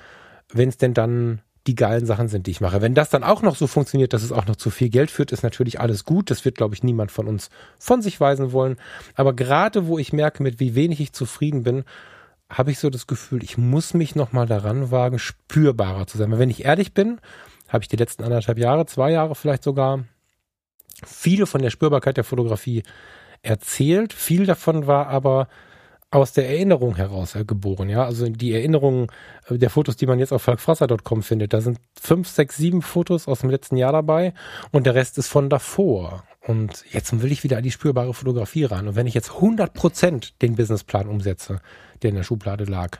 wenn 0.53 0.69
es 0.69 0.78
denn 0.78 0.93
dann 0.93 1.41
die 1.67 1.76
geilen 1.76 2.05
Sachen 2.05 2.28
sind, 2.28 2.45
die 2.45 2.51
ich 2.51 2.61
mache. 2.61 2.82
Wenn 2.82 2.93
das 2.93 3.09
dann 3.09 3.23
auch 3.23 3.41
noch 3.41 3.55
so 3.55 3.65
funktioniert, 3.65 4.13
dass 4.13 4.21
es 4.21 4.32
auch 4.32 4.45
noch 4.45 4.55
zu 4.55 4.69
viel 4.69 4.89
Geld 4.89 5.09
führt, 5.09 5.32
ist 5.32 5.41
natürlich 5.41 5.80
alles 5.80 6.05
gut. 6.05 6.30
Das 6.30 6.45
wird, 6.45 6.57
glaube 6.57 6.76
ich, 6.76 6.84
niemand 6.84 7.11
von 7.11 7.28
uns 7.28 7.49
von 7.80 8.03
sich 8.03 8.19
weisen 8.19 8.51
wollen. 8.51 8.78
Aber 9.15 9.34
gerade 9.34 9.88
wo 9.88 9.97
ich 9.97 10.13
merke, 10.13 10.43
mit 10.43 10.59
wie 10.59 10.76
wenig 10.76 10.99
ich 10.99 11.13
zufrieden 11.13 11.63
bin, 11.63 11.84
habe 12.49 12.69
ich 12.69 12.78
so 12.78 12.91
das 12.91 13.07
Gefühl, 13.07 13.43
ich 13.43 13.57
muss 13.57 13.95
mich 13.95 14.13
nochmal 14.13 14.45
daran 14.45 14.91
wagen, 14.91 15.17
spürbarer 15.17 16.05
zu 16.05 16.19
sein. 16.19 16.32
Weil 16.32 16.39
wenn 16.39 16.51
ich 16.51 16.65
ehrlich 16.65 16.93
bin, 16.93 17.19
habe 17.70 17.84
ich 17.84 17.88
die 17.88 17.95
letzten 17.95 18.24
anderthalb 18.24 18.57
Jahre, 18.57 18.86
zwei 18.86 19.11
Jahre 19.11 19.36
vielleicht 19.36 19.63
sogar, 19.63 20.03
viele 21.05 21.45
von 21.45 21.61
der 21.61 21.70
Spürbarkeit 21.70 22.18
der 22.18 22.24
Fotografie 22.24 22.84
erzählt. 23.41 24.13
Viel 24.13 24.45
davon 24.45 24.88
war 24.88 25.07
aber 25.07 25.47
aus 26.11 26.32
der 26.34 26.47
Erinnerung 26.47 26.95
heraus 26.95 27.36
äh, 27.36 27.43
geboren, 27.43 27.89
ja. 27.89 28.05
Also 28.05 28.30
die 28.30 28.53
Erinnerungen 28.53 29.07
äh, 29.49 29.57
der 29.57 29.70
Fotos, 29.70 29.97
die 29.97 30.05
man 30.05 30.20
jetzt 30.20 30.32
auf 30.32 30.43
falkfrasser.com 30.43 31.24
findet, 31.24 31.53
da 31.53 31.61
sind 31.61 31.80
fünf, 31.99 32.30
sechs, 32.30 32.57
sieben 32.57 32.82
Fotos 32.82 33.28
aus 33.28 33.39
dem 33.39 33.49
letzten 33.49 33.76
Jahr 33.76 33.91
dabei 33.91 34.34
und 34.72 34.86
der 34.86 34.95
Rest 34.95 35.18
ist 35.18 35.28
von 35.28 35.49
davor. 35.49 36.24
Und 36.41 36.86
jetzt 36.91 37.22
will 37.22 37.32
ich 37.32 37.43
wieder 37.43 37.57
an 37.57 37.63
die 37.63 37.72
spürbare 37.72 38.13
Fotografie 38.13 38.66
ran. 38.66 38.88
Und 38.88 38.95
wenn 38.95 39.07
ich 39.07 39.16
jetzt 39.16 39.32
100 39.32 39.74
Prozent 39.74 40.41
den 40.43 40.55
Businessplan 40.55 41.07
umsetze, 41.07 41.59
der 42.01 42.11
in 42.11 42.16
der 42.16 42.24
Schublade 42.24 42.66
lag, 42.66 42.99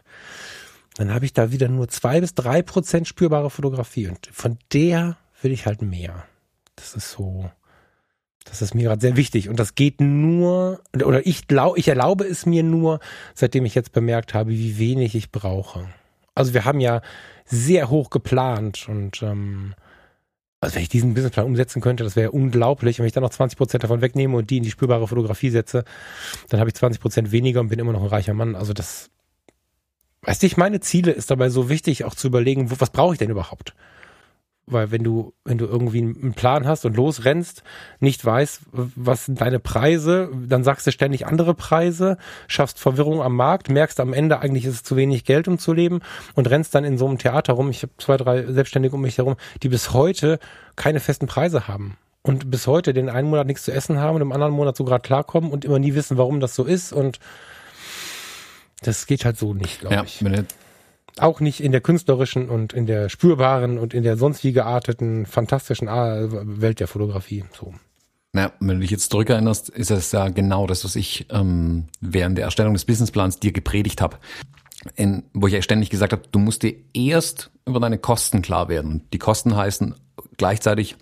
dann 0.96 1.14
habe 1.14 1.26
ich 1.26 1.34
da 1.34 1.52
wieder 1.52 1.68
nur 1.68 1.88
zwei 1.90 2.22
bis 2.22 2.34
drei 2.34 2.62
Prozent 2.62 3.08
spürbare 3.08 3.50
Fotografie. 3.50 4.08
Und 4.08 4.28
von 4.32 4.58
der 4.74 5.18
will 5.42 5.52
ich 5.52 5.66
halt 5.66 5.82
mehr. 5.82 6.26
Das 6.76 6.96
ist 6.96 7.12
so, 7.12 7.50
das 8.46 8.62
ist 8.62 8.74
mir 8.74 8.84
gerade 8.84 9.02
sehr 9.02 9.18
wichtig. 9.18 9.50
Und 9.50 9.60
das 9.60 9.76
geht 9.76 10.00
nur, 10.00 10.80
oder 10.94 11.26
ich, 11.26 11.48
glaub, 11.48 11.78
ich 11.78 11.88
erlaube 11.88 12.26
es 12.26 12.46
mir 12.46 12.64
nur, 12.64 13.00
seitdem 13.34 13.66
ich 13.66 13.76
jetzt 13.76 13.92
bemerkt 13.92 14.34
habe, 14.34 14.52
wie 14.52 14.78
wenig 14.78 15.16
ich 15.16 15.32
brauche. 15.32 15.88
Also 16.34 16.54
wir 16.54 16.66
haben 16.66 16.80
ja 16.80 17.02
sehr 17.46 17.90
hoch 17.90 18.10
geplant 18.10 18.88
und 18.90 19.22
ähm, 19.22 19.76
also 20.62 20.76
wenn 20.76 20.84
ich 20.84 20.90
diesen 20.90 21.14
Businessplan 21.14 21.46
umsetzen 21.46 21.82
könnte, 21.82 22.04
das 22.04 22.16
wäre 22.16 22.32
unglaublich. 22.32 23.00
Und 23.00 23.04
wenn 23.04 23.08
ich 23.08 23.14
dann 23.14 23.24
noch 23.24 23.30
20 23.30 23.58
Prozent 23.58 23.84
davon 23.84 24.02
wegnehme 24.02 24.36
und 24.36 24.50
die 24.50 24.58
in 24.58 24.64
die 24.64 24.72
spürbare 24.72 25.08
Fotografie 25.08 25.52
setze, 25.52 25.84
dann 26.50 26.60
habe 26.60 26.70
ich 26.70 26.76
20 26.76 27.02
Prozent 27.02 27.32
weniger 27.32 27.60
und 27.60 27.70
bin 27.70 27.80
immer 27.80 27.92
noch 27.94 28.02
ein 28.02 28.08
reicher 28.08 28.34
Mann. 28.34 28.56
Also 28.56 28.74
das, 28.74 29.12
weißt 30.26 30.42
du, 30.42 30.48
ich 30.48 30.58
meine 30.58 30.80
Ziele 30.80 31.12
ist 31.12 31.32
dabei 31.32 31.50
so 31.50 31.70
wichtig, 31.70 32.04
auch 32.04 32.16
zu 32.16 32.28
überlegen, 32.28 32.72
wo, 32.72 32.76
was 32.80 32.90
brauche 32.90 33.14
ich 33.14 33.20
denn 33.20 33.30
überhaupt? 33.30 33.74
Weil 34.68 34.90
wenn 34.90 35.04
du, 35.04 35.34
wenn 35.44 35.60
du 35.60 35.66
irgendwie 35.66 36.00
einen 36.00 36.34
Plan 36.34 36.66
hast 36.66 36.86
und 36.86 36.98
losrennst, 36.98 37.62
nicht 38.00 38.26
weißt, 38.26 38.62
was 38.72 39.26
sind 39.26 39.40
deine 39.40 39.60
Preise, 39.60 40.32
dann 40.34 40.64
sagst 40.64 40.88
du 40.88 40.92
ständig 40.92 41.28
andere 41.28 41.54
Preise, 41.54 42.18
schaffst 42.48 42.80
Verwirrung 42.80 43.22
am 43.22 43.36
Markt, 43.36 43.70
merkst 43.70 44.00
am 44.00 44.12
Ende 44.12 44.40
eigentlich 44.40 44.66
ist 44.66 44.74
es 44.74 44.84
zu 44.84 44.96
wenig 44.96 45.24
Geld, 45.24 45.48
um 45.48 45.60
zu 45.60 45.72
leben 45.72 46.00
und 46.34 46.50
rennst 46.50 46.74
dann 46.74 46.84
in 46.84 46.98
so 46.98 47.06
einem 47.08 47.20
Theater 47.20 47.54
rum. 47.54 47.70
Ich 47.70 47.84
habe 47.84 47.94
zwei, 48.00 48.18
drei 48.18 48.52
Selbstständige 48.52 48.96
um 48.96 49.02
mich 49.02 49.20
herum, 49.20 49.36
die 49.62 49.70
bis 49.70 49.94
heute 49.94 50.40
keine 50.76 51.00
festen 51.00 51.28
Preise 51.28 51.68
haben. 51.68 51.98
Und 52.24 52.50
bis 52.50 52.66
heute 52.66 52.92
den 52.92 53.08
einen 53.08 53.30
Monat 53.30 53.46
nichts 53.46 53.66
zu 53.66 53.72
essen 53.72 54.00
haben 54.00 54.16
und 54.16 54.24
im 54.24 54.32
anderen 54.32 54.54
Monat 54.54 54.76
so 54.76 54.84
gerade 54.84 55.04
klarkommen 55.04 55.52
und 55.52 55.64
immer 55.64 55.78
nie 55.78 55.94
wissen, 55.94 56.18
warum 56.18 56.40
das 56.40 56.56
so 56.56 56.64
ist. 56.64 56.92
Und 56.92 57.20
das 58.88 59.08
geht 59.08 59.26
halt 59.26 59.38
so 59.38 59.54
nicht, 59.54 59.82
glaube 59.82 59.96
ja, 59.96 60.04
ich. 60.04 60.24
Auch 61.18 61.40
nicht 61.40 61.62
in 61.62 61.72
der 61.72 61.82
künstlerischen 61.82 62.50
und 62.50 62.74
in 62.74 62.86
der 62.86 63.10
spürbaren 63.10 63.78
und 63.78 63.94
in 63.94 64.04
der 64.04 64.18
sonst 64.18 64.44
wie 64.44 64.52
gearteten, 64.52 65.26
fantastischen 65.26 65.88
Welt 65.88 66.80
der 66.82 66.88
Fotografie. 66.88 67.46
So. 67.58 67.74
Na, 68.34 68.52
wenn 68.60 68.76
du 68.76 68.82
dich 68.82 68.92
jetzt 68.92 69.12
zurückerinnerst, 69.12 69.70
ist 69.70 69.92
es 69.92 70.12
ja 70.12 70.28
genau 70.28 70.68
das, 70.68 70.84
was 70.84 70.98
ich 70.98 71.28
ähm, 71.30 71.86
während 72.02 72.38
der 72.38 72.46
Erstellung 72.46 72.74
des 72.74 72.84
Businessplans 72.84 73.40
dir 73.40 73.54
gepredigt 73.54 74.02
habe. 74.02 74.18
In, 74.96 75.24
wo 75.34 75.48
ich 75.48 75.54
ja 75.54 75.62
ständig 75.62 75.90
gesagt 75.90 76.12
habe, 76.12 76.24
du 76.32 76.38
musst 76.38 76.62
dir 76.62 76.76
erst 76.94 77.50
über 77.66 77.80
deine 77.80 77.98
Kosten 77.98 78.42
klar 78.42 78.68
werden. 78.68 79.08
Die 79.14 79.20
Kosten 79.20 79.56
heißen 79.56 79.96
gleichzeitig, 80.38 80.98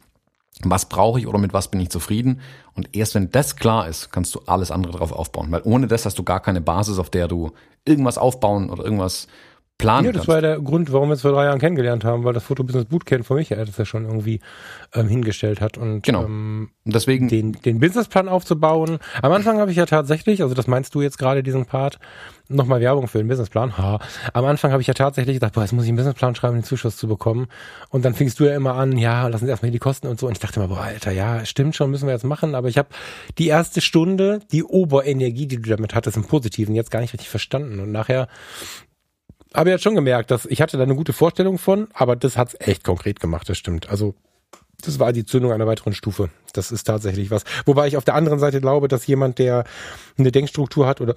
was 0.70 0.88
brauche 0.88 1.20
ich 1.20 1.28
oder 1.28 1.38
mit 1.38 1.54
was 1.54 1.70
bin 1.70 1.80
ich 1.80 1.90
zufrieden. 1.90 2.42
Und 2.76 2.96
erst 2.96 3.16
wenn 3.16 3.32
das 3.32 3.56
klar 3.56 3.88
ist, 3.88 4.12
kannst 4.12 4.34
du 4.36 4.42
alles 4.46 4.72
andere 4.72 4.94
darauf 4.94 5.12
aufbauen. 5.12 5.52
Weil 5.52 5.62
ohne 5.64 5.88
das 5.88 6.06
hast 6.06 6.18
du 6.18 6.24
gar 6.24 6.40
keine 6.40 6.62
Basis, 6.62 7.00
auf 7.00 7.10
der 7.10 7.28
du 7.28 7.52
irgendwas 7.86 8.18
aufbauen 8.18 8.70
oder 8.70 8.84
irgendwas 8.84 9.28
planen 9.78 10.06
Ja, 10.06 10.12
das 10.12 10.22
kannst. 10.22 10.28
war 10.30 10.42
der 10.42 10.60
Grund, 10.60 10.92
warum 10.94 11.10
wir 11.10 11.14
uns 11.14 11.22
vor 11.22 11.32
drei 11.32 11.46
Jahren 11.46 11.60
kennengelernt 11.60 12.06
haben, 12.06 12.24
weil 12.24 12.34
das 12.34 12.44
Fotobusiness 12.44 12.86
Bootcamp 12.86 13.26
von 13.26 13.38
Michael 13.38 13.66
das 13.66 13.78
ja 13.78 13.86
schon 13.86 14.06
irgendwie 14.06 14.40
ähm, 14.94 15.08
hingestellt 15.08 15.62
hat. 15.62 15.78
Und 15.78 16.04
Genau. 16.04 16.24
ähm, 16.26 16.70
deswegen, 16.86 17.28
den, 17.28 17.54
den 17.54 17.80
Businessplan 17.80 18.30
aufzubauen. 18.30 19.00
Am 19.22 19.32
Anfang 19.32 19.60
habe 19.60 19.72
ich 19.72 19.78
ja 19.78 19.86
tatsächlich, 19.86 20.42
also 20.42 20.54
das 20.56 20.68
meinst 20.68 20.94
du 20.96 21.02
jetzt 21.02 21.18
gerade 21.18 21.44
diesen 21.44 21.66
Part, 21.66 22.00
nochmal 22.50 22.82
Werbung 22.82 23.08
für 23.08 23.18
den 23.18 23.28
Businessplan. 23.28 23.78
Ha. 23.78 24.00
Am 24.34 24.46
Anfang 24.46 24.72
habe 24.72 24.82
ich 24.82 24.88
ja 24.88 24.94
tatsächlich 24.94 25.36
gedacht, 25.38 25.54
boah, 25.54 25.62
jetzt 25.62 25.72
muss 25.74 25.86
ich 25.86 25.90
einen 25.90 25.98
Businessplan 25.98 26.36
schreiben, 26.36 26.56
um 26.56 26.60
den 26.62 26.66
Zuschuss 26.66 26.96
zu 26.98 27.08
bekommen. 27.08 27.48
Und 27.90 28.06
dann 28.06 28.14
fingst 28.14 28.40
du 28.40 28.46
ja 28.46 28.56
immer 28.56 28.76
an, 28.76 28.98
ja, 28.98 29.28
lass 29.28 29.42
uns 29.42 29.50
erstmal 29.50 29.72
die 29.72 29.80
Kosten 29.80 30.08
und 30.08 30.20
so. 30.20 30.28
Und 30.28 30.34
ich 30.34 30.40
dachte 30.40 30.60
immer, 30.60 30.70
boah, 30.70 30.82
Alter, 30.82 31.12
ja, 31.12 31.44
stimmt 31.46 31.76
schon, 31.76 31.90
müssen 31.90 32.06
wir 32.06 32.14
jetzt 32.14 32.26
machen. 32.26 32.54
Aber 32.54 32.68
ich 32.68 32.78
habe 32.78 32.90
die 33.38 33.48
erste 33.48 33.82
Stunde, 33.82 34.40
die 34.52 34.64
Oberenergie, 34.64 35.48
die 35.48 35.62
du 35.62 35.70
damit 35.70 35.96
hattest, 35.96 36.16
im 36.18 36.26
Positiven, 36.26 36.76
jetzt 36.76 36.92
gar 36.92 37.00
nicht 37.00 37.14
richtig 37.14 37.30
verstanden. 37.30 37.80
Und 37.80 37.92
nachher 37.92 38.28
habe 39.54 39.70
jetzt 39.70 39.84
schon 39.84 39.96
gemerkt, 39.96 40.32
dass 40.32 40.46
ich 40.46 40.62
hatte 40.62 40.78
da 40.78 40.84
eine 40.84 40.96
gute 40.96 41.14
Vorstellung 41.14 41.58
von, 41.58 41.88
aber 41.94 42.16
das 42.16 42.38
hat's 42.38 42.56
echt 42.60 42.84
konkret 42.84 43.20
gemacht, 43.20 43.50
das 43.50 43.58
stimmt. 43.58 43.90
Also 43.90 44.16
das 44.82 45.00
war 45.00 45.14
die 45.14 45.26
Zündung 45.26 45.52
einer 45.52 45.68
weiteren 45.68 45.94
Stufe. 45.94 46.30
Das 46.54 46.72
ist 46.72 46.84
tatsächlich 46.84 47.32
was. 47.32 47.44
Wobei 47.66 47.88
ich 47.88 47.98
auf 47.98 48.06
der 48.06 48.16
anderen 48.16 48.40
Seite 48.40 48.62
glaube, 48.62 48.88
dass 48.88 49.08
jemand, 49.08 49.40
der 49.40 49.64
eine 50.18 50.32
Denkstruktur 50.32 50.88
hat 50.88 51.02
oder 51.02 51.16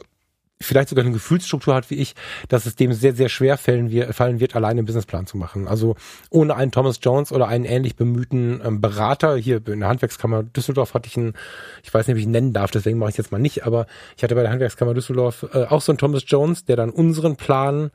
vielleicht 0.61 0.89
sogar 0.89 1.05
eine 1.05 1.13
Gefühlsstruktur 1.13 1.75
hat 1.75 1.91
wie 1.91 1.97
ich, 1.97 2.15
dass 2.49 2.65
es 2.65 2.77
dem 2.77 2.93
sehr, 2.93 3.15
sehr 3.15 3.29
schwer 3.29 3.59
fallen 3.59 3.91
wird, 3.91 4.57
alleine 4.57 4.79
einen 4.79 4.87
Businessplan 4.87 5.27
zu 5.27 5.37
machen. 5.37 5.69
Also 5.69 5.97
ohne 6.31 6.57
einen 6.57 6.73
Thomas 6.73 6.99
Jones 7.03 7.31
oder 7.31 7.49
einen 7.49 7.65
ähnlich 7.65 7.97
bemühten 7.97 8.63
ähm, 8.65 8.81
Berater, 8.81 9.37
hier 9.37 9.61
in 9.67 9.81
der 9.81 9.89
Handwerkskammer 9.89 10.43
Düsseldorf 10.43 10.95
hatte 10.95 11.09
ich 11.09 11.17
einen, 11.17 11.35
ich 11.83 11.93
weiß 11.93 12.07
nicht, 12.07 12.15
ob 12.15 12.19
ich 12.19 12.25
ihn 12.25 12.31
nennen 12.31 12.53
darf, 12.53 12.71
deswegen 12.71 12.99
mache 12.99 13.11
ich 13.11 13.19
jetzt 13.19 13.33
mal 13.33 13.39
nicht, 13.39 13.67
aber 13.67 13.87
ich 14.17 14.23
hatte 14.23 14.35
bei 14.35 14.43
der 14.43 14.51
Handwerkskammer 14.51 14.95
Düsseldorf 14.95 15.47
äh, 15.53 15.65
auch 15.65 15.83
so 15.83 15.93
einen 15.93 15.99
Thomas 15.99 16.23
Jones, 16.27 16.65
der 16.65 16.77
dann 16.77 16.91
unseren 16.91 17.37
Plan 17.37 17.91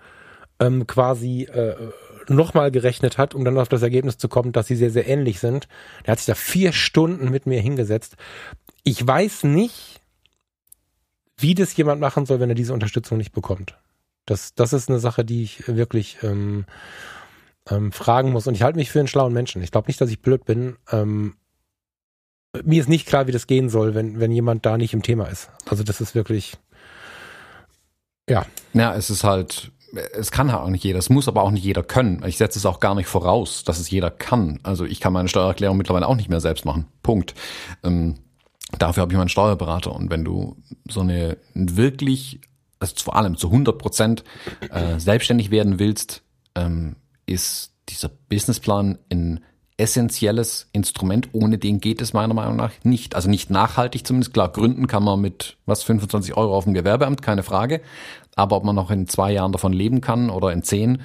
ähm, 0.62 0.88
quasi 0.88 1.44
äh, 1.44 1.76
nochmal 2.30 2.72
gerechnet 2.72 3.18
hat, 3.18 3.36
um 3.36 3.44
dann 3.44 3.58
auf 3.58 3.68
das 3.68 3.82
Ergebnis 3.82 4.18
zu 4.18 4.30
kommen, 4.30 4.54
dass 4.54 4.68
sie 4.68 4.76
sehr, 4.76 4.92
sehr 4.92 5.08
ähnlich 5.08 5.40
sind. 5.40 5.68
Der 6.06 6.14
hat 6.14 6.20
sich 6.20 6.28
da 6.28 6.36
vier 6.36 6.72
Stunden 6.72 7.30
mit 7.30 7.48
mir 7.48 7.60
hingesetzt. 7.60 8.16
Ich 8.84 9.06
weiß 9.06 9.44
nicht, 9.44 10.00
wie 11.38 11.56
das 11.56 11.76
jemand 11.76 12.00
machen 12.00 12.26
soll, 12.26 12.40
wenn 12.40 12.50
er 12.50 12.56
diese 12.56 12.74
Unterstützung 12.74 13.18
nicht 13.18 13.34
bekommt. 13.34 13.76
Das, 14.26 14.54
das 14.54 14.72
ist 14.72 14.88
eine 14.88 15.00
Sache, 15.00 15.26
die 15.26 15.44
ich 15.44 15.68
wirklich 15.68 16.20
ähm, 16.22 16.66
ähm, 17.70 17.92
fragen 17.92 18.32
muss. 18.32 18.46
Und 18.46 18.54
ich 18.54 18.62
halte 18.62 18.78
mich 18.78 18.92
für 18.92 19.00
einen 19.00 19.08
schlauen 19.08 19.34
Menschen. 19.34 19.64
Ich 19.64 19.72
glaube 19.72 19.88
nicht, 19.88 20.00
dass 20.00 20.12
ich 20.12 20.22
blöd 20.22 20.46
bin. 20.46 20.78
Ähm, 20.92 21.36
mir 22.64 22.82
ist 22.82 22.90
nicht 22.90 23.08
klar, 23.08 23.26
wie 23.26 23.32
das 23.32 23.48
gehen 23.48 23.70
soll, 23.70 23.96
wenn, 23.96 24.20
wenn 24.20 24.32
jemand 24.32 24.66
da 24.66 24.78
nicht 24.78 24.94
im 24.94 25.02
Thema 25.02 25.26
ist. 25.26 25.50
Also 25.66 25.84
das 25.84 26.02
ist 26.02 26.14
wirklich, 26.14 26.58
ja. 28.30 28.46
ja, 28.74 28.94
es 28.94 29.10
ist 29.10 29.24
halt, 29.24 29.72
es 30.14 30.32
kann 30.32 30.52
halt 30.52 30.64
auch 30.64 30.70
nicht 30.70 30.84
jeder, 30.84 31.00
es 31.00 31.10
muss 31.10 31.28
aber 31.28 31.44
auch 31.44 31.52
nicht 31.52 31.64
jeder 31.64 31.84
können. 31.84 32.24
Ich 32.26 32.38
setze 32.38 32.60
es 32.60 32.66
auch 32.66 32.80
gar 32.80 32.96
nicht 32.96 33.08
voraus, 33.08 33.64
dass 33.64 33.80
es 33.80 33.90
jeder 33.90 34.10
kann. 34.10 34.60
Also 34.64 34.86
ich 34.86 35.00
kann 35.00 35.14
meine 35.14 35.30
Steuererklärung 35.30 35.78
mittlerweile 35.78 36.08
auch 36.08 36.16
nicht 36.16 36.30
mehr 36.30 36.40
selbst 36.40 36.66
machen. 36.66 36.88
Punkt. 37.04 37.34
Ähm, 37.84 38.16
dafür 38.78 39.02
habe 39.02 39.14
ich 39.14 39.18
meinen 39.18 39.30
Steuerberater. 39.30 39.94
Und 39.94 40.10
wenn 40.10 40.24
du 40.24 40.58
so 40.88 41.02
eine 41.02 41.38
wirklich, 41.54 42.42
also 42.80 42.96
vor 42.98 43.16
allem 43.16 43.38
zu 43.38 43.48
100 43.48 43.78
Prozent 43.78 44.24
äh, 44.70 45.00
selbstständig 45.00 45.52
werden 45.52 45.80
willst, 45.80 46.24
ähm, 46.56 46.96
ist 47.26 47.74
dieser 47.90 48.10
Businessplan 48.10 49.00
ein 49.12 49.42
essentielles 49.82 50.68
Instrument. 50.74 51.30
Ohne 51.34 51.58
den 51.58 51.80
geht 51.80 52.02
es 52.02 52.14
meiner 52.14 52.36
Meinung 52.36 52.56
nach 52.56 52.72
nicht. 52.84 53.16
Also 53.16 53.30
nicht 53.30 53.50
nachhaltig 53.50 54.06
zumindest. 54.06 54.34
Klar, 54.34 54.52
gründen 54.52 54.86
kann 54.88 55.04
man 55.04 55.20
mit 55.20 55.58
was 55.66 55.84
25 55.84 56.38
Euro 56.38 56.56
auf 56.56 56.66
dem 56.66 56.74
Gewerbeamt, 56.74 57.22
keine 57.22 57.42
Frage. 57.42 57.82
Aber 58.36 58.58
ob 58.58 58.64
man 58.64 58.76
noch 58.76 58.92
in 58.92 59.08
zwei 59.08 59.32
Jahren 59.32 59.52
davon 59.52 59.74
leben 59.74 60.02
kann 60.02 60.30
oder 60.30 60.52
in 60.52 60.64
zehn, 60.64 61.02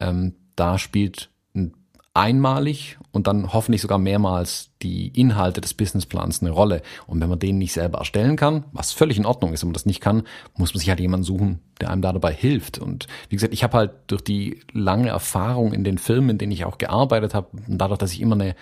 ähm, 0.00 0.34
da 0.56 0.78
spielt 0.78 1.30
ein 1.54 1.74
einmalig 2.12 2.98
und 3.12 3.26
dann 3.26 3.52
hoffentlich 3.52 3.82
sogar 3.82 3.98
mehrmals 3.98 4.70
die 4.82 5.08
Inhalte 5.08 5.60
des 5.60 5.74
Businessplans 5.74 6.42
eine 6.42 6.50
Rolle. 6.50 6.82
Und 7.06 7.20
wenn 7.20 7.28
man 7.28 7.38
den 7.38 7.58
nicht 7.58 7.72
selber 7.72 7.98
erstellen 7.98 8.36
kann, 8.36 8.64
was 8.72 8.92
völlig 8.92 9.16
in 9.16 9.26
Ordnung 9.26 9.52
ist, 9.52 9.62
wenn 9.62 9.68
man 9.68 9.74
das 9.74 9.86
nicht 9.86 10.00
kann, 10.00 10.24
muss 10.56 10.74
man 10.74 10.80
sich 10.80 10.88
halt 10.88 11.00
jemanden 11.00 11.24
suchen, 11.24 11.60
der 11.80 11.90
einem 11.90 12.02
da 12.02 12.12
dabei 12.12 12.32
hilft. 12.32 12.78
Und 12.78 13.06
wie 13.28 13.36
gesagt, 13.36 13.52
ich 13.52 13.62
habe 13.62 13.76
halt 13.76 13.92
durch 14.08 14.22
die 14.22 14.60
lange 14.72 15.08
Erfahrung 15.08 15.72
in 15.72 15.84
den 15.84 15.98
Firmen, 15.98 16.30
in 16.30 16.38
denen 16.38 16.52
ich 16.52 16.64
auch 16.64 16.78
gearbeitet 16.78 17.34
habe, 17.34 17.48
dadurch, 17.68 17.98
dass 17.98 18.12
ich 18.12 18.20
immer 18.20 18.34
eine 18.34 18.54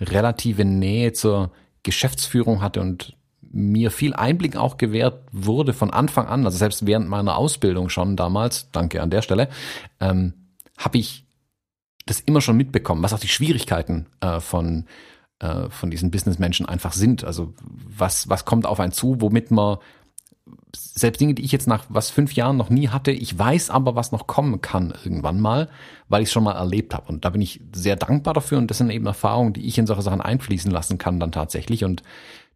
relative 0.00 0.64
Nähe 0.64 1.12
zur 1.12 1.50
Geschäftsführung 1.82 2.62
hatte 2.62 2.80
und 2.80 3.16
mir 3.52 3.90
viel 3.90 4.14
Einblick 4.14 4.56
auch 4.56 4.78
gewährt 4.78 5.22
wurde 5.32 5.72
von 5.72 5.90
Anfang 5.90 6.26
an, 6.26 6.44
also 6.44 6.56
selbst 6.56 6.86
während 6.86 7.08
meiner 7.08 7.36
Ausbildung 7.36 7.88
schon 7.88 8.16
damals, 8.16 8.70
danke 8.72 9.02
an 9.02 9.10
der 9.10 9.22
Stelle, 9.22 9.48
ähm, 10.00 10.34
habe 10.78 10.98
ich 10.98 11.26
das 12.06 12.20
immer 12.20 12.40
schon 12.40 12.56
mitbekommen, 12.56 13.02
was 13.02 13.12
auch 13.12 13.20
die 13.20 13.28
Schwierigkeiten 13.28 14.06
äh, 14.20 14.40
von, 14.40 14.86
äh, 15.38 15.68
von 15.68 15.90
diesen 15.90 16.10
Businessmenschen 16.10 16.66
einfach 16.66 16.92
sind. 16.92 17.24
Also 17.24 17.54
was, 17.64 18.28
was 18.28 18.44
kommt 18.44 18.66
auf 18.66 18.80
einen 18.80 18.92
zu, 18.92 19.20
womit 19.20 19.50
man 19.50 19.78
selbst 20.74 21.20
Dinge, 21.20 21.34
die 21.34 21.44
ich 21.44 21.52
jetzt 21.52 21.68
nach 21.68 21.84
was 21.88 22.10
fünf 22.10 22.32
Jahren 22.32 22.56
noch 22.56 22.70
nie 22.70 22.88
hatte, 22.88 23.10
ich 23.10 23.38
weiß 23.38 23.70
aber, 23.70 23.94
was 23.94 24.12
noch 24.12 24.26
kommen 24.26 24.60
kann 24.60 24.94
irgendwann 25.04 25.40
mal, 25.40 25.68
weil 26.08 26.22
ich 26.22 26.28
es 26.28 26.32
schon 26.32 26.44
mal 26.44 26.52
erlebt 26.54 26.94
habe. 26.94 27.08
Und 27.08 27.24
da 27.24 27.30
bin 27.30 27.40
ich 27.40 27.60
sehr 27.72 27.96
dankbar 27.96 28.34
dafür 28.34 28.58
und 28.58 28.70
das 28.70 28.78
sind 28.78 28.90
eben 28.90 29.06
Erfahrungen, 29.06 29.52
die 29.52 29.66
ich 29.66 29.78
in 29.78 29.86
solche 29.86 30.02
Sachen 30.02 30.20
einfließen 30.20 30.70
lassen 30.70 30.98
kann 30.98 31.20
dann 31.20 31.32
tatsächlich. 31.32 31.84
Und 31.84 32.02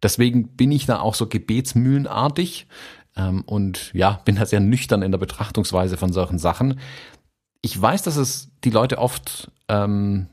deswegen 0.03 0.55
bin 0.55 0.71
ich 0.71 0.85
da 0.85 0.99
auch 0.99 1.15
so 1.15 1.27
gebetsmühlenartig 1.27 2.67
ähm, 3.15 3.43
und 3.45 3.91
ja, 3.93 4.21
bin 4.25 4.35
da 4.35 4.45
sehr 4.45 4.59
nüchtern 4.59 5.01
in 5.01 5.11
der 5.11 5.17
Betrachtungsweise 5.17 5.97
von 5.97 6.13
solchen 6.13 6.39
Sachen. 6.39 6.79
Ich 7.61 7.79
weiß, 7.79 8.03
dass 8.03 8.17
es 8.17 8.51
die 8.63 8.69
Leute 8.69 8.99
oft 8.99 9.51
ähm, 9.67 10.27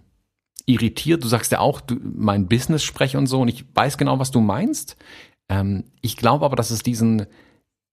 irritiert. 0.66 1.24
Du 1.24 1.28
sagst 1.28 1.52
ja 1.52 1.60
auch, 1.60 1.80
du, 1.80 1.96
mein 2.02 2.48
Business 2.48 2.84
spreche 2.84 3.18
und 3.18 3.26
so, 3.26 3.40
und 3.40 3.48
ich 3.48 3.64
weiß 3.74 3.98
genau, 3.98 4.18
was 4.18 4.30
du 4.30 4.40
meinst. 4.40 4.96
Ähm, 5.48 5.84
ich 6.00 6.16
glaube 6.16 6.44
aber, 6.44 6.56
dass 6.56 6.70
es 6.70 6.82
diesen 6.82 7.26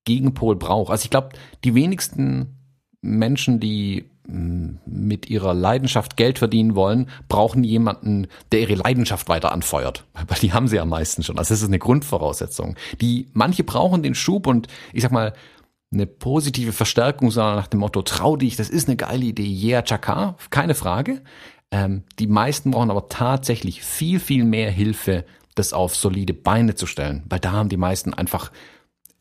Gegenpol 0.05 0.55
braucht. 0.55 0.91
Also 0.91 1.05
ich 1.05 1.09
glaube, 1.09 1.30
die 1.63 1.76
wenigsten 1.76 2.57
Menschen, 3.01 3.59
die 3.59 4.11
mit 4.28 5.30
ihrer 5.30 5.53
Leidenschaft 5.53 6.15
Geld 6.15 6.39
verdienen 6.39 6.76
wollen, 6.76 7.09
brauchen 7.28 7.63
jemanden, 7.63 8.28
der 8.51 8.61
ihre 8.61 8.76
Leidenschaft 8.76 9.30
weiter 9.30 9.51
anfeuert. 9.51 10.05
Weil 10.28 10.39
die 10.39 10.53
haben 10.53 10.67
sie 10.67 10.80
am 10.80 10.89
meisten 10.89 11.24
schon. 11.24 11.38
Also 11.38 11.53
das 11.53 11.61
ist 11.61 11.67
eine 11.67 11.80
Grundvoraussetzung. 11.80 12.76
Die, 13.01 13.28
manche 13.34 13.63
brauchen 13.63 14.03
den 14.03 14.15
Schub 14.15 14.47
und 14.47 14.67
ich 14.93 15.01
sag 15.01 15.11
mal, 15.11 15.34
eine 15.93 16.05
positive 16.05 16.72
Verstärkung, 16.72 17.32
sondern 17.32 17.55
nach 17.55 17.67
dem 17.67 17.82
Motto, 17.82 18.01
trau 18.01 18.38
dich, 18.38 18.55
das 18.55 18.69
ist 18.69 18.88
eine 18.88 18.95
geile 18.95 19.26
Idee, 19.26 19.43
yeah, 19.43 19.82
Chaka, 19.82 20.38
keine 20.49 20.74
Frage. 20.74 21.22
Ähm, 21.72 22.03
die 22.19 22.28
meisten 22.28 22.72
brauchen 22.72 22.91
aber 22.91 23.09
tatsächlich 23.09 23.82
viel, 23.82 24.19
viel 24.19 24.45
mehr 24.45 24.72
Hilfe, 24.72 25.26
das 25.55 25.74
auf 25.74 25.95
solide 25.95 26.34
Beine 26.34 26.76
zu 26.76 26.86
stellen, 26.86 27.24
weil 27.30 27.39
da 27.39 27.51
haben 27.51 27.69
die 27.69 27.78
meisten 27.78 28.13
einfach 28.13 28.51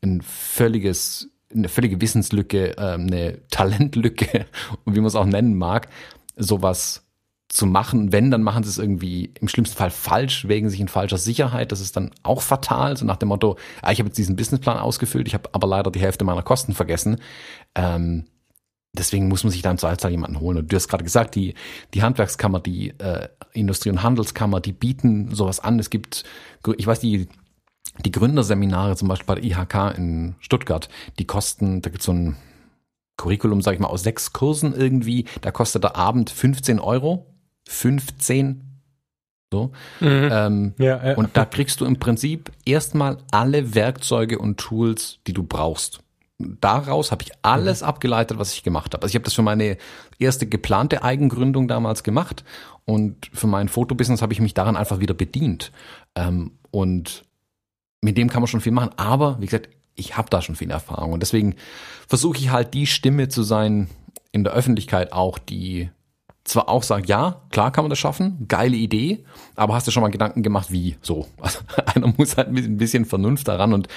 ein 0.01 0.21
völliges, 0.21 1.29
eine 1.53 1.69
völlige 1.69 2.01
Wissenslücke, 2.01 2.75
ähm, 2.77 3.07
eine 3.07 3.39
Talentlücke 3.49 4.45
und 4.85 4.95
wie 4.95 4.99
man 4.99 5.07
es 5.07 5.15
auch 5.15 5.25
nennen 5.25 5.57
mag, 5.57 5.87
sowas 6.35 7.03
zu 7.51 7.65
machen. 7.65 8.11
Wenn, 8.11 8.31
dann 8.31 8.43
machen 8.43 8.63
sie 8.63 8.69
es 8.69 8.77
irgendwie 8.77 9.31
im 9.39 9.47
schlimmsten 9.47 9.75
Fall 9.75 9.89
falsch, 9.89 10.47
wegen 10.47 10.69
sich 10.69 10.79
in 10.79 10.87
falscher 10.87 11.17
Sicherheit. 11.17 11.71
Das 11.71 11.81
ist 11.81 11.97
dann 11.97 12.11
auch 12.23 12.41
fatal. 12.41 12.95
So 12.95 13.05
nach 13.05 13.17
dem 13.17 13.29
Motto, 13.29 13.57
ah, 13.81 13.91
ich 13.91 13.99
habe 13.99 14.07
jetzt 14.07 14.17
diesen 14.17 14.37
Businessplan 14.37 14.77
ausgefüllt, 14.77 15.27
ich 15.27 15.33
habe 15.33 15.49
aber 15.51 15.67
leider 15.67 15.91
die 15.91 15.99
Hälfte 15.99 16.23
meiner 16.23 16.43
Kosten 16.43 16.73
vergessen. 16.73 17.17
Ähm, 17.75 18.25
deswegen 18.93 19.27
muss 19.27 19.43
man 19.43 19.51
sich 19.51 19.61
da 19.61 19.71
im 19.71 19.77
Zweifelsfall 19.77 20.11
jemanden 20.11 20.39
holen. 20.39 20.59
Und 20.59 20.71
du 20.71 20.75
hast 20.75 20.87
gerade 20.87 21.03
gesagt, 21.03 21.35
die, 21.35 21.55
die 21.93 22.03
Handwerkskammer, 22.03 22.61
die 22.61 22.93
äh, 22.99 23.27
Industrie- 23.53 23.89
und 23.89 24.01
Handelskammer, 24.01 24.61
die 24.61 24.73
bieten 24.73 25.35
sowas 25.35 25.59
an. 25.59 25.77
Es 25.77 25.89
gibt, 25.89 26.23
ich 26.77 26.87
weiß, 26.87 27.01
die, 27.01 27.27
die 28.05 28.11
Gründerseminare 28.11 28.95
zum 28.95 29.07
Beispiel 29.07 29.27
bei 29.27 29.35
der 29.35 29.43
IHK 29.43 29.97
in 29.97 30.35
Stuttgart, 30.39 30.89
die 31.19 31.25
kosten, 31.25 31.81
da 31.81 31.89
gibt 31.89 32.01
es 32.01 32.05
so 32.05 32.13
ein 32.13 32.37
Curriculum, 33.17 33.61
sag 33.61 33.73
ich 33.73 33.79
mal, 33.79 33.87
aus 33.87 34.03
sechs 34.03 34.33
Kursen 34.33 34.73
irgendwie, 34.73 35.25
da 35.41 35.51
kostet 35.51 35.83
der 35.83 35.95
Abend 35.95 36.29
15 36.29 36.79
Euro. 36.79 37.27
15 37.67 38.67
so. 39.53 39.71
Mhm. 39.99 40.29
Ähm, 40.31 40.73
ja, 40.77 41.05
ja. 41.05 41.17
Und 41.17 41.35
da 41.35 41.45
kriegst 41.45 41.81
du 41.81 41.85
im 41.85 41.99
Prinzip 41.99 42.51
erstmal 42.65 43.17
alle 43.31 43.75
Werkzeuge 43.75 44.39
und 44.39 44.57
Tools, 44.57 45.19
die 45.27 45.33
du 45.33 45.43
brauchst 45.43 46.01
daraus 46.59 47.11
habe 47.11 47.23
ich 47.23 47.31
alles 47.41 47.81
mhm. 47.81 47.87
abgeleitet, 47.87 48.37
was 48.39 48.53
ich 48.53 48.63
gemacht 48.63 48.93
habe. 48.93 49.03
Also 49.03 49.11
ich 49.11 49.15
habe 49.15 49.25
das 49.25 49.33
für 49.33 49.41
meine 49.41 49.77
erste 50.19 50.47
geplante 50.47 51.03
Eigengründung 51.03 51.67
damals 51.67 52.03
gemacht 52.03 52.43
und 52.85 53.29
für 53.33 53.47
mein 53.47 53.69
Fotobusiness 53.69 54.21
habe 54.21 54.33
ich 54.33 54.41
mich 54.41 54.53
daran 54.53 54.75
einfach 54.75 54.99
wieder 54.99 55.13
bedient. 55.13 55.71
Ähm, 56.15 56.51
und 56.71 57.25
mit 58.01 58.17
dem 58.17 58.29
kann 58.29 58.41
man 58.41 58.47
schon 58.47 58.61
viel 58.61 58.71
machen. 58.71 58.91
Aber 58.97 59.37
wie 59.39 59.45
gesagt, 59.45 59.69
ich 59.95 60.17
habe 60.17 60.29
da 60.29 60.41
schon 60.41 60.55
viel 60.55 60.71
Erfahrung 60.71 61.13
und 61.13 61.21
deswegen 61.21 61.55
versuche 62.07 62.37
ich 62.37 62.49
halt 62.49 62.73
die 62.73 62.87
Stimme 62.87 63.29
zu 63.29 63.43
sein 63.43 63.87
in 64.31 64.43
der 64.43 64.53
Öffentlichkeit 64.53 65.13
auch, 65.13 65.37
die 65.37 65.89
zwar 66.43 66.69
auch 66.69 66.83
sagt, 66.83 67.07
ja, 67.07 67.43
klar 67.51 67.71
kann 67.71 67.83
man 67.83 67.89
das 67.89 67.99
schaffen, 67.99 68.45
geile 68.47 68.75
Idee, 68.75 69.23
aber 69.55 69.75
hast 69.75 69.85
du 69.85 69.91
schon 69.91 70.01
mal 70.01 70.09
Gedanken 70.09 70.41
gemacht, 70.41 70.71
wie 70.71 70.97
so? 71.01 71.27
Also 71.39 71.59
einer 71.85 72.13
muss 72.17 72.37
halt 72.37 72.47
ein 72.47 72.77
bisschen 72.77 73.05
Vernunft 73.05 73.47
daran 73.47 73.73
und 73.73 73.87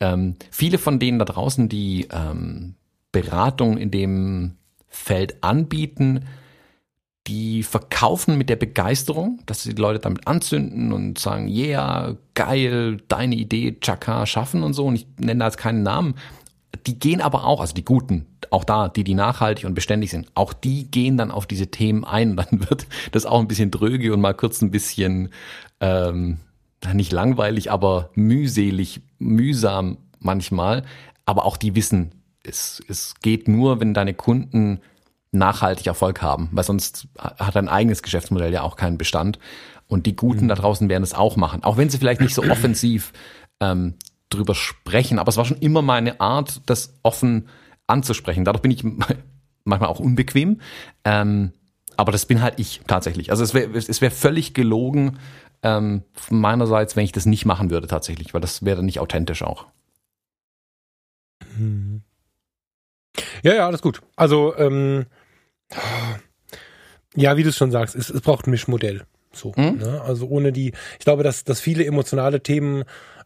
ähm, 0.00 0.36
viele 0.50 0.78
von 0.78 1.00
denen 1.00 1.18
da 1.18 1.24
draußen, 1.24 1.68
die 1.68 2.06
ähm, 2.12 2.76
Beratung 3.10 3.78
in 3.78 3.90
dem 3.90 4.56
Feld 4.86 5.42
anbieten, 5.42 6.26
die 7.28 7.62
verkaufen 7.62 8.38
mit 8.38 8.48
der 8.48 8.56
Begeisterung, 8.56 9.40
dass 9.44 9.62
sie 9.62 9.74
die 9.74 9.82
Leute 9.82 10.00
damit 10.00 10.26
anzünden 10.26 10.92
und 10.92 11.18
sagen, 11.18 11.46
yeah, 11.46 12.16
geil, 12.34 13.02
deine 13.08 13.34
Idee, 13.34 13.76
Chaka, 13.80 14.24
schaffen 14.24 14.62
und 14.62 14.72
so. 14.72 14.86
Und 14.86 14.96
ich 14.96 15.06
nenne 15.18 15.40
da 15.40 15.44
jetzt 15.46 15.58
keinen 15.58 15.82
Namen. 15.82 16.14
Die 16.86 16.98
gehen 16.98 17.20
aber 17.20 17.44
auch, 17.44 17.60
also 17.60 17.74
die 17.74 17.84
Guten, 17.84 18.26
auch 18.50 18.64
da, 18.64 18.88
die, 18.88 19.04
die 19.04 19.14
nachhaltig 19.14 19.66
und 19.66 19.74
beständig 19.74 20.10
sind, 20.10 20.30
auch 20.34 20.54
die 20.54 20.90
gehen 20.90 21.18
dann 21.18 21.30
auf 21.30 21.46
diese 21.46 21.70
Themen 21.70 22.04
ein. 22.04 22.36
Dann 22.50 22.68
wird 22.68 22.86
das 23.12 23.26
auch 23.26 23.40
ein 23.40 23.48
bisschen 23.48 23.70
dröge 23.70 24.14
und 24.14 24.22
mal 24.22 24.34
kurz 24.34 24.62
ein 24.62 24.70
bisschen, 24.70 25.28
ähm, 25.80 26.38
nicht 26.94 27.12
langweilig, 27.12 27.70
aber 27.70 28.10
mühselig, 28.14 29.02
mühsam 29.18 29.98
manchmal. 30.18 30.82
Aber 31.26 31.44
auch 31.44 31.58
die 31.58 31.74
wissen, 31.76 32.12
es, 32.42 32.82
es 32.88 33.16
geht 33.20 33.48
nur, 33.48 33.80
wenn 33.80 33.92
deine 33.92 34.14
Kunden 34.14 34.80
nachhaltig 35.32 35.86
Erfolg 35.86 36.22
haben, 36.22 36.48
weil 36.52 36.64
sonst 36.64 37.08
hat 37.18 37.54
dein 37.54 37.68
eigenes 37.68 38.02
Geschäftsmodell 38.02 38.52
ja 38.52 38.62
auch 38.62 38.76
keinen 38.76 38.98
Bestand. 38.98 39.38
Und 39.86 40.06
die 40.06 40.16
Guten 40.16 40.44
mhm. 40.44 40.48
da 40.48 40.54
draußen 40.54 40.88
werden 40.88 41.02
es 41.02 41.14
auch 41.14 41.36
machen, 41.36 41.64
auch 41.64 41.76
wenn 41.76 41.88
sie 41.88 41.98
vielleicht 41.98 42.20
nicht 42.20 42.34
so 42.34 42.42
offensiv 42.50 43.12
ähm, 43.60 43.94
drüber 44.30 44.54
sprechen. 44.54 45.18
Aber 45.18 45.28
es 45.30 45.36
war 45.36 45.44
schon 45.44 45.58
immer 45.58 45.82
meine 45.82 46.20
Art, 46.20 46.62
das 46.66 46.94
offen 47.02 47.48
anzusprechen. 47.86 48.44
Dadurch 48.44 48.62
bin 48.62 48.70
ich 48.70 48.84
manchmal 49.64 49.88
auch 49.88 50.00
unbequem. 50.00 50.60
Ähm, 51.04 51.52
aber 51.96 52.12
das 52.12 52.26
bin 52.26 52.42
halt 52.42 52.54
ich 52.58 52.82
tatsächlich. 52.86 53.30
Also 53.30 53.42
es 53.42 53.54
wäre 53.54 53.76
es 53.76 54.00
wäre 54.00 54.12
völlig 54.12 54.54
gelogen, 54.54 55.18
ähm, 55.62 56.04
meinerseits, 56.30 56.94
wenn 56.94 57.04
ich 57.04 57.12
das 57.12 57.26
nicht 57.26 57.44
machen 57.44 57.70
würde 57.70 57.88
tatsächlich, 57.88 58.34
weil 58.34 58.40
das 58.40 58.64
wäre 58.64 58.76
dann 58.76 58.86
nicht 58.86 59.00
authentisch 59.00 59.42
auch. 59.42 59.66
Mhm. 61.56 62.02
Ja, 63.42 63.54
ja, 63.54 63.66
alles 63.66 63.82
gut. 63.82 64.02
Also, 64.14 64.56
ähm, 64.56 65.06
ja, 67.14 67.36
wie 67.36 67.42
du 67.42 67.48
es 67.48 67.56
schon 67.56 67.70
sagst, 67.70 67.94
es, 67.94 68.10
es 68.10 68.20
braucht 68.20 68.46
ein 68.46 68.50
Mischmodell. 68.50 69.04
So, 69.32 69.52
mhm. 69.56 69.78
ne? 69.78 70.00
Also 70.02 70.26
ohne 70.28 70.52
die, 70.52 70.72
ich 70.98 71.04
glaube, 71.04 71.22
dass, 71.22 71.44
dass 71.44 71.60
viele 71.60 71.84
emotionale 71.84 72.42
Themen 72.42 72.84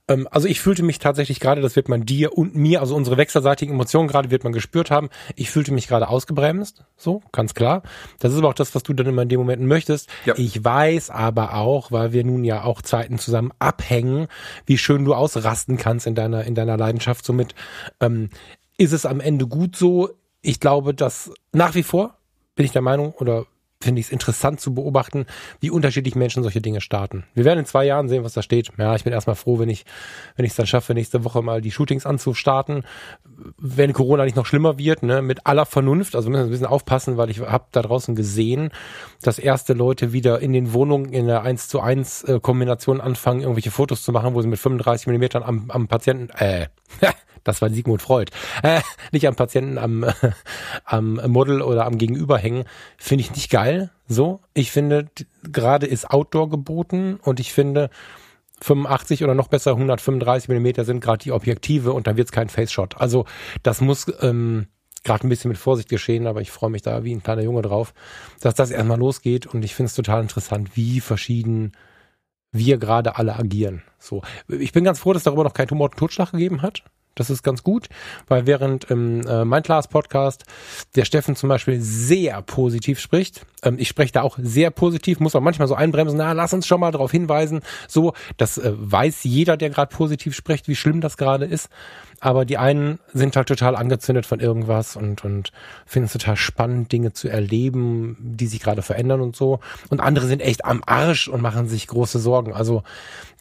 ähm, 0.08 0.28
also 0.30 0.48
ich 0.48 0.60
fühlte 0.60 0.82
mich 0.82 0.98
tatsächlich 0.98 1.40
gerade, 1.40 1.60
das 1.60 1.76
wird 1.76 1.88
man 1.88 2.04
dir 2.04 2.36
und 2.36 2.54
mir, 2.54 2.80
also 2.80 2.94
unsere 2.94 3.16
wechselseitigen 3.16 3.74
Emotionen 3.74 4.08
gerade 4.08 4.30
wird 4.30 4.44
man 4.44 4.52
gespürt 4.52 4.90
haben. 4.90 5.10
Ich 5.36 5.50
fühlte 5.50 5.72
mich 5.72 5.88
gerade 5.88 6.08
ausgebremst, 6.08 6.84
so, 6.96 7.22
ganz 7.32 7.54
klar. 7.54 7.82
Das 8.18 8.32
ist 8.32 8.38
aber 8.38 8.48
auch 8.48 8.54
das, 8.54 8.74
was 8.74 8.82
du 8.82 8.92
dann 8.92 9.06
immer 9.06 9.22
in 9.22 9.28
dem 9.28 9.40
Moment 9.40 9.62
möchtest. 9.62 10.08
Ja. 10.24 10.34
Ich 10.36 10.64
weiß 10.64 11.10
aber 11.10 11.54
auch, 11.54 11.92
weil 11.92 12.12
wir 12.12 12.24
nun 12.24 12.44
ja 12.44 12.64
auch 12.64 12.82
Zeiten 12.82 13.18
zusammen 13.18 13.52
abhängen, 13.58 14.26
wie 14.66 14.78
schön 14.78 15.04
du 15.04 15.14
ausrasten 15.14 15.76
kannst 15.76 16.06
in 16.06 16.14
deiner, 16.14 16.44
in 16.44 16.54
deiner 16.54 16.76
Leidenschaft. 16.76 17.24
Somit 17.24 17.54
ähm, 18.00 18.30
ist 18.76 18.92
es 18.92 19.06
am 19.06 19.20
Ende 19.20 19.46
gut 19.46 19.76
so. 19.76 20.10
Ich 20.40 20.58
glaube, 20.58 20.94
dass 20.94 21.30
nach 21.52 21.74
wie 21.76 21.84
vor 21.84 22.18
bin 22.54 22.64
ich 22.64 22.72
der 22.72 22.82
Meinung 22.82 23.12
oder 23.12 23.46
finde 23.82 24.00
ich 24.00 24.06
es 24.06 24.12
interessant 24.12 24.60
zu 24.60 24.74
beobachten, 24.74 25.26
wie 25.60 25.70
unterschiedlich 25.70 26.14
Menschen 26.14 26.42
solche 26.42 26.60
Dinge 26.60 26.80
starten. 26.80 27.24
Wir 27.34 27.44
werden 27.44 27.60
in 27.60 27.66
zwei 27.66 27.84
Jahren 27.84 28.08
sehen, 28.08 28.24
was 28.24 28.32
da 28.32 28.42
steht. 28.42 28.70
Ja, 28.78 28.94
ich 28.94 29.04
bin 29.04 29.12
erstmal 29.12 29.36
froh, 29.36 29.58
wenn 29.58 29.68
ich, 29.68 29.84
wenn 30.36 30.44
ich 30.44 30.52
es 30.52 30.56
dann 30.56 30.66
schaffe, 30.66 30.94
nächste 30.94 31.24
Woche 31.24 31.42
mal 31.42 31.60
die 31.60 31.70
Shootings 31.70 32.06
anzustarten. 32.06 32.84
Wenn 33.58 33.92
Corona 33.92 34.24
nicht 34.24 34.36
noch 34.36 34.46
schlimmer 34.46 34.78
wird, 34.78 35.02
ne, 35.02 35.20
mit 35.20 35.46
aller 35.46 35.66
Vernunft, 35.66 36.14
also 36.14 36.30
müssen 36.30 36.42
wir 36.42 36.46
ein 36.46 36.50
bisschen 36.50 36.66
aufpassen, 36.66 37.16
weil 37.16 37.30
ich 37.30 37.40
habe 37.40 37.66
da 37.72 37.82
draußen 37.82 38.14
gesehen, 38.14 38.70
dass 39.20 39.38
erste 39.38 39.72
Leute 39.72 40.12
wieder 40.12 40.40
in 40.40 40.52
den 40.52 40.72
Wohnungen 40.72 41.12
in 41.12 41.26
der 41.26 41.42
1 41.42 41.68
zu 41.68 41.80
1 41.80 42.24
äh, 42.24 42.40
Kombination 42.40 43.00
anfangen, 43.00 43.42
irgendwelche 43.42 43.70
Fotos 43.70 44.02
zu 44.02 44.12
machen, 44.12 44.34
wo 44.34 44.42
sie 44.42 44.48
mit 44.48 44.58
35 44.58 45.08
Millimetern 45.08 45.42
am, 45.42 45.70
am 45.70 45.88
Patienten, 45.88 46.30
äh, 46.36 46.68
das 47.44 47.62
war 47.62 47.70
Sigmund 47.70 48.02
Freud, 48.02 48.32
äh, 48.62 48.80
nicht 49.12 49.26
am 49.26 49.34
Patienten, 49.34 49.78
am, 49.78 50.04
äh, 50.04 50.12
am 50.84 51.20
Model 51.26 51.62
oder 51.62 51.86
am 51.86 51.98
Gegenüber 51.98 52.38
hängen, 52.38 52.64
finde 52.98 53.24
ich 53.24 53.30
nicht 53.32 53.50
geil. 53.50 53.90
So, 54.08 54.40
ich 54.54 54.70
finde, 54.70 55.06
gerade 55.42 55.86
ist 55.86 56.10
Outdoor 56.10 56.50
geboten 56.50 57.18
und 57.22 57.40
ich 57.40 57.52
finde, 57.52 57.90
85 58.62 59.24
oder 59.24 59.34
noch 59.34 59.48
besser 59.48 59.72
135 59.72 60.48
Millimeter 60.48 60.84
sind 60.84 61.00
gerade 61.00 61.22
die 61.22 61.32
Objektive 61.32 61.92
und 61.92 62.06
dann 62.06 62.16
wird 62.16 62.28
es 62.28 62.32
kein 62.32 62.48
Face-Shot. 62.48 63.00
Also 63.00 63.26
das 63.62 63.80
muss 63.80 64.06
ähm, 64.20 64.66
gerade 65.04 65.26
ein 65.26 65.28
bisschen 65.28 65.48
mit 65.48 65.58
Vorsicht 65.58 65.88
geschehen, 65.88 66.26
aber 66.26 66.40
ich 66.40 66.50
freue 66.50 66.70
mich 66.70 66.82
da 66.82 67.04
wie 67.04 67.14
ein 67.14 67.22
kleiner 67.22 67.42
Junge 67.42 67.62
drauf, 67.62 67.92
dass 68.40 68.54
das 68.54 68.70
erstmal 68.70 68.98
losgeht 68.98 69.46
und 69.46 69.64
ich 69.64 69.74
finde 69.74 69.88
es 69.88 69.94
total 69.94 70.22
interessant, 70.22 70.76
wie 70.76 71.00
verschieden 71.00 71.72
wir 72.52 72.78
gerade 72.78 73.16
alle 73.16 73.36
agieren. 73.36 73.82
So, 73.98 74.22
ich 74.48 74.72
bin 74.72 74.84
ganz 74.84 75.00
froh, 75.00 75.12
dass 75.12 75.22
darüber 75.22 75.44
noch 75.44 75.54
kein 75.54 75.68
Tumor 75.68 75.90
und 75.90 75.96
Totschlag 75.96 76.32
gegeben 76.32 76.62
hat. 76.62 76.84
Das 77.14 77.28
ist 77.28 77.42
ganz 77.42 77.62
gut, 77.62 77.88
weil 78.26 78.46
während 78.46 78.84
im 78.84 79.26
äh, 79.26 79.44
Mein 79.44 79.62
Class 79.62 79.88
Podcast 79.88 80.44
der 80.96 81.04
Steffen 81.04 81.36
zum 81.36 81.48
Beispiel 81.48 81.80
sehr 81.80 82.40
positiv 82.42 83.00
spricht, 83.00 83.44
ähm, 83.62 83.76
ich 83.78 83.88
spreche 83.88 84.12
da 84.12 84.22
auch 84.22 84.38
sehr 84.40 84.70
positiv, 84.70 85.20
muss 85.20 85.34
auch 85.34 85.40
manchmal 85.40 85.68
so 85.68 85.74
einbremsen, 85.74 86.18
na, 86.18 86.32
lass 86.32 86.54
uns 86.54 86.66
schon 86.66 86.80
mal 86.80 86.90
darauf 86.90 87.10
hinweisen, 87.10 87.60
so, 87.86 88.14
das 88.36 88.58
äh, 88.58 88.72
weiß 88.74 89.24
jeder, 89.24 89.56
der 89.56 89.70
gerade 89.70 89.94
positiv 89.94 90.34
spricht, 90.34 90.68
wie 90.68 90.76
schlimm 90.76 91.00
das 91.00 91.16
gerade 91.16 91.44
ist. 91.44 91.68
Aber 92.22 92.44
die 92.44 92.56
einen 92.56 93.00
sind 93.12 93.34
halt 93.34 93.48
total 93.48 93.74
angezündet 93.74 94.26
von 94.26 94.38
irgendwas 94.38 94.94
und, 94.94 95.24
und 95.24 95.50
finden 95.86 96.06
es 96.06 96.12
total 96.12 96.36
spannend, 96.36 96.92
Dinge 96.92 97.12
zu 97.12 97.28
erleben, 97.28 98.16
die 98.20 98.46
sich 98.46 98.60
gerade 98.60 98.82
verändern 98.82 99.20
und 99.20 99.34
so. 99.34 99.58
Und 99.90 99.98
andere 99.98 100.28
sind 100.28 100.40
echt 100.40 100.64
am 100.64 100.84
Arsch 100.86 101.26
und 101.26 101.42
machen 101.42 101.66
sich 101.66 101.88
große 101.88 102.20
Sorgen. 102.20 102.52
Also 102.52 102.84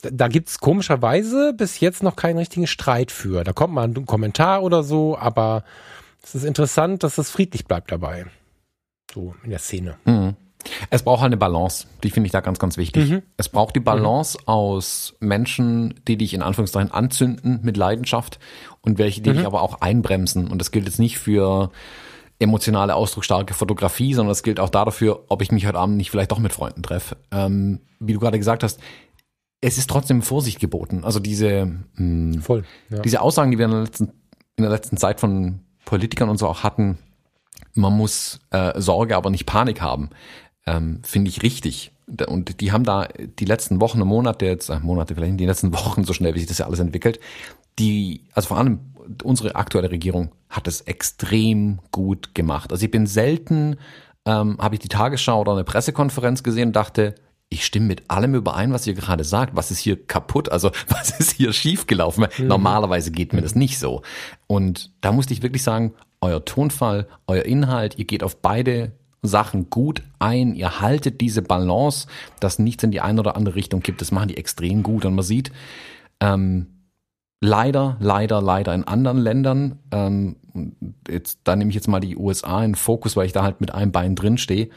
da 0.01 0.27
gibt's 0.27 0.59
komischerweise 0.59 1.53
bis 1.53 1.79
jetzt 1.79 2.03
noch 2.03 2.15
keinen 2.15 2.37
richtigen 2.37 2.67
Streit 2.67 3.11
für. 3.11 3.43
Da 3.43 3.53
kommt 3.53 3.73
mal 3.73 3.87
ein 3.87 4.05
Kommentar 4.05 4.63
oder 4.63 4.83
so, 4.83 5.17
aber 5.17 5.63
es 6.23 6.35
ist 6.35 6.43
interessant, 6.43 7.03
dass 7.03 7.17
es 7.17 7.29
friedlich 7.29 7.65
bleibt 7.65 7.91
dabei. 7.91 8.25
So 9.13 9.35
in 9.43 9.49
der 9.49 9.59
Szene. 9.59 9.97
Mhm. 10.05 10.35
Es 10.89 11.03
braucht 11.03 11.21
halt 11.21 11.29
eine 11.29 11.37
Balance, 11.37 11.87
die 12.03 12.11
finde 12.11 12.27
ich 12.27 12.31
da 12.31 12.41
ganz, 12.41 12.59
ganz 12.59 12.77
wichtig. 12.77 13.09
Mhm. 13.09 13.23
Es 13.37 13.49
braucht 13.49 13.75
die 13.75 13.79
Balance 13.79 14.37
aus 14.45 15.15
Menschen, 15.19 15.95
die 16.07 16.17
dich 16.17 16.35
in 16.35 16.43
Anführungszeichen 16.43 16.91
anzünden 16.91 17.61
mit 17.63 17.77
Leidenschaft 17.77 18.39
und 18.81 18.99
welche, 18.99 19.21
die 19.21 19.33
dich 19.33 19.45
aber 19.45 19.63
auch 19.63 19.81
einbremsen. 19.81 20.47
Und 20.47 20.59
das 20.59 20.71
gilt 20.71 20.85
jetzt 20.85 20.99
nicht 20.99 21.17
für 21.17 21.71
emotionale, 22.41 22.95
ausdrucksstarke 22.95 23.53
Fotografie, 23.53 24.13
sondern 24.13 24.31
das 24.31 24.43
gilt 24.43 24.59
auch 24.59 24.69
dafür, 24.69 25.25
ob 25.29 25.41
ich 25.41 25.51
mich 25.51 25.65
heute 25.67 25.77
Abend 25.77 25.97
nicht 25.97 26.11
vielleicht 26.11 26.31
doch 26.31 26.39
mit 26.39 26.53
Freunden 26.53 26.81
treffe. 26.81 27.17
Ähm, 27.31 27.79
wie 27.99 28.13
du 28.13 28.19
gerade 28.19 28.39
gesagt 28.39 28.63
hast, 28.63 28.79
es 29.61 29.77
ist 29.77 29.89
trotzdem 29.89 30.21
Vorsicht 30.23 30.59
geboten. 30.59 31.03
Also 31.03 31.19
diese, 31.19 31.71
mh, 31.95 32.41
Voll. 32.41 32.63
Ja. 32.89 32.99
diese 32.99 33.21
Aussagen, 33.21 33.51
die 33.51 33.57
wir 33.59 33.65
in 33.65 33.71
der 33.71 33.81
letzten, 33.81 34.05
in 34.55 34.63
der 34.63 34.71
letzten 34.71 34.97
Zeit 34.97 35.19
von 35.19 35.59
Politikern 35.85 36.29
und 36.29 36.37
so 36.37 36.47
auch 36.47 36.63
hatten, 36.63 36.97
man 37.73 37.95
muss 37.95 38.39
äh, 38.49 38.79
Sorge, 38.79 39.15
aber 39.15 39.29
nicht 39.29 39.45
Panik 39.45 39.81
haben, 39.81 40.09
ähm, 40.65 40.99
finde 41.03 41.29
ich 41.29 41.43
richtig. 41.43 41.91
Und 42.27 42.59
die 42.59 42.71
haben 42.71 42.83
da 42.83 43.07
die 43.39 43.45
letzten 43.45 43.79
Wochen 43.79 44.01
und 44.01 44.07
Monate 44.07 44.45
jetzt, 44.45 44.69
äh, 44.69 44.79
Monate 44.79 45.15
vielleicht, 45.15 45.39
die 45.39 45.45
letzten 45.45 45.73
Wochen, 45.73 46.03
so 46.03 46.13
schnell 46.13 46.33
wie 46.35 46.39
sich 46.39 46.47
das 46.47 46.57
ja 46.57 46.65
alles 46.65 46.79
entwickelt, 46.79 47.19
die, 47.79 48.25
also 48.33 48.49
vor 48.49 48.57
allem 48.57 48.79
unsere 49.23 49.55
aktuelle 49.55 49.91
Regierung 49.91 50.31
hat 50.49 50.67
es 50.67 50.81
extrem 50.81 51.79
gut 51.91 52.35
gemacht. 52.35 52.71
Also 52.71 52.85
ich 52.85 52.91
bin 52.91 53.07
selten, 53.07 53.77
ähm, 54.25 54.57
habe 54.59 54.75
ich 54.75 54.79
die 54.79 54.89
Tagesschau 54.89 55.41
oder 55.41 55.53
eine 55.53 55.63
Pressekonferenz 55.63 56.43
gesehen 56.43 56.69
und 56.69 56.75
dachte, 56.75 57.15
ich 57.51 57.65
stimme 57.65 57.85
mit 57.87 58.09
allem 58.09 58.33
überein, 58.33 58.71
was 58.71 58.87
ihr 58.87 58.93
gerade 58.93 59.25
sagt. 59.25 59.55
Was 59.55 59.71
ist 59.71 59.79
hier 59.79 60.01
kaputt? 60.07 60.49
Also 60.51 60.71
was 60.87 61.19
ist 61.19 61.33
hier 61.33 61.53
schiefgelaufen? 61.53 62.25
Normalerweise 62.39 63.11
geht 63.11 63.33
mir 63.33 63.41
das 63.41 63.55
nicht 63.55 63.77
so. 63.77 64.01
Und 64.47 64.91
da 65.01 65.11
musste 65.11 65.33
ich 65.33 65.43
wirklich 65.43 65.61
sagen, 65.61 65.93
euer 66.21 66.45
Tonfall, 66.45 67.07
euer 67.27 67.43
Inhalt, 67.43 67.99
ihr 67.99 68.05
geht 68.05 68.23
auf 68.23 68.37
beide 68.37 68.93
Sachen 69.21 69.69
gut 69.69 70.01
ein, 70.17 70.55
ihr 70.55 70.79
haltet 70.79 71.21
diese 71.21 71.41
Balance, 71.41 72.07
dass 72.39 72.57
nichts 72.57 72.83
in 72.83 72.91
die 72.91 73.01
eine 73.01 73.19
oder 73.19 73.35
andere 73.35 73.55
Richtung 73.55 73.81
kippt. 73.81 74.01
Das 74.01 74.11
machen 74.11 74.29
die 74.29 74.37
extrem 74.37 74.81
gut. 74.81 75.03
Und 75.03 75.15
man 75.15 75.25
sieht, 75.25 75.51
ähm, 76.21 76.67
leider, 77.41 77.97
leider, 77.99 78.41
leider 78.41 78.73
in 78.73 78.85
anderen 78.85 79.17
Ländern, 79.17 79.79
ähm, 79.91 80.37
jetzt, 81.07 81.41
da 81.43 81.55
nehme 81.57 81.69
ich 81.69 81.75
jetzt 81.75 81.87
mal 81.87 81.99
die 81.99 82.15
USA 82.15 82.63
in 82.63 82.75
Fokus, 82.75 83.17
weil 83.17 83.25
ich 83.25 83.33
da 83.33 83.43
halt 83.43 83.59
mit 83.59 83.73
einem 83.73 83.91
Bein 83.91 84.15
drin 84.15 84.37
stehe, 84.37 84.69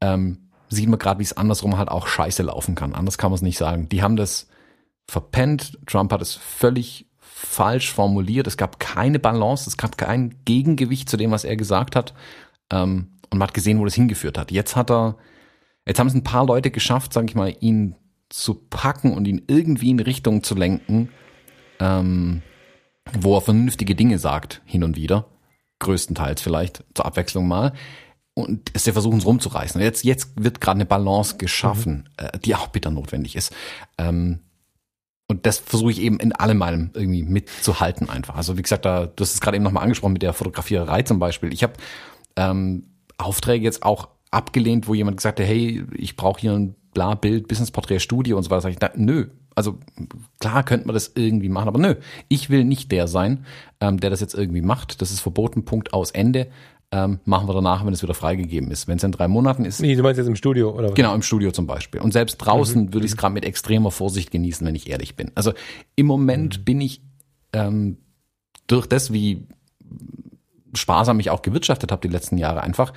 ähm, 0.00 0.38
sieht 0.76 0.88
man 0.88 0.98
gerade, 0.98 1.20
wie 1.20 1.24
es 1.24 1.36
andersrum 1.36 1.78
halt 1.78 1.88
auch 1.88 2.06
scheiße 2.06 2.42
laufen 2.42 2.74
kann. 2.74 2.94
Anders 2.94 3.18
kann 3.18 3.30
man 3.30 3.36
es 3.36 3.42
nicht 3.42 3.58
sagen. 3.58 3.88
Die 3.88 4.02
haben 4.02 4.16
das 4.16 4.48
verpennt. 5.06 5.78
Trump 5.86 6.12
hat 6.12 6.22
es 6.22 6.34
völlig 6.34 7.06
falsch 7.18 7.92
formuliert. 7.92 8.46
Es 8.46 8.56
gab 8.56 8.78
keine 8.78 9.18
Balance, 9.18 9.68
es 9.68 9.76
gab 9.76 9.98
kein 9.98 10.36
Gegengewicht 10.44 11.08
zu 11.08 11.16
dem, 11.16 11.30
was 11.30 11.44
er 11.44 11.56
gesagt 11.56 11.96
hat. 11.96 12.14
Ähm, 12.70 13.08
und 13.30 13.38
man 13.38 13.48
hat 13.48 13.54
gesehen, 13.54 13.78
wo 13.78 13.84
das 13.84 13.94
hingeführt 13.94 14.38
hat. 14.38 14.50
Jetzt 14.50 14.76
hat 14.76 14.90
er, 14.90 15.16
jetzt 15.86 15.98
haben 15.98 16.06
es 16.06 16.14
ein 16.14 16.24
paar 16.24 16.46
Leute 16.46 16.70
geschafft, 16.70 17.12
sage 17.12 17.26
ich 17.26 17.34
mal, 17.34 17.54
ihn 17.60 17.96
zu 18.28 18.54
packen 18.54 19.12
und 19.14 19.26
ihn 19.26 19.42
irgendwie 19.46 19.90
in 19.90 20.00
Richtung 20.00 20.42
zu 20.42 20.54
lenken, 20.54 21.10
ähm, 21.80 22.42
wo 23.12 23.36
er 23.36 23.40
vernünftige 23.40 23.94
Dinge 23.94 24.18
sagt, 24.18 24.62
hin 24.64 24.84
und 24.84 24.96
wieder. 24.96 25.26
Größtenteils 25.80 26.40
vielleicht, 26.40 26.84
zur 26.94 27.06
Abwechslung 27.06 27.48
mal. 27.48 27.72
Und 28.34 28.72
sie 28.74 28.92
versuchen 28.92 29.18
es 29.18 29.26
rumzureißen. 29.26 29.80
Und 29.80 29.84
Jetzt, 29.84 30.04
jetzt 30.04 30.30
wird 30.36 30.60
gerade 30.60 30.78
eine 30.78 30.86
Balance 30.86 31.36
geschaffen, 31.36 32.08
äh, 32.16 32.38
die 32.38 32.54
auch 32.54 32.68
bitter 32.68 32.90
notwendig 32.90 33.36
ist. 33.36 33.52
Ähm, 33.98 34.40
und 35.28 35.46
das 35.46 35.58
versuche 35.58 35.92
ich 35.92 36.00
eben 36.00 36.18
in 36.18 36.32
allem 36.32 36.58
meinem 36.58 36.90
irgendwie 36.94 37.22
mitzuhalten 37.22 38.08
einfach. 38.08 38.34
Also 38.36 38.56
wie 38.56 38.62
gesagt, 38.62 38.84
da, 38.84 39.06
du 39.06 39.22
hast 39.22 39.34
es 39.34 39.40
gerade 39.40 39.56
eben 39.56 39.64
nochmal 39.64 39.82
angesprochen 39.82 40.12
mit 40.14 40.22
der 40.22 40.32
Fotografierei 40.32 41.02
zum 41.02 41.18
Beispiel. 41.18 41.52
Ich 41.52 41.62
habe 41.62 41.74
ähm, 42.36 42.84
Aufträge 43.18 43.64
jetzt 43.64 43.82
auch 43.82 44.08
abgelehnt, 44.30 44.88
wo 44.88 44.94
jemand 44.94 45.18
gesagt 45.18 45.40
hat, 45.40 45.46
hey, 45.46 45.84
ich 45.94 46.16
brauche 46.16 46.40
hier 46.40 46.52
ein 46.52 46.74
bla 46.92 47.14
Bild, 47.14 47.48
Businessporträt, 47.48 48.00
Studio 48.00 48.36
und 48.36 48.42
so 48.42 48.50
weiter. 48.50 48.62
Sag 48.62 48.72
ich, 48.72 48.78
na, 48.80 48.90
nö, 48.94 49.28
also 49.54 49.78
klar 50.40 50.64
könnte 50.64 50.86
man 50.86 50.94
das 50.94 51.12
irgendwie 51.14 51.48
machen, 51.48 51.68
aber 51.68 51.78
nö, 51.78 51.94
ich 52.28 52.50
will 52.50 52.64
nicht 52.64 52.92
der 52.92 53.08
sein, 53.08 53.46
ähm, 53.80 54.00
der 54.00 54.10
das 54.10 54.20
jetzt 54.20 54.34
irgendwie 54.34 54.62
macht. 54.62 55.00
Das 55.00 55.10
ist 55.10 55.20
verboten, 55.20 55.64
Punkt 55.64 55.92
aus 55.92 56.10
Ende. 56.10 56.48
Ähm, 56.94 57.20
machen 57.24 57.48
wir 57.48 57.54
danach, 57.54 57.86
wenn 57.86 57.94
es 57.94 58.02
wieder 58.02 58.12
freigegeben 58.12 58.70
ist. 58.70 58.86
Wenn 58.86 58.98
es 58.98 59.02
in 59.02 59.12
drei 59.12 59.26
Monaten 59.26 59.64
ist, 59.64 59.80
Nee, 59.80 59.96
du 59.96 60.02
meinst 60.02 60.18
jetzt 60.18 60.26
im 60.26 60.36
Studio 60.36 60.72
oder 60.72 60.88
was? 60.88 60.94
Genau, 60.94 61.14
im 61.14 61.22
Studio 61.22 61.50
zum 61.50 61.66
Beispiel. 61.66 62.02
Und 62.02 62.12
selbst 62.12 62.36
draußen 62.36 62.92
würde 62.92 63.06
ich 63.06 63.12
es 63.12 63.16
gerade 63.16 63.32
mit 63.32 63.46
extremer 63.46 63.90
Vorsicht 63.90 64.30
genießen, 64.30 64.66
wenn 64.66 64.74
ich 64.74 64.90
ehrlich 64.90 65.16
bin. 65.16 65.30
Also 65.34 65.54
im 65.96 66.04
Moment 66.04 66.66
bin 66.66 66.82
ich 66.82 67.00
ähm, 67.54 67.96
durch 68.66 68.86
das, 68.86 69.10
wie 69.10 69.46
sparsam 70.74 71.18
ich 71.18 71.30
auch 71.30 71.40
gewirtschaftet 71.40 71.92
habe 71.92 72.06
die 72.06 72.12
letzten 72.12 72.36
Jahre, 72.36 72.62
einfach 72.62 72.92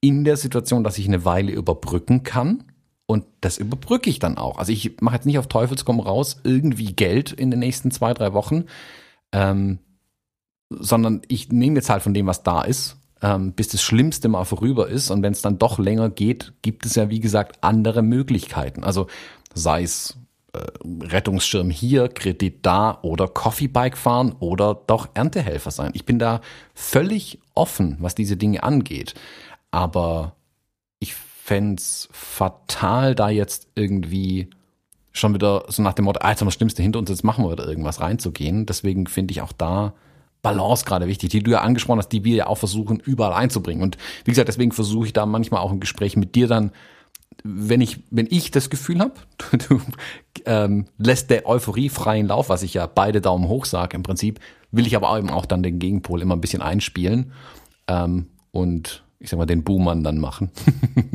in 0.00 0.24
der 0.24 0.36
Situation, 0.36 0.84
dass 0.84 0.98
ich 0.98 1.06
eine 1.06 1.24
Weile 1.24 1.52
überbrücken 1.52 2.24
kann. 2.24 2.64
Und 3.06 3.24
das 3.40 3.56
überbrücke 3.56 4.10
ich 4.10 4.18
dann 4.18 4.36
auch. 4.36 4.58
Also 4.58 4.72
ich 4.72 5.00
mache 5.00 5.14
jetzt 5.14 5.24
nicht 5.24 5.38
auf 5.38 5.46
Teufels 5.46 5.86
komm 5.86 6.00
raus 6.00 6.40
irgendwie 6.44 6.92
Geld 6.92 7.32
in 7.32 7.50
den 7.50 7.60
nächsten 7.60 7.90
zwei, 7.90 8.12
drei 8.12 8.34
Wochen, 8.34 8.64
ähm, 9.32 9.78
sondern 10.68 11.22
ich 11.28 11.50
nehme 11.50 11.76
jetzt 11.76 11.88
halt 11.88 12.02
von 12.02 12.12
dem, 12.12 12.26
was 12.26 12.42
da 12.42 12.60
ist, 12.60 12.97
ähm, 13.22 13.52
bis 13.52 13.68
das 13.68 13.82
Schlimmste 13.82 14.28
mal 14.28 14.44
vorüber 14.44 14.88
ist. 14.88 15.10
Und 15.10 15.22
wenn 15.22 15.32
es 15.32 15.42
dann 15.42 15.58
doch 15.58 15.78
länger 15.78 16.10
geht, 16.10 16.52
gibt 16.62 16.86
es 16.86 16.94
ja, 16.94 17.10
wie 17.10 17.20
gesagt, 17.20 17.58
andere 17.62 18.02
Möglichkeiten. 18.02 18.84
Also 18.84 19.06
sei 19.54 19.82
es 19.82 20.16
äh, 20.52 20.58
Rettungsschirm 21.04 21.70
hier, 21.70 22.08
Kredit 22.08 22.64
da 22.64 22.98
oder 23.02 23.28
Coffeebike 23.28 23.96
fahren 23.96 24.34
oder 24.40 24.80
doch 24.86 25.08
Erntehelfer 25.14 25.70
sein. 25.70 25.90
Ich 25.94 26.04
bin 26.04 26.18
da 26.18 26.40
völlig 26.74 27.38
offen, 27.54 27.96
was 28.00 28.14
diese 28.14 28.36
Dinge 28.36 28.62
angeht. 28.62 29.14
Aber 29.70 30.36
ich 31.00 31.14
fänd's 31.14 32.08
fatal, 32.12 33.14
da 33.14 33.28
jetzt 33.28 33.68
irgendwie 33.74 34.48
schon 35.12 35.34
wieder 35.34 35.64
so 35.68 35.82
nach 35.82 35.94
dem 35.94 36.04
Motto, 36.04 36.20
ah, 36.22 36.30
jetzt 36.30 36.40
haben 36.40 36.46
wir 36.46 36.50
das 36.50 36.54
Schlimmste 36.54 36.82
hinter 36.82 36.98
uns, 37.00 37.10
jetzt 37.10 37.24
machen 37.24 37.44
wir 37.44 37.52
wieder 37.52 37.66
irgendwas 37.66 38.00
reinzugehen. 38.00 38.66
Deswegen 38.66 39.06
finde 39.06 39.32
ich 39.32 39.42
auch 39.42 39.52
da 39.52 39.94
Balance 40.42 40.84
gerade 40.84 41.06
wichtig, 41.06 41.30
die 41.30 41.42
du 41.42 41.50
ja 41.50 41.60
angesprochen 41.60 41.98
hast, 41.98 42.10
die 42.10 42.24
wir 42.24 42.36
ja 42.36 42.46
auch 42.46 42.58
versuchen, 42.58 43.00
überall 43.00 43.32
einzubringen. 43.32 43.82
Und 43.82 43.98
wie 44.24 44.30
gesagt, 44.30 44.48
deswegen 44.48 44.72
versuche 44.72 45.06
ich 45.06 45.12
da 45.12 45.26
manchmal 45.26 45.60
auch 45.60 45.72
im 45.72 45.80
Gespräch 45.80 46.16
mit 46.16 46.34
dir 46.34 46.46
dann, 46.46 46.72
wenn 47.44 47.80
ich, 47.80 48.00
wenn 48.10 48.26
ich 48.30 48.50
das 48.50 48.70
Gefühl 48.70 49.00
habe, 49.00 49.14
du, 49.68 49.80
ähm, 50.44 50.86
lässt 50.98 51.30
der 51.30 51.46
Euphorie 51.46 51.88
freien 51.88 52.26
Lauf, 52.26 52.48
was 52.48 52.62
ich 52.62 52.74
ja 52.74 52.86
beide 52.86 53.20
Daumen 53.20 53.48
hoch 53.48 53.64
sage 53.64 53.96
im 53.96 54.02
Prinzip, 54.02 54.40
will 54.70 54.86
ich 54.86 54.96
aber 54.96 55.16
eben 55.18 55.30
auch 55.30 55.46
dann 55.46 55.62
den 55.62 55.78
Gegenpol 55.78 56.22
immer 56.22 56.36
ein 56.36 56.40
bisschen 56.40 56.62
einspielen 56.62 57.32
ähm, 57.86 58.28
und 58.50 59.04
ich 59.20 59.30
sag 59.30 59.38
mal 59.38 59.46
den 59.46 59.64
Boomern 59.64 60.04
dann 60.04 60.18
machen, 60.18 60.50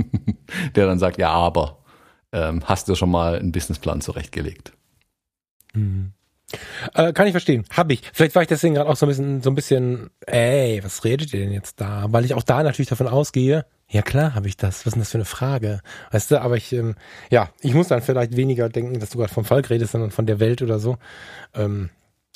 der 0.76 0.88
dann 0.88 1.00
sagt, 1.00 1.18
ja, 1.18 1.30
aber 1.30 1.80
ähm, 2.32 2.64
hast 2.66 2.90
du 2.90 2.96
schon 2.96 3.12
mal 3.12 3.38
einen 3.38 3.52
Businessplan 3.52 4.02
zurechtgelegt? 4.02 4.74
Äh, 6.94 7.14
kann 7.14 7.28
ich 7.28 7.32
verstehen. 7.32 7.66
Hab 7.76 7.92
ich. 7.92 8.02
Vielleicht 8.14 8.36
war 8.36 8.42
ich 8.42 8.48
deswegen 8.48 8.76
gerade 8.76 8.90
auch 8.90 8.96
so 8.96 9.06
ein 9.06 9.10
bisschen, 9.10 9.42
so 9.42 9.50
ein 9.50 9.56
bisschen, 9.56 10.10
ey, 10.26 10.84
was 10.84 11.04
redet 11.04 11.34
ihr 11.34 11.40
denn 11.40 11.54
jetzt 11.54 11.80
da? 11.82 12.06
Weil 12.10 12.26
ich 12.26 12.34
auch 12.34 12.44
da 12.44 12.64
natürlich 12.64 12.90
davon 12.90 13.08
ausgehe, 13.08 13.66
ja 13.88 14.02
klar 14.02 14.36
habe 14.36 14.48
ich 14.48 14.58
das. 14.58 14.86
Was 14.86 14.88
ist 14.88 14.94
denn 14.94 15.02
das 15.02 15.12
für 15.12 15.18
eine 15.18 15.26
Frage? 15.26 15.82
Weißt 16.12 16.32
du, 16.32 16.42
aber 16.42 16.58
ich, 16.58 16.74
ähm, 16.74 16.96
ja, 17.30 17.50
ich 17.62 17.74
muss 17.74 17.90
dann 17.90 18.02
vielleicht 18.02 18.36
weniger 18.36 18.70
denken, 18.70 19.00
dass 19.00 19.12
du 19.12 19.18
gerade 19.20 19.34
vom 19.34 19.46
Falk 19.46 19.70
redest, 19.70 19.92
sondern 19.92 20.12
von 20.12 20.26
der 20.26 20.40
Welt 20.40 20.62
oder 20.62 20.80
so. 20.80 20.98
Ähm, 21.54 21.90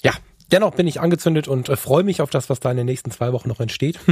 ja, 0.03 0.11
dennoch 0.51 0.75
bin 0.75 0.87
ich 0.87 1.01
angezündet 1.01 1.47
und 1.47 1.69
äh, 1.69 1.75
freue 1.75 2.03
mich 2.03 2.21
auf 2.21 2.29
das, 2.29 2.49
was 2.49 2.59
da 2.59 2.71
in 2.71 2.77
den 2.77 2.85
nächsten 2.85 3.11
zwei 3.11 3.33
Wochen 3.33 3.49
noch 3.49 3.59
entsteht. 3.59 3.99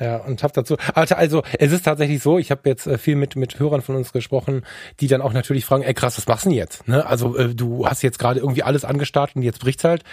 Ja, 0.00 0.18
und 0.18 0.42
habe 0.42 0.52
dazu, 0.52 0.76
also, 0.94 1.14
also 1.16 1.42
es 1.58 1.72
ist 1.72 1.84
tatsächlich 1.84 2.22
so, 2.22 2.38
ich 2.38 2.50
habe 2.50 2.68
jetzt 2.68 2.86
äh, 2.86 2.98
viel 2.98 3.16
mit 3.16 3.34
mit 3.34 3.58
Hörern 3.58 3.82
von 3.82 3.96
uns 3.96 4.12
gesprochen, 4.12 4.62
die 5.00 5.08
dann 5.08 5.22
auch 5.22 5.32
natürlich 5.32 5.64
fragen, 5.64 5.82
ey 5.82 5.94
krass, 5.94 6.16
was 6.18 6.26
machst 6.26 6.44
du 6.44 6.50
denn 6.50 6.58
jetzt? 6.58 6.86
Ne? 6.86 7.04
Also 7.04 7.36
äh, 7.36 7.54
du 7.54 7.86
hast 7.86 8.02
jetzt 8.02 8.18
gerade 8.18 8.38
irgendwie 8.38 8.62
alles 8.62 8.84
angestartet 8.84 9.36
und 9.36 9.42
jetzt 9.42 9.60
bricht's 9.60 9.84
halt. 9.84 10.04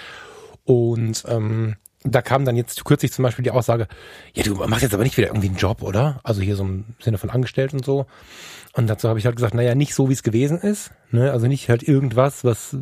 Und 0.64 1.24
ähm, 1.28 1.76
da 2.04 2.22
kam 2.22 2.46
dann 2.46 2.56
jetzt 2.56 2.84
kürzlich 2.86 3.12
zum 3.12 3.24
Beispiel 3.24 3.44
die 3.44 3.52
Aussage, 3.52 3.88
ja, 4.34 4.44
du 4.44 4.56
machst 4.56 4.84
jetzt 4.84 4.94
aber 4.94 5.04
nicht 5.04 5.18
wieder 5.18 5.28
irgendwie 5.28 5.48
einen 5.48 5.58
Job, 5.58 5.82
oder? 5.82 6.20
Also 6.24 6.42
hier 6.42 6.56
so 6.56 6.64
im 6.64 6.86
Sinne 7.00 7.18
von 7.18 7.30
angestellt 7.30 7.74
und 7.74 7.84
so. 7.84 8.06
Und 8.74 8.88
dazu 8.88 9.08
habe 9.08 9.20
ich 9.20 9.26
halt 9.26 9.36
gesagt, 9.36 9.54
naja, 9.54 9.74
nicht 9.74 9.96
so, 9.96 10.10
wie 10.10 10.14
es 10.14 10.24
gewesen 10.24 10.60
ist. 10.60 10.92
Ne? 11.12 11.32
Also 11.32 11.48
nicht 11.48 11.70
halt 11.70 11.84
irgendwas, 11.84 12.44
was 12.44 12.76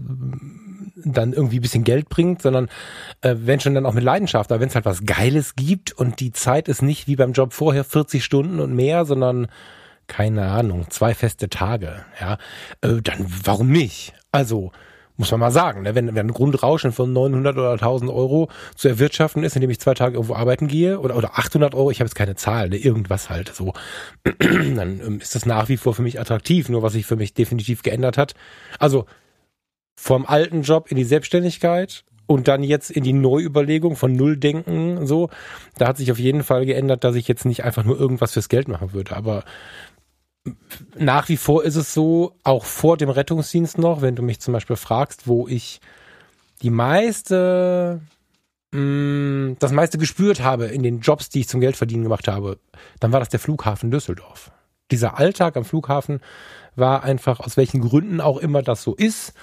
dann 0.95 1.33
irgendwie 1.33 1.59
bisschen 1.59 1.83
Geld 1.83 2.09
bringt, 2.09 2.41
sondern 2.41 2.69
äh, 3.21 3.35
wenn 3.37 3.59
schon 3.59 3.73
dann 3.75 3.85
auch 3.85 3.93
mit 3.93 4.03
Leidenschaft, 4.03 4.51
aber 4.51 4.61
wenn 4.61 4.69
es 4.69 4.75
halt 4.75 4.85
was 4.85 5.05
Geiles 5.05 5.55
gibt 5.55 5.91
und 5.91 6.19
die 6.19 6.31
Zeit 6.31 6.67
ist 6.67 6.81
nicht 6.81 7.07
wie 7.07 7.15
beim 7.15 7.33
Job 7.33 7.53
vorher 7.53 7.83
40 7.83 8.23
Stunden 8.23 8.59
und 8.59 8.75
mehr, 8.75 9.05
sondern 9.05 9.47
keine 10.07 10.47
Ahnung, 10.47 10.87
zwei 10.89 11.13
feste 11.13 11.49
Tage, 11.49 12.05
ja, 12.19 12.37
äh, 12.81 13.01
dann 13.01 13.25
warum 13.43 13.69
nicht? 13.69 14.13
Also 14.31 14.71
Muss 15.15 15.29
man 15.29 15.39
mal 15.39 15.51
sagen, 15.51 15.83
ne? 15.83 15.93
wenn, 15.93 16.15
wenn 16.15 16.27
ein 16.27 16.33
Grundrauschen 16.33 16.91
von 16.91 17.13
900 17.13 17.55
oder 17.55 17.73
1000 17.73 18.09
Euro 18.09 18.49
zu 18.75 18.87
erwirtschaften 18.87 19.43
ist, 19.43 19.55
indem 19.55 19.69
ich 19.69 19.79
zwei 19.79 19.93
Tage 19.93 20.15
irgendwo 20.15 20.33
arbeiten 20.33 20.67
gehe 20.67 20.99
oder, 20.99 21.15
oder 21.15 21.37
800 21.37 21.75
Euro, 21.75 21.91
ich 21.91 21.99
habe 21.99 22.07
jetzt 22.07 22.15
keine 22.15 22.35
Zahl, 22.35 22.69
ne? 22.69 22.77
irgendwas 22.77 23.29
halt 23.29 23.53
so, 23.53 23.73
dann 24.23 24.99
ähm, 24.99 25.19
ist 25.21 25.35
das 25.35 25.45
nach 25.45 25.69
wie 25.69 25.77
vor 25.77 25.93
für 25.93 26.01
mich 26.01 26.19
attraktiv. 26.19 26.67
Nur 26.67 26.81
was 26.81 26.93
sich 26.93 27.05
für 27.05 27.15
mich 27.15 27.35
definitiv 27.35 27.83
geändert 27.83 28.17
hat, 28.17 28.33
also 28.79 29.05
vom 29.95 30.25
alten 30.25 30.63
Job 30.63 30.89
in 30.89 30.97
die 30.97 31.03
Selbstständigkeit 31.03 32.03
und 32.25 32.47
dann 32.47 32.63
jetzt 32.63 32.89
in 32.89 33.03
die 33.03 33.13
Neuüberlegung 33.13 33.95
von 33.95 34.13
Nulldenken 34.13 35.05
so, 35.05 35.29
da 35.77 35.87
hat 35.87 35.97
sich 35.97 36.11
auf 36.11 36.19
jeden 36.19 36.43
Fall 36.43 36.65
geändert, 36.65 37.03
dass 37.03 37.15
ich 37.15 37.27
jetzt 37.27 37.45
nicht 37.45 37.63
einfach 37.63 37.83
nur 37.83 37.99
irgendwas 37.99 38.33
fürs 38.33 38.49
Geld 38.49 38.67
machen 38.67 38.93
würde, 38.93 39.15
aber 39.15 39.43
nach 40.97 41.29
wie 41.29 41.37
vor 41.37 41.63
ist 41.63 41.75
es 41.75 41.93
so, 41.93 42.35
auch 42.43 42.65
vor 42.65 42.97
dem 42.97 43.09
Rettungsdienst 43.09 43.77
noch, 43.77 44.01
wenn 44.01 44.15
du 44.15 44.23
mich 44.23 44.39
zum 44.39 44.53
Beispiel 44.53 44.75
fragst, 44.75 45.27
wo 45.27 45.47
ich 45.47 45.79
die 46.61 46.69
meiste, 46.69 48.01
mh, 48.71 48.79
mm, 48.79 49.55
das 49.59 49.71
meiste 49.71 49.97
gespürt 49.97 50.41
habe 50.41 50.65
in 50.65 50.83
den 50.83 50.99
Jobs, 50.99 51.29
die 51.29 51.41
ich 51.41 51.47
zum 51.47 51.61
Geldverdienen 51.61 52.03
gemacht 52.03 52.27
habe, 52.27 52.59
dann 52.99 53.11
war 53.11 53.19
das 53.19 53.29
der 53.29 53.39
Flughafen 53.39 53.91
Düsseldorf. 53.91 54.51
Dieser 54.91 55.17
Alltag 55.17 55.55
am 55.55 55.65
Flughafen 55.65 56.19
war 56.75 57.03
einfach, 57.03 57.39
aus 57.39 57.55
welchen 57.55 57.81
Gründen 57.81 58.19
auch 58.19 58.37
immer 58.37 58.61
das 58.61 58.83
so 58.83 58.95
ist, 58.95 59.33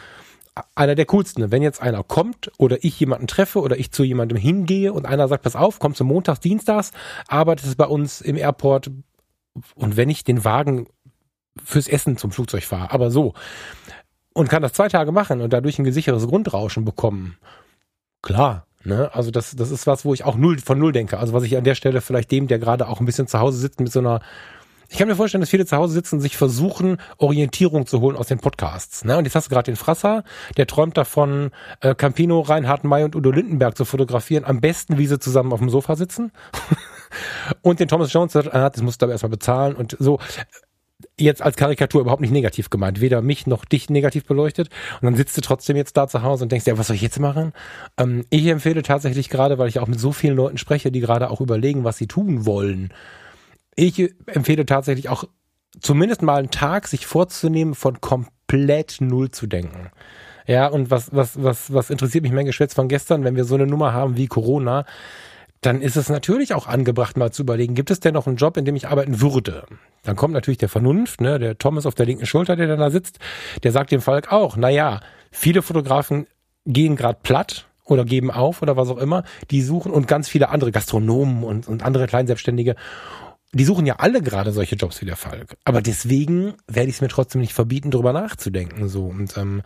einer 0.75 0.95
der 0.95 1.07
coolsten. 1.07 1.51
Wenn 1.51 1.63
jetzt 1.63 1.83
einer 1.83 2.03
kommt 2.03 2.51
oder 2.59 2.85
ich 2.85 2.99
jemanden 3.01 3.27
treffe 3.27 3.61
oder 3.61 3.79
ich 3.79 3.91
zu 3.93 4.03
jemandem 4.03 4.39
hingehe 4.39 4.93
und 4.93 5.07
einer 5.07 5.29
sagt, 5.29 5.45
pass 5.45 5.57
auf, 5.57 5.79
komm 5.79 5.95
zum 5.95 6.09
Montags, 6.09 6.41
Dienstags, 6.41 6.93
arbeitet 7.29 7.67
es 7.67 7.77
bei 7.77 7.87
uns 7.87 8.21
im 8.21 8.37
Airport 8.37 8.91
und 9.75 9.97
wenn 9.97 10.11
ich 10.11 10.25
den 10.25 10.45
Wagen 10.45 10.87
fürs 11.63 11.89
Essen 11.89 12.17
zum 12.17 12.31
Flugzeug 12.31 12.65
fahre, 12.65 12.93
aber 12.93 13.11
so. 13.11 13.35
Und 14.33 14.49
kann 14.49 14.63
das 14.63 14.73
zwei 14.73 14.89
Tage 14.89 15.13
machen 15.13 15.41
und 15.41 15.53
dadurch 15.53 15.79
ein 15.79 15.85
gesichertes 15.85 16.27
Grundrauschen 16.27 16.85
bekommen. 16.85 17.37
Klar, 18.23 18.67
ne? 18.85 19.11
Also 19.13 19.31
das, 19.31 19.57
das 19.57 19.71
ist 19.71 19.87
was, 19.87 20.05
wo 20.05 20.15
ich 20.15 20.25
auch 20.25 20.37
null 20.37 20.59
von 20.59 20.79
null 20.79 20.93
denke. 20.93 21.19
Also 21.19 21.33
was 21.33 21.43
ich 21.43 21.57
an 21.57 21.65
der 21.65 21.75
Stelle 21.75 22.01
vielleicht 22.01 22.31
dem, 22.31 22.47
der 22.47 22.59
gerade 22.59 22.89
auch 22.89 23.01
ein 23.01 23.07
bisschen 23.07 23.27
zu 23.27 23.41
Hause 23.41 23.59
sitzt 23.59 23.81
mit 23.81 23.93
so 23.93 23.99
einer 23.99 24.21
ich 24.91 24.99
kann 24.99 25.07
mir 25.07 25.15
vorstellen, 25.15 25.41
dass 25.41 25.51
viele 25.51 25.67
zu 25.67 25.77
Hause 25.77 25.95
sitzen 25.95 26.17
und 26.17 26.21
sich 26.21 26.37
versuchen, 26.37 26.99
Orientierung 27.17 27.87
zu 27.87 28.01
holen 28.01 28.17
aus 28.17 28.27
den 28.27 28.39
Podcasts. 28.39 29.05
Ne? 29.05 29.17
Und 29.17 29.25
jetzt 29.25 29.37
hast 29.37 29.47
du 29.47 29.51
gerade 29.51 29.71
den 29.71 29.77
Frasser, 29.77 30.25
der 30.57 30.67
träumt 30.67 30.97
davon, 30.97 31.53
äh, 31.81 31.95
Campino, 31.95 32.41
Reinhard 32.41 32.83
May 32.83 33.05
und 33.05 33.15
Udo 33.15 33.31
Lindenberg 33.31 33.77
zu 33.77 33.85
fotografieren. 33.85 34.45
Am 34.45 34.61
besten, 34.61 34.99
wie 34.99 35.07
sie 35.07 35.21
zusammen 35.21 35.53
auf 35.53 35.61
dem 35.61 35.71
Sofa 35.71 35.95
sitzen. 35.95 36.33
und 37.63 37.79
den 37.79 37.87
Thomas 37.87 38.13
Jones, 38.13 38.35
ah, 38.35 38.69
das 38.69 38.83
musst 38.83 39.01
du 39.01 39.07
aber 39.07 39.13
erstmal 39.13 39.31
bezahlen 39.31 39.77
und 39.77 39.97
so 40.01 40.19
jetzt 41.19 41.41
als 41.41 41.57
Karikatur 41.57 42.01
überhaupt 42.01 42.21
nicht 42.21 42.33
negativ 42.33 42.69
gemeint, 42.69 43.01
weder 43.01 43.23
mich 43.23 43.47
noch 43.47 43.65
dich 43.65 43.91
negativ 43.91 44.25
beleuchtet. 44.25 44.71
Und 45.01 45.07
dann 45.07 45.17
sitzt 45.17 45.37
du 45.37 45.41
trotzdem 45.41 45.77
jetzt 45.77 45.97
da 45.97 46.09
zu 46.09 46.23
Hause 46.23 46.45
und 46.45 46.53
denkst, 46.53 46.67
ja, 46.67 46.77
was 46.79 46.89
soll 46.89 46.97
ich 46.97 47.03
jetzt 47.03 47.21
machen? 47.21 47.53
Ähm, 47.97 48.25
ich 48.31 48.47
empfehle 48.47 48.83
tatsächlich 48.83 49.29
gerade, 49.29 49.57
weil 49.57 49.69
ich 49.69 49.79
auch 49.79 49.87
mit 49.87 50.01
so 50.01 50.11
vielen 50.13 50.37
Leuten 50.37 50.59
spreche, 50.59 50.91
die 50.91 51.01
gerade 51.01 51.31
auch 51.31 51.41
überlegen, 51.41 51.85
was 51.85 51.97
sie 51.97 52.07
tun 52.07 52.45
wollen. 52.45 52.93
Ich 53.83 54.13
empfehle 54.27 54.67
tatsächlich 54.67 55.09
auch 55.09 55.25
zumindest 55.81 56.21
mal 56.21 56.41
einen 56.41 56.51
Tag 56.51 56.87
sich 56.87 57.07
vorzunehmen, 57.07 57.75
von 57.75 57.99
komplett 58.03 58.99
null 59.01 59.31
zu 59.31 59.47
denken. 59.47 59.91
Ja, 60.47 60.67
und 60.67 60.91
was, 60.91 61.15
was, 61.15 61.43
was, 61.43 61.73
was 61.73 61.89
interessiert 61.89 62.23
mich 62.23 62.33
mein 62.33 62.45
Geschwätz 62.45 62.75
von 62.75 62.89
gestern, 62.89 63.25
wenn 63.25 63.37
wir 63.37 63.45
so 63.45 63.55
eine 63.55 63.67
Nummer 63.67 63.95
haben 63.95 64.19
wie 64.19 64.27
Corona, 64.27 64.85
dann 65.63 65.81
ist 65.81 65.97
es 65.97 66.11
natürlich 66.11 66.53
auch 66.53 66.67
angebracht, 66.67 67.17
mal 67.17 67.33
zu 67.33 67.41
überlegen, 67.41 67.75
gibt 67.75 67.91
es 67.91 68.01
denn 68.01 68.13
noch 68.13 68.27
einen 68.27 68.37
Job, 68.37 68.59
in 68.59 68.67
dem 68.67 68.77
ich 68.77 68.87
arbeiten 68.87 69.23
würde? 69.23 69.65
Dann 70.03 70.17
kommt 70.17 70.35
natürlich 70.35 70.59
der 70.59 70.69
Vernunft, 70.69 71.23
ne, 71.23 71.39
der 71.39 71.57
Thomas 71.57 71.87
auf 71.87 71.95
der 71.95 72.05
linken 72.05 72.27
Schulter, 72.27 72.57
der 72.57 72.77
da 72.77 72.91
sitzt, 72.91 73.19
der 73.63 73.73
sagt 73.73 73.93
dem 73.93 74.03
Falk 74.03 74.31
auch, 74.31 74.59
na 74.59 74.69
ja, 74.69 75.01
viele 75.31 75.63
Fotografen 75.63 76.27
gehen 76.67 76.97
gerade 76.97 77.19
platt 77.23 77.67
oder 77.87 78.05
geben 78.05 78.31
auf 78.31 78.61
oder 78.61 78.77
was 78.77 78.91
auch 78.91 78.99
immer, 78.99 79.25
die 79.51 79.63
suchen 79.63 79.91
und 79.91 80.07
ganz 80.07 80.29
viele 80.29 80.51
andere 80.51 80.71
Gastronomen 80.71 81.45
und, 81.45 81.67
und 81.67 81.83
andere 81.83 82.07
Kleinselbstständige, 82.07 82.77
die 83.53 83.65
suchen 83.65 83.87
ja 83.87 83.97
alle 83.97 84.23
gerade 84.23 84.53
solche 84.53 84.77
Jobs 84.77 85.01
wie 85.01 85.07
der 85.07 85.17
Falk. 85.17 85.57
Aber 85.65 85.83
deswegen 85.83 86.55
werde 86.69 86.89
ich 86.89 86.97
es 86.97 87.01
mir 87.01 87.09
trotzdem 87.09 87.41
nicht 87.41 87.53
verbieten, 87.53 87.91
darüber 87.91 88.13
nachzudenken. 88.13 88.89
So 88.89 89.07
und 89.07 89.37
ähm, 89.37 89.63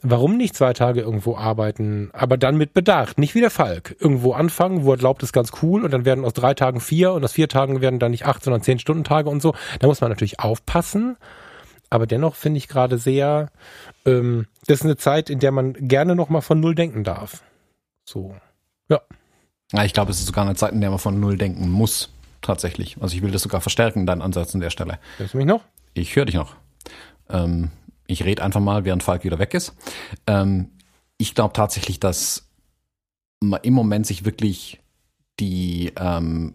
Warum 0.00 0.36
nicht 0.36 0.54
zwei 0.54 0.74
Tage 0.74 1.00
irgendwo 1.00 1.36
arbeiten, 1.36 2.10
aber 2.12 2.36
dann 2.36 2.56
mit 2.56 2.72
Bedacht, 2.72 3.18
nicht 3.18 3.34
wie 3.34 3.40
der 3.40 3.50
Falk. 3.50 3.96
Irgendwo 3.98 4.32
anfangen, 4.32 4.84
wo 4.84 4.92
er 4.92 4.96
glaubt, 4.96 5.24
ist 5.24 5.32
ganz 5.32 5.50
cool 5.60 5.84
und 5.84 5.90
dann 5.90 6.04
werden 6.04 6.24
aus 6.24 6.34
drei 6.34 6.54
Tagen 6.54 6.80
vier 6.80 7.12
und 7.12 7.24
aus 7.24 7.32
vier 7.32 7.48
Tagen 7.48 7.80
werden 7.80 7.98
dann 7.98 8.12
nicht 8.12 8.24
acht, 8.24 8.44
sondern 8.44 8.62
zehn 8.62 8.78
Stunden 8.78 9.02
Tage 9.02 9.28
und 9.28 9.42
so. 9.42 9.54
Da 9.80 9.88
muss 9.88 10.00
man 10.00 10.10
natürlich 10.10 10.38
aufpassen. 10.38 11.16
Aber 11.90 12.06
dennoch 12.06 12.36
finde 12.36 12.58
ich 12.58 12.68
gerade 12.68 12.96
sehr, 12.96 13.50
ähm, 14.04 14.46
das 14.66 14.80
ist 14.80 14.84
eine 14.84 14.96
Zeit, 14.96 15.30
in 15.30 15.40
der 15.40 15.50
man 15.50 15.72
gerne 15.72 16.14
nochmal 16.14 16.42
von 16.42 16.60
Null 16.60 16.76
denken 16.76 17.02
darf. 17.02 17.42
So, 18.04 18.36
ja. 18.88 19.00
Ja, 19.72 19.84
ich 19.84 19.94
glaube, 19.94 20.12
es 20.12 20.20
ist 20.20 20.26
sogar 20.26 20.44
eine 20.44 20.54
Zeit, 20.54 20.72
in 20.72 20.80
der 20.80 20.90
man 20.90 21.00
von 21.00 21.18
Null 21.18 21.38
denken 21.38 21.68
muss, 21.68 22.12
tatsächlich. 22.42 22.96
Also 23.00 23.16
ich 23.16 23.22
will 23.22 23.30
das 23.30 23.42
sogar 23.42 23.60
verstärken, 23.60 24.06
deinen 24.06 24.22
Ansatz 24.22 24.54
an 24.54 24.60
der 24.60 24.70
Stelle. 24.70 24.98
Hörst 25.18 25.34
du 25.34 25.38
mich 25.38 25.46
noch? 25.46 25.64
Ich 25.94 26.14
höre 26.14 26.24
dich 26.24 26.34
noch. 26.34 26.54
Ähm, 27.28 27.70
ich 28.06 28.24
rede 28.24 28.42
einfach 28.42 28.60
mal, 28.60 28.84
während 28.84 29.02
Falk 29.02 29.24
wieder 29.24 29.38
weg 29.38 29.54
ist. 29.54 29.74
Ähm, 30.26 30.70
ich 31.18 31.34
glaube 31.34 31.52
tatsächlich, 31.52 32.00
dass 32.00 32.48
man 33.40 33.60
im 33.62 33.74
Moment 33.74 34.06
sich 34.06 34.24
wirklich 34.24 34.80
die, 35.40 35.92
ähm, 35.96 36.54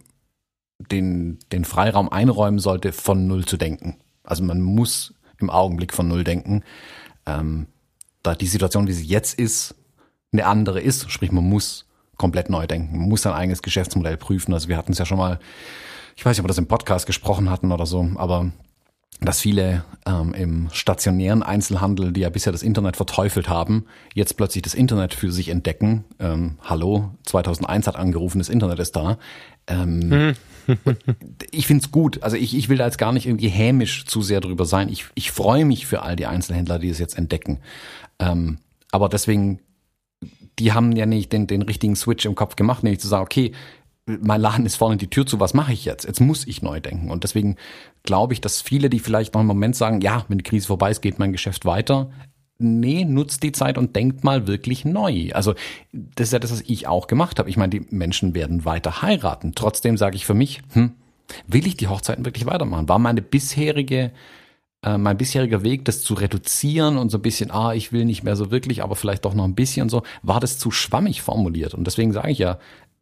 den, 0.80 1.40
den 1.52 1.66
Freiraum 1.66 2.10
einräumen 2.10 2.60
sollte, 2.60 2.92
von 2.92 3.28
Null 3.28 3.46
zu 3.46 3.58
denken. 3.58 3.98
Also 4.24 4.44
man 4.44 4.62
muss 4.62 5.14
im 5.40 5.50
Augenblick 5.50 5.94
von 5.94 6.08
Null 6.08 6.24
denken. 6.24 6.64
Ähm, 7.26 7.68
da 8.24 8.36
die 8.36 8.48
Situation, 8.48 8.88
wie 8.88 8.94
sie 8.94 9.06
jetzt 9.06 9.38
ist, 9.38 9.76
eine 10.32 10.46
andere 10.46 10.82
ist, 10.82 11.12
sprich 11.12 11.32
man 11.32 11.48
muss 11.48 11.86
komplett 12.18 12.49
neu 12.49 12.68
denken, 12.68 12.98
man 12.98 13.10
muss 13.10 13.23
sein 13.23 13.34
eigenes 13.34 13.61
Geschäftsmodell 13.61 14.18
prüfen. 14.18 14.53
Also 14.53 14.68
wir 14.68 14.77
hatten 14.77 14.91
es 14.91 14.99
ja 14.99 15.06
schon 15.06 15.18
mal, 15.18 15.40
ich 16.15 16.26
weiß 16.26 16.31
nicht, 16.31 16.41
ob 16.41 16.45
wir 16.45 16.49
das 16.49 16.57
im 16.57 16.68
Podcast 16.68 17.06
gesprochen 17.06 17.49
hatten 17.49 17.72
oder 17.72 17.85
so, 17.85 18.07
aber 18.15 18.52
dass 19.22 19.40
viele 19.40 19.85
ähm, 20.06 20.34
im 20.34 20.69
stationären 20.72 21.44
Einzelhandel, 21.44 22.11
die 22.11 22.22
ja 22.22 22.30
bisher 22.30 22.52
das 22.52 22.64
Internet 22.64 22.98
verteufelt 22.98 23.48
haben, 23.48 23.85
jetzt 24.14 24.35
plötzlich 24.38 24.64
das 24.64 24.73
Internet 24.73 25.14
für 25.14 25.31
sich 25.31 25.49
entdecken. 25.49 26.03
Ähm, 26.19 26.57
hallo, 26.61 27.11
2001 27.23 27.88
hat 27.88 27.95
angerufen, 27.95 28.40
das 28.40 28.49
Internet 28.49 28.80
ist 28.80 28.95
da. 28.95 29.18
Ähm, 29.68 30.35
ich 31.52 31.68
find's 31.68 31.91
gut. 31.91 32.23
Also 32.23 32.35
ich, 32.35 32.56
ich 32.56 32.69
will 32.69 32.77
da 32.77 32.85
jetzt 32.85 32.98
gar 32.98 33.14
nicht 33.14 33.26
irgendwie 33.26 33.49
hämisch 33.49 34.06
zu 34.06 34.22
sehr 34.22 34.41
drüber 34.41 34.65
sein. 34.65 34.90
Ich, 34.90 35.06
ich 35.15 35.31
freue 35.31 35.65
mich 35.65 35.85
für 35.85 36.02
all 36.02 36.15
die 36.15 36.26
Einzelhändler, 36.26 36.80
die 36.80 36.90
es 36.90 36.99
jetzt 36.99 37.18
entdecken. 37.18 37.60
Ähm, 38.19 38.57
aber 38.91 39.10
deswegen, 39.10 39.60
die 40.60 40.74
haben 40.74 40.92
ja 40.94 41.06
nicht 41.06 41.34
den, 41.34 41.48
den 41.48 41.62
richtigen 41.62 41.96
Switch 41.96 42.26
im 42.26 42.36
Kopf 42.36 42.56
gemacht, 42.56 42.84
nämlich 42.84 43.00
zu 43.00 43.08
sagen, 43.08 43.24
okay, 43.24 43.52
mein 44.06 44.42
Laden 44.42 44.66
ist 44.66 44.76
vorne 44.76 44.98
die 44.98 45.10
Tür 45.10 45.26
zu, 45.26 45.40
was 45.40 45.54
mache 45.54 45.74
ich 45.74 45.86
jetzt? 45.86 46.06
Jetzt 46.06 46.20
muss 46.20 46.46
ich 46.46 46.62
neu 46.62 46.82
denken. 46.82 47.10
Und 47.10 47.24
deswegen 47.24 47.56
glaube 48.04 48.34
ich, 48.34 48.42
dass 48.42 48.62
viele, 48.62 48.90
die 48.90 49.00
vielleicht 49.00 49.34
noch 49.34 49.40
einen 49.40 49.48
Moment 49.48 49.76
sagen, 49.76 50.02
ja, 50.02 50.26
wenn 50.28 50.38
die 50.38 50.44
Krise 50.44 50.68
vorbei 50.68 50.92
ist, 50.92 51.02
geht 51.02 51.20
mein 51.20 51.32
Geschäft 51.32 51.64
weiter. 51.64 52.10
Nee, 52.60 53.06
nutzt 53.06 53.44
die 53.44 53.52
Zeit 53.54 53.78
und 53.78 53.96
denkt 53.96 54.24
mal 54.24 54.46
wirklich 54.46 54.86
neu. 54.86 55.30
Also 55.34 55.54
das 55.92 56.28
ist 56.28 56.34
ja 56.34 56.40
das, 56.40 56.52
was 56.52 56.62
ich 56.62 56.88
auch 56.88 57.08
gemacht 57.08 57.40
habe. 57.40 57.50
Ich 57.50 57.58
meine, 57.58 57.70
die 57.70 57.86
Menschen 57.90 58.36
werden 58.36 58.66
weiter 58.66 59.02
heiraten. 59.02 59.54
Trotzdem 59.56 59.98
sage 59.98 60.18
ich 60.18 60.26
für 60.26 60.34
mich, 60.34 60.62
hm, 60.74 60.92
will 61.48 61.66
ich 61.66 61.78
die 61.78 61.88
Hochzeiten 61.88 62.26
wirklich 62.26 62.46
weitermachen? 62.46 62.90
War 62.90 63.00
meine 63.00 63.22
bisherige 63.22 64.12
äh, 64.84 64.98
mein 64.98 65.18
bisheriger 65.18 65.64
Weg, 65.64 65.86
das 65.86 66.02
zu 66.02 66.14
reduzieren 66.14 66.98
und 66.98 67.10
so 67.10 67.18
ein 67.18 67.22
bisschen, 67.22 67.52
ah, 67.52 67.74
ich 67.74 67.92
will 67.92 68.06
nicht 68.06 68.24
mehr 68.24 68.36
so 68.36 68.52
wirklich, 68.52 68.84
aber 68.84 68.96
vielleicht 68.96 69.26
doch 69.26 69.34
noch 69.34 69.46
ein 69.46 69.56
bisschen 69.56 69.84
und 69.84 69.90
so, 69.90 70.04
war 70.22 70.40
das 70.40 70.60
zu 70.60 70.72
schwammig 70.72 71.22
formuliert. 71.22 71.74
Und 71.74 71.86
deswegen 71.88 72.12
sage 72.12 72.32
ich 72.32 72.40
ja, 72.40 72.60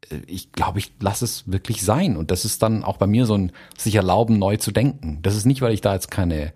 äh, 0.10 0.18
ich 0.28 0.52
glaube, 0.52 0.80
ich 0.80 0.92
lasse 1.00 1.26
es 1.26 1.52
wirklich 1.52 1.84
sein. 1.84 2.18
Und 2.18 2.32
das 2.32 2.46
ist 2.46 2.62
dann 2.62 2.84
auch 2.84 2.98
bei 2.98 3.08
mir 3.08 3.26
so 3.26 3.36
ein 3.36 3.52
sich 3.78 3.96
erlauben, 3.96 4.38
neu 4.38 4.58
zu 4.58 4.72
denken. 4.72 5.20
Das 5.22 5.36
ist 5.36 5.46
nicht, 5.46 5.62
weil 5.62 5.74
ich 5.74 5.82
da 5.82 5.94
jetzt 5.94 6.12
keine, 6.12 6.54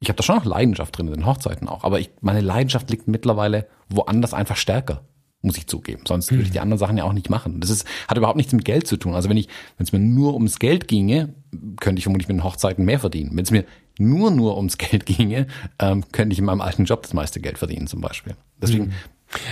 ich 0.00 0.08
habe 0.08 0.16
da 0.16 0.22
schon 0.22 0.36
noch 0.36 0.44
Leidenschaft 0.44 0.96
drin 0.96 1.08
in 1.08 1.14
den 1.14 1.26
Hochzeiten 1.26 1.68
auch, 1.68 1.84
aber 1.84 1.98
ich, 1.98 2.10
meine 2.20 2.40
Leidenschaft 2.40 2.88
liegt 2.90 3.08
mittlerweile 3.08 3.66
woanders 3.88 4.32
einfach 4.32 4.56
stärker, 4.56 5.02
muss 5.42 5.56
ich 5.56 5.66
zugeben. 5.66 6.02
Sonst 6.06 6.30
würde 6.30 6.44
ich 6.44 6.50
die 6.50 6.60
anderen 6.60 6.78
Sachen 6.78 6.96
ja 6.96 7.04
auch 7.04 7.12
nicht 7.12 7.30
machen. 7.30 7.60
Das 7.60 7.70
ist, 7.70 7.84
hat 8.06 8.16
überhaupt 8.16 8.36
nichts 8.36 8.52
mit 8.52 8.64
Geld 8.64 8.86
zu 8.86 8.96
tun. 8.96 9.14
Also 9.14 9.28
wenn 9.28 9.36
ich, 9.36 9.48
wenn 9.76 9.84
es 9.84 9.92
mir 9.92 9.98
nur 9.98 10.34
ums 10.34 10.60
Geld 10.60 10.86
ginge, 10.86 11.34
könnte 11.80 11.98
ich 11.98 12.04
vermutlich 12.04 12.28
mit 12.28 12.36
den 12.36 12.44
Hochzeiten 12.44 12.84
mehr 12.84 13.00
verdienen. 13.00 13.30
Wenn 13.32 13.44
es 13.44 13.50
mir 13.50 13.64
nur 13.98 14.30
nur 14.30 14.56
ums 14.56 14.78
Geld 14.78 15.06
ginge, 15.06 15.46
ähm, 15.78 16.04
könnte 16.12 16.32
ich 16.32 16.38
in 16.38 16.44
meinem 16.44 16.60
alten 16.60 16.84
Job 16.84 17.02
das 17.02 17.14
meiste 17.14 17.40
Geld 17.40 17.58
verdienen 17.58 17.86
zum 17.86 18.00
Beispiel. 18.00 18.36
Deswegen, 18.60 18.86
mhm. 18.86 18.92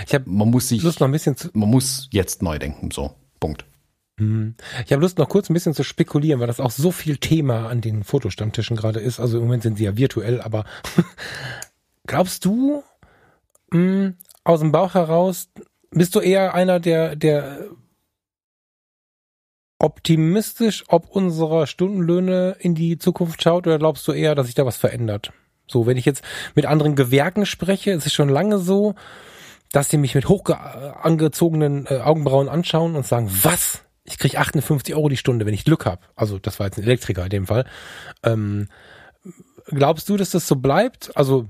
ich 0.05 0.13
habe, 0.13 0.29
man 0.29 0.49
muss 0.49 0.69
sich, 0.69 0.83
Lust 0.83 0.99
noch 0.99 1.07
ein 1.07 1.11
bisschen 1.11 1.37
zu 1.37 1.49
man 1.53 1.69
muss 1.69 2.09
jetzt 2.11 2.41
neu 2.41 2.59
denken, 2.59 2.91
so. 2.91 3.13
Punkt. 3.39 3.65
Mhm. 4.19 4.55
Ich 4.85 4.91
habe 4.91 5.01
Lust 5.01 5.17
noch 5.17 5.29
kurz 5.29 5.49
ein 5.49 5.53
bisschen 5.53 5.73
zu 5.73 5.83
spekulieren, 5.83 6.39
weil 6.39 6.47
das 6.47 6.59
auch 6.59 6.71
so 6.71 6.91
viel 6.91 7.17
Thema 7.17 7.69
an 7.69 7.81
den 7.81 8.03
Fotostammtischen 8.03 8.75
gerade 8.75 8.99
ist. 8.99 9.19
Also 9.19 9.37
im 9.37 9.43
Moment 9.43 9.63
sind 9.63 9.77
sie 9.77 9.85
ja 9.85 9.95
virtuell, 9.95 10.41
aber 10.41 10.65
glaubst 12.07 12.43
du 12.45 12.83
mh, 13.71 13.79
mm, 13.79 14.15
aus 14.43 14.59
dem 14.61 14.71
Bauch 14.71 14.93
heraus, 14.93 15.49
bist 15.91 16.15
du 16.15 16.19
eher 16.19 16.53
einer, 16.53 16.79
der, 16.79 17.15
der 17.15 17.67
optimistisch 19.79 20.83
ob 20.87 21.09
unserer 21.09 21.67
Stundenlöhne 21.67 22.55
in 22.59 22.75
die 22.75 22.97
Zukunft 22.97 23.41
schaut 23.43 23.67
oder 23.67 23.77
glaubst 23.77 24.07
du 24.07 24.11
eher, 24.11 24.35
dass 24.35 24.47
sich 24.47 24.55
da 24.55 24.65
was 24.65 24.77
verändert? 24.77 25.31
So, 25.67 25.85
wenn 25.85 25.97
ich 25.97 26.05
jetzt 26.05 26.23
mit 26.55 26.65
anderen 26.65 26.95
Gewerken 26.95 27.45
spreche, 27.45 27.91
ist 27.91 28.05
es 28.05 28.13
schon 28.13 28.29
lange 28.29 28.57
so, 28.57 28.95
dass 29.71 29.89
sie 29.89 29.97
mich 29.97 30.15
mit 30.15 30.29
hoch 30.29 30.49
angezogenen 30.49 31.85
äh, 31.87 31.97
Augenbrauen 31.97 32.49
anschauen 32.49 32.95
und 32.95 33.05
sagen, 33.05 33.29
was? 33.43 33.83
Ich 34.05 34.17
krieg 34.17 34.39
58 34.39 34.95
Euro 34.95 35.09
die 35.09 35.17
Stunde, 35.17 35.45
wenn 35.45 35.53
ich 35.53 35.65
Glück 35.65 35.85
habe. 35.85 36.01
Also 36.15 36.39
das 36.39 36.59
war 36.59 36.67
jetzt 36.67 36.77
ein 36.77 36.83
Elektriker 36.83 37.25
in 37.25 37.29
dem 37.29 37.47
Fall. 37.47 37.65
Ähm, 38.23 38.69
glaubst 39.65 40.07
du, 40.07 40.15
dass 40.15 40.31
das 40.31 40.47
so 40.47 40.55
bleibt? 40.55 41.11
Also 41.17 41.49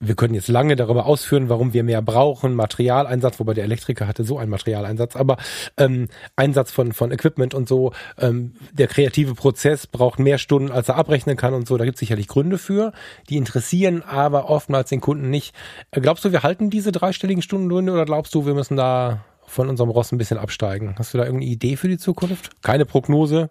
wir 0.00 0.14
können 0.14 0.34
jetzt 0.34 0.48
lange 0.48 0.76
darüber 0.76 1.06
ausführen, 1.06 1.48
warum 1.48 1.72
wir 1.72 1.82
mehr 1.82 2.02
brauchen, 2.02 2.54
Materialeinsatz, 2.54 3.40
wobei 3.40 3.54
der 3.54 3.64
Elektriker 3.64 4.06
hatte 4.06 4.22
so 4.24 4.38
einen 4.38 4.50
Materialeinsatz, 4.50 5.16
aber 5.16 5.38
ähm, 5.76 6.08
Einsatz 6.36 6.70
von, 6.70 6.92
von 6.92 7.10
Equipment 7.10 7.52
und 7.52 7.68
so, 7.68 7.92
ähm, 8.18 8.54
der 8.72 8.86
kreative 8.86 9.34
Prozess 9.34 9.88
braucht 9.88 10.20
mehr 10.20 10.38
Stunden, 10.38 10.70
als 10.70 10.88
er 10.88 10.96
abrechnen 10.96 11.36
kann 11.36 11.52
und 11.52 11.66
so, 11.66 11.76
da 11.76 11.84
gibt 11.84 11.96
es 11.96 12.00
sicherlich 12.00 12.28
Gründe 12.28 12.58
für, 12.58 12.92
die 13.28 13.36
interessieren 13.36 14.02
aber 14.02 14.48
oftmals 14.48 14.90
den 14.90 15.00
Kunden 15.00 15.30
nicht. 15.30 15.54
Äh, 15.90 16.00
glaubst 16.00 16.24
du, 16.24 16.30
wir 16.30 16.44
halten 16.44 16.70
diese 16.70 16.92
dreistelligen 16.92 17.42
Stundenlöhne 17.42 17.92
oder 17.92 18.04
glaubst 18.04 18.34
du, 18.34 18.46
wir 18.46 18.54
müssen 18.54 18.76
da 18.76 19.24
von 19.46 19.68
unserem 19.68 19.90
Ross 19.90 20.12
ein 20.12 20.18
bisschen 20.18 20.38
absteigen? 20.38 20.94
Hast 20.98 21.12
du 21.12 21.18
da 21.18 21.24
irgendeine 21.24 21.50
Idee 21.50 21.76
für 21.76 21.88
die 21.88 21.98
Zukunft? 21.98 22.62
Keine 22.62 22.84
Prognose, 22.84 23.50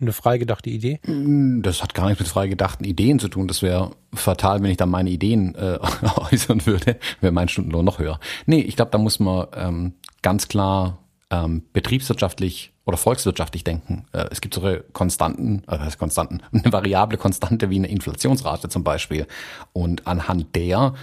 eine 0.00 0.12
freigedachte 0.12 0.70
Idee? 0.70 1.00
Mm, 1.06 1.62
das 1.62 1.82
hat 1.82 1.94
gar 1.94 2.06
nichts 2.06 2.20
mit 2.20 2.28
freigedachten 2.28 2.84
Ideen 2.84 3.18
zu 3.18 3.28
tun. 3.28 3.48
Das 3.48 3.62
wäre 3.62 3.92
fatal, 4.14 4.62
wenn 4.62 4.70
ich 4.70 4.76
da 4.76 4.86
meine 4.86 5.10
Ideen 5.10 5.54
äh, 5.54 5.78
äußern 6.32 6.66
würde, 6.66 6.98
wäre 7.20 7.32
mein 7.32 7.48
Stundenlohn 7.48 7.84
noch 7.84 7.98
höher. 7.98 8.20
Nee, 8.46 8.60
ich 8.60 8.76
glaube, 8.76 8.90
da 8.90 8.98
muss 8.98 9.20
man 9.20 9.46
ähm, 9.54 9.92
ganz 10.22 10.48
klar 10.48 10.98
ähm, 11.30 11.62
betriebswirtschaftlich 11.72 12.72
oder 12.84 12.96
volkswirtschaftlich 12.96 13.64
denken. 13.64 14.06
Äh, 14.12 14.26
es 14.30 14.40
gibt 14.40 14.54
solche 14.54 14.84
Konstanten, 14.92 15.62
äh, 15.66 15.90
Konstanten, 15.98 16.42
eine 16.52 16.72
variable 16.72 17.18
Konstante 17.18 17.70
wie 17.70 17.76
eine 17.76 17.88
Inflationsrate 17.88 18.68
zum 18.68 18.84
Beispiel. 18.84 19.26
Und 19.72 20.06
anhand 20.06 20.54
der 20.54 20.94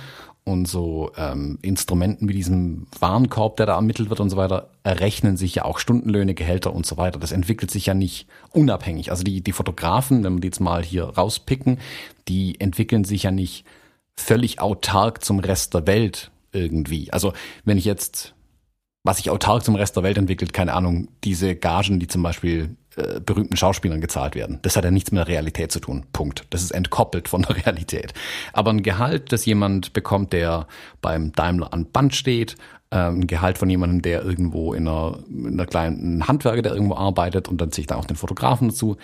und 0.45 0.67
so 0.67 1.11
ähm, 1.15 1.57
Instrumenten 1.61 2.27
wie 2.27 2.33
diesem 2.33 2.87
Warenkorb, 2.99 3.57
der 3.57 3.65
da 3.65 3.75
ermittelt 3.75 4.09
wird 4.09 4.19
und 4.19 4.29
so 4.29 4.37
weiter, 4.37 4.69
errechnen 4.83 5.37
sich 5.37 5.55
ja 5.55 5.65
auch 5.65 5.79
Stundenlöhne, 5.79 6.33
Gehälter 6.33 6.73
und 6.73 6.85
so 6.85 6.97
weiter. 6.97 7.19
Das 7.19 7.31
entwickelt 7.31 7.71
sich 7.71 7.85
ja 7.85 7.93
nicht 7.93 8.27
unabhängig. 8.51 9.11
Also 9.11 9.23
die, 9.23 9.41
die 9.41 9.53
Fotografen, 9.53 10.23
wenn 10.23 10.33
wir 10.33 10.41
die 10.41 10.47
jetzt 10.47 10.59
mal 10.59 10.83
hier 10.83 11.05
rauspicken, 11.05 11.79
die 12.27 12.59
entwickeln 12.59 13.05
sich 13.05 13.23
ja 13.23 13.31
nicht 13.31 13.65
völlig 14.15 14.59
autark 14.59 15.23
zum 15.23 15.39
Rest 15.39 15.73
der 15.73 15.87
Welt 15.87 16.31
irgendwie. 16.51 17.11
Also 17.11 17.33
wenn 17.63 17.77
ich 17.77 17.85
jetzt, 17.85 18.35
was 19.03 19.17
sich 19.17 19.29
autark 19.29 19.63
zum 19.63 19.75
Rest 19.75 19.95
der 19.95 20.03
Welt 20.03 20.17
entwickelt, 20.17 20.53
keine 20.53 20.73
Ahnung, 20.73 21.09
diese 21.23 21.55
Gagen, 21.55 21.99
die 21.99 22.07
zum 22.07 22.23
Beispiel 22.23 22.75
äh, 22.95 23.19
berühmten 23.19 23.57
Schauspielern 23.57 24.01
gezahlt 24.01 24.35
werden. 24.35 24.59
Das 24.61 24.77
hat 24.77 24.85
ja 24.85 24.91
nichts 24.91 25.11
mit 25.11 25.19
der 25.19 25.27
Realität 25.27 25.71
zu 25.71 25.79
tun. 25.79 26.05
Punkt. 26.13 26.45
Das 26.51 26.61
ist 26.61 26.71
entkoppelt 26.71 27.27
von 27.27 27.41
der 27.41 27.55
Realität. 27.65 28.13
Aber 28.53 28.71
ein 28.71 28.83
Gehalt, 28.83 29.31
das 29.31 29.45
jemand 29.45 29.93
bekommt, 29.93 30.31
der 30.31 30.67
beim 31.01 31.33
Daimler 31.33 31.73
an 31.73 31.85
Band 31.85 32.15
steht, 32.15 32.55
äh, 32.91 32.97
ein 32.97 33.27
Gehalt 33.27 33.57
von 33.57 33.69
jemandem, 33.69 34.01
der 34.01 34.23
irgendwo 34.23 34.73
in 34.73 34.87
einer, 34.87 35.19
in 35.27 35.47
einer 35.47 35.65
kleinen 35.65 36.27
Handwerker, 36.27 36.61
der 36.61 36.73
irgendwo 36.73 36.95
arbeitet 36.95 37.49
und 37.49 37.59
dann 37.59 37.71
sich 37.71 37.87
dann 37.87 37.97
auch 37.97 38.05
den 38.05 38.17
Fotografen 38.17 38.69
dazu. 38.69 38.95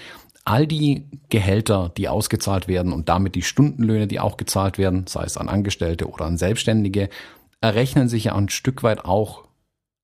All 0.46 0.66
die 0.66 1.06
Gehälter, 1.28 1.92
die 1.98 2.08
ausgezahlt 2.08 2.70
werden 2.70 2.94
und 2.94 3.10
damit 3.10 3.36
die 3.36 3.42
Stundenlöhne, 3.42 4.08
die 4.08 4.22
auch 4.22 4.38
gezahlt 4.38 4.78
werden, 4.78 5.08
sei 5.08 5.24
es 5.24 5.36
an 5.36 5.50
Angestellte 5.50 6.08
oder 6.10 6.26
an 6.26 6.38
Selbstständige, 6.38 7.10
errechnen 7.60 8.08
sich 8.08 8.26
ja 8.26 8.36
ein 8.36 8.48
Stück 8.50 8.84
weit 8.84 9.04
auch 9.04 9.49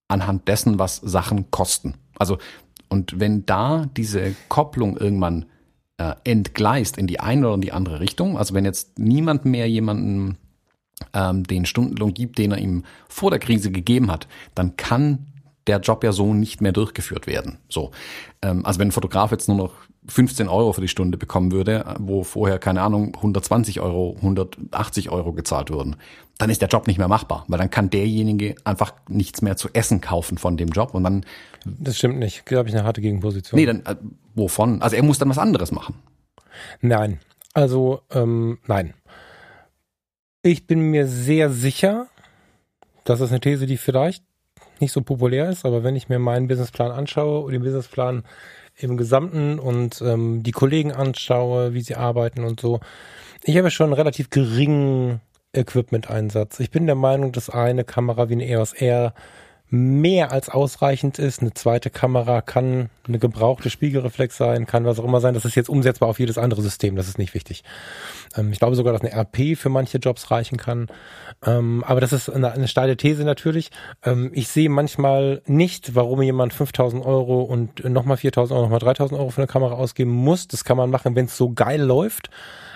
anhand 0.08 0.48
dessen, 0.48 0.80
was 0.80 0.98
Sachen 0.98 1.52
kosten. 1.52 1.96
Also 2.18 2.38
und 2.90 3.20
wenn 3.20 3.46
da 3.46 3.88
diese 3.98 4.36
Kopplung 4.48 4.98
irgendwann 4.98 5.46
äh, 5.98 6.14
entgleist 6.24 6.98
in 6.98 7.08
die 7.08 7.20
eine 7.20 7.48
oder 7.48 7.56
in 7.56 7.62
die 7.62 7.72
andere 7.72 8.00
Richtung, 8.00 8.38
also 8.38 8.54
wenn 8.54 8.66
jetzt 8.66 9.00
niemand 9.00 9.46
mehr 9.46 9.70
jemanden 9.70 10.38
ähm, 11.14 11.44
den 11.44 11.66
Stundenlohn 11.66 12.14
gibt, 12.14 12.38
den 12.38 12.52
er 12.52 12.60
ihm 12.60 12.84
vor 13.10 13.32
der 13.32 13.40
Krise 13.40 13.72
gegeben 13.72 14.12
hat, 14.12 14.28
dann 14.54 14.78
kann 14.78 15.28
der 15.68 15.80
Job 15.80 16.04
ja 16.04 16.12
so 16.12 16.34
nicht 16.34 16.62
mehr 16.62 16.72
durchgeführt 16.72 17.28
werden. 17.28 17.58
So, 17.70 17.92
ähm, 18.42 18.66
also 18.66 18.80
wenn 18.80 18.90
ein 18.90 18.94
Fotograf 18.94 19.32
jetzt 19.32 19.48
nur 19.48 19.58
noch 19.58 19.74
15 20.08 20.48
Euro 20.48 20.74
für 20.74 20.82
die 20.82 20.88
Stunde 20.88 21.18
bekommen 21.18 21.52
würde, 21.52 21.96
wo 22.00 22.24
vorher, 22.24 22.60
keine 22.60 22.82
Ahnung, 22.82 23.16
120 23.16 23.82
Euro, 23.82 24.16
180 24.18 25.10
Euro 25.10 25.34
gezahlt 25.34 25.72
wurden, 25.72 25.96
dann 26.38 26.50
ist 26.50 26.62
der 26.62 26.70
Job 26.70 26.88
nicht 26.88 26.98
mehr 26.98 27.08
machbar, 27.08 27.46
weil 27.48 27.58
dann 27.58 27.70
kann 27.70 27.90
derjenige 27.90 28.56
einfach 28.64 28.94
nichts 29.08 29.42
mehr 29.42 29.56
zu 29.56 29.70
essen 29.74 30.02
kaufen 30.02 30.38
von 30.38 30.58
dem 30.58 30.70
Job 30.70 30.94
und 30.94 31.04
dann. 31.04 31.26
Das 31.66 31.98
stimmt 31.98 32.20
nicht. 32.20 32.46
Glaube 32.46 32.70
ich 32.70 32.76
eine 32.76 32.84
harte 32.84 33.02
Gegenposition. 33.02 33.60
Nee, 33.60 33.66
dann 33.66 33.86
äh, 33.86 33.96
wovon? 34.36 34.82
Also 34.82 34.96
er 34.96 35.04
muss 35.04 35.18
dann 35.18 35.30
was 35.30 35.38
anderes 35.38 35.72
machen. 35.72 35.96
Nein. 36.82 37.20
Also, 37.54 38.02
ähm, 38.12 38.60
nein. 38.68 38.94
Ich 40.42 40.68
bin 40.68 40.80
mir 40.80 41.08
sehr 41.08 41.50
sicher, 41.50 42.08
das 43.06 43.22
ist 43.22 43.32
eine 43.32 43.40
These, 43.40 43.66
die 43.66 43.78
vielleicht 43.78 44.24
nicht 44.80 44.92
so 44.92 45.02
populär 45.02 45.50
ist, 45.50 45.66
aber 45.66 45.84
wenn 45.84 45.96
ich 45.96 46.10
mir 46.10 46.20
meinen 46.20 46.48
Businessplan 46.48 46.92
anschaue 46.92 47.40
und 47.46 47.54
den 47.54 47.64
Businessplan 47.64 48.24
im 48.78 48.98
Gesamten 48.98 49.60
und 49.60 50.02
ähm, 50.02 50.44
die 50.44 50.52
Kollegen 50.52 50.92
anschaue, 50.92 51.74
wie 51.74 51.82
sie 51.82 51.96
arbeiten 51.96 52.44
und 52.44 52.60
so, 52.60 52.80
ich 53.44 53.58
habe 53.58 53.72
schon 53.72 53.86
einen 53.86 53.94
relativ 53.94 54.30
geringen 54.30 55.22
Equipment-Einsatz. 55.54 56.60
Ich 56.60 56.72
bin 56.72 56.86
der 56.86 56.96
Meinung, 56.96 57.32
dass 57.32 57.50
eine 57.50 57.84
Kamera 57.84 58.28
wie 58.30 58.34
eine 58.34 58.48
EOS 58.48 58.74
R 58.74 59.14
mehr 59.70 60.32
als 60.32 60.50
ausreichend 60.50 61.18
ist. 61.18 61.42
Eine 61.42 61.54
zweite 61.54 61.90
Kamera 61.90 62.42
kann 62.42 62.90
eine 63.08 63.20
gebrauchte 63.20 63.70
Spiegelreflex 63.70 64.38
sein, 64.38 64.68
kann 64.68 64.86
was 64.86 65.00
auch 65.00 65.04
immer 65.04 65.22
sein. 65.22 65.34
Das 65.34 65.46
ist 65.46 65.56
jetzt 65.56 65.70
umsetzbar 65.70 66.10
auf 66.10 66.20
jedes 66.20 66.38
andere 66.38 66.62
System. 66.62 66.96
Das 66.96 67.08
ist 67.08 67.18
nicht 67.18 67.34
wichtig. 67.34 67.64
Ähm, 68.36 68.52
ich 68.52 68.60
glaube 68.60 68.76
sogar, 68.76 68.94
dass 68.94 69.02
eine 69.02 69.14
RP 69.14 69.58
für 69.58 69.70
manche 69.70 69.98
Jobs 69.98 70.30
reichen 70.30 70.58
kann. 70.58 70.88
Ähm, 71.46 71.84
aber 71.86 72.02
das 72.02 72.12
ist 72.12 72.30
eine, 72.30 72.52
eine 72.52 72.68
steile 72.68 72.98
These 72.98 73.24
natürlich. 73.24 73.70
Ähm, 74.04 74.32
ich 74.34 74.48
sehe 74.48 74.70
manchmal 74.70 75.42
nicht, 75.46 75.96
warum 75.96 76.22
jemand 76.22 76.54
5000 76.54 77.06
Euro 77.06 77.44
und 77.44 77.84
nochmal 77.84 78.18
4000 78.18 78.56
Euro, 78.56 78.64
nochmal 78.64 78.80
3000 78.80 79.20
Euro 79.20 79.30
für 79.30 79.42
eine 79.42 79.48
Kamera 79.48 79.76
ausgeben 79.76 80.12
muss. 80.12 80.48
Das 80.48 80.64
kann 80.64 80.78
man 80.78 80.90
machen, 80.90 81.16
wenn 81.16 81.26
es 81.26 81.38
so 81.38 81.52
geil 81.52 81.82
läuft. 81.82 82.30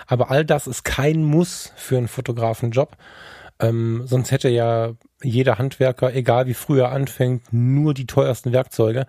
Aber 0.06 0.30
all 0.30 0.44
das 0.44 0.66
ist 0.66 0.84
kein 0.84 1.22
Muss 1.22 1.72
für 1.76 1.96
einen 1.96 2.08
Fotografenjob. 2.08 2.96
Ähm, 3.60 4.02
sonst 4.06 4.30
hätte 4.30 4.48
ja 4.48 4.92
jeder 5.22 5.58
Handwerker, 5.58 6.14
egal 6.14 6.46
wie 6.46 6.54
früh 6.54 6.80
er 6.80 6.92
anfängt, 6.92 7.52
nur 7.52 7.92
die 7.92 8.06
teuersten 8.06 8.52
Werkzeuge. 8.52 9.06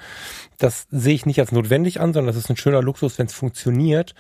Das 0.58 0.88
sehe 0.92 1.16
ich 1.16 1.26
nicht 1.26 1.40
als 1.40 1.52
notwendig 1.52 2.02
an, 2.02 2.14
sondern 2.14 2.34
das 2.34 2.44
ist 2.44 2.50
ein 2.50 2.58
schöner 2.58 2.82
Luxus, 2.82 3.18
wenn 3.18 3.28
es 3.28 3.34
funktioniert. 3.34 4.14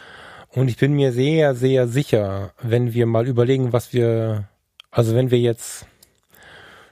Und 0.49 0.67
ich 0.69 0.77
bin 0.77 0.93
mir 0.93 1.11
sehr, 1.11 1.55
sehr 1.55 1.87
sicher, 1.87 2.53
wenn 2.61 2.93
wir 2.93 3.05
mal 3.05 3.27
überlegen, 3.27 3.73
was 3.73 3.93
wir, 3.93 4.49
also 4.91 5.15
wenn 5.15 5.31
wir 5.31 5.39
jetzt 5.39 5.85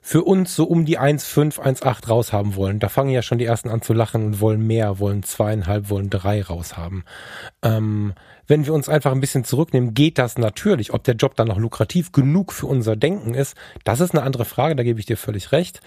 für 0.10 0.24
uns 0.24 0.56
so 0.56 0.64
um 0.64 0.86
die 0.86 1.00
1,5, 1.00 1.60
1,8 1.60 2.08
raushaben 2.08 2.56
wollen. 2.56 2.80
Da 2.80 2.90
fangen 2.90 3.12
ja 3.12 3.22
schon 3.22 3.38
die 3.38 3.46
ersten 3.46 3.70
an 3.70 3.84
zu 3.84 3.94
lachen 3.94 4.26
und 4.26 4.42
wollen 4.42 4.66
mehr, 4.66 4.98
wollen 4.98 5.22
zweieinhalb, 5.22 5.92
wollen 5.92 6.10
drei 6.10 6.42
raushaben. 6.42 7.04
Ähm, 7.62 8.14
wenn 8.48 8.66
wir 8.66 8.74
uns 8.74 8.90
einfach 8.90 9.12
ein 9.12 9.20
bisschen 9.20 9.44
zurücknehmen, 9.44 9.94
geht 9.94 10.18
das 10.18 10.40
natürlich. 10.40 10.94
Ob 10.94 11.04
der 11.04 11.14
Job 11.14 11.36
dann 11.36 11.48
noch 11.48 11.60
lukrativ 11.60 12.12
genug 12.12 12.54
für 12.54 12.66
unser 12.66 12.96
Denken 12.96 13.36
ist, 13.36 13.56
das 13.84 14.00
ist 14.00 14.16
eine 14.16 14.24
andere 14.24 14.46
Frage, 14.46 14.76
da 14.76 14.82
gebe 14.82 15.00
ich 15.00 15.06
dir 15.06 15.18
völlig 15.18 15.52
recht. 15.52 15.82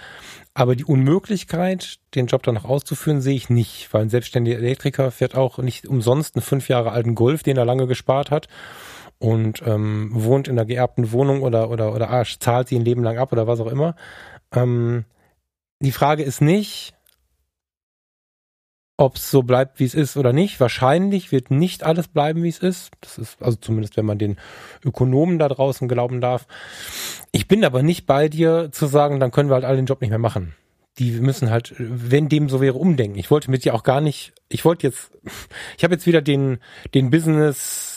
Aber 0.54 0.76
die 0.76 0.84
Unmöglichkeit, 0.84 1.98
den 2.14 2.26
Job 2.26 2.44
dann 2.44 2.54
noch 2.54 2.64
auszuführen, 2.64 3.22
sehe 3.22 3.34
ich 3.34 3.50
nicht, 3.50 3.92
weil 3.92 4.02
ein 4.02 4.10
selbstständiger 4.10 4.58
Elektriker 4.58 5.10
fährt 5.10 5.34
auch 5.34 5.58
nicht 5.58 5.88
umsonst 5.88 6.36
einen 6.36 6.42
fünf 6.42 6.68
Jahre 6.68 6.92
alten 6.92 7.16
Golf, 7.16 7.42
den 7.42 7.56
er 7.56 7.64
lange 7.64 7.88
gespart 7.88 8.30
hat 8.30 8.46
und 9.22 9.62
ähm, 9.64 10.10
wohnt 10.12 10.48
in 10.48 10.58
einer 10.58 10.66
geerbten 10.66 11.12
Wohnung 11.12 11.42
oder 11.42 11.70
oder 11.70 11.94
oder 11.94 12.10
ah, 12.10 12.24
zahlt 12.24 12.66
sie 12.66 12.76
ein 12.76 12.84
Leben 12.84 13.04
lang 13.04 13.18
ab 13.18 13.30
oder 13.30 13.46
was 13.46 13.60
auch 13.60 13.68
immer. 13.68 13.94
Ähm, 14.52 15.04
die 15.78 15.92
Frage 15.92 16.24
ist 16.24 16.40
nicht, 16.40 16.92
ob 18.96 19.14
es 19.14 19.30
so 19.30 19.44
bleibt, 19.44 19.78
wie 19.78 19.84
es 19.84 19.94
ist 19.94 20.16
oder 20.16 20.32
nicht. 20.32 20.58
Wahrscheinlich 20.58 21.30
wird 21.30 21.52
nicht 21.52 21.84
alles 21.84 22.08
bleiben, 22.08 22.42
wie 22.42 22.48
es 22.48 22.58
ist. 22.58 22.90
Das 23.00 23.16
ist 23.16 23.40
also 23.40 23.56
zumindest, 23.60 23.96
wenn 23.96 24.06
man 24.06 24.18
den 24.18 24.38
Ökonomen 24.84 25.38
da 25.38 25.48
draußen 25.48 25.86
glauben 25.86 26.20
darf. 26.20 26.48
Ich 27.30 27.46
bin 27.46 27.64
aber 27.64 27.84
nicht 27.84 28.06
bei 28.06 28.28
dir 28.28 28.70
zu 28.72 28.86
sagen, 28.86 29.20
dann 29.20 29.30
können 29.30 29.50
wir 29.50 29.54
halt 29.54 29.64
alle 29.64 29.76
den 29.76 29.86
Job 29.86 30.00
nicht 30.00 30.10
mehr 30.10 30.18
machen. 30.18 30.56
Die 30.98 31.12
müssen 31.12 31.48
halt, 31.48 31.74
wenn 31.78 32.28
dem 32.28 32.48
so 32.48 32.60
wäre, 32.60 32.74
umdenken. 32.74 33.18
Ich 33.18 33.30
wollte 33.30 33.52
mit 33.52 33.64
dir 33.64 33.74
auch 33.74 33.84
gar 33.84 34.00
nicht, 34.00 34.32
ich 34.48 34.64
wollte 34.64 34.88
jetzt, 34.88 35.12
ich 35.78 35.84
habe 35.84 35.94
jetzt 35.94 36.06
wieder 36.06 36.22
den, 36.22 36.58
den 36.92 37.10
Business 37.10 37.91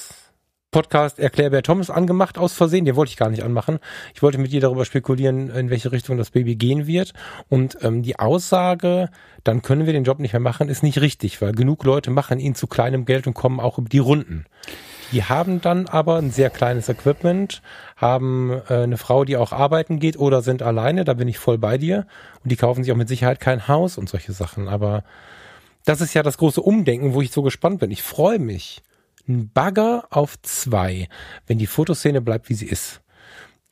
Podcast 0.75 1.19
Erklärbär 1.19 1.63
Thomas 1.63 1.89
angemacht 1.89 2.37
aus 2.37 2.51
Versehen. 2.51 2.83
Den 2.83 2.97
wollte 2.97 3.09
ich 3.09 3.15
gar 3.15 3.29
nicht 3.29 3.43
anmachen. 3.43 3.79
Ich 4.13 4.21
wollte 4.21 4.37
mit 4.37 4.51
dir 4.51 4.59
darüber 4.59 4.83
spekulieren, 4.83 5.49
in 5.49 5.69
welche 5.69 5.93
Richtung 5.93 6.17
das 6.17 6.31
Baby 6.31 6.57
gehen 6.57 6.85
wird. 6.85 7.13
Und 7.47 7.77
ähm, 7.81 8.03
die 8.03 8.19
Aussage, 8.19 9.09
dann 9.45 9.61
können 9.61 9.85
wir 9.85 9.93
den 9.93 10.03
Job 10.03 10.19
nicht 10.19 10.33
mehr 10.33 10.41
machen, 10.41 10.67
ist 10.67 10.83
nicht 10.83 10.99
richtig, 10.99 11.41
weil 11.41 11.53
genug 11.53 11.85
Leute 11.85 12.11
machen 12.11 12.41
ihn 12.41 12.55
zu 12.55 12.67
kleinem 12.67 13.05
Geld 13.05 13.25
und 13.25 13.33
kommen 13.35 13.61
auch 13.61 13.77
über 13.77 13.87
die 13.87 13.99
Runden. 13.99 14.47
Die 15.13 15.23
haben 15.23 15.61
dann 15.61 15.87
aber 15.87 16.17
ein 16.17 16.31
sehr 16.31 16.49
kleines 16.49 16.89
Equipment, 16.89 17.61
haben 17.95 18.51
äh, 18.67 18.73
eine 18.73 18.97
Frau, 18.97 19.23
die 19.23 19.37
auch 19.37 19.53
arbeiten 19.53 20.01
geht 20.01 20.19
oder 20.19 20.41
sind 20.41 20.61
alleine, 20.61 21.05
da 21.05 21.13
bin 21.13 21.29
ich 21.29 21.39
voll 21.39 21.57
bei 21.57 21.77
dir. 21.77 22.05
Und 22.43 22.51
die 22.51 22.57
kaufen 22.57 22.83
sich 22.83 22.91
auch 22.91 22.97
mit 22.97 23.07
Sicherheit 23.07 23.39
kein 23.39 23.69
Haus 23.69 23.97
und 23.97 24.09
solche 24.09 24.33
Sachen. 24.33 24.67
Aber 24.67 25.05
das 25.85 26.01
ist 26.01 26.13
ja 26.13 26.21
das 26.21 26.37
große 26.37 26.59
Umdenken, 26.59 27.13
wo 27.13 27.21
ich 27.21 27.31
so 27.31 27.43
gespannt 27.43 27.79
bin. 27.79 27.91
Ich 27.91 28.03
freue 28.03 28.39
mich 28.39 28.81
ein 29.27 29.51
Bagger 29.51 30.07
auf 30.09 30.41
zwei, 30.41 31.07
wenn 31.47 31.57
die 31.57 31.67
Fotoszene 31.67 32.21
bleibt, 32.21 32.49
wie 32.49 32.55
sie 32.55 32.67
ist. 32.67 33.01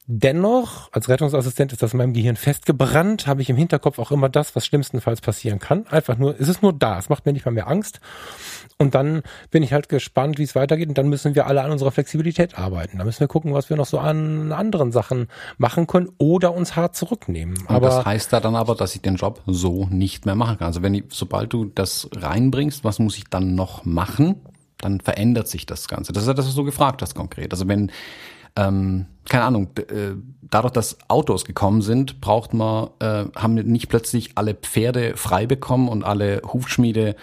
Dennoch, 0.06 0.90
als 0.92 1.08
Rettungsassistent 1.08 1.72
ist 1.72 1.82
das 1.82 1.94
in 1.94 1.98
meinem 1.98 2.12
Gehirn 2.12 2.36
festgebrannt, 2.36 3.26
habe 3.26 3.42
ich 3.42 3.50
im 3.50 3.56
Hinterkopf 3.56 4.00
auch 4.00 4.12
immer 4.12 4.28
das, 4.28 4.54
was 4.54 4.66
schlimmstenfalls 4.66 5.22
passieren 5.22 5.60
kann. 5.60 5.88
Einfach 5.88 6.18
nur, 6.18 6.38
es 6.38 6.50
ist 6.50 6.62
nur 6.62 6.74
da, 6.74 7.00
es 7.00 7.08
macht 7.08 7.26
mir 7.26 7.32
nicht 7.32 7.46
mal 7.46 7.54
mehr 7.54 7.70
Angst. 7.70 8.02
Und 8.78 8.96
dann 8.96 9.22
bin 9.50 9.64
ich 9.64 9.72
halt 9.72 9.88
gespannt, 9.88 10.40
wie 10.40 10.44
es 10.44 10.56
weitergeht. 10.56 10.90
Und 10.90 10.98
dann 10.98 11.08
müssen 11.08 11.36
wir 11.36 11.48
alle 11.48 11.64
an 11.64 11.72
unserer 11.72 11.92
Flexibilität 11.92 12.58
arbeiten. 12.58 12.98
Da 12.98 13.06
müssen 13.06 13.22
wir 13.22 13.30
gucken, 13.30 13.54
was 13.54 13.70
wir 13.70 13.78
noch 13.78 13.86
so 13.86 13.98
an 13.98 14.52
anderen 14.52 14.92
Sachen 14.92 15.28
machen 15.58 15.88
können 15.88 16.10
oder 16.18 16.54
uns 16.54 16.76
hart 16.76 16.98
zurücknehmen. 16.98 17.58
Und 17.60 17.70
aber 17.70 17.88
das 17.88 18.06
heißt 18.06 18.34
da 18.34 18.42
dann 18.42 18.58
aber, 18.58 18.76
dass 18.76 18.96
ich 18.96 19.02
den 19.02 19.16
Job 19.16 19.42
so 19.46 19.88
nicht 19.90 20.26
mehr 20.26 20.36
machen 20.36 20.58
kann. 20.58 20.68
Also 20.68 20.82
wenn 20.82 20.96
ich, 20.96 21.06
sobald 21.12 21.54
du 21.54 21.64
das 21.64 22.10
reinbringst, 22.14 22.84
was 22.84 23.00
muss 23.00 23.18
ich 23.18 23.24
dann 23.30 23.56
noch 23.56 23.86
machen? 23.86 24.42
Dann 24.84 25.00
verändert 25.02 25.48
sich 25.48 25.66
das 25.66 25.88
Ganze. 25.88 26.14
Das 26.14 26.24
ist 26.24 26.28
ja 26.28 26.34
das, 26.34 26.48
was 26.48 26.56
du 26.56 26.64
gefragt 26.64 27.02
hast 27.02 27.16
konkret. 27.16 27.52
Also 27.54 27.68
wenn 27.68 27.92
ähm, 28.56 29.08
keine 29.30 29.46
Ahnung, 29.46 29.70
äh, 29.78 30.16
dadurch, 30.42 30.74
dass 30.74 30.98
Autos 31.08 31.46
gekommen 31.46 31.82
sind, 31.82 32.22
braucht 32.22 32.54
man, 32.54 32.90
äh, 33.00 33.26
haben 33.36 33.56
nicht 33.56 33.90
plötzlich 33.90 34.32
alle 34.36 34.54
Pferde 34.54 35.18
frei 35.18 35.48
bekommen 35.48 35.88
und 35.88 36.04
alle 36.04 36.42
Hufschmiede 36.46 37.16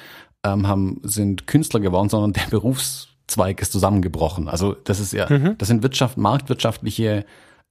ähm, 0.44 0.66
haben, 0.66 1.00
sind 1.04 1.46
Künstler 1.46 1.80
geworden, 1.80 2.08
sondern 2.08 2.32
der 2.32 2.46
Berufszweig 2.50 3.60
ist 3.60 3.72
zusammengebrochen. 3.72 4.48
Also 4.48 4.72
das 4.72 4.98
ist 4.98 5.12
ja, 5.12 5.28
mhm. 5.30 5.56
das 5.58 5.68
sind 5.68 5.82
Wirtschaft, 5.82 6.16
marktwirtschaftliche 6.16 7.24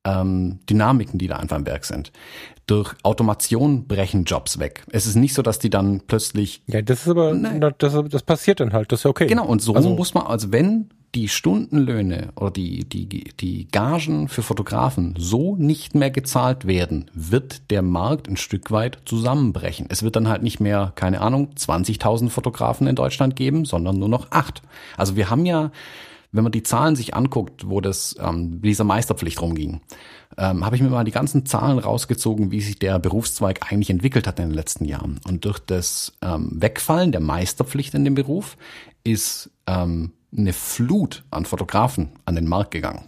ähm, 0.06 0.60
Dynamiken, 0.70 1.20
die 1.20 1.28
da 1.28 1.38
einfach 1.38 1.58
im 1.58 1.66
Werk 1.66 1.86
sind. 1.86 2.12
Durch 2.70 2.94
Automation 3.04 3.88
brechen 3.88 4.26
Jobs 4.26 4.60
weg. 4.60 4.84
Es 4.92 5.08
ist 5.08 5.16
nicht 5.16 5.34
so, 5.34 5.42
dass 5.42 5.58
die 5.58 5.70
dann 5.70 6.02
plötzlich. 6.02 6.62
Ja, 6.68 6.82
das 6.82 7.02
ist 7.02 7.08
aber, 7.08 7.34
das, 7.78 7.96
das 8.10 8.24
passiert 8.24 8.60
dann 8.60 8.74
halt, 8.74 8.92
das 8.92 9.00
ist 9.00 9.04
ja 9.06 9.10
okay. 9.10 9.26
Genau, 9.28 9.46
und 9.46 9.62
so 9.62 9.74
also, 9.74 9.90
muss 9.90 10.14
man, 10.14 10.28
also 10.28 10.52
wenn 10.52 10.90
die 11.16 11.28
Stundenlöhne 11.28 12.30
oder 12.36 12.52
die, 12.52 12.88
die, 12.88 13.08
die 13.08 13.68
Gagen 13.72 14.28
für 14.28 14.44
Fotografen 14.44 15.16
so 15.18 15.56
nicht 15.56 15.96
mehr 15.96 16.12
gezahlt 16.12 16.68
werden, 16.68 17.10
wird 17.14 17.72
der 17.72 17.82
Markt 17.82 18.28
ein 18.28 18.38
Stück 18.38 18.70
weit 18.70 19.00
zusammenbrechen. 19.06 19.88
Es 19.90 20.04
wird 20.04 20.16
dann 20.16 20.28
halt 20.28 20.44
nicht 20.44 20.60
mehr, 20.60 20.92
keine 20.96 21.22
Ahnung, 21.22 21.50
20.000 21.58 22.30
Fotografen 22.30 22.86
in 22.86 22.96
Deutschland 22.96 23.36
geben, 23.36 23.66
sondern 23.66 23.98
nur 23.98 24.10
noch 24.10 24.28
acht. 24.32 24.62
Also 24.98 25.16
wir 25.16 25.30
haben 25.30 25.46
ja, 25.46 25.72
wenn 26.32 26.44
man 26.44 26.52
die 26.52 26.64
Zahlen 26.64 26.96
sich 26.96 27.16
anguckt, 27.16 27.70
wo 27.70 27.82
das 27.82 28.16
ähm, 28.20 28.62
dieser 28.62 28.84
Meisterpflicht 28.84 29.42
rumging, 29.42 29.82
ähm, 30.38 30.66
habe 30.66 30.76
ich 30.76 30.82
mir 30.82 30.90
mal 30.90 31.04
die 31.04 31.12
ganzen 31.12 31.46
Zahlen 31.46 31.80
rausgezogen, 31.80 32.52
wie 32.52 32.62
sich 32.62 32.78
der 32.78 33.00
Berufszweig 33.00 33.72
eigentlich 33.72 33.90
entwickelt 33.90 34.28
hat 34.28 34.40
in 34.40 34.50
den 34.50 34.56
letzten 34.56 34.86
Jahren. 34.86 35.20
Und 35.28 35.46
durch 35.46 35.60
das 35.60 36.14
ähm, 36.22 36.50
Wegfallen 36.54 37.12
der 37.12 37.22
Meisterpflicht 37.22 37.94
in 37.94 38.06
dem 38.06 38.16
Beruf 38.16 38.58
ist 39.04 39.50
ähm, 39.66 40.14
eine 40.36 40.54
Flut 40.54 41.24
an 41.32 41.46
Fotografen 41.46 42.10
an 42.26 42.36
den 42.36 42.48
Markt 42.48 42.72
gegangen. 42.72 43.06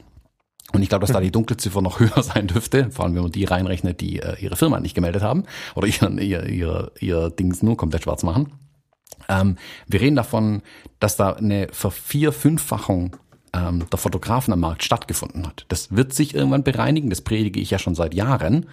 Und 0.73 0.81
ich 0.81 0.89
glaube, 0.89 1.06
dass 1.06 1.14
da 1.14 1.19
die 1.19 1.31
Dunkelziffer 1.31 1.81
noch 1.81 1.99
höher 1.99 2.23
sein 2.23 2.48
dürfte, 2.48 2.89
vor 2.91 3.06
allem 3.06 3.15
wenn 3.15 3.23
man 3.23 3.31
die 3.31 3.45
reinrechnet, 3.45 4.02
die 4.02 4.19
äh, 4.19 4.39
ihre 4.39 4.56
Firma 4.56 4.80
nicht 4.80 4.95
gemeldet 4.95 5.22
haben 5.22 5.43
oder 5.76 5.88
ihr, 5.88 6.10
ihr, 6.19 6.45
ihr, 6.48 6.91
ihr 6.99 7.30
Dings 7.30 7.61
nur 7.61 7.77
komplett 7.77 8.03
schwarz 8.03 8.23
machen. 8.23 8.52
Ähm, 9.30 9.58
wir 9.88 10.02
reden 10.02 10.16
davon, 10.16 10.62
dass 11.00 11.16
da 11.16 11.34
eine 11.34 11.68
Vervier-, 11.72 12.34
Fünffachung 12.34 13.18
ähm, 13.54 13.86
der 13.90 14.00
Fotografen 14.00 14.54
am 14.54 14.62
Markt 14.62 14.84
stattgefunden 14.84 15.46
hat. 15.48 15.66
Das 15.70 15.96
wird 15.96 16.14
sich 16.14 16.36
irgendwann 16.36 16.64
bereinigen, 16.64 17.10
das 17.10 17.22
predige 17.22 17.60
ich 17.60 17.72
ja 17.72 17.80
schon 17.80 17.96
seit 17.96 18.14
Jahren, 18.14 18.68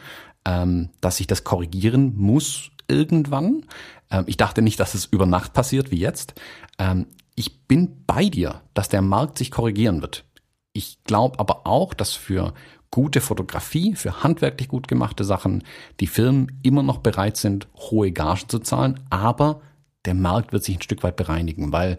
ähm, 0.45 0.91
dass 1.01 1.17
sich 1.17 1.27
das 1.27 1.45
korrigieren 1.45 2.15
muss 2.17 2.71
irgendwann. 2.89 3.65
Ähm, 4.11 4.25
ich 4.27 4.37
dachte 4.37 4.63
nicht, 4.63 4.81
dass 4.81 4.95
es 4.95 5.05
über 5.07 5.27
Nacht 5.27 5.53
passiert 5.53 5.91
wie 5.91 5.99
jetzt. 5.99 6.35
Ähm, 6.79 7.07
ich 7.35 7.61
bin 7.67 8.05
bei 8.07 8.29
dir, 8.29 8.63
dass 8.75 8.89
der 8.89 9.03
Markt 9.03 9.39
sich 9.39 9.51
korrigieren 9.51 10.01
wird. 10.01 10.25
Ich 10.73 11.03
glaube 11.05 11.39
aber 11.39 11.67
auch, 11.67 11.95
dass 11.95 12.13
für 12.13 12.55
gute 12.91 13.21
Fotografie, 13.21 13.95
für 13.95 14.23
handwerklich 14.23 14.69
gut 14.69 14.89
gemachte 14.89 15.25
Sachen 15.25 15.63
die 16.01 16.07
Firmen 16.07 16.59
immer 16.63 16.83
noch 16.83 16.99
bereit 16.99 17.37
sind, 17.37 17.69
hohe 17.77 18.13
Gagen 18.13 18.49
zu 18.49 18.59
zahlen, 18.61 19.01
aber 19.11 19.61
der 20.05 20.15
Markt 20.15 20.53
wird 20.53 20.65
sich 20.65 20.77
ein 20.77 20.83
Stück 20.83 21.03
weit 21.03 21.17
bereinigen, 21.17 21.73
weil 21.73 21.97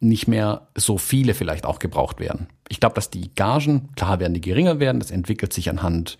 nicht 0.00 0.28
mehr 0.28 0.68
so 0.76 0.98
viele 0.98 1.34
vielleicht 1.34 1.66
auch 1.66 1.78
gebraucht 1.78 2.20
werden. 2.20 2.48
Ich 2.68 2.80
glaube, 2.80 2.94
dass 2.94 3.10
die 3.10 3.34
Gagen, 3.34 3.90
klar 3.96 4.20
werden 4.20 4.34
die 4.34 4.40
geringer 4.40 4.78
werden, 4.78 5.00
das 5.00 5.10
entwickelt 5.10 5.52
sich 5.52 5.70
anhand 5.70 6.18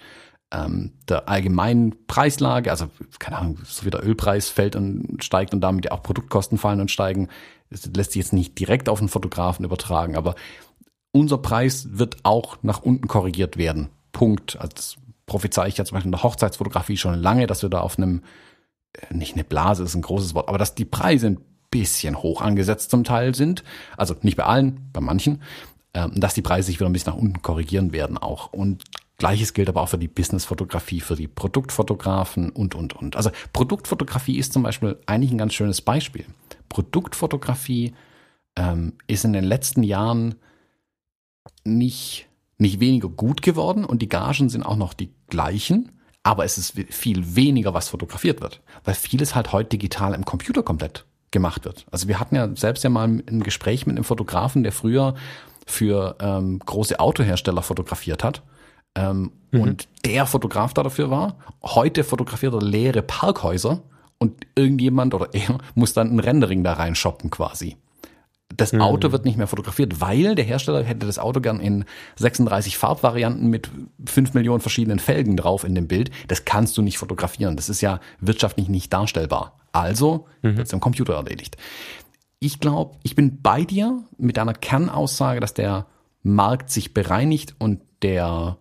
ähm, 0.51 0.93
der 1.09 1.29
allgemeinen 1.29 2.07
Preislage, 2.07 2.71
also 2.71 2.89
keine 3.19 3.39
Ahnung, 3.39 3.59
so 3.65 3.85
wie 3.85 3.91
der 3.91 4.05
Ölpreis 4.05 4.49
fällt 4.49 4.77
und 4.77 5.23
steigt 5.23 5.55
und 5.55 5.61
damit 5.61 5.93
auch 5.93 6.03
Produktkosten 6.03 6.59
fallen 6.59 6.81
und 6.81 6.91
steigen, 6.91 7.29
das 7.71 7.87
lässt 7.95 8.13
sich 8.13 8.23
jetzt 8.23 8.33
nicht 8.33 8.59
direkt 8.59 8.89
auf 8.89 8.99
den 8.99 9.09
Fotografen 9.09 9.65
übertragen, 9.65 10.17
aber 10.17 10.35
unser 11.13 11.39
Preis 11.39 11.89
wird 11.99 12.17
auch 12.23 12.59
nach 12.63 12.83
unten 12.83 13.09
korrigiert 13.09 13.57
werden. 13.57 13.91
Punkt. 14.13 14.59
Das 14.61 14.97
prophezei 15.27 15.69
ich 15.69 15.77
ja 15.77 15.85
zum 15.85 15.97
Beispiel 15.97 16.09
in 16.09 16.13
der 16.13 16.23
Hochzeitsfotografie 16.23 16.97
schon 16.97 17.15
lange, 17.15 17.47
dass 17.47 17.63
wir 17.63 17.69
da 17.69 17.81
auf 17.81 17.99
einem, 17.99 18.23
nicht 19.11 19.35
eine 19.35 19.45
Blase 19.45 19.85
ist 19.85 19.95
ein 19.95 20.03
großes 20.03 20.35
Wort, 20.35 20.49
aber 20.49 20.59
dass 20.59 20.75
die 20.75 20.85
Preise 20.85 21.29
ein 21.29 21.41
bisschen 21.71 22.23
hoch 22.23 22.41
angesetzt 22.41 22.91
zum 22.91 23.05
Teil 23.05 23.35
sind. 23.35 23.65
Also 23.97 24.15
nicht 24.23 24.37
bei 24.37 24.45
allen, 24.45 24.89
bei 24.93 25.01
manchen. 25.01 25.43
Ähm, 25.95 26.13
dass 26.21 26.35
die 26.35 26.43
Preise 26.43 26.67
sich 26.67 26.79
wieder 26.79 26.89
ein 26.89 26.93
bisschen 26.93 27.13
nach 27.13 27.21
unten 27.21 27.43
korrigieren 27.43 27.93
werden 27.93 28.19
auch. 28.19 28.53
Und 28.53 28.85
Gleiches 29.17 29.53
gilt 29.53 29.69
aber 29.69 29.83
auch 29.83 29.89
für 29.89 29.99
die 29.99 30.09
Businessfotografie, 30.09 31.01
für 31.01 31.17
die 31.17 31.27
Produktfotografen 31.27 32.51
und, 32.51 32.75
und, 32.75 32.95
und. 32.95 33.17
Also 33.17 33.31
Produktfotografie 33.53 34.39
ist 34.39 34.53
zum 34.53 34.63
Beispiel 34.63 34.99
eigentlich 35.07 35.33
ein 35.33 35.39
ganz 35.39 35.55
schönes 35.55 35.81
Beispiel. 35.81 36.25
Produktfotografie 36.69 37.95
ähm, 38.55 38.93
ist 39.07 39.25
in 39.25 39.33
den 39.33 39.45
letzten 39.45 39.83
Jahren 39.83 40.37
nicht, 41.65 42.29
nicht 42.59 42.79
weniger 42.81 43.09
gut 43.09 43.43
geworden 43.43 43.85
und 43.85 44.03
die 44.03 44.09
Gagen 44.09 44.51
sind 44.51 44.63
auch 44.63 44.77
noch 44.77 44.95
die 44.95 45.11
gleichen, 45.29 45.98
aber 46.29 46.45
es 46.45 46.59
ist 46.59 46.75
viel 46.91 47.37
weniger, 47.37 47.73
was 47.73 47.89
fotografiert 47.89 48.43
wird, 48.43 48.61
weil 48.85 48.95
vieles 48.95 49.35
halt 49.35 49.51
heute 49.51 49.71
digital 49.71 50.13
im 50.13 50.27
Computer 50.27 50.63
komplett 50.63 51.07
gemacht 51.31 51.65
wird. 51.65 51.87
Also 51.91 52.07
wir 52.07 52.21
hatten 52.21 52.37
ja 52.37 52.55
selbst 52.55 52.85
ja 52.85 52.91
mal 52.91 53.09
ein 53.09 53.43
Gespräch 53.43 53.87
mit 53.87 53.97
einem 53.97 54.05
Fotografen, 54.05 54.63
der 54.63 54.73
früher 54.73 55.15
für 55.65 56.17
ähm, 56.21 56.59
große 56.59 57.01
Autohersteller 57.01 57.63
fotografiert 57.63 58.25
hat. 58.25 58.43
Ähm, 58.95 59.33
mhm. 59.53 59.61
Und 59.63 59.89
der 60.05 60.27
Fotograf 60.27 60.75
da 60.75 60.83
dafür 60.83 61.11
war. 61.11 61.37
Heute 61.63 62.05
fotografiert 62.05 62.53
er 62.53 62.61
leere 62.61 63.01
Parkhäuser 63.01 63.81
und 64.19 64.47
irgendjemand 64.55 65.15
oder 65.15 65.31
er 65.33 65.57
muss 65.75 65.95
dann 65.95 66.15
ein 66.15 66.21
Rendering 66.21 66.63
da 66.63 66.75
rein 66.75 66.95
shoppen 66.95 67.31
quasi. 67.31 67.79
Das 68.57 68.73
mhm. 68.73 68.81
Auto 68.81 69.13
wird 69.13 69.25
nicht 69.25 69.37
mehr 69.37 69.47
fotografiert, 69.47 70.01
weil 70.01 70.35
der 70.35 70.45
Hersteller 70.45 70.83
hätte 70.83 71.07
das 71.07 71.19
Auto 71.19 71.41
gern 71.41 71.61
in 71.61 71.85
36 72.17 72.79
Farbvarianten 72.79 73.49
mit 73.49 73.71
5 74.07 74.33
Millionen 74.35 74.61
verschiedenen 74.61 74.99
Felgen 74.99 75.37
drauf 75.37 75.65
in 75.65 75.75
dem 75.75 75.87
Bild. 75.87 76.11
Das 76.29 76.45
kannst 76.45 76.77
du 76.79 76.83
nicht 76.83 76.99
fotografieren. 76.99 77.57
Das 77.57 77.69
ist 77.69 77.83
ja 77.83 78.01
wirtschaftlich 78.21 78.69
nicht 78.69 78.93
darstellbar. 78.93 79.59
Also 79.73 80.27
mhm. 80.43 80.57
wird 80.57 80.67
es 80.67 80.73
im 80.73 80.81
Computer 80.81 81.15
erledigt. 81.15 81.57
Ich 82.41 82.59
glaube, 82.61 82.97
ich 83.03 83.15
bin 83.15 83.43
bei 83.43 83.65
dir 83.65 84.03
mit 84.17 84.37
deiner 84.39 84.55
Kernaussage, 84.55 85.41
dass 85.41 85.55
der 85.55 85.87
Markt 86.23 86.71
sich 86.71 86.95
bereinigt 86.95 87.55
und 87.59 87.81
der 88.03 88.57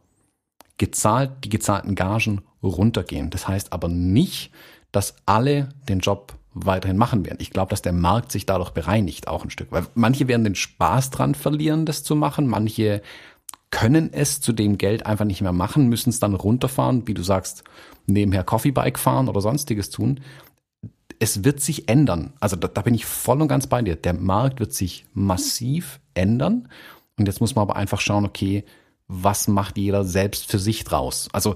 gezahlt, 0.78 1.32
die 1.44 1.50
gezahlten 1.50 1.96
Gagen 1.96 2.42
runtergehen. 2.62 3.30
Das 3.30 3.48
heißt 3.48 3.74
aber 3.74 3.88
nicht, 3.88 4.52
dass 4.92 5.16
alle 5.26 5.70
den 5.88 6.00
Job 6.00 6.37
weiterhin 6.66 6.98
machen 6.98 7.26
werden. 7.26 7.38
Ich 7.40 7.52
glaube, 7.52 7.70
dass 7.70 7.82
der 7.82 7.94
Markt 7.94 8.32
sich 8.32 8.46
dadurch 8.46 8.72
bereinigt 8.72 9.28
auch 9.28 9.44
ein 9.44 9.50
Stück, 9.50 9.72
weil 9.72 9.86
manche 9.96 10.28
werden 10.28 10.44
den 10.44 10.56
Spaß 10.56 11.10
dran 11.10 11.36
verlieren, 11.36 11.86
das 11.86 12.04
zu 12.04 12.16
machen, 12.16 12.48
manche 12.48 13.02
können 13.70 14.12
es 14.14 14.40
zu 14.40 14.54
dem 14.54 14.78
Geld 14.78 15.06
einfach 15.06 15.26
nicht 15.26 15.42
mehr 15.42 15.52
machen, 15.52 15.90
müssen 15.90 16.10
es 16.10 16.20
dann 16.20 16.34
runterfahren, 16.34 17.08
wie 17.08 17.14
du 17.14 17.22
sagst, 17.22 17.64
nebenher 18.06 18.44
Coffeebike 18.44 19.00
fahren 19.00 19.28
oder 19.28 19.42
sonstiges 19.42 19.90
tun. 19.90 20.22
Es 21.20 21.44
wird 21.44 21.60
sich 21.60 21.90
ändern. 21.90 22.34
Also 22.40 22.56
da, 22.56 22.68
da 22.68 22.82
bin 22.82 22.94
ich 22.94 23.06
voll 23.06 23.42
und 23.42 23.48
ganz 23.48 23.68
bei 23.68 23.82
dir. 23.82 23.96
Der 23.96 24.14
Markt 24.14 24.60
wird 24.60 24.74
sich 24.74 25.06
massiv 25.14 26.00
ändern. 26.14 26.70
Und 27.18 27.28
jetzt 27.28 27.42
muss 27.42 27.56
man 27.56 27.64
aber 27.64 27.76
einfach 27.76 28.00
schauen, 28.00 28.26
okay, 28.26 28.64
was 29.08 29.48
macht 29.48 29.78
jeder 29.78 30.04
selbst 30.04 30.50
für 30.50 30.60
sich 30.60 30.84
draus? 30.84 31.28
Also 31.34 31.56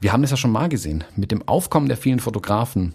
wir 0.00 0.12
haben 0.12 0.22
das 0.22 0.32
ja 0.32 0.36
schon 0.36 0.52
mal 0.52 0.68
gesehen. 0.68 1.04
Mit 1.16 1.32
dem 1.32 1.46
Aufkommen 1.48 1.88
der 1.88 1.96
vielen 1.96 2.20
Fotografen 2.20 2.94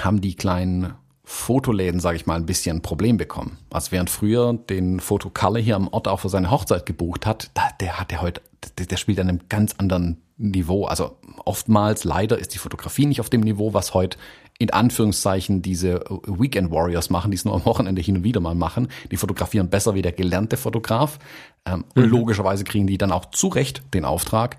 haben 0.00 0.20
die 0.20 0.34
kleinen 0.34 0.94
Fotoläden, 1.24 2.00
sage 2.00 2.16
ich 2.16 2.26
mal, 2.26 2.36
ein 2.36 2.46
bisschen 2.46 2.78
ein 2.78 2.82
Problem 2.82 3.16
bekommen. 3.16 3.58
Also 3.70 3.92
während 3.92 4.10
früher 4.10 4.54
den 4.54 5.00
Fotokalle 5.00 5.60
hier 5.60 5.76
am 5.76 5.88
Ort 5.88 6.08
auch 6.08 6.20
für 6.20 6.28
seine 6.28 6.50
Hochzeit 6.50 6.84
gebucht 6.84 7.26
hat, 7.26 7.50
der 7.80 7.98
hat 7.98 8.10
der 8.10 8.22
heute, 8.22 8.42
der, 8.78 8.86
der 8.86 8.96
spielt 8.96 9.20
an 9.20 9.28
einem 9.28 9.40
ganz 9.48 9.74
anderen 9.78 10.20
Niveau. 10.36 10.86
Also 10.86 11.16
oftmals 11.44 12.04
leider 12.04 12.38
ist 12.38 12.54
die 12.54 12.58
Fotografie 12.58 13.06
nicht 13.06 13.20
auf 13.20 13.30
dem 13.30 13.42
Niveau, 13.42 13.72
was 13.72 13.94
heute 13.94 14.18
in 14.58 14.70
Anführungszeichen 14.70 15.62
diese 15.62 16.04
Weekend 16.26 16.70
Warriors 16.70 17.10
machen, 17.10 17.30
die 17.30 17.36
es 17.36 17.44
nur 17.44 17.54
am 17.54 17.64
Wochenende 17.64 18.02
hin 18.02 18.18
und 18.18 18.24
wieder 18.24 18.40
mal 18.40 18.54
machen. 18.54 18.88
Die 19.10 19.16
fotografieren 19.16 19.70
besser 19.70 19.94
wie 19.94 20.02
der 20.02 20.12
gelernte 20.12 20.56
Fotograf. 20.56 21.18
Ähm, 21.64 21.84
mhm. 21.94 22.04
Logischerweise 22.04 22.64
kriegen 22.64 22.86
die 22.86 22.98
dann 22.98 23.12
auch 23.12 23.26
zu 23.26 23.48
Recht 23.48 23.82
den 23.94 24.04
Auftrag. 24.04 24.58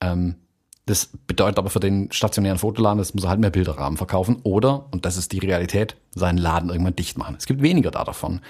Ähm, 0.00 0.36
das 0.86 1.10
bedeutet 1.26 1.58
aber 1.58 1.70
für 1.70 1.80
den 1.80 2.10
stationären 2.10 2.58
Fotoladen, 2.58 2.98
das 2.98 3.14
muss 3.14 3.24
er 3.24 3.30
halt 3.30 3.40
mehr 3.40 3.50
Bilderrahmen 3.50 3.96
verkaufen 3.96 4.38
oder, 4.42 4.92
und 4.92 5.04
das 5.04 5.16
ist 5.16 5.32
die 5.32 5.38
Realität, 5.38 5.96
seinen 6.14 6.38
Laden 6.38 6.70
irgendwann 6.70 6.96
dicht 6.96 7.16
machen. 7.16 7.36
Es 7.38 7.46
gibt 7.46 7.62
weniger 7.62 7.90
da 7.90 8.04
davon. 8.04 8.40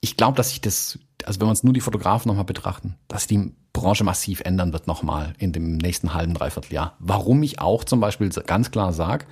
ich 0.00 0.16
glaube, 0.16 0.36
dass 0.36 0.50
sich 0.50 0.60
das, 0.60 0.98
also 1.24 1.40
wenn 1.40 1.46
wir 1.46 1.50
uns 1.50 1.64
nur 1.64 1.72
die 1.74 1.80
Fotografen 1.80 2.28
nochmal 2.28 2.44
betrachten, 2.44 2.96
dass 3.08 3.26
die 3.26 3.52
Branche 3.72 4.04
massiv 4.04 4.40
ändern 4.40 4.72
wird 4.72 4.86
nochmal 4.86 5.34
in 5.38 5.52
dem 5.52 5.76
nächsten 5.76 6.14
halben, 6.14 6.32
dreiviertel 6.32 6.72
Jahr. 6.72 6.96
Warum 6.98 7.42
ich 7.42 7.60
auch 7.60 7.84
zum 7.84 8.00
Beispiel 8.00 8.30
ganz 8.30 8.70
klar 8.70 8.92
sage, 8.92 9.26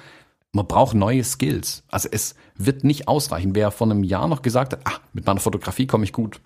man 0.53 0.67
braucht 0.67 0.95
neue 0.95 1.25
Skills. 1.25 1.85
Also 1.89 2.09
es 2.13 2.35
wird 2.57 2.85
nicht 2.85 3.09
ausreichen. 3.09 3.55
Wer 3.55 3.71
vor 3.71 3.91
einem 3.91 4.05
Jahr 4.05 4.29
noch 4.29 4.43
gesagt 4.43 4.73
hat, 4.73 4.81
ah, 4.85 5.01
mit 5.13 5.27
meiner 5.27 5.41
Fotografie 5.41 5.87
komme 5.87 6.05
ich 6.05 6.13
gut 6.13 6.41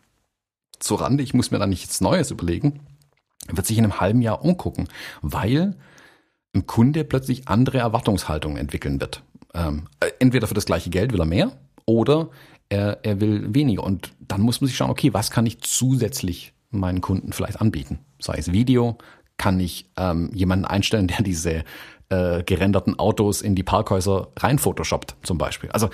zur 0.79 1.01
Rande, 1.01 1.25
ich 1.25 1.35
muss 1.35 1.51
mir 1.51 1.59
da 1.59 1.67
nichts 1.67 2.01
Neues 2.01 2.31
überlegen, 2.31 2.81
wird 3.47 3.67
sich 3.67 3.79
in 3.79 3.85
einem 3.85 4.01
halben 4.01 4.23
Jahr 4.23 4.45
umgucken, 4.45 4.89
weil 5.23 5.77
ein 6.55 6.67
Kunde 6.67 7.05
plötzlich 7.05 7.49
andere 7.49 7.79
Erwartungshaltungen 7.79 8.59
entwickeln 8.59 9.01
wird. 9.01 9.23
Ähm, 9.55 9.87
entweder 10.19 10.47
für 10.47 10.55
das 10.55 10.67
gleiche 10.67 10.91
Geld 10.91 11.13
will 11.13 11.21
er 11.21 11.27
mehr 11.27 11.53
oder 11.85 12.31
er, 12.69 13.05
er 13.05 13.21
will 13.21 13.55
weniger. 13.55 13.85
Und 13.85 14.13
dann 14.21 14.41
muss 14.41 14.61
man 14.61 14.69
sich 14.69 14.77
schauen, 14.77 14.91
okay, 14.91 15.15
was 15.15 15.31
kann 15.31 15.47
ich 15.47 15.61
zusätzlich 15.61 16.53
meinen 16.71 17.01
Kunden 17.01 17.33
vielleicht 17.33 17.61
anbieten? 17.61 18.01
Sei 18.19 18.35
es 18.37 18.53
Video, 18.53 18.99
kann 19.37 19.61
ich 19.61 19.89
ähm, 19.97 20.31
jemanden 20.35 20.65
einstellen, 20.65 21.07
der 21.07 21.23
diese 21.23 21.65
äh, 22.11 22.43
gerenderten 22.43 22.99
Autos 22.99 23.43
in 23.43 23.55
die 23.55 23.63
Parkhäuser 23.63 24.29
rein 24.37 24.59
photoshoppt, 24.59 25.17
zum 25.23 25.39
Beispiel. 25.39 25.71
Also 25.71 25.91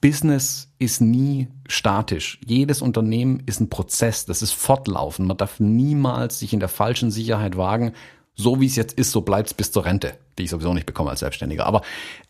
Business 0.00 0.72
ist 0.78 1.00
nie 1.00 1.48
statisch. 1.68 2.40
Jedes 2.46 2.82
Unternehmen 2.82 3.42
ist 3.46 3.60
ein 3.60 3.70
Prozess, 3.70 4.24
das 4.24 4.42
ist 4.42 4.52
fortlaufend. 4.52 5.26
Man 5.26 5.36
darf 5.36 5.58
niemals 5.58 6.38
sich 6.38 6.52
in 6.52 6.60
der 6.60 6.68
falschen 6.68 7.10
Sicherheit 7.10 7.56
wagen, 7.56 7.92
so 8.34 8.60
wie 8.60 8.66
es 8.66 8.76
jetzt 8.76 8.92
ist, 8.92 9.10
so 9.10 9.22
bleibt 9.22 9.48
es 9.48 9.54
bis 9.54 9.72
zur 9.72 9.84
Rente, 9.84 10.18
die 10.38 10.44
ich 10.44 10.50
sowieso 10.50 10.74
nicht 10.74 10.86
bekomme 10.86 11.10
als 11.10 11.20
Selbstständiger. 11.20 11.66
Aber 11.66 11.82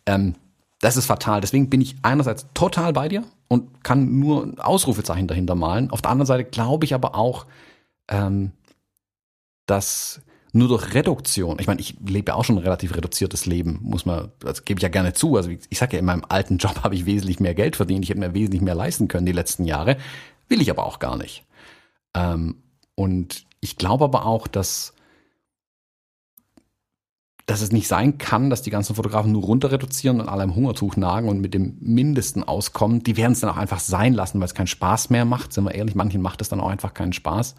ähm, 0.06 0.36
das 0.80 0.96
ist 0.96 1.06
fatal. 1.06 1.40
Deswegen 1.40 1.68
bin 1.68 1.80
ich 1.80 1.96
einerseits 2.02 2.46
total 2.54 2.92
bei 2.92 3.08
dir 3.08 3.24
und 3.48 3.82
kann 3.82 4.18
nur 4.18 4.54
Ausrufezeichen 4.58 5.26
dahinter 5.26 5.54
malen. 5.54 5.90
Auf 5.90 6.02
der 6.02 6.12
anderen 6.12 6.26
Seite 6.26 6.44
glaube 6.44 6.84
ich 6.84 6.94
aber 6.94 7.14
auch, 7.14 7.46
ähm, 8.08 8.52
dass 9.66 10.20
nur 10.56 10.68
durch 10.68 10.94
Reduktion, 10.94 11.58
ich 11.60 11.66
meine, 11.66 11.80
ich 11.80 11.96
lebe 12.06 12.30
ja 12.32 12.34
auch 12.34 12.44
schon 12.44 12.56
ein 12.56 12.62
relativ 12.62 12.96
reduziertes 12.96 13.46
Leben, 13.46 13.78
muss 13.82 14.06
man, 14.06 14.32
das 14.40 14.64
gebe 14.64 14.78
ich 14.78 14.82
ja 14.82 14.88
gerne 14.88 15.12
zu. 15.12 15.36
Also 15.36 15.50
ich, 15.50 15.78
sage 15.78 15.94
ja, 15.94 16.00
in 16.00 16.06
meinem 16.06 16.24
alten 16.28 16.58
Job 16.58 16.80
habe 16.82 16.94
ich 16.94 17.06
wesentlich 17.06 17.40
mehr 17.40 17.54
Geld 17.54 17.76
verdient, 17.76 18.04
ich 18.04 18.10
hätte 18.10 18.20
mir 18.20 18.34
wesentlich 18.34 18.62
mehr 18.62 18.74
leisten 18.74 19.08
können 19.08 19.26
die 19.26 19.32
letzten 19.32 19.64
Jahre, 19.64 19.96
will 20.48 20.62
ich 20.62 20.70
aber 20.70 20.86
auch 20.86 20.98
gar 20.98 21.16
nicht. 21.16 21.44
Ähm, 22.14 22.56
und 22.94 23.44
ich 23.60 23.76
glaube 23.76 24.04
aber 24.04 24.26
auch, 24.26 24.46
dass 24.46 24.94
dass 27.46 27.62
es 27.62 27.70
nicht 27.70 27.86
sein 27.86 28.18
kann, 28.18 28.50
dass 28.50 28.62
die 28.62 28.70
ganzen 28.70 28.96
Fotografen 28.96 29.30
nur 29.30 29.42
runter 29.42 29.70
reduzieren 29.70 30.20
und 30.20 30.28
alle 30.28 30.42
im 30.42 30.56
Hungertuch 30.56 30.96
nagen 30.96 31.28
und 31.28 31.40
mit 31.40 31.54
dem 31.54 31.76
Mindesten 31.80 32.42
auskommen. 32.42 33.04
Die 33.04 33.16
werden 33.16 33.32
es 33.32 33.40
dann 33.40 33.50
auch 33.50 33.56
einfach 33.56 33.78
sein 33.78 34.14
lassen, 34.14 34.40
weil 34.40 34.46
es 34.46 34.54
keinen 34.54 34.66
Spaß 34.66 35.10
mehr 35.10 35.24
macht. 35.24 35.52
Sind 35.52 35.62
wir 35.62 35.74
ehrlich, 35.74 35.94
manchen 35.94 36.20
macht 36.20 36.40
es 36.40 36.48
dann 36.48 36.58
auch 36.58 36.68
einfach 36.68 36.92
keinen 36.92 37.12
Spaß. 37.12 37.54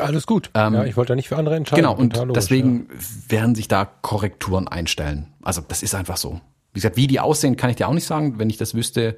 Alles 0.00 0.28
gut. 0.28 0.50
Ähm, 0.54 0.74
ja, 0.74 0.84
ich 0.84 0.96
wollte 0.96 1.12
ja 1.12 1.16
nicht 1.16 1.28
für 1.28 1.36
andere 1.36 1.56
entscheiden. 1.56 1.84
Genau, 1.84 1.96
und 1.96 2.16
logisch, 2.16 2.34
deswegen 2.34 2.88
ja. 2.88 3.32
werden 3.32 3.56
sich 3.56 3.66
da 3.66 3.84
Korrekturen 3.84 4.68
einstellen. 4.68 5.26
Also 5.42 5.60
das 5.66 5.82
ist 5.82 5.96
einfach 5.96 6.18
so. 6.18 6.40
Wie 6.72 6.78
gesagt, 6.78 6.96
wie 6.96 7.08
die 7.08 7.18
aussehen, 7.18 7.56
kann 7.56 7.68
ich 7.68 7.76
dir 7.76 7.88
auch 7.88 7.94
nicht 7.94 8.06
sagen. 8.06 8.38
Wenn 8.38 8.48
ich 8.48 8.58
das 8.58 8.74
wüsste, 8.74 9.16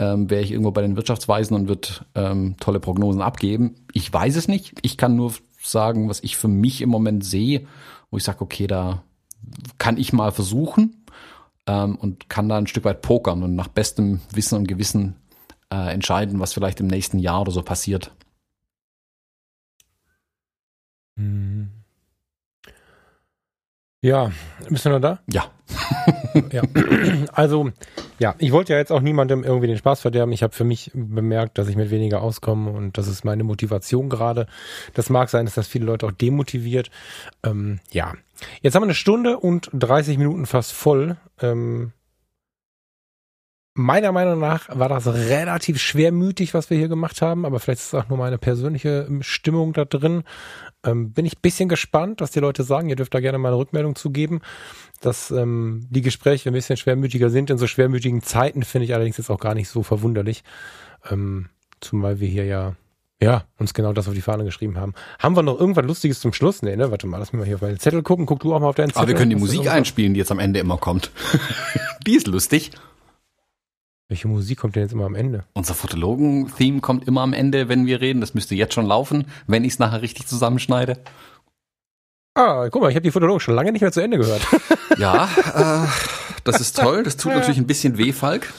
ähm, 0.00 0.28
wäre 0.28 0.42
ich 0.42 0.50
irgendwo 0.50 0.72
bei 0.72 0.82
den 0.82 0.96
Wirtschaftsweisen 0.96 1.54
und 1.54 1.68
würde 1.68 1.88
ähm, 2.16 2.56
tolle 2.58 2.80
Prognosen 2.80 3.22
abgeben. 3.22 3.76
Ich 3.92 4.12
weiß 4.12 4.34
es 4.34 4.48
nicht. 4.48 4.74
Ich 4.82 4.96
kann 4.96 5.14
nur 5.14 5.32
sagen, 5.62 6.08
was 6.08 6.18
ich 6.24 6.36
für 6.36 6.48
mich 6.48 6.82
im 6.82 6.88
Moment 6.88 7.24
sehe, 7.24 7.68
wo 8.10 8.16
ich 8.16 8.24
sage, 8.24 8.40
okay, 8.40 8.66
da 8.66 9.04
kann 9.78 9.96
ich 9.96 10.12
mal 10.12 10.32
versuchen 10.32 11.04
ähm, 11.66 11.96
und 11.96 12.28
kann 12.28 12.48
da 12.48 12.58
ein 12.58 12.66
Stück 12.66 12.84
weit 12.84 13.02
pokern 13.02 13.42
und 13.42 13.54
nach 13.54 13.68
bestem 13.68 14.20
Wissen 14.32 14.56
und 14.58 14.68
Gewissen 14.68 15.16
äh, 15.72 15.92
entscheiden, 15.92 16.40
was 16.40 16.52
vielleicht 16.52 16.80
im 16.80 16.86
nächsten 16.86 17.18
Jahr 17.18 17.42
oder 17.42 17.52
so 17.52 17.62
passiert. 17.62 18.12
Mhm. 21.16 21.70
Ja, 24.04 24.32
bist 24.68 24.84
du 24.84 24.90
noch 24.90 25.00
da? 25.00 25.20
Ja. 25.30 25.44
ja. 26.50 26.62
Also, 27.32 27.70
ja, 28.22 28.36
ich 28.38 28.52
wollte 28.52 28.72
ja 28.72 28.78
jetzt 28.78 28.92
auch 28.92 29.00
niemandem 29.00 29.42
irgendwie 29.42 29.66
den 29.66 29.76
Spaß 29.76 30.00
verderben. 30.00 30.30
Ich 30.30 30.44
habe 30.44 30.54
für 30.54 30.62
mich 30.62 30.92
bemerkt, 30.94 31.58
dass 31.58 31.66
ich 31.66 31.74
mit 31.74 31.90
weniger 31.90 32.22
auskomme 32.22 32.70
und 32.70 32.96
das 32.96 33.08
ist 33.08 33.24
meine 33.24 33.42
Motivation 33.42 34.08
gerade. 34.08 34.46
Das 34.94 35.10
mag 35.10 35.28
sein, 35.28 35.44
dass 35.44 35.56
das 35.56 35.66
viele 35.66 35.86
Leute 35.86 36.06
auch 36.06 36.12
demotiviert. 36.12 36.92
Ähm, 37.42 37.80
ja, 37.90 38.14
jetzt 38.60 38.76
haben 38.76 38.82
wir 38.82 38.86
eine 38.86 38.94
Stunde 38.94 39.40
und 39.40 39.70
30 39.72 40.18
Minuten 40.18 40.46
fast 40.46 40.72
voll. 40.72 41.16
Ähm, 41.40 41.90
Meiner 43.74 44.12
Meinung 44.12 44.38
nach 44.38 44.68
war 44.68 44.90
das 44.90 45.06
relativ 45.06 45.80
schwermütig, 45.80 46.52
was 46.52 46.68
wir 46.68 46.76
hier 46.76 46.88
gemacht 46.88 47.22
haben, 47.22 47.46
aber 47.46 47.58
vielleicht 47.58 47.80
ist 47.80 47.86
es 47.86 47.94
auch 47.94 48.08
nur 48.08 48.18
meine 48.18 48.36
persönliche 48.36 49.06
ähm, 49.08 49.22
Stimmung 49.22 49.72
da 49.72 49.86
drin. 49.86 50.24
Ähm, 50.84 51.12
bin 51.12 51.24
ich 51.24 51.38
bisschen 51.38 51.70
gespannt, 51.70 52.20
was 52.20 52.32
die 52.32 52.40
Leute 52.40 52.64
sagen. 52.64 52.90
Ihr 52.90 52.96
dürft 52.96 53.14
da 53.14 53.20
gerne 53.20 53.38
mal 53.38 53.48
eine 53.48 53.56
Rückmeldung 53.56 53.96
zugeben, 53.96 54.42
dass 55.00 55.30
ähm, 55.30 55.86
die 55.88 56.02
Gespräche 56.02 56.50
ein 56.50 56.52
bisschen 56.52 56.76
schwermütiger 56.76 57.30
sind. 57.30 57.48
In 57.48 57.56
so 57.56 57.66
schwermütigen 57.66 58.22
Zeiten 58.22 58.62
finde 58.62 58.84
ich 58.84 58.94
allerdings 58.94 59.16
jetzt 59.16 59.30
auch 59.30 59.40
gar 59.40 59.54
nicht 59.54 59.70
so 59.70 59.82
verwunderlich. 59.82 60.44
Ähm, 61.10 61.48
zumal 61.80 62.20
wir 62.20 62.28
hier 62.28 62.44
ja 62.44 62.74
ja, 63.22 63.44
uns 63.56 63.72
genau 63.72 63.92
das 63.92 64.08
auf 64.08 64.14
die 64.14 64.20
Fahne 64.20 64.44
geschrieben 64.44 64.78
haben. 64.78 64.94
Haben 65.20 65.36
wir 65.36 65.44
noch 65.44 65.58
irgendwas 65.58 65.84
Lustiges 65.84 66.18
zum 66.18 66.32
Schluss? 66.32 66.60
Nee, 66.60 66.74
ne? 66.74 66.90
Warte 66.90 67.06
mal, 67.06 67.18
lass 67.18 67.32
mich 67.32 67.38
mal 67.38 67.46
hier 67.46 67.54
auf 67.54 67.62
meinen 67.62 67.78
Zettel 67.78 68.02
gucken. 68.02 68.26
Guck 68.26 68.40
du 68.40 68.52
auch 68.52 68.58
mal 68.58 68.66
auf 68.66 68.74
deinen 68.74 68.88
Zettel. 68.88 68.98
Aber 68.98 69.08
wir 69.08 69.14
können 69.14 69.30
die 69.30 69.36
Musik 69.36 69.70
einspielen, 69.70 70.12
die 70.12 70.18
jetzt 70.18 70.32
am 70.32 70.40
Ende 70.40 70.58
immer 70.58 70.76
kommt. 70.76 71.12
die 72.06 72.16
ist 72.16 72.26
lustig. 72.26 72.72
Welche 74.12 74.28
Musik 74.28 74.58
kommt 74.58 74.76
denn 74.76 74.82
jetzt 74.82 74.92
immer 74.92 75.06
am 75.06 75.14
Ende? 75.14 75.44
Unser 75.54 75.72
Fotologen-Theme 75.72 76.80
kommt 76.80 77.08
immer 77.08 77.22
am 77.22 77.32
Ende, 77.32 77.70
wenn 77.70 77.86
wir 77.86 78.02
reden. 78.02 78.20
Das 78.20 78.34
müsste 78.34 78.54
jetzt 78.54 78.74
schon 78.74 78.84
laufen, 78.84 79.24
wenn 79.46 79.64
ich 79.64 79.72
es 79.72 79.78
nachher 79.78 80.02
richtig 80.02 80.26
zusammenschneide. 80.26 80.98
Ah, 82.34 82.68
guck 82.70 82.82
mal, 82.82 82.90
ich 82.90 82.94
habe 82.94 83.04
die 83.04 83.10
Fotologen 83.10 83.40
schon 83.40 83.54
lange 83.54 83.72
nicht 83.72 83.80
mehr 83.80 83.90
zu 83.90 84.02
Ende 84.02 84.18
gehört. 84.18 84.46
ja, 84.98 85.30
äh, 85.54 85.88
das 86.44 86.60
ist 86.60 86.76
toll. 86.76 87.04
Das 87.04 87.16
tut 87.16 87.32
natürlich 87.32 87.56
ein 87.56 87.66
bisschen 87.66 87.96
weh, 87.96 88.12
Falk. 88.12 88.52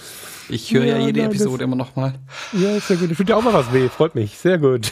Ich 0.49 0.73
höre 0.73 0.85
ja, 0.85 0.97
ja, 0.97 1.05
jede 1.05 1.19
nein, 1.19 1.29
Episode 1.29 1.59
das, 1.59 1.65
immer 1.65 1.75
noch 1.75 1.95
mal. 1.95 2.15
Ja, 2.53 2.79
sehr 2.79 2.97
gut. 2.97 3.11
Ich 3.11 3.17
finde 3.17 3.33
ja 3.33 3.37
auch 3.37 3.43
mal 3.43 3.53
was 3.53 3.71
weh. 3.71 3.89
Freut 3.89 4.15
mich. 4.15 4.35
Sehr 4.39 4.57
gut. 4.57 4.91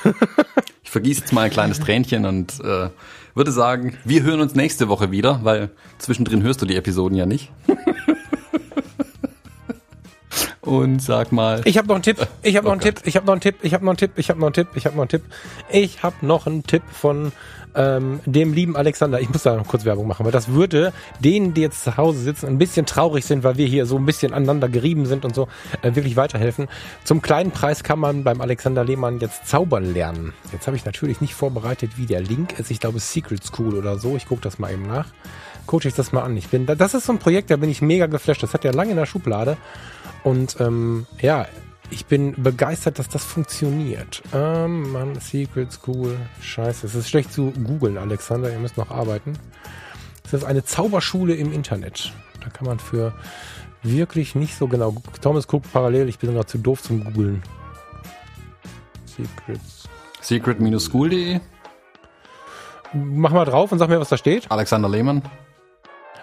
ich 0.84 0.92
vergieße 0.92 1.22
jetzt 1.22 1.34
mal 1.34 1.46
ein 1.46 1.52
kleines 1.52 1.80
Tränchen 1.80 2.28
und 2.28 2.60
äh, 2.60 2.90
würde 3.34 3.52
sagen, 3.52 3.98
wir 4.06 4.22
hören 4.22 4.42
uns 4.42 4.54
nächste 4.54 4.90
Woche 4.90 5.10
wieder, 5.10 5.40
weil 5.42 5.72
zwischendrin 5.98 6.44
hörst 6.44 6.62
du 6.62 6.68
die 6.68 6.76
Episoden 6.76 7.18
ja 7.18 7.26
nicht 7.26 7.52
und 10.62 11.02
sag 11.02 11.32
mal. 11.32 11.62
Ich 11.66 11.78
habe 11.78 11.88
noch 11.88 11.96
einen 11.96 12.04
Tipp. 12.04 12.28
Ich 12.44 12.56
habe 12.56 12.66
noch 12.66 12.74
einen 12.74 12.82
Tipp. 12.82 13.02
Ich 13.04 13.16
habe 13.16 13.26
noch 13.26 13.34
einen 13.34 13.42
Tipp. 13.42 13.56
Ich 13.62 13.74
habe 13.74 13.84
noch 13.84 13.92
einen 13.92 13.98
Tipp. 13.98 14.12
Ich 14.16 14.30
habe 14.30 14.40
noch 14.40 14.48
einen 14.48 14.54
Tipp. 14.54 14.70
Ich 14.76 14.86
habe 14.86 14.96
noch 14.96 15.02
einen 15.02 15.10
Tipp. 15.10 15.24
Ich 15.72 16.04
habe 16.04 16.26
noch 16.26 16.48
einen 16.48 16.64
Tipp 16.64 16.84
von 16.92 17.32
ähm, 17.76 18.20
dem 18.26 18.54
lieben 18.54 18.76
Alexander. 18.76 19.20
Ich 19.20 19.30
muss 19.30 19.44
da 19.44 19.56
noch 19.56 19.68
kurz 19.68 19.86
Werbung 19.86 20.08
machen, 20.08 20.26
weil 20.26 20.32
das 20.32 20.50
würde 20.50 20.94
denen, 21.20 21.54
die 21.54 21.62
jetzt 21.62 21.84
zu 21.84 21.98
Hause 21.98 22.20
sitzen, 22.20 22.48
ein 22.48 22.58
bisschen 22.58 22.86
traurig 22.86 23.26
sind, 23.26 23.44
weil 23.44 23.58
wir 23.58 23.66
hier 23.66 23.86
so 23.86 23.98
ein 23.98 24.06
bisschen 24.06 24.34
aneinander 24.34 24.70
gerieben 24.70 25.06
sind 25.06 25.26
und 25.26 25.36
so, 25.36 25.48
äh, 25.82 25.96
wirklich 25.96 26.16
weiterhelfen. 26.16 26.68
Zum 27.04 27.22
kleinen 27.22 27.52
Preis 27.52 27.84
kann 27.84 28.00
man 28.00 28.24
beim 28.24 28.42
Alexander 28.42 28.84
Lehmann 28.84 29.20
jetzt 29.20 29.48
zaubern 29.48 29.94
lernen. 29.94 30.34
Jetzt 30.52 30.68
habe 30.68 30.78
ich 30.78 30.86
natürlich 30.86 31.22
nicht 31.22 31.34
vorbereitet, 31.34 31.92
wie 31.96 32.06
der 32.06 32.22
Link 32.22 32.60
ist. 32.60 32.72
Ich 32.72 32.80
glaube 32.80 33.00
Secret 33.00 33.44
School 33.44 33.76
oder 33.76 33.98
so. 33.98 34.16
Ich 34.16 34.28
gucke 34.28 34.42
das 34.42 34.60
mal 34.60 34.72
eben 34.72 34.88
nach. 34.88 35.08
Guckt 35.68 35.86
euch 35.86 35.94
das 35.94 36.12
mal 36.12 36.24
an. 36.24 36.36
Ich 36.36 36.50
bin, 36.50 36.66
das 36.66 36.94
ist 36.94 37.06
so 37.06 37.14
ein 37.14 37.20
Projekt, 37.20 37.52
da 37.52 37.56
bin 37.56 37.70
ich 37.70 37.82
mega 37.82 38.08
geflasht. 38.08 38.44
Das 38.44 38.54
hat 38.54 38.64
ja 38.64 38.72
lange 38.72 38.92
in 38.92 38.98
der 38.98 39.06
Schublade. 39.06 39.58
Und 40.24 40.58
ähm, 40.60 41.08
ja, 41.20 41.48
ich 41.90 42.06
bin 42.06 42.42
begeistert, 42.42 43.00
dass 43.00 43.10
das 43.10 43.24
funktioniert. 43.24 44.22
Ähm, 44.34 44.92
Mann, 44.92 45.20
Secret 45.20 45.72
School. 45.72 46.18
Scheiße, 46.42 46.88
es 46.88 46.96
ist 46.96 47.10
schlecht 47.10 47.34
zu 47.34 47.52
googeln, 47.52 47.98
Alexander. 47.98 48.52
Ihr 48.52 48.60
müsst 48.60 48.78
noch 48.78 48.92
arbeiten. 48.92 49.34
Es 50.26 50.34
ist 50.34 50.46
eine 50.46 50.64
Zauberschule 50.64 51.36
im 51.36 51.52
Internet. 51.52 52.14
Da 52.42 52.50
kann 52.50 52.66
man 52.66 52.80
für 52.80 53.14
wirklich 53.84 54.36
nicht 54.36 54.56
so 54.56 54.68
genau. 54.68 54.96
Thomas 55.22 55.48
guckt 55.48 55.72
parallel. 55.74 56.08
Ich 56.08 56.20
bin 56.20 56.34
gerade 56.34 56.48
zu 56.48 56.58
doof 56.58 56.82
zum 56.82 57.04
googeln. 57.04 57.44
Secrets. 59.06 59.90
Secret-school.de 60.22 61.40
Mach 62.94 63.32
mal 63.32 63.46
drauf 63.46 63.72
und 63.72 63.80
sag 63.80 63.90
mir, 63.90 64.00
was 64.00 64.10
da 64.10 64.18
steht. 64.18 64.52
Alexander 64.52 64.90
Lehmann. 64.90 65.24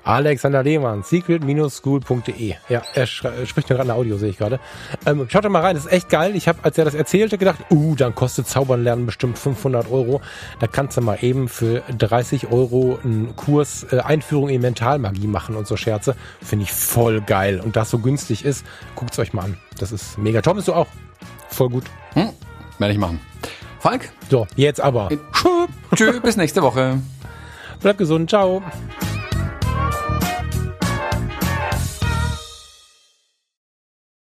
Alexander 0.05 0.63
Lehmann, 0.63 1.03
secret-school.de. 1.03 2.55
Ja, 2.69 2.83
er 2.95 3.07
spricht 3.07 3.57
mir 3.57 3.77
gerade 3.77 3.83
eine 3.83 3.95
Audio, 3.95 4.17
sehe 4.17 4.31
ich 4.31 4.39
gerade. 4.39 4.61
Ähm, 5.07 5.27
schaut 5.29 5.45
doch 5.45 5.51
mal 5.51 5.63
rein, 5.63 5.75
das 5.75 5.87
ist 5.87 5.93
echt 5.93 6.09
geil. 6.09 6.35
Ich 6.37 6.49
habe, 6.49 6.59
als 6.63 6.79
er 6.79 6.85
das 6.85 6.95
erzählte, 6.95 7.39
gedacht, 7.39 7.59
uh, 7.71 7.95
dann 7.95 8.15
kostet 8.15 8.47
Zaubern 8.47 8.83
lernen 8.83 9.07
bestimmt 9.07 9.39
500 9.39 9.91
Euro. 9.91 10.21
Da 10.61 10.67
kannst 10.67 10.97
du 10.97 11.01
mal 11.01 11.19
eben 11.23 11.49
für 11.49 11.83
30 11.97 12.51
Euro 12.51 12.99
einen 13.03 13.35
Kurs 13.37 13.87
äh, 13.91 14.01
Einführung 14.01 14.49
in 14.49 14.61
Mentalmagie 14.61 15.27
machen 15.27 15.57
und 15.57 15.67
so 15.67 15.77
Scherze. 15.77 16.17
Finde 16.43 16.65
ich 16.65 16.73
voll 16.73 17.21
geil. 17.21 17.61
Und 17.61 17.77
das 17.77 17.91
so 17.91 17.99
günstig 17.99 18.45
ist, 18.45 18.65
guckt's 18.95 19.19
euch 19.19 19.33
mal 19.33 19.43
an. 19.43 19.59
Das 19.79 19.93
ist 19.93 20.19
mega. 20.19 20.41
Tom, 20.41 20.57
bist 20.57 20.69
du 20.69 20.75
auch? 20.75 20.87
Voll 21.49 21.71
gut. 21.71 21.85
Hm, 22.15 22.31
werde 22.79 22.93
ich 22.93 22.99
machen. 22.99 23.21
Falk? 23.79 24.11
So, 24.31 24.47
jetzt 24.57 24.81
aber. 24.81 25.09
Tschüss, 25.95 26.21
bis 26.21 26.37
nächste 26.37 26.63
Woche. 26.63 26.99
Bleib 27.81 27.99
gesund, 27.99 28.29
ciao. 28.29 28.63